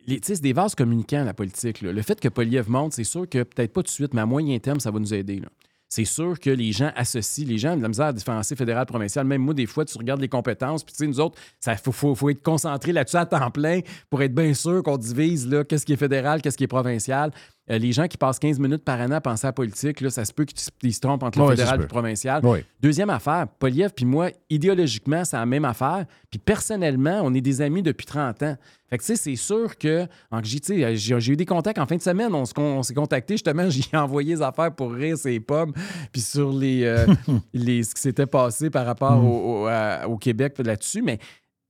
les- 0.07 0.19
tu 0.19 0.27
sais, 0.27 0.35
c'est 0.35 0.41
des 0.41 0.53
vases 0.53 0.75
communicants, 0.75 1.23
la 1.23 1.33
politique. 1.33 1.81
là. 1.81 1.91
Le 1.93 2.01
fait 2.01 2.19
que 2.19 2.27
Poliev 2.29 2.69
monte, 2.69 2.93
c'est 2.93 3.03
sûr 3.03 3.29
que 3.29 3.43
peut-être 3.43 3.71
pas 3.73 3.81
tout 3.81 3.87
de 3.87 3.89
suite, 3.89 4.13
mais 4.13 4.21
à 4.21 4.25
moyen 4.25 4.57
terme, 4.59 4.79
ça 4.79 4.91
va 4.91 4.99
nous 4.99 5.13
aider. 5.13 5.39
là. 5.39 5.49
C'est 5.89 6.05
sûr 6.05 6.39
que 6.39 6.51
les 6.51 6.71
gens 6.71 6.91
associent, 6.95 7.47
les 7.47 7.57
gens 7.57 7.75
de 7.75 7.81
la 7.81 7.87
misère 7.87 8.05
à 8.05 8.13
différencier 8.13 8.55
fédéral, 8.55 8.85
provincial. 8.85 9.25
Même 9.25 9.41
moi, 9.41 9.55
des 9.55 9.65
fois, 9.65 9.85
tu 9.85 9.97
regardes 9.97 10.21
les 10.21 10.29
compétences, 10.29 10.83
puis 10.83 10.93
tu 10.93 10.99
sais, 10.99 11.07
nous 11.07 11.19
autres, 11.19 11.37
il 11.65 11.75
faut, 11.83 11.91
faut- 11.91 12.13
faut 12.15 12.29
être 12.29 12.43
concentré 12.43 12.93
là-dessus 12.93 13.17
à 13.17 13.25
temps 13.25 13.49
plein 13.49 13.79
pour 14.09 14.21
être 14.21 14.33
bien 14.35 14.53
sûr 14.53 14.83
qu'on 14.83 14.97
divise 14.97 15.47
là, 15.47 15.63
qu'est-ce 15.63 15.85
qui 15.87 15.93
est 15.93 15.97
fédéral, 15.97 16.41
qu'est-ce 16.43 16.57
qui 16.57 16.63
est 16.65 16.67
provincial. 16.67 17.31
Euh, 17.71 17.77
les 17.77 17.91
gens 17.91 18.07
qui 18.07 18.17
passent 18.17 18.39
15 18.39 18.59
minutes 18.59 18.83
par 18.83 18.99
année 18.99 19.15
à 19.15 19.21
penser 19.21 19.45
à 19.47 19.51
politique, 19.53 20.01
là, 20.01 20.09
ça 20.09 20.25
se 20.25 20.33
peut 20.33 20.45
qu'ils 20.45 20.93
se- 20.93 20.99
trompent 20.99 21.23
entre 21.23 21.39
le 21.39 21.49
fédéral 21.49 21.79
et 21.79 21.81
le 21.83 21.87
provincial. 21.87 22.41
Deuxième 22.81 23.09
affaire, 23.09 23.47
Poliev 23.59 23.91
puis 23.95 24.05
moi, 24.05 24.29
idéologiquement, 24.49 25.23
c'est 25.25 25.37
la 25.37 25.45
même 25.45 25.65
affaire. 25.65 26.05
Puis 26.31 26.39
personnellement, 26.39 27.21
on 27.23 27.33
est 27.33 27.41
des 27.41 27.61
amis 27.61 27.81
depuis 27.83 28.05
30 28.05 28.41
ans. 28.43 28.55
Fait 28.89 28.97
que, 28.97 29.03
tu 29.03 29.07
sais, 29.07 29.15
c'est 29.15 29.35
sûr 29.35 29.77
que. 29.77 30.05
en- 30.31 30.41
j'ai 30.43 31.31
eu 31.31 31.35
des 31.35 31.45
contacts 31.45 31.77
en 31.77 31.85
fin 31.85 31.95
de 31.95 32.01
semaine. 32.01 32.33
On, 32.33 32.81
s'est 32.83 32.93
contacté, 32.95 33.35
justement. 33.35 33.69
J'ai 33.69 33.95
envoyé 33.95 34.35
des 34.35 34.41
affaires 34.41 34.73
pour 34.73 34.91
rire 34.91 35.15
ses 35.17 35.39
pommes. 35.39 35.73
Puis 36.11 36.21
sur 36.21 36.51
les, 36.51 36.83
euh, 36.85 37.05
les, 37.53 37.83
ce 37.83 37.93
qui 37.93 38.01
s'était 38.01 38.25
passé 38.25 38.69
par 38.71 38.85
rapport 38.87 39.17
Mm. 39.21 39.25
au, 39.27 39.63
au- 39.63 39.67
à- 39.67 40.07
au 40.07 40.17
Québec 40.17 40.55
là-dessus. 40.57 41.01
Mais 41.03 41.19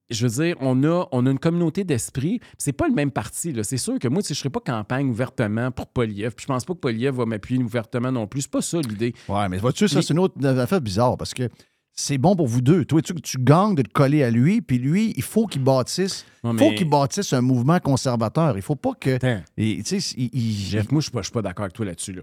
je 0.10 0.26
veux 0.27 0.44
dire, 0.44 0.56
on 0.60 0.84
a, 0.84 1.07
on 1.11 1.26
a 1.26 1.31
une 1.31 1.40
communauté 1.40 1.84
d'esprit. 1.84 2.40
C'est 2.57 2.73
pas 2.73 2.88
le 2.88 2.94
même 2.94 3.11
parti. 3.11 3.53
C'est 3.64 3.77
sûr 3.77 3.99
que 3.99 4.07
moi, 4.07 4.22
je 4.27 4.34
ne 4.34 4.36
ferai 4.36 4.49
pas 4.49 4.60
campagne 4.60 5.07
ouvertement 5.10 5.72
pour 5.72 5.88
Poliev. 5.88 6.31
Puis 6.36 6.44
je 6.44 6.48
pense 6.48 6.65
pas 6.65 6.73
que 6.73 6.80
Poliev 6.80 7.15
va 7.15 7.26
m'appuyer 7.26 7.61
ouvertement 7.64 8.11
non 8.11 8.27
plus. 8.27 8.41
C'est 8.41 8.52
pas 8.52 8.61
ça 8.61 8.80
l'idée. 8.81 9.14
Ouais, 9.27 9.48
mais 9.49 9.57
vois-tu, 9.57 9.88
ça, 9.88 10.02
c'est 10.02 10.14
une 10.14 10.19
autre 10.19 10.44
affaire 10.45 10.81
bizarre 10.81 11.18
parce 11.18 11.34
que 11.34 11.49
c'est 11.91 12.18
bon 12.18 12.36
pour 12.36 12.48
vous 12.48 12.61
deux. 12.61 12.86
Toi, 12.86 13.02
tu, 13.02 13.14
tu 13.15 13.38
gagnes 13.40 13.76
de 13.76 13.81
te 13.81 13.90
coller 13.90 14.23
à 14.23 14.31
lui, 14.31 14.61
puis 14.61 14.77
lui, 14.77 15.14
il 15.18 15.23
faut 15.23 15.45
qu'il 15.48 15.64
bâtisse, 15.64 16.26
Ouais, 16.44 16.57
faut 16.57 16.72
qu'il 16.72 16.90
bâtisse 16.90 17.34
un 17.34 17.41
mouvement 17.41 17.80
conservateur. 17.80 18.56
Il 18.56 18.61
faut 18.61 18.76
pas 18.77 18.94
que. 18.94 19.18
et, 19.57 19.81
il- 19.84 20.30
il- 20.34 20.56
Jeff, 20.56 20.91
moi, 20.91 21.02
je 21.02 21.10
ne 21.14 21.22
suis 21.23 21.31
pas 21.31 21.41
d'accord 21.41 21.64
avec 21.65 21.73
toi 21.73 21.86
là-dessus. 21.86 22.14
là. 22.14 22.22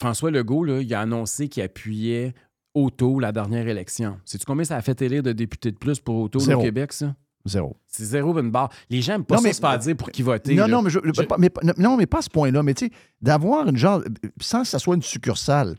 François 0.00 0.30
Legault, 0.30 0.64
là, 0.64 0.80
il 0.80 0.92
a 0.94 1.00
annoncé 1.02 1.48
qu'il 1.48 1.62
appuyait 1.62 2.32
Auto 2.74 3.18
la 3.18 3.32
dernière 3.32 3.66
élection. 3.68 4.18
Sais-tu 4.24 4.44
combien 4.46 4.64
ça 4.64 4.76
a 4.76 4.82
fait 4.82 5.00
élire 5.02 5.22
de 5.22 5.32
députés 5.32 5.70
de 5.72 5.76
plus 5.76 6.00
pour 6.00 6.16
Auto 6.16 6.38
au 6.40 6.60
Québec, 6.62 6.92
ça? 6.92 7.14
Zéro. 7.44 7.76
C'est 7.88 8.04
zéro 8.04 8.38
une 8.38 8.50
barre. 8.52 8.70
Les 8.88 9.02
gens 9.02 9.14
n'aiment 9.14 9.24
pas 9.24 9.34
Non, 9.34 9.40
ça 9.42 9.48
mais- 9.48 9.52
se 9.52 9.60
faire 9.60 9.78
dire 9.78 9.96
pour 9.96 10.10
qui 10.10 10.22
voter. 10.22 10.54
Non, 10.54 10.62
là. 10.62 10.68
non, 10.68 10.82
mais, 10.82 10.90
je- 10.90 11.00
Je- 11.02 11.22
pas- 11.22 11.36
mais 11.38 11.50
pas- 11.50 11.60
non, 11.76 11.96
mais 11.96 12.06
pas 12.06 12.18
à 12.18 12.22
ce 12.22 12.30
point-là. 12.30 12.62
Mais 12.62 12.72
tu 12.74 12.86
sais, 12.86 12.92
d'avoir 13.20 13.66
une 13.68 13.76
genre. 13.76 14.00
Sans 14.40 14.62
que 14.62 14.68
ça 14.68 14.78
soit 14.78 14.94
une 14.94 15.02
succursale. 15.02 15.76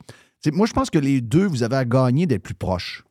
Moi, 0.51 0.67
je 0.67 0.73
pense 0.73 0.89
que 0.89 0.99
les 0.99 1.21
deux, 1.21 1.45
vous 1.45 1.63
avez 1.63 1.77
à 1.77 1.85
gagner 1.85 2.25
d'être 2.27 2.43
plus 2.43 2.53
proches. 2.53 3.03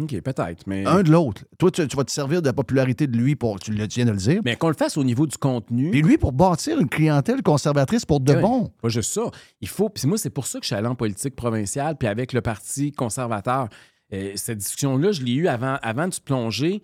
OK, 0.00 0.20
peut-être, 0.20 0.66
mais... 0.66 0.84
Un 0.86 1.02
de 1.02 1.10
l'autre. 1.10 1.44
Toi, 1.58 1.70
tu, 1.70 1.86
tu 1.86 1.96
vas 1.96 2.04
te 2.04 2.10
servir 2.10 2.40
de 2.42 2.46
la 2.46 2.52
popularité 2.52 3.06
de 3.06 3.16
lui 3.16 3.36
pour. 3.36 3.58
Tu 3.60 3.72
le- 3.72 3.86
tu 3.88 3.96
viens 3.96 4.06
de 4.06 4.12
le 4.12 4.16
dire. 4.16 4.40
Mais 4.44 4.56
qu'on 4.56 4.68
le 4.68 4.74
fasse 4.74 4.96
au 4.96 5.04
niveau 5.04 5.26
du 5.26 5.36
contenu. 5.36 5.90
Puis 5.90 6.02
lui, 6.02 6.18
pour 6.18 6.32
bâtir 6.32 6.78
une 6.80 6.88
clientèle 6.88 7.42
conservatrice 7.42 8.04
pour 8.06 8.20
de 8.20 8.34
Oui. 8.34 8.40
bon. 8.40 8.70
Pas 8.82 8.88
juste 8.88 9.12
ça. 9.12 9.30
Il 9.60 9.68
faut. 9.68 9.88
Puis 9.88 10.06
moi, 10.08 10.18
c'est 10.18 10.30
pour 10.30 10.46
ça 10.46 10.58
que 10.58 10.64
je 10.64 10.68
suis 10.68 10.76
allé 10.76 10.86
en 10.88 10.94
politique 10.94 11.36
provinciale, 11.36 11.96
puis 11.98 12.08
avec 12.08 12.32
le 12.32 12.40
Parti 12.40 12.92
conservateur. 12.92 13.68
Euh, 14.12 14.32
cette 14.34 14.58
discussion-là, 14.58 15.12
je 15.12 15.22
l'ai 15.22 15.34
eue 15.34 15.48
avant, 15.48 15.76
avant 15.82 16.08
de 16.08 16.14
se 16.14 16.20
plonger. 16.20 16.82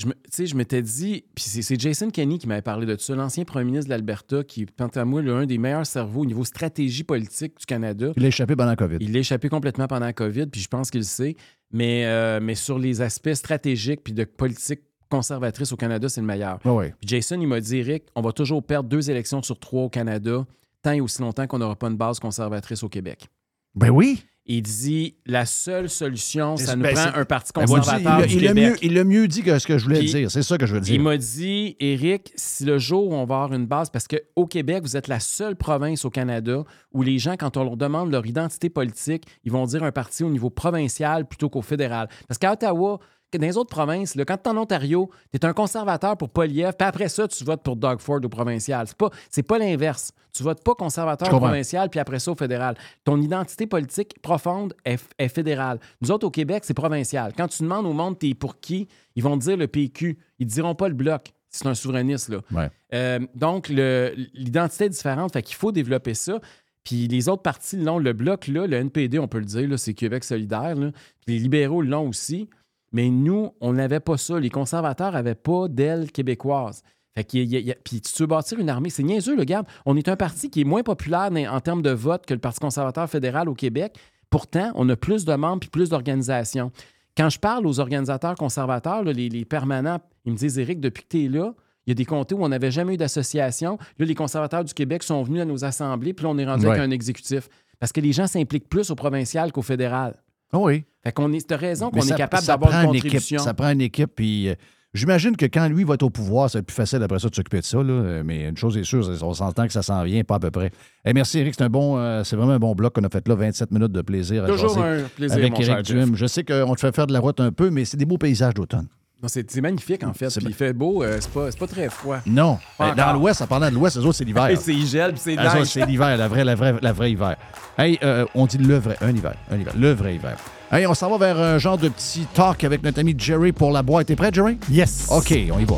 Je 0.00 0.06
me- 0.06 0.12
tu 0.12 0.18
sais, 0.30 0.46
je 0.46 0.54
m'étais 0.54 0.80
dit, 0.80 1.24
puis 1.34 1.44
c'est 1.44 1.80
Jason 1.80 2.10
Kenney 2.10 2.38
qui 2.38 2.46
m'avait 2.46 2.62
parlé 2.62 2.86
de 2.86 2.96
ça, 3.00 3.16
l'ancien 3.16 3.44
premier 3.44 3.64
ministre 3.64 3.86
de 3.86 3.90
l'Alberta, 3.94 4.44
qui 4.44 4.62
est, 4.62 4.66
quant 4.78 4.86
à 4.86 5.04
moi, 5.04 5.22
l'un 5.22 5.44
des 5.44 5.58
meilleurs 5.58 5.86
cerveaux 5.86 6.20
au 6.20 6.24
niveau 6.26 6.44
stratégie 6.44 7.02
politique 7.02 7.58
du 7.58 7.66
Canada. 7.66 8.12
Il 8.16 8.24
a 8.24 8.28
échappé 8.28 8.54
pendant 8.54 8.68
la 8.70 8.76
COVID. 8.76 8.98
Il 9.00 9.12
l'a 9.12 9.18
échappé 9.18 9.48
complètement 9.48 9.88
pendant 9.88 10.06
la 10.06 10.12
COVID, 10.12 10.46
puis 10.46 10.60
je 10.60 10.68
pense 10.68 10.92
qu'il 10.92 11.00
le 11.00 11.04
sait. 11.04 11.34
Mais, 11.70 12.06
euh, 12.06 12.40
mais 12.40 12.54
sur 12.54 12.78
les 12.78 13.00
aspects 13.02 13.34
stratégiques 13.34 14.02
puis 14.02 14.14
de 14.14 14.24
politique 14.24 14.80
conservatrice 15.10 15.72
au 15.72 15.76
Canada, 15.76 16.08
c'est 16.08 16.20
le 16.20 16.26
meilleur. 16.26 16.58
Puis 17.00 17.08
Jason, 17.08 17.40
il 17.40 17.46
m'a 17.46 17.60
dit, 17.60 17.78
Eric, 17.78 18.04
on 18.14 18.20
va 18.20 18.32
toujours 18.32 18.62
perdre 18.62 18.88
deux 18.88 19.10
élections 19.10 19.42
sur 19.42 19.58
trois 19.58 19.82
au 19.84 19.88
Canada, 19.88 20.46
tant 20.82 20.92
et 20.92 21.00
aussi 21.00 21.20
longtemps 21.22 21.46
qu'on 21.46 21.58
n'aura 21.58 21.76
pas 21.76 21.88
une 21.88 21.96
base 21.96 22.18
conservatrice 22.18 22.82
au 22.82 22.88
Québec. 22.88 23.28
Ben 23.74 23.90
oui. 23.90 24.24
Il 24.50 24.62
dit, 24.62 25.14
la 25.26 25.44
seule 25.44 25.90
solution, 25.90 26.56
ça 26.56 26.74
nous 26.74 26.82
Ben, 26.82 26.94
prend 26.94 27.20
un 27.20 27.24
parti 27.26 27.52
Ben, 27.54 27.66
conservateur 27.66 28.20
il, 28.24 28.28
du 28.28 28.36
il 28.38 28.48
a 28.48 28.54
mieux, 28.54 28.76
il 28.80 28.98
a 28.98 29.04
mieux 29.04 29.28
dit 29.28 29.42
que 29.42 29.58
ce 29.58 29.66
que 29.66 29.76
je 29.76 29.84
voulais 29.84 29.98
Puis, 29.98 30.10
dire. 30.10 30.30
C'est 30.30 30.42
ça 30.42 30.56
que 30.56 30.64
je 30.64 30.74
veux 30.74 30.80
dire. 30.80 30.94
Il 30.94 31.02
m'a 31.02 31.18
dit, 31.18 31.76
Eric, 31.80 32.32
si 32.34 32.64
le 32.64 32.78
jour 32.78 33.08
où 33.08 33.12
on 33.14 33.26
va 33.26 33.42
avoir 33.42 33.52
une 33.52 33.66
base, 33.66 33.90
parce 33.90 34.08
qu'au 34.08 34.46
Québec, 34.46 34.82
vous 34.82 34.96
êtes 34.96 35.06
la 35.06 35.20
seule 35.20 35.54
province 35.54 36.06
au 36.06 36.10
Canada 36.10 36.64
où 36.92 37.02
les 37.02 37.18
gens, 37.18 37.36
quand 37.36 37.58
on 37.58 37.64
leur 37.64 37.76
demande 37.76 38.10
leur 38.10 38.24
identité 38.24 38.70
politique, 38.70 39.24
ils 39.44 39.52
vont 39.52 39.66
dire 39.66 39.82
un 39.82 39.92
parti 39.92 40.24
au 40.24 40.30
niveau 40.30 40.48
provincial 40.48 41.26
plutôt 41.26 41.50
qu'au 41.50 41.62
fédéral. 41.62 42.08
Parce 42.26 42.38
qu'à 42.38 42.52
Ottawa, 42.52 43.00
dans 43.36 43.46
les 43.46 43.56
autres 43.56 43.70
provinces, 43.70 44.14
là, 44.14 44.24
quand 44.24 44.38
tu 44.38 44.48
es 44.48 44.52
en 44.52 44.56
Ontario, 44.56 45.10
tu 45.32 45.38
es 45.38 45.44
un 45.44 45.52
conservateur 45.52 46.16
pour 46.16 46.30
Poliev, 46.30 46.72
puis 46.78 46.88
après 46.88 47.08
ça, 47.08 47.28
tu 47.28 47.44
votes 47.44 47.62
pour 47.62 47.76
Doug 47.76 48.00
Ford 48.00 48.20
au 48.24 48.28
provincial. 48.28 48.86
C'est 48.86 48.96
pas, 48.96 49.10
c'est 49.28 49.42
pas 49.42 49.58
l'inverse. 49.58 50.12
Tu 50.32 50.42
votes 50.42 50.62
pas 50.62 50.74
conservateur 50.74 51.34
au 51.34 51.38
provincial, 51.38 51.90
puis 51.90 52.00
après 52.00 52.20
ça 52.20 52.30
au 52.30 52.34
fédéral. 52.36 52.76
Ton 53.04 53.20
identité 53.20 53.66
politique 53.66 54.20
profonde 54.22 54.72
est, 54.84 55.02
est 55.18 55.28
fédérale. 55.28 55.80
Nous 56.00 56.10
autres, 56.10 56.26
au 56.26 56.30
Québec, 56.30 56.62
c'est 56.64 56.74
provincial. 56.74 57.32
Quand 57.36 57.48
tu 57.48 57.62
demandes 57.62 57.86
au 57.86 57.92
monde, 57.92 58.18
t'es 58.18 58.34
pour 58.34 58.60
qui, 58.60 58.88
ils 59.16 59.22
vont 59.22 59.36
te 59.36 59.44
dire 59.44 59.56
le 59.56 59.66
PQ. 59.66 60.16
Ils 60.38 60.46
te 60.46 60.52
diront 60.52 60.74
pas 60.74 60.88
le 60.88 60.94
bloc. 60.94 61.32
C'est 61.50 61.66
un 61.66 61.74
souverainiste, 61.74 62.28
là. 62.28 62.38
Ouais. 62.52 62.70
Euh, 62.94 63.18
donc, 63.34 63.68
l'identité 63.68 64.84
est 64.84 64.90
différente, 64.90 65.32
fait 65.32 65.42
qu'il 65.42 65.56
faut 65.56 65.72
développer 65.72 66.14
ça. 66.14 66.40
Puis 66.84 67.08
les 67.08 67.28
autres 67.28 67.42
partis 67.42 67.76
l'ont. 67.76 67.98
Le 67.98 68.12
bloc, 68.12 68.46
là, 68.46 68.66
le 68.66 68.76
NPD, 68.76 69.18
on 69.18 69.28
peut 69.28 69.40
le 69.40 69.44
dire, 69.44 69.78
c'est 69.78 69.92
Québec 69.94 70.24
solidaire. 70.24 70.74
là. 70.74 70.90
Puis 71.26 71.34
les 71.34 71.38
libéraux 71.40 71.82
l'ont 71.82 72.08
aussi. 72.08 72.48
Mais 72.92 73.10
nous, 73.10 73.50
on 73.60 73.72
n'avait 73.74 74.00
pas 74.00 74.16
ça. 74.16 74.38
Les 74.40 74.50
conservateurs 74.50 75.12
n'avaient 75.12 75.34
pas 75.34 75.68
d'aile 75.68 76.10
québécoise. 76.10 76.82
Fait 77.14 77.24
qu'il 77.24 77.44
y 77.44 77.56
a- 77.56 77.58
il 77.60 77.66
y 77.66 77.72
a- 77.72 77.76
puis 77.82 78.00
tu 78.00 78.22
veux 78.22 78.26
bâtir 78.26 78.58
une 78.58 78.70
armée, 78.70 78.90
c'est 78.90 79.02
niaiseux, 79.02 79.34
le 79.34 79.40
regarde. 79.40 79.66
On 79.86 79.96
est 79.96 80.08
un 80.08 80.16
parti 80.16 80.50
qui 80.50 80.60
est 80.60 80.64
moins 80.64 80.82
populaire 80.82 81.30
en 81.32 81.56
en 81.56 81.60
termes 81.60 81.82
de 81.82 81.90
vote 81.90 82.24
que 82.26 82.34
le 82.34 82.40
Parti 82.40 82.60
conservateur 82.60 83.08
fédéral 83.10 83.48
au 83.48 83.54
Québec. 83.54 83.96
Pourtant, 84.30 84.72
on 84.74 84.88
a 84.88 84.96
plus 84.96 85.24
de 85.24 85.34
membres 85.34 85.60
puis 85.60 85.70
plus 85.70 85.88
d'organisations. 85.88 86.70
Quand 87.16 87.28
je 87.30 87.38
parle 87.38 87.66
aux 87.66 87.80
organisateurs 87.80 88.36
conservateurs, 88.36 89.02
là, 89.02 89.12
les, 89.12 89.28
les 89.28 89.44
permanents, 89.44 89.98
ils 90.24 90.32
me 90.32 90.36
disent, 90.36 90.58
Éric, 90.58 90.80
depuis 90.80 91.02
que 91.02 91.08
tu 91.08 91.24
es 91.24 91.28
là, 91.28 91.54
il 91.86 91.90
y 91.90 91.92
a 91.92 91.94
des 91.94 92.04
comtés 92.04 92.34
où 92.34 92.44
on 92.44 92.48
n'avait 92.48 92.70
jamais 92.70 92.94
eu 92.94 92.96
d'association. 92.98 93.78
Là, 93.98 94.06
les 94.06 94.14
conservateurs 94.14 94.62
du 94.62 94.72
Québec 94.74 95.02
sont 95.02 95.22
venus 95.22 95.40
à 95.42 95.44
nos 95.44 95.64
assemblées, 95.64 96.12
puis 96.12 96.24
là, 96.24 96.30
on 96.30 96.38
est 96.38 96.44
rendu 96.46 96.66
Ouais. 96.66 96.72
avec 96.72 96.82
un 96.82 96.90
exécutif. 96.90 97.48
Parce 97.80 97.90
que 97.92 98.00
les 98.00 98.12
gens 98.12 98.26
s'impliquent 98.26 98.68
plus 98.68 98.90
au 98.90 98.94
provincial 98.94 99.50
qu'au 99.50 99.62
fédéral. 99.62 100.14
Ah 100.52 100.58
oui. 100.58 100.84
Fait 101.04 101.12
qu'on 101.12 101.32
est, 101.32 101.52
raison 101.52 101.90
qu'on 101.90 102.00
ça- 102.00 102.14
est 102.14 102.18
capable 102.18 102.42
ça 102.42 102.52
d'avoir 102.52 102.70
prend 102.70 102.82
une 102.82 102.88
une 102.90 102.94
équipe. 102.96 103.04
contribution. 103.12 103.38
Ça 103.42 103.54
prend 103.54 103.70
une 103.70 103.80
équipe. 103.80 104.10
Puis 104.14 104.48
euh, 104.48 104.54
j'imagine 104.94 105.36
que 105.36 105.46
quand 105.46 105.68
lui 105.68 105.84
va 105.84 105.94
être 105.94 106.02
au 106.02 106.10
pouvoir, 106.10 106.48
ça 106.50 106.58
va 106.58 106.60
être 106.60 106.66
plus 106.66 106.74
facile 106.74 107.02
après 107.02 107.18
ça 107.18 107.28
de 107.28 107.34
s'occuper 107.34 107.60
de 107.60 107.64
ça. 107.64 107.78
là. 107.82 107.92
Euh, 107.92 108.22
Mais 108.24 108.48
une 108.48 108.56
chose 108.56 108.76
est 108.76 108.84
sûre, 108.84 109.08
on 109.22 109.34
s'entend 109.34 109.66
que 109.66 109.72
ça 109.72 109.82
s'en 109.82 110.02
vient, 110.04 110.22
pas 110.24 110.36
à 110.36 110.40
peu 110.40 110.50
près. 110.50 110.70
Eh, 111.04 111.12
merci, 111.12 111.38
Eric. 111.38 111.54
C'est 111.56 111.64
un 111.64 111.68
bon, 111.70 111.98
euh, 111.98 112.24
c'est 112.24 112.36
vraiment 112.36 112.52
un 112.52 112.58
bon 112.58 112.74
bloc 112.74 112.94
qu'on 112.94 113.04
a 113.04 113.08
fait 113.10 113.26
là. 113.28 113.34
27 113.34 113.70
minutes 113.70 113.92
de 113.92 114.02
plaisir. 114.02 114.46
Toujours 114.46 114.78
un 114.78 115.02
plaisir, 115.14 115.36
Avec 115.36 115.52
mon 115.52 115.58
Eric 115.60 115.66
cher. 115.66 115.82
Duhem. 115.82 116.16
Je 116.16 116.26
sais 116.26 116.44
qu'on 116.44 116.74
te 116.74 116.80
fait 116.80 116.94
faire 116.94 117.06
de 117.06 117.12
la 117.12 117.20
route 117.20 117.40
un 117.40 117.52
peu, 117.52 117.70
mais 117.70 117.84
c'est 117.84 117.96
des 117.96 118.06
beaux 118.06 118.18
paysages 118.18 118.54
d'automne. 118.54 118.88
Non, 119.20 119.28
c'est 119.28 119.60
magnifique, 119.60 120.04
en 120.04 120.12
fait. 120.12 120.28
Puis 120.28 120.46
il 120.46 120.54
fait 120.54 120.72
beau, 120.72 121.02
euh, 121.02 121.16
c'est 121.20 121.32
pas, 121.32 121.50
c'est 121.50 121.58
pas 121.58 121.66
très 121.66 121.88
froid. 121.88 122.18
Non. 122.24 122.56
Pas 122.76 122.94
Dans 122.94 123.12
l'Ouest, 123.14 123.42
en 123.42 123.48
parlant 123.48 123.68
de 123.68 123.74
l'Ouest, 123.74 123.96
autres, 123.96 124.12
c'est 124.12 124.24
l'hiver. 124.24 124.48
C'est 124.60 124.76
gel, 124.86 125.10
puis 125.10 125.20
c'est 125.20 125.34
neige. 125.34 125.64
c'est 125.64 125.84
l'hiver, 125.86 126.16
la 126.16 126.28
vraie, 126.28 126.44
la 126.44 126.54
vraie, 126.54 126.76
la 126.80 126.92
vraie 126.92 127.10
hiver. 127.10 127.34
Hey, 127.76 127.98
euh, 128.04 128.26
on 128.36 128.46
dit 128.46 128.58
le 128.58 128.78
vrai, 128.78 128.96
un 129.00 129.10
hiver, 129.10 129.34
un 129.50 129.56
hiver, 129.58 129.72
le 129.76 129.90
vrai 129.92 130.14
hiver. 130.14 130.36
Hey, 130.70 130.86
on 130.86 130.94
s'en 130.94 131.10
va 131.10 131.18
vers 131.18 131.36
un 131.44 131.58
genre 131.58 131.76
de 131.76 131.88
petit 131.88 132.26
talk 132.32 132.62
avec 132.62 132.80
notre 132.84 133.00
ami 133.00 133.12
Jerry 133.18 133.50
pour 133.50 133.72
la 133.72 133.82
boîte. 133.82 134.06
T'es 134.06 134.14
prêt, 134.14 134.30
Jerry? 134.32 134.56
Yes. 134.70 135.08
OK, 135.10 135.34
on 135.52 135.58
y 135.58 135.64
va. 135.64 135.76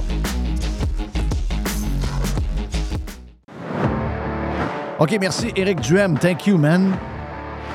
OK, 4.99 5.17
merci, 5.19 5.51
Eric 5.57 5.81
Duhem. 5.81 6.19
Thank 6.19 6.47
you, 6.47 6.59
man. 6.59 6.93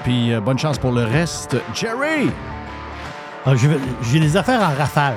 Puis 0.04 0.32
euh, 0.32 0.40
bonne 0.42 0.60
chance 0.60 0.78
pour 0.78 0.92
le 0.92 1.06
reste. 1.06 1.58
Jerry! 1.74 2.30
Ah, 3.48 3.54
J'ai 3.56 4.20
les 4.20 4.38
affaires 4.38 4.62
en 4.62 4.76
rafale. 4.78 5.16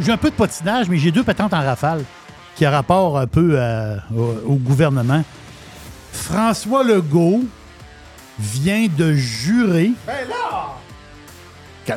J'ai 0.00 0.12
un 0.12 0.16
peu 0.16 0.30
de 0.30 0.34
patinage, 0.34 0.88
mais 0.88 0.98
j'ai 0.98 1.10
deux 1.10 1.22
patentes 1.24 1.54
en 1.54 1.62
rafale 1.64 2.04
qui 2.56 2.64
a 2.64 2.70
rapport 2.70 3.18
un 3.18 3.26
peu 3.26 3.50
euh, 3.54 3.96
au, 4.16 4.52
au 4.52 4.54
gouvernement. 4.56 5.24
François 6.12 6.84
Legault 6.84 7.44
vient 8.38 8.86
de 8.96 9.12
jurer. 9.14 9.92
Ben 10.06 10.28
là! 10.28 10.74
Quand, 11.86 11.96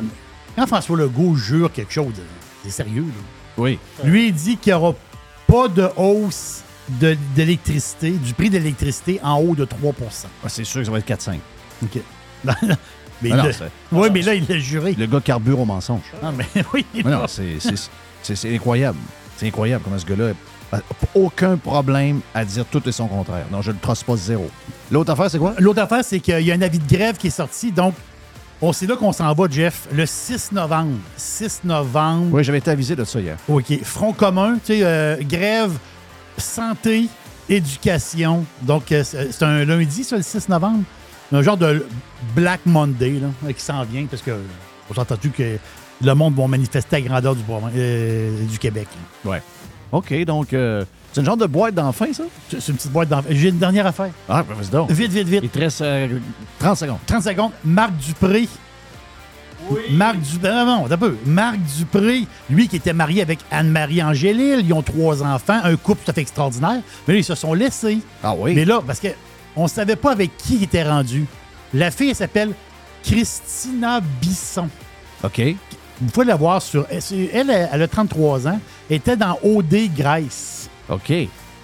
quand 0.56 0.66
François 0.66 0.96
Legault 0.96 1.34
jure 1.36 1.72
quelque 1.72 1.92
chose, 1.92 2.12
C'est 2.64 2.70
sérieux, 2.70 3.04
là. 3.06 3.22
Oui. 3.56 3.78
Lui, 4.04 4.28
il 4.28 4.34
dit 4.34 4.56
qu'il 4.56 4.72
n'y 4.72 4.76
aura 4.78 4.94
pas 5.46 5.68
de 5.68 5.88
hausse 5.96 6.62
de- 7.00 7.16
d'électricité, 7.34 8.10
du 8.12 8.34
prix 8.34 8.50
de 8.50 8.58
l'électricité 8.58 9.18
en 9.22 9.38
haut 9.40 9.54
de 9.54 9.64
3 9.64 9.92
Ah, 10.44 10.48
c'est 10.48 10.64
sûr 10.64 10.80
que 10.80 10.86
ça 10.86 10.92
va 10.92 10.98
être 10.98 11.08
4-5. 11.08 11.38
OK. 11.82 11.98
mais 13.22 13.30
non, 13.30 13.44
mais 14.12 14.22
là, 14.22 14.34
il 14.34 14.46
l'a 14.48 14.58
juré. 14.58 14.94
Le 14.98 15.06
gars 15.06 15.20
carbure 15.20 15.60
au 15.60 15.64
mensonge. 15.64 16.02
Ah, 16.22 16.30
mais 16.36 16.46
oui. 16.74 16.84
Non, 17.04 17.26
c'est- 17.26 18.54
incroyable. 18.54 18.98
C'est 19.36 19.46
incroyable 19.46 19.82
comment 19.84 19.98
ce 19.98 20.06
gars-là 20.06 20.32
a 20.72 20.78
aucun 21.14 21.56
problème 21.56 22.20
à 22.34 22.44
dire 22.44 22.64
tout 22.70 22.86
et 22.86 22.92
son 22.92 23.06
contraire. 23.06 23.46
Non, 23.50 23.62
je 23.62 23.70
ne 23.70 23.74
le 23.76 23.80
trosse 23.80 24.02
pas 24.02 24.16
zéro. 24.16 24.50
L'autre 24.90 25.12
affaire, 25.12 25.30
c'est 25.30 25.38
quoi? 25.38 25.54
L'autre 25.58 25.80
affaire, 25.80 26.04
c'est 26.04 26.20
qu'il 26.20 26.40
y 26.40 26.50
a 26.52 26.54
un 26.54 26.62
avis 26.62 26.78
de 26.78 26.88
grève 26.94 27.16
qui 27.16 27.28
est 27.28 27.30
sorti. 27.30 27.72
Donc, 27.72 27.94
on 28.60 28.72
c'est 28.72 28.86
là 28.86 28.96
qu'on 28.96 29.12
s'en 29.12 29.32
va, 29.32 29.46
Jeff, 29.48 29.86
le 29.92 30.04
6 30.04 30.52
novembre. 30.52 30.96
6 31.16 31.60
novembre. 31.64 32.26
Oui, 32.32 32.44
j'avais 32.44 32.58
été 32.58 32.70
avisé 32.70 32.96
de 32.96 33.04
ça 33.04 33.20
hier. 33.20 33.36
OK. 33.48 33.82
Front 33.84 34.12
commun, 34.12 34.54
tu 34.56 34.74
sais, 34.74 34.80
euh, 34.82 35.16
grève, 35.22 35.72
santé, 36.36 37.06
éducation. 37.48 38.44
Donc, 38.62 38.90
euh, 38.92 39.02
c'est 39.04 39.32
c'est 39.32 39.44
un 39.44 39.64
lundi, 39.64 40.04
ça, 40.04 40.16
le 40.16 40.22
6 40.22 40.48
novembre? 40.48 40.82
Un 41.32 41.42
genre 41.42 41.56
de 41.56 41.86
Black 42.34 42.60
Monday 42.64 43.20
là, 43.20 43.52
qui 43.52 43.62
s'en 43.62 43.82
vient 43.84 44.06
parce 44.06 44.22
que 44.22 44.32
on 44.90 44.94
s'est 44.94 45.00
entendu 45.00 45.30
que 45.30 45.58
le 46.02 46.14
monde 46.14 46.34
va 46.34 46.46
manifester 46.46 46.96
à 46.96 47.00
grandeur 47.00 47.34
du, 47.34 47.42
euh, 47.76 48.44
du 48.46 48.58
Québec. 48.58 48.88
Ouais. 49.24 49.42
OK, 49.92 50.24
donc, 50.24 50.52
euh, 50.52 50.84
c'est 51.12 51.20
une 51.20 51.26
genre 51.26 51.36
de 51.36 51.46
boîte 51.46 51.74
d'enfin, 51.74 52.12
ça? 52.12 52.24
C'est 52.48 52.68
une 52.68 52.76
petite 52.76 52.92
boîte 52.92 53.08
d'enfant. 53.08 53.28
J'ai 53.30 53.48
une 53.48 53.58
dernière 53.58 53.86
affaire. 53.86 54.10
Ah, 54.28 54.44
ben, 54.46 54.54
vas-y 54.54 54.70
donc. 54.70 54.90
Vite, 54.90 55.10
vite, 55.10 55.28
vite. 55.28 55.40
Il 55.42 55.48
te 55.48 55.58
reste 55.58 55.80
euh, 55.80 56.18
30 56.58 56.76
secondes. 56.76 56.98
30 57.06 57.22
secondes. 57.22 57.52
Marc 57.64 57.92
Dupré. 57.96 58.48
Marc 59.90 60.20
Dupré. 60.20 60.50
Non, 60.50 60.66
non, 60.66 60.86
un 60.90 60.96
peu. 60.96 61.16
Marc 61.26 61.58
Dupré, 61.78 62.26
lui 62.50 62.68
qui 62.68 62.76
était 62.76 62.92
marié 62.92 63.22
avec 63.22 63.38
Anne-Marie 63.50 64.02
Angélil, 64.02 64.60
ils 64.64 64.72
ont 64.72 64.82
trois 64.82 65.22
enfants, 65.22 65.58
un 65.62 65.76
couple 65.76 66.04
tout 66.04 66.10
à 66.10 66.14
fait 66.14 66.20
extraordinaire. 66.20 66.80
Mais 67.06 67.14
là, 67.14 67.20
ils 67.20 67.24
se 67.24 67.34
sont 67.34 67.54
laissés. 67.54 67.98
Ah 68.22 68.34
oui? 68.36 68.54
Mais 68.54 68.64
là, 68.64 68.80
parce 68.86 69.00
qu'on 69.58 69.64
ne 69.64 69.68
savait 69.68 69.96
pas 69.96 70.12
avec 70.12 70.36
qui 70.36 70.54
il 70.54 70.62
était 70.62 70.88
rendu. 70.88 71.26
La 71.74 71.90
fille, 71.90 72.10
elle 72.10 72.14
s'appelle 72.14 72.52
Christina 73.02 74.00
Bisson. 74.20 74.68
OK. 75.24 75.42
Vous 76.00 76.10
pouvez 76.12 76.26
la 76.26 76.36
voir 76.36 76.62
sur. 76.62 76.86
Elle, 76.88 77.50
elle, 77.50 77.82
a 77.82 77.88
33 77.88 78.46
ans. 78.46 78.60
Elle 78.88 78.98
était 78.98 79.16
dans 79.16 79.36
OD 79.42 79.92
Grace. 79.96 80.70
OK. 80.88 81.12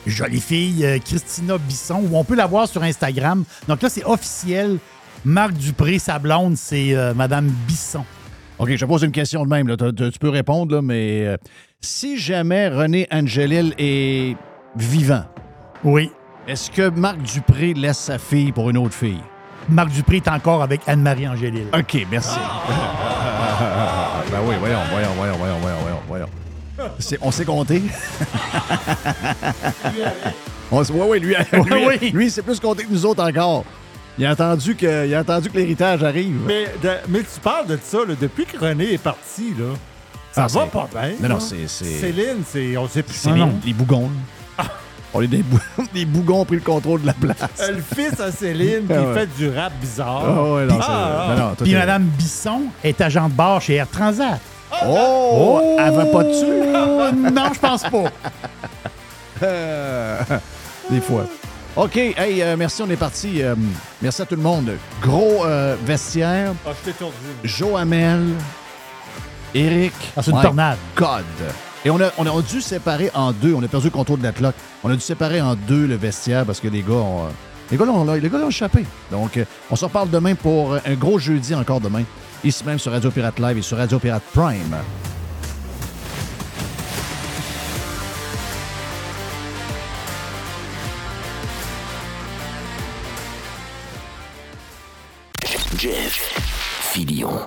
Jolie 0.09 0.41
fille, 0.41 0.85
euh, 0.85 0.99
Christina 0.99 1.57
Bisson, 1.57 2.03
ou 2.11 2.17
on 2.17 2.25
peut 2.25 2.35
la 2.35 2.47
voir 2.47 2.67
sur 2.67 2.83
Instagram. 2.83 3.45
Donc 3.69 3.81
là, 3.81 3.89
c'est 3.89 4.05
officiel. 4.05 4.79
Marc 5.25 5.53
Dupré, 5.53 6.01
sa 6.01 6.19
blonde, 6.19 6.57
c'est 6.57 6.97
euh, 6.97 7.15
Madame 7.15 7.47
Bisson. 7.69 8.05
OK, 8.59 8.71
je 8.71 8.85
te 8.85 8.85
pose 8.87 9.05
une 9.05 9.13
question 9.13 9.45
de 9.45 9.49
même. 9.49 9.69
là. 9.69 9.77
Tu 9.77 10.19
peux 10.19 10.31
répondre, 10.31 10.75
là, 10.75 10.83
mais 10.83 11.27
euh, 11.27 11.37
si 11.81 12.19
jamais 12.19 12.67
René 12.69 13.07
Angelil 13.13 13.73
est 13.79 14.37
vivant, 14.75 15.27
Oui. 15.85 16.11
Est-ce 16.47 16.71
que 16.71 16.89
Marc 16.91 17.19
Dupré 17.23 17.75
laisse 17.75 17.99
sa 17.99 18.19
fille 18.19 18.53
pour 18.53 18.71
une 18.71 18.79
autre 18.79 18.95
fille? 18.95 19.21
Marc 19.69 19.89
Dupré 19.91 20.17
est 20.17 20.29
encore 20.29 20.63
avec 20.63 20.83
Anne-Marie 20.87 21.27
Angélil. 21.29 21.67
OK, 21.73 22.07
merci. 22.11 22.39
ben 24.31 24.39
oui, 24.47 24.55
voyons, 24.61 24.79
voyons, 24.91 25.09
voyons, 25.17 25.37
voyons, 25.39 25.57
voyons, 25.61 26.01
voyons, 26.09 26.27
on 27.23 27.31
s'est 27.31 27.45
compté? 27.45 27.83
on 30.71 30.83
ouais, 30.83 31.09
ouais, 31.09 31.19
lui, 31.21 31.35
lui, 31.53 31.63
oui. 32.03 32.11
lui, 32.13 32.31
c'est 32.31 32.43
plus 32.43 32.61
compté 32.61 32.85
que 32.85 32.93
nous 32.93 33.07
autres 33.07 33.23
encore. 33.23 33.65
Il 34.19 34.27
a 34.27 34.33
entendu 34.33 34.77
que, 34.77 35.07
il 35.07 35.15
a 35.15 35.21
entendu 35.21 35.49
que 35.51 35.57
l'héritage 35.57 36.03
arrive. 36.05 36.37
Mais, 36.47 36.65
de- 36.83 36.99
mais 37.09 37.21
tu 37.21 37.41
parles 37.43 37.67
de 37.67 37.79
ça, 37.83 37.99
là, 38.07 38.15
depuis 38.21 38.45
que 38.45 38.59
René 38.59 38.93
est 38.95 39.03
parti, 39.03 39.55
là, 39.59 39.75
ça 40.33 40.45
Ah, 40.45 40.47
va 40.49 40.67
pas 40.67 40.89
bien. 40.93 41.11
Non, 41.21 41.29
non, 41.31 41.35
là. 41.37 41.41
c'est- 41.41 41.67
Céline, 41.69 42.43
c'est, 42.47 42.77
on 42.77 42.87
sait 42.89 43.03
plus. 43.03 43.15
C'est 43.15 43.33
les, 43.33 43.45
les 43.67 43.73
bougons. 43.73 44.03
là. 44.03 44.09
On 45.15 45.23
est 45.23 45.29
des, 45.29 45.43
bou- 45.43 45.59
des 45.95 46.05
bougons 46.05 46.41
ont 46.41 46.45
pris 46.45 46.57
le 46.57 46.63
contrôle 46.63 47.03
de 47.03 47.07
la 47.07 47.13
place. 47.13 47.37
Euh, 47.61 47.73
Le 47.73 47.83
fils 47.95 48.19
à 48.21 48.33
Céline 48.33 48.87
qui 48.87 48.93
Ah 48.93 49.03
ouais. 49.03 49.15
fait 49.15 49.27
du 49.37 49.49
rap 49.49 49.73
bizarre. 49.81 50.23
Ah 50.27 50.43
ouais, 50.55 50.67
non, 50.67 50.79
Ah, 50.83 51.27
non, 51.29 51.35
non, 51.35 51.55
toi, 51.55 51.65
Puis 51.65 51.75
Madame 51.75 52.03
Bisson 52.05 52.63
est 52.83 53.01
agent 53.01 53.29
de 53.29 53.35
bar 53.35 53.61
chez 53.61 53.75
Air 53.75 53.89
Transat. 53.89 54.41
Oh! 54.85 55.77
Elle 55.79 55.95
va 55.95 56.07
pas 56.07 56.25
dessus? 56.25 56.45
Oh, 56.77 57.11
non, 57.13 57.51
je 57.55 57.59
pense 57.61 57.83
pas. 57.85 58.11
Euh, 59.43 60.21
Des 60.91 61.01
fois. 61.01 61.27
OK, 61.77 61.97
hey, 61.97 62.43
euh, 62.43 62.57
merci, 62.57 62.83
on 62.83 62.91
est 62.91 62.97
parti. 62.97 63.43
Euh, 63.43 63.55
merci 64.03 64.23
à 64.23 64.27
tout 64.27 64.37
le 64.37 64.43
monde. 64.43 64.73
Gros 65.03 65.45
euh, 65.45 65.77
vestiaire. 65.85 66.53
Ah, 66.67 66.71
je. 66.85 67.49
Joe 67.49 67.79
Hamel, 67.81 68.23
Eric. 69.55 69.93
Ah, 70.17 70.23
c'est 70.23 70.31
une 70.33 70.41
tornade. 70.43 70.79
God. 70.97 71.25
Et 71.85 71.91
on 71.91 72.01
a, 72.01 72.11
on 72.17 72.41
dû 72.41 72.63
séparer 72.63 73.11
en 73.15 73.33
deux. 73.33 73.53
On 73.55 73.63
a 73.63 73.69
perdu 73.69 73.89
le 73.89 73.91
contrôle 73.91 74.19
de 74.19 74.25
la 74.25 74.33
cloque. 74.33 74.55
On 74.83 74.91
a 74.91 74.95
dû 74.95 75.01
séparer 75.01 75.41
en 75.41 75.55
deux 75.55 75.87
le 75.87 75.97
vestiaire 75.97 76.47
parce 76.47 76.61
que 76.61 76.69
les 76.69 76.83
gars 76.83 76.95
ont, 76.95 77.25
euh, 77.25 77.31
les 77.71 77.77
gars 77.77 77.85
l'ont, 77.85 78.05
les 78.15 78.29
gars 78.29 78.39
échappé. 78.49 78.87
Donc, 79.11 79.37
euh, 79.37 79.45
on 79.71 79.77
se 79.77 79.85
reparle 79.85 80.09
demain 80.09 80.35
pour 80.35 80.75
un 80.75 80.95
gros 80.95 81.19
jeudi 81.19 81.55
encore 81.55 81.81
demain. 81.81 82.05
Ici 82.43 82.65
même 82.65 82.79
sur 82.79 82.93
Radio 82.93 83.11
Pirate 83.11 83.39
Live 83.39 83.59
et 83.59 83.63
sur 83.63 83.77
Radio 83.77 83.99
Pirate 83.99 84.23
Prime. 84.33 84.77
Jeff 95.77 96.33
Filion. 96.93 97.47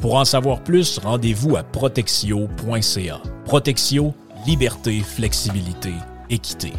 Pour 0.00 0.14
en 0.14 0.24
savoir 0.24 0.60
plus, 0.64 0.98
rendez-vous 0.98 1.56
à 1.56 1.62
protexio.ca. 1.62 3.20
Protexio, 3.44 4.14
liberté, 4.46 5.00
flexibilité, 5.00 5.92
équité. 6.30 6.72